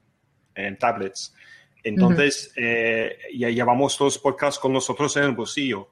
en 0.55 0.79
tablets. 0.79 1.35
Entonces, 1.83 2.53
eh, 2.57 3.19
ya 3.37 3.51
llevamos 3.51 3.99
los 4.01 4.19
podcasts 4.19 4.59
con 4.59 4.73
nosotros 4.73 5.15
en 5.17 5.25
el 5.25 5.33
bolsillo. 5.33 5.91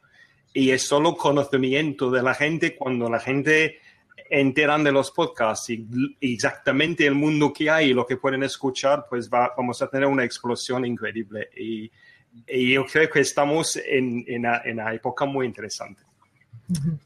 Y 0.55 0.71
es 0.71 0.83
solo 0.83 1.17
conocimiento 1.17 2.11
de 2.11 2.23
la 2.23 2.35
gente 2.35 2.77
cuando 2.77 3.09
la 3.11 3.21
gente 3.21 3.79
enteran 4.31 4.83
de 4.85 4.93
los 4.93 5.11
podcasts 5.11 5.69
y 5.71 5.87
exactamente 6.21 7.07
el 7.07 7.15
mundo 7.15 7.53
que 7.53 7.69
hay 7.71 7.91
y 7.91 7.95
lo 7.95 8.07
que 8.07 8.17
pueden 8.17 8.43
escuchar, 8.43 9.07
pues 9.09 9.29
va- 9.29 9.53
vamos 9.57 9.81
a 9.83 9.89
tener 9.89 10.07
una 10.07 10.25
explosión 10.25 10.85
increíble. 10.87 11.49
Y, 11.57 11.91
y 12.49 12.73
yo 12.73 12.85
creo 12.87 13.11
que 13.11 13.21
estamos 13.21 13.77
en, 13.77 14.25
en 14.27 14.41
una, 14.41 14.63
en 14.65 14.81
una 14.81 14.95
época 14.95 15.25
muy 15.27 15.47
interesante. 15.47 16.03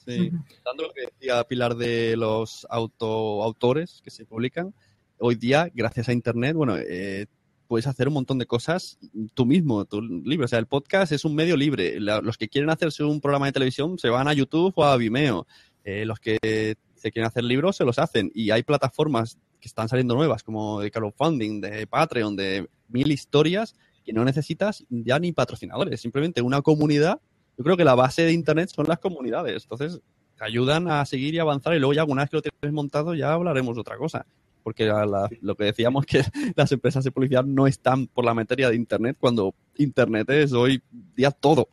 Sí, 0.05 0.31
dando 0.65 0.85
lo 0.85 0.93
que 0.93 1.07
decía 1.13 1.43
Pilar 1.45 1.75
de 1.75 2.17
los 2.17 2.67
auto, 2.71 3.43
autores 3.43 4.01
que 4.05 4.11
se 4.11 4.25
publican, 4.25 4.73
hoy 5.19 5.35
día, 5.35 5.69
gracias 5.75 6.09
a 6.09 6.13
Internet, 6.13 6.55
bueno, 6.55 6.77
eh, 6.77 7.27
puedes 7.67 7.87
hacer 7.89 8.07
un 8.07 8.15
montón 8.15 8.39
de 8.39 8.47
cosas 8.47 8.99
tú 9.35 9.45
mismo, 9.47 9.85
tú 9.85 10.01
libre. 10.01 10.45
O 10.45 10.49
sea, 10.49 10.61
el 10.61 10.67
podcast 10.67 11.11
es 11.11 11.25
un 11.25 11.35
medio 11.35 11.57
libre. 11.57 11.99
La- 11.99 12.21
los 12.21 12.39
que 12.39 12.49
quieren 12.49 12.71
hacerse 12.71 13.03
un 13.03 13.21
programa 13.21 13.47
de 13.47 13.53
televisión 13.53 13.99
se 13.99 14.09
van 14.11 14.29
a 14.29 14.33
YouTube 14.35 14.73
o 14.77 14.85
a 14.85 14.97
Vimeo. 14.97 15.47
Eh, 15.83 16.05
los 16.05 16.21
que 16.21 16.77
quieren 17.13 17.27
hacer 17.29 17.45
libros 17.45 17.77
se 17.77 17.85
los 17.85 17.99
hacen. 17.99 18.31
Y 18.35 18.51
hay 18.51 18.63
plataformas 18.63 19.39
que 19.61 19.69
están 19.69 19.89
saliendo 19.89 20.15
nuevas, 20.15 20.43
como 20.43 20.81
de 20.81 20.91
crowdfunding, 20.91 21.61
de 21.61 21.87
Patreon, 21.87 22.37
de 22.37 22.69
mil 22.89 23.11
historias, 23.11 23.75
que 24.05 24.13
no 24.13 24.25
necesitas 24.25 24.85
ya 24.89 25.19
ni 25.19 25.33
patrocinadores, 25.33 26.01
simplemente 26.01 26.43
una 26.43 26.63
comunidad. 26.63 27.21
Yo 27.59 27.65
creo 27.65 27.77
que 27.77 27.85
la 27.85 27.95
base 27.95 28.23
de 28.23 28.33
Internet 28.33 28.71
son 28.75 28.87
las 28.87 28.99
comunidades. 28.99 29.63
Entonces, 29.65 30.01
te 30.37 30.45
ayudan 30.45 30.89
a 30.89 31.05
seguir 31.07 31.35
y 31.35 31.39
avanzar. 31.39 31.75
Y 31.75 31.79
luego 31.79 31.95
ya, 31.95 32.05
una 32.05 32.23
vez 32.23 32.31
que 32.31 32.37
lo 32.37 32.43
tienes 32.43 32.73
montado, 32.75 33.15
ya 33.15 33.33
hablaremos 33.33 33.75
de 33.75 33.81
otra 33.81 33.97
cosa. 33.97 34.27
Porque 34.63 34.85
la- 34.85 35.29
lo 35.41 35.55
que 35.55 35.65
decíamos 35.65 36.05
que 36.05 36.21
las 36.57 36.71
empresas 36.73 37.03
de 37.05 37.11
publicidad 37.13 37.45
no 37.45 37.67
están 37.67 38.07
por 38.09 38.25
la 38.25 38.35
materia 38.35 38.69
de 38.69 38.77
Internet, 38.77 39.17
cuando 39.19 39.55
Internet 39.77 40.29
es 40.31 40.53
hoy 40.53 40.83
día 41.15 41.31
todo. 41.31 41.69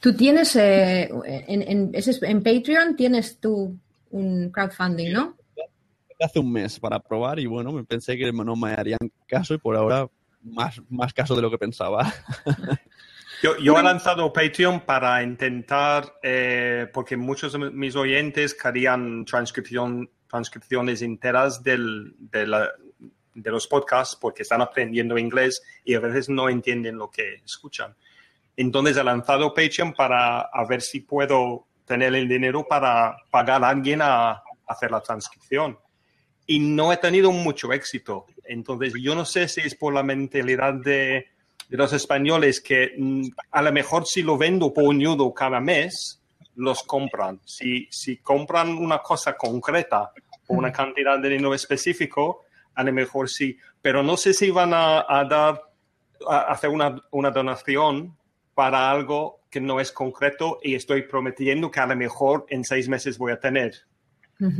Tú 0.00 0.14
tienes, 0.14 0.54
eh, 0.56 1.10
en, 1.26 2.42
Patreon 2.42 2.96
tienes 2.96 3.38
tú 3.38 3.76
un 4.10 4.50
crowdfunding, 4.50 5.12
¿no? 5.12 5.36
Hace 6.18 6.38
un 6.38 6.50
mes 6.50 6.80
para 6.80 6.98
probar 6.98 7.38
y 7.38 7.46
bueno, 7.46 7.72
me 7.72 7.84
pensé 7.84 8.16
que 8.16 8.32
no 8.32 8.56
me 8.56 8.72
harían 8.72 8.98
caso 9.26 9.54
y 9.54 9.58
por 9.58 9.76
ahora 9.76 10.08
más, 10.42 10.80
más 10.88 11.12
caso 11.12 11.34
de 11.36 11.42
lo 11.42 11.50
que 11.50 11.58
pensaba. 11.58 12.12
Yo, 13.42 13.54
yo 13.58 13.78
he 13.78 13.82
lanzado 13.82 14.32
Patreon 14.32 14.80
para 14.80 15.22
intentar, 15.22 16.14
eh, 16.22 16.86
porque 16.90 17.18
muchos 17.18 17.52
de 17.52 17.58
mis 17.70 17.94
oyentes 17.94 18.54
querían 18.54 19.26
transcripción, 19.26 20.08
transcripciones 20.26 21.02
enteras 21.02 21.62
del, 21.62 22.14
de, 22.18 22.46
la- 22.46 22.70
de 23.34 23.50
los 23.50 23.66
podcasts 23.66 24.16
porque 24.18 24.42
están 24.42 24.62
aprendiendo 24.62 25.18
inglés 25.18 25.62
y 25.84 25.92
a 25.94 26.00
veces 26.00 26.30
no 26.30 26.48
entienden 26.48 26.96
lo 26.96 27.10
que 27.10 27.34
escuchan. 27.44 27.94
Entonces 28.56 28.96
he 28.96 29.04
lanzado 29.04 29.52
Patreon 29.52 29.92
para 29.92 30.40
a 30.40 30.64
ver 30.66 30.80
si 30.80 31.00
puedo 31.00 31.66
tener 31.84 32.14
el 32.14 32.28
dinero 32.28 32.66
para 32.68 33.16
pagar 33.30 33.62
a 33.62 33.68
alguien 33.68 34.00
a 34.02 34.42
hacer 34.66 34.90
la 34.90 35.00
transcripción. 35.00 35.78
Y 36.46 36.58
no 36.58 36.92
he 36.92 36.96
tenido 36.96 37.32
mucho 37.32 37.72
éxito. 37.72 38.26
Entonces 38.44 38.94
yo 39.00 39.14
no 39.14 39.24
sé 39.24 39.48
si 39.48 39.60
es 39.60 39.74
por 39.74 39.92
la 39.92 40.02
mentalidad 40.02 40.74
de, 40.74 41.26
de 41.68 41.76
los 41.76 41.92
españoles 41.92 42.60
que 42.60 42.92
mm, 42.96 43.28
a 43.50 43.62
lo 43.62 43.72
mejor 43.72 44.06
si 44.06 44.22
lo 44.22 44.38
vendo 44.38 44.72
por 44.72 44.84
un 44.84 45.00
euro 45.00 45.32
cada 45.34 45.60
mes, 45.60 46.22
los 46.56 46.82
compran. 46.82 47.40
Si, 47.44 47.86
si 47.90 48.18
compran 48.18 48.70
una 48.70 48.98
cosa 48.98 49.36
concreta 49.36 50.10
o 50.46 50.54
una 50.54 50.72
cantidad 50.72 51.18
de 51.18 51.28
dinero 51.28 51.54
específico, 51.54 52.44
a 52.74 52.82
lo 52.82 52.92
mejor 52.92 53.28
sí. 53.28 53.56
Pero 53.82 54.02
no 54.02 54.16
sé 54.16 54.32
si 54.32 54.50
van 54.50 54.72
a, 54.72 55.04
a 55.08 55.24
dar, 55.24 55.62
a 56.28 56.38
hacer 56.52 56.70
una, 56.70 56.96
una 57.10 57.30
donación 57.30 58.16
para 58.56 58.90
algo 58.90 59.42
que 59.50 59.60
no 59.60 59.80
es 59.80 59.92
concreto 59.92 60.58
y 60.62 60.74
estoy 60.74 61.02
prometiendo 61.02 61.70
que 61.70 61.78
a 61.78 61.86
lo 61.86 61.94
mejor 61.94 62.46
en 62.48 62.64
seis 62.64 62.88
meses 62.88 63.18
voy 63.18 63.32
a 63.32 63.38
tener. 63.38 63.74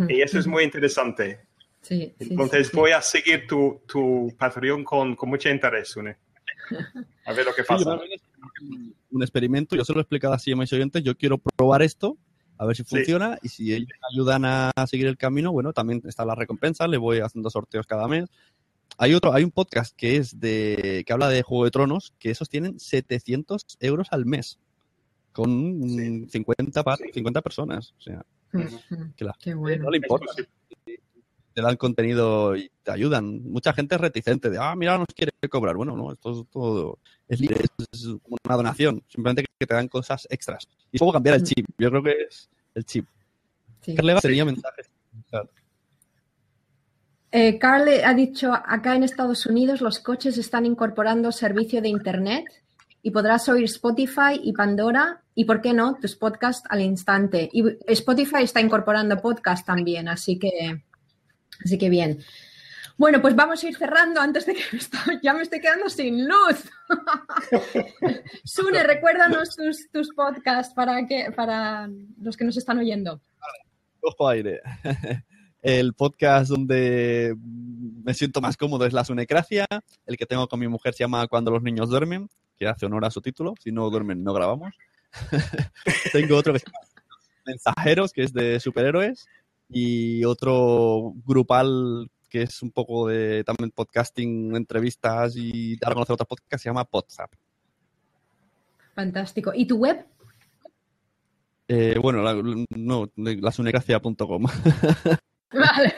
Y 0.08 0.20
eso 0.20 0.38
es 0.38 0.46
muy 0.46 0.64
interesante. 0.64 1.40
Sí, 1.80 2.14
sí, 2.18 2.28
Entonces 2.30 2.66
sí, 2.66 2.70
sí. 2.72 2.76
voy 2.76 2.90
a 2.90 3.00
seguir 3.00 3.46
tu, 3.46 3.80
tu 3.88 4.34
Patreon 4.38 4.84
con, 4.84 5.16
con 5.16 5.30
mucho 5.30 5.48
interés, 5.48 5.88
Sune. 5.88 6.16
A 7.24 7.32
ver 7.32 7.46
lo 7.46 7.54
que 7.54 7.64
pasa. 7.64 7.98
un 9.10 9.22
experimento, 9.22 9.74
yo 9.76 9.84
se 9.84 9.92
lo 9.94 10.00
he 10.00 10.02
explicado 10.02 10.34
así 10.34 10.52
a 10.52 10.56
mis 10.56 10.70
oyentes, 10.74 11.02
yo 11.02 11.16
quiero 11.16 11.38
probar 11.38 11.80
esto, 11.80 12.18
a 12.58 12.66
ver 12.66 12.76
si 12.76 12.82
Sí. 12.84 12.90
funciona 12.96 13.38
y 13.42 13.48
si 13.48 13.72
ellos 13.74 13.88
me 13.88 14.08
ayudan 14.14 14.44
a 14.44 14.72
seguir 14.86 15.06
el 15.06 15.16
camino, 15.16 15.52
bueno, 15.52 15.72
también 15.72 16.02
está 16.06 16.24
la 16.26 16.34
recompensa, 16.34 16.86
le 16.86 16.98
voy 16.98 17.20
haciendo 17.20 17.48
sorteos 17.48 17.86
cada 17.86 18.06
mes. 18.08 18.26
Hay 18.98 19.14
otro, 19.14 19.32
hay 19.34 19.44
un 19.44 19.50
podcast 19.50 19.94
que 19.96 20.16
es 20.16 20.38
de, 20.40 21.04
que 21.06 21.12
habla 21.12 21.28
de 21.28 21.42
Juego 21.42 21.64
de 21.64 21.70
Tronos, 21.70 22.14
que 22.18 22.30
esos 22.30 22.48
tienen 22.48 22.78
700 22.80 23.64
euros 23.80 24.08
al 24.10 24.24
mes, 24.26 24.58
con 25.32 25.80
mm, 25.80 26.28
50, 26.28 26.82
par- 26.82 26.98
50 27.12 27.42
personas, 27.42 27.94
o 27.98 28.00
sea, 28.00 28.24
que 29.16 29.24
la 29.24 29.32
Qué 29.38 29.50
gente 29.50 29.54
bueno. 29.54 29.84
no 29.84 29.90
le 29.90 29.98
importa. 29.98 30.32
Te 31.52 31.62
dan 31.62 31.76
contenido 31.76 32.54
y 32.54 32.70
te 32.82 32.90
ayudan. 32.90 33.42
Mucha 33.44 33.72
gente 33.72 33.94
es 33.94 34.00
reticente 34.00 34.50
de, 34.50 34.58
ah, 34.58 34.74
mira, 34.76 34.98
nos 34.98 35.06
quiere 35.14 35.32
cobrar. 35.48 35.74
Bueno, 35.74 35.96
no, 35.96 36.12
esto 36.12 36.40
es 36.42 36.46
todo 36.50 36.98
es 37.28 37.40
libre, 37.40 37.64
es 37.92 38.04
una 38.04 38.56
donación. 38.56 39.02
Simplemente 39.08 39.44
que 39.58 39.66
te 39.66 39.74
dan 39.74 39.88
cosas 39.88 40.26
extras. 40.30 40.68
Y 40.92 40.98
luego 40.98 41.14
cambiar 41.14 41.36
el 41.36 41.44
chip. 41.44 41.66
Yo 41.78 41.88
creo 41.90 42.02
que 42.02 42.12
es 42.28 42.50
el 42.74 42.84
chip. 42.84 43.06
Sí. 43.80 43.94
Carleva 43.94 44.20
sería 44.20 44.44
mensajes. 44.44 44.90
Eh, 47.38 47.58
Carl 47.58 47.86
ha 48.02 48.14
dicho, 48.14 48.54
acá 48.54 48.96
en 48.96 49.02
Estados 49.02 49.44
Unidos 49.44 49.82
los 49.82 49.98
coches 49.98 50.38
están 50.38 50.64
incorporando 50.64 51.30
servicio 51.30 51.82
de 51.82 51.90
Internet 51.90 52.46
y 53.02 53.10
podrás 53.10 53.46
oír 53.50 53.64
Spotify 53.64 54.40
y 54.42 54.54
Pandora 54.54 55.22
y, 55.34 55.44
¿por 55.44 55.60
qué 55.60 55.74
no?, 55.74 55.98
tus 56.00 56.16
podcasts 56.16 56.66
al 56.70 56.80
instante. 56.80 57.50
Y 57.52 57.62
Spotify 57.88 58.44
está 58.44 58.62
incorporando 58.62 59.20
podcast 59.20 59.66
también, 59.66 60.08
así 60.08 60.38
que, 60.38 60.82
así 61.62 61.76
que 61.76 61.90
bien. 61.90 62.20
Bueno, 62.96 63.20
pues 63.20 63.36
vamos 63.36 63.62
a 63.62 63.68
ir 63.68 63.76
cerrando 63.76 64.18
antes 64.18 64.46
de 64.46 64.54
que 64.54 64.62
ya 65.22 65.34
me 65.34 65.42
estoy 65.42 65.60
quedando 65.60 65.90
sin 65.90 66.26
luz. 66.26 66.64
Sune, 68.44 68.82
recuérdanos 68.82 69.54
tus, 69.54 69.90
tus 69.90 70.08
podcasts 70.14 70.72
para, 70.72 71.06
que, 71.06 71.32
para 71.36 71.86
los 72.18 72.34
que 72.34 72.46
nos 72.46 72.56
están 72.56 72.78
oyendo. 72.78 73.20
Cojo 74.00 74.26
aire. 74.26 74.62
El 75.66 75.94
podcast 75.94 76.48
donde 76.48 77.34
me 78.04 78.14
siento 78.14 78.40
más 78.40 78.56
cómodo 78.56 78.86
es 78.86 78.92
La 78.92 79.04
Sunecracia. 79.04 79.66
El 80.06 80.16
que 80.16 80.24
tengo 80.24 80.46
con 80.46 80.60
mi 80.60 80.68
mujer 80.68 80.94
se 80.94 81.02
llama 81.02 81.26
Cuando 81.26 81.50
los 81.50 81.60
niños 81.60 81.90
duermen, 81.90 82.28
que 82.56 82.68
hace 82.68 82.86
honor 82.86 83.04
a 83.04 83.10
su 83.10 83.20
título. 83.20 83.54
Si 83.58 83.72
no 83.72 83.90
duermen, 83.90 84.22
no 84.22 84.32
grabamos. 84.32 84.72
tengo 86.12 86.36
otro 86.36 86.52
que 86.52 86.60
se 86.60 86.66
llama 86.66 86.78
Mensajeros, 87.46 88.12
que 88.12 88.22
es 88.22 88.32
de 88.32 88.60
superhéroes. 88.60 89.26
Y 89.68 90.24
otro 90.24 91.14
grupal 91.26 92.12
que 92.28 92.42
es 92.42 92.62
un 92.62 92.70
poco 92.70 93.08
de 93.08 93.42
también 93.42 93.72
podcasting, 93.72 94.54
entrevistas 94.54 95.34
y 95.34 95.76
dar 95.78 95.90
a 95.90 95.94
conocer 95.94 96.14
otros 96.14 96.28
podcasts, 96.28 96.62
se 96.62 96.68
llama 96.68 96.88
WhatsApp. 96.92 97.32
Fantástico. 98.94 99.50
¿Y 99.52 99.66
tu 99.66 99.78
web? 99.78 100.06
Eh, 101.66 101.98
bueno, 102.00 102.22
la, 102.22 102.40
no, 102.70 103.10
lasunecracia.com. 103.16 104.46
Vale. 105.52 105.94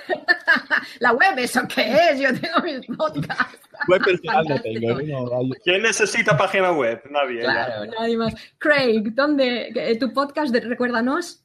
La 1.00 1.12
web, 1.12 1.38
¿eso 1.38 1.62
qué 1.74 1.92
es? 2.10 2.20
Yo 2.20 2.28
tengo 2.38 2.60
mis 2.62 2.86
podcasts. 2.96 3.58
Web 3.88 4.02
personal 4.04 4.44
no 4.48 4.60
tengo, 4.60 5.00
no, 5.02 5.50
¿Quién 5.64 5.82
necesita 5.82 6.36
página 6.36 6.72
web? 6.72 7.00
Nadie. 7.10 7.42
ya. 7.42 7.52
Claro, 7.52 7.90
nadie 7.98 8.16
más. 8.16 8.34
Craig, 8.58 9.02
¿dónde? 9.14 9.96
¿Tu 9.98 10.12
podcast? 10.12 10.52
de- 10.52 10.60
recuérdanos. 10.60 11.44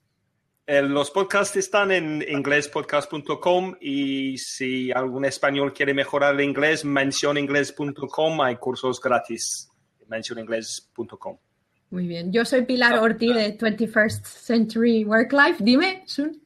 Eh, 0.66 0.82
los 0.82 1.12
podcasts 1.12 1.56
están 1.58 1.92
en 1.92 2.24
inglespodcast.com 2.28 3.76
y 3.82 4.38
si 4.38 4.92
algún 4.92 5.26
español 5.26 5.74
quiere 5.74 5.94
mejorar 5.94 6.36
el 6.36 6.42
inglés, 6.42 6.86
mencioninglés.com. 6.86 8.42
Hay 8.42 8.56
cursos 8.58 9.00
gratis. 9.02 9.70
Mencioninglés.com. 10.08 11.38
Muy 11.92 12.08
bien. 12.08 12.32
Yo 12.32 12.44
soy 12.46 12.64
Pilar 12.64 12.98
Ortiz 13.00 13.36
de 13.36 13.58
21st 13.58 14.26
Century 14.26 15.04
Work 15.06 15.32
Life. 15.34 15.64
Dime, 15.64 16.04
Sun. 16.08 16.42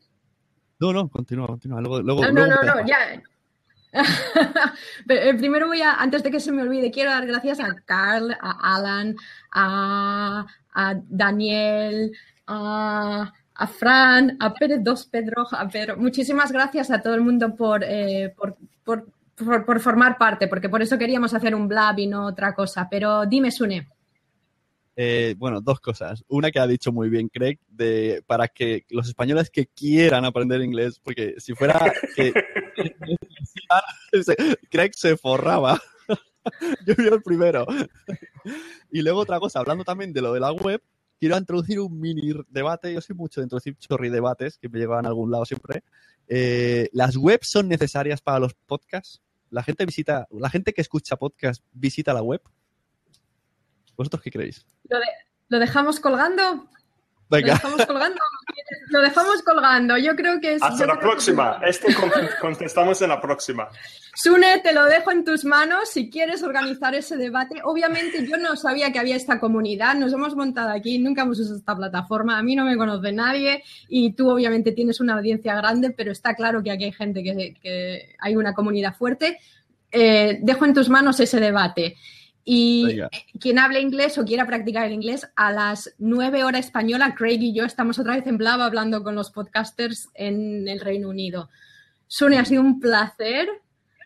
No, 0.80 0.94
no, 0.94 1.10
continúa, 1.10 1.48
continúa. 1.48 1.82
Luego, 1.82 2.02
luego, 2.02 2.22
No, 2.24 2.32
no, 2.32 2.46
luego 2.46 2.64
no, 2.64 2.76
no, 2.82 2.86
ya. 2.88 3.22
Pero, 5.08 5.22
eh, 5.22 5.34
primero 5.36 5.68
voy 5.68 5.82
a, 5.82 5.94
antes 5.94 6.22
de 6.24 6.30
que 6.32 6.40
se 6.40 6.52
me 6.52 6.62
olvide, 6.62 6.92
quiero 6.92 7.12
dar 7.12 7.26
gracias 7.26 7.60
a 7.60 7.74
Carl, 7.86 8.32
a 8.40 8.76
Alan, 8.76 9.16
a, 9.52 10.46
a 10.74 10.96
Daniel, 11.10 12.12
a, 12.46 13.32
a 13.56 13.68
Fran, 13.68 14.38
a 14.40 14.54
Pérez 14.54 14.84
Dos 14.84 15.06
Pedro, 15.08 15.48
a 15.52 15.68
Pedro. 15.68 15.98
Muchísimas 15.98 16.52
gracias 16.52 16.92
a 16.92 17.02
todo 17.02 17.16
el 17.16 17.22
mundo 17.22 17.56
por, 17.56 17.84
eh, 17.84 18.34
por, 18.38 18.56
por, 18.84 19.08
por- 19.36 19.66
por 19.66 19.80
formar 19.80 20.18
parte, 20.18 20.48
porque 20.48 20.70
por 20.70 20.82
eso 20.82 20.98
queríamos 20.98 21.34
hacer 21.34 21.54
un 21.56 21.68
blab 21.68 21.98
y 22.00 22.08
no 22.08 22.26
otra 22.26 22.54
cosa. 22.54 22.88
Pero 22.90 23.26
dime, 23.26 23.52
Sune. 23.52 23.88
Eh, 25.00 25.36
bueno, 25.38 25.62
dos 25.62 25.80
cosas. 25.80 26.26
Una 26.28 26.50
que 26.50 26.60
ha 26.60 26.66
dicho 26.66 26.92
muy 26.92 27.08
bien 27.08 27.30
Craig, 27.30 27.60
de, 27.68 28.24
para 28.26 28.48
que 28.48 28.84
los 28.90 29.08
españoles 29.08 29.52
que 29.52 29.68
quieran 29.68 30.26
aprender 30.26 30.60
inglés, 30.62 31.00
porque 31.00 31.36
si 31.38 31.54
fuera 31.54 31.94
que 32.16 32.34
Craig 34.72 34.92
se 34.96 35.16
forraba. 35.16 35.80
Yo 36.88 36.96
fui 36.96 37.06
el 37.06 37.22
primero. 37.22 37.68
Y 38.92 39.04
luego 39.04 39.20
otra 39.20 39.40
cosa, 39.40 39.60
hablando 39.60 39.84
también 39.84 40.14
de 40.14 40.22
lo 40.22 40.34
de 40.34 40.40
la 40.40 40.52
web, 40.52 40.82
quiero 41.20 41.38
introducir 41.38 41.80
un 41.80 42.00
mini 42.00 42.34
debate. 42.50 42.92
Yo 42.92 43.00
soy 43.00 43.16
mucho 43.16 43.40
de 43.40 43.46
introducir 43.46 43.78
chorri 43.78 44.10
debates 44.10 44.58
que 44.58 44.68
me 44.68 44.80
llevan 44.80 45.06
a 45.06 45.10
algún 45.10 45.30
lado 45.30 45.46
siempre. 45.46 45.84
Eh, 46.28 46.90
¿Las 46.92 47.18
webs 47.18 47.50
son 47.50 47.68
necesarias 47.68 48.22
para 48.22 48.40
los 48.40 48.56
podcasts? 48.56 49.22
¿La 49.52 49.62
gente 49.62 49.86
visita, 49.86 50.28
la 50.32 50.50
gente 50.50 50.74
que 50.74 50.82
escucha 50.82 51.18
podcast 51.18 51.64
visita 51.72 52.16
la 52.16 52.24
web? 52.24 52.42
¿Vosotros 53.98 54.22
qué 54.22 54.32
creéis? 54.32 54.66
¿Lo, 54.90 54.98
de- 55.00 55.06
lo 55.50 55.60
dejamos 55.60 56.00
colgando? 56.00 56.44
¿Lo 57.30 57.36
Venga. 57.38 57.54
dejamos 57.56 57.86
colgando? 57.86 58.16
¿O 58.16 58.54
quieres- 58.54 58.84
lo 58.90 59.02
dejamos 59.02 59.42
colgando. 59.44 59.98
Yo 59.98 60.16
creo 60.16 60.40
que 60.40 60.54
es. 60.54 60.64
Hasta 60.64 60.86
la 60.86 60.94
que- 60.94 61.00
próxima. 61.02 61.60
Este 61.66 61.94
con- 61.94 62.10
contestamos 62.40 63.02
en 63.02 63.10
la 63.10 63.20
próxima. 63.20 63.68
Sune, 64.16 64.60
te 64.60 64.72
lo 64.72 64.86
dejo 64.86 65.12
en 65.12 65.26
tus 65.26 65.44
manos 65.44 65.90
si 65.90 66.10
quieres 66.10 66.42
organizar 66.42 66.96
ese 66.96 67.18
debate. 67.18 67.60
Obviamente 67.66 68.26
yo 68.26 68.38
no 68.38 68.56
sabía 68.56 68.92
que 68.94 69.00
había 69.00 69.16
esta 69.18 69.40
comunidad, 69.42 69.96
nos 69.96 70.14
hemos 70.14 70.36
montado 70.36 70.70
aquí, 70.70 71.00
nunca 71.00 71.24
hemos 71.24 71.40
usado 71.40 71.58
esta 71.58 71.76
plataforma, 71.76 72.38
a 72.38 72.44
mí 72.44 72.56
no 72.56 72.64
me 72.66 72.78
conoce 72.78 73.12
nadie 73.12 73.62
y 73.90 74.14
tú 74.14 74.30
obviamente 74.32 74.72
tienes 74.72 75.00
una 75.02 75.16
audiencia 75.16 75.54
grande, 75.56 75.92
pero 75.92 76.12
está 76.14 76.34
claro 76.34 76.64
que 76.64 76.72
aquí 76.72 76.86
hay 76.86 76.94
gente 76.94 77.22
que, 77.24 77.54
que 77.62 78.16
hay 78.20 78.36
una 78.38 78.54
comunidad 78.54 78.96
fuerte. 78.96 79.38
Eh, 79.92 80.40
dejo 80.42 80.66
en 80.66 80.74
tus 80.74 80.90
manos 80.90 81.20
ese 81.20 81.40
debate. 81.40 81.96
Y 82.50 82.86
Venga. 82.86 83.10
quien 83.42 83.60
hable 83.60 83.82
inglés 83.82 84.18
o 84.18 84.24
quiera 84.24 84.48
practicar 84.48 84.86
el 84.86 84.94
inglés, 84.94 85.30
a 85.36 85.52
las 85.52 85.94
9 85.98 86.46
horas 86.46 86.66
española, 86.66 87.14
Craig 87.14 87.40
y 87.42 87.54
yo 87.54 87.66
estamos 87.66 88.00
otra 88.00 88.16
vez 88.16 88.26
en 88.26 88.38
Blava 88.38 88.64
hablando 88.64 89.04
con 89.04 89.16
los 89.16 89.32
podcasters 89.32 90.08
en 90.14 90.66
el 90.66 90.80
Reino 90.80 91.10
Unido. 91.10 91.50
Sune, 92.08 92.40
ha 92.40 92.46
sido 92.46 92.62
un 92.62 92.80
placer. 92.80 93.50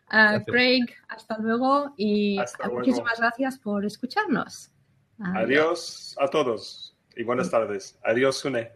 Ah. 0.10 0.42
Craig, 0.44 0.88
hasta 1.08 1.38
luego 1.38 1.94
y 1.98 2.40
Hasta 2.40 2.66
luego. 2.66 2.80
muchísimas 2.80 3.20
gracias 3.20 3.60
por 3.60 3.86
escucharnos. 3.86 4.72
Adiós 5.20 6.16
a 6.20 6.28
todos 6.28 6.98
y 7.16 7.22
buenas 7.22 7.52
tardes. 7.52 8.00
Adiós, 8.04 8.40
Sune. 8.40 8.72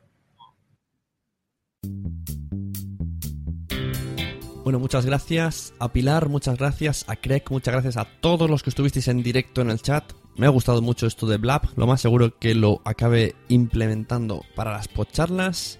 Bueno, 4.65 4.79
muchas 4.79 5.05
gracias 5.05 5.75
a 5.77 5.93
Pilar, 5.93 6.27
muchas 6.27 6.57
gracias 6.57 7.05
a 7.07 7.15
Craig, 7.15 7.43
muchas 7.51 7.71
gracias 7.71 7.97
a 7.97 8.05
todos 8.19 8.49
los 8.49 8.63
que 8.63 8.71
estuvisteis 8.71 9.07
en 9.09 9.21
directo 9.21 9.61
en 9.61 9.69
el 9.69 9.79
chat. 9.79 10.11
Me 10.37 10.47
ha 10.47 10.49
gustado 10.49 10.81
mucho 10.81 11.05
esto 11.05 11.27
de 11.27 11.37
Blab, 11.37 11.69
lo 11.75 11.85
más 11.85 12.01
seguro 12.01 12.39
que 12.39 12.55
lo 12.55 12.81
acabe 12.83 13.35
implementando 13.47 14.43
para 14.55 14.71
las 14.71 14.87
podcharlas. 14.87 15.77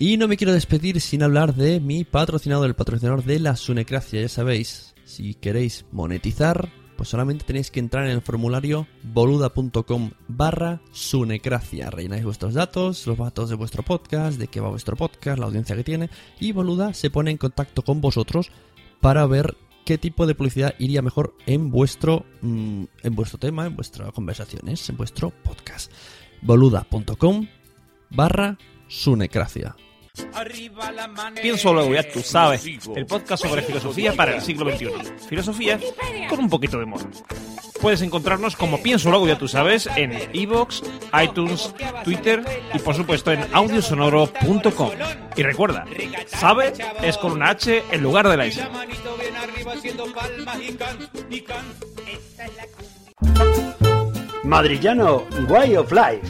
Y 0.00 0.16
no 0.16 0.26
me 0.26 0.36
quiero 0.36 0.52
despedir 0.52 1.00
sin 1.00 1.22
hablar 1.22 1.54
de 1.54 1.78
mi 1.78 2.02
patrocinador, 2.02 2.66
el 2.66 2.74
patrocinador 2.74 3.22
de 3.22 3.38
la 3.38 3.54
Sunecracia. 3.54 4.20
Ya 4.20 4.28
sabéis, 4.28 4.96
si 5.04 5.34
queréis 5.34 5.84
monetizar, 5.92 6.70
pues 7.00 7.08
solamente 7.08 7.46
tenéis 7.46 7.70
que 7.70 7.80
entrar 7.80 8.04
en 8.04 8.10
el 8.10 8.20
formulario 8.20 8.86
boluda.com 9.02 10.10
barra 10.28 10.82
sunecracia. 10.92 11.88
Rellenáis 11.88 12.26
vuestros 12.26 12.52
datos, 12.52 13.06
los 13.06 13.16
datos 13.16 13.48
de 13.48 13.56
vuestro 13.56 13.82
podcast, 13.82 14.38
de 14.38 14.48
qué 14.48 14.60
va 14.60 14.68
vuestro 14.68 14.96
podcast, 14.96 15.38
la 15.38 15.46
audiencia 15.46 15.74
que 15.74 15.82
tiene, 15.82 16.10
y 16.40 16.52
Boluda 16.52 16.92
se 16.92 17.08
pone 17.08 17.30
en 17.30 17.38
contacto 17.38 17.80
con 17.80 18.02
vosotros 18.02 18.50
para 19.00 19.24
ver 19.24 19.56
qué 19.86 19.96
tipo 19.96 20.26
de 20.26 20.34
publicidad 20.34 20.74
iría 20.78 21.00
mejor 21.00 21.34
en 21.46 21.70
vuestro, 21.70 22.26
mm, 22.42 22.84
en 23.02 23.14
vuestro 23.14 23.38
tema, 23.38 23.64
en 23.64 23.76
vuestras 23.76 24.12
conversaciones, 24.12 24.86
en 24.90 24.98
vuestro 24.98 25.30
podcast. 25.30 25.90
boluda.com 26.42 27.46
barra 28.10 28.58
sunecracia. 28.88 29.74
Pienso 31.40 31.72
luego, 31.72 31.94
ya 31.94 32.02
tú 32.02 32.20
sabes. 32.20 32.64
El 32.94 33.06
podcast 33.06 33.44
sobre 33.44 33.62
filosofía 33.62 34.12
para 34.14 34.36
el 34.36 34.42
siglo 34.42 34.70
XXI. 34.70 34.90
Filosofía 35.28 35.78
con 36.28 36.40
un 36.40 36.50
poquito 36.50 36.78
de 36.78 36.84
humor. 36.84 37.00
Puedes 37.80 38.02
encontrarnos 38.02 38.56
como 38.56 38.82
Pienso 38.82 39.10
luego, 39.10 39.26
ya 39.26 39.38
tú 39.38 39.48
sabes, 39.48 39.88
en 39.96 40.12
iVoox, 40.32 40.82
iTunes, 41.22 41.74
Twitter 42.04 42.44
y 42.74 42.78
por 42.78 42.94
supuesto 42.94 43.32
en 43.32 43.46
audiosonoro.com. 43.52 44.90
Y 45.36 45.42
recuerda, 45.42 45.86
sabe 46.26 46.72
es 47.02 47.16
con 47.16 47.32
una 47.32 47.50
H 47.50 47.82
en 47.90 48.02
lugar 48.02 48.28
de 48.28 48.36
la 48.36 48.46
S. 48.46 48.62
Madrillano 54.44 55.24
Way 55.48 55.76
of 55.76 55.92
Life. 55.92 56.26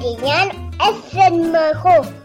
Adrián 0.00 0.70
es 0.80 1.14
el 1.14 1.34
mejor. 1.50 2.21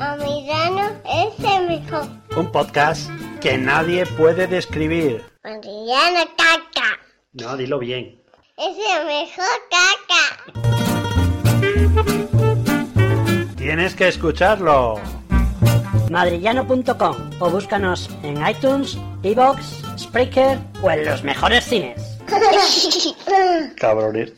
Amidano 0.00 0.90
es 1.04 1.34
el 1.44 1.66
mejor. 1.66 2.06
Un 2.36 2.52
podcast 2.52 3.10
que 3.40 3.58
nadie 3.58 4.06
puede 4.06 4.46
describir. 4.46 5.24
Adriana 5.42 6.24
caca. 6.36 7.00
No, 7.32 7.56
dilo 7.56 7.80
bien. 7.80 8.22
Es 8.56 8.76
el 8.78 9.06
mejor 9.06 9.44
caca. 9.72 10.24
Tienes 13.56 13.96
que 13.96 14.06
escucharlo. 14.08 15.00
Madrillano.com 16.10 17.16
o 17.40 17.50
búscanos 17.50 18.08
en 18.22 18.46
iTunes, 18.46 18.96
Evox, 19.24 19.82
Spreaker 19.98 20.58
o 20.80 20.90
en 20.92 21.06
los 21.06 21.24
mejores 21.24 21.64
cines. 21.64 22.18
Cabrones. 23.76 24.32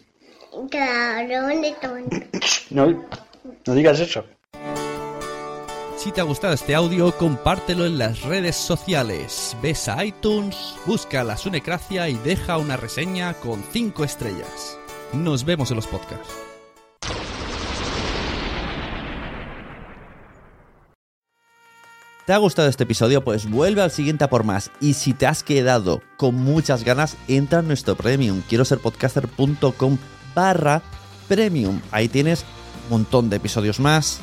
Cabrón 0.71 1.61
de 1.61 1.73
tonto. 1.83 2.17
No, 2.71 3.05
no 3.67 3.75
digas 3.75 4.01
eso. 4.01 4.25
Si 6.03 6.13
te 6.13 6.23
ha 6.23 6.25
gustado 6.25 6.55
este 6.55 6.75
audio, 6.75 7.15
compártelo 7.15 7.85
en 7.85 7.99
las 7.99 8.23
redes 8.23 8.57
sociales. 8.57 9.55
Ves 9.63 9.87
a 9.87 10.03
iTunes, 10.03 10.57
busca 10.87 11.23
la 11.25 11.37
Sunecracia 11.37 12.09
y 12.09 12.15
deja 12.15 12.57
una 12.57 12.79
reseña 12.79 13.35
con 13.35 13.63
5 13.71 14.05
estrellas. 14.05 14.79
Nos 15.13 15.45
vemos 15.45 15.71
en 15.71 15.77
los 15.77 15.87
podcasts. 15.87 16.33
¿Te 22.25 22.33
ha 22.33 22.39
gustado 22.39 22.71
este 22.71 22.85
episodio? 22.85 23.23
Pues 23.23 23.51
vuelve 23.51 23.83
al 23.83 23.91
siguiente 23.91 24.25
a 24.25 24.31
por 24.31 24.45
más. 24.45 24.71
Y 24.81 24.95
si 24.95 25.13
te 25.13 25.27
has 25.27 25.43
quedado 25.43 26.01
con 26.17 26.35
muchas 26.35 26.83
ganas, 26.83 27.19
entra 27.29 27.59
en 27.59 27.67
nuestro 27.67 27.95
premium. 27.95 28.41
Quiero 28.49 28.65
ser 28.65 28.79
podcaster.com 28.79 29.99
barra 30.35 30.81
premium. 31.29 31.79
Ahí 31.91 32.09
tienes 32.09 32.47
un 32.85 32.91
montón 33.01 33.29
de 33.29 33.37
episodios 33.37 33.79
más, 33.79 34.23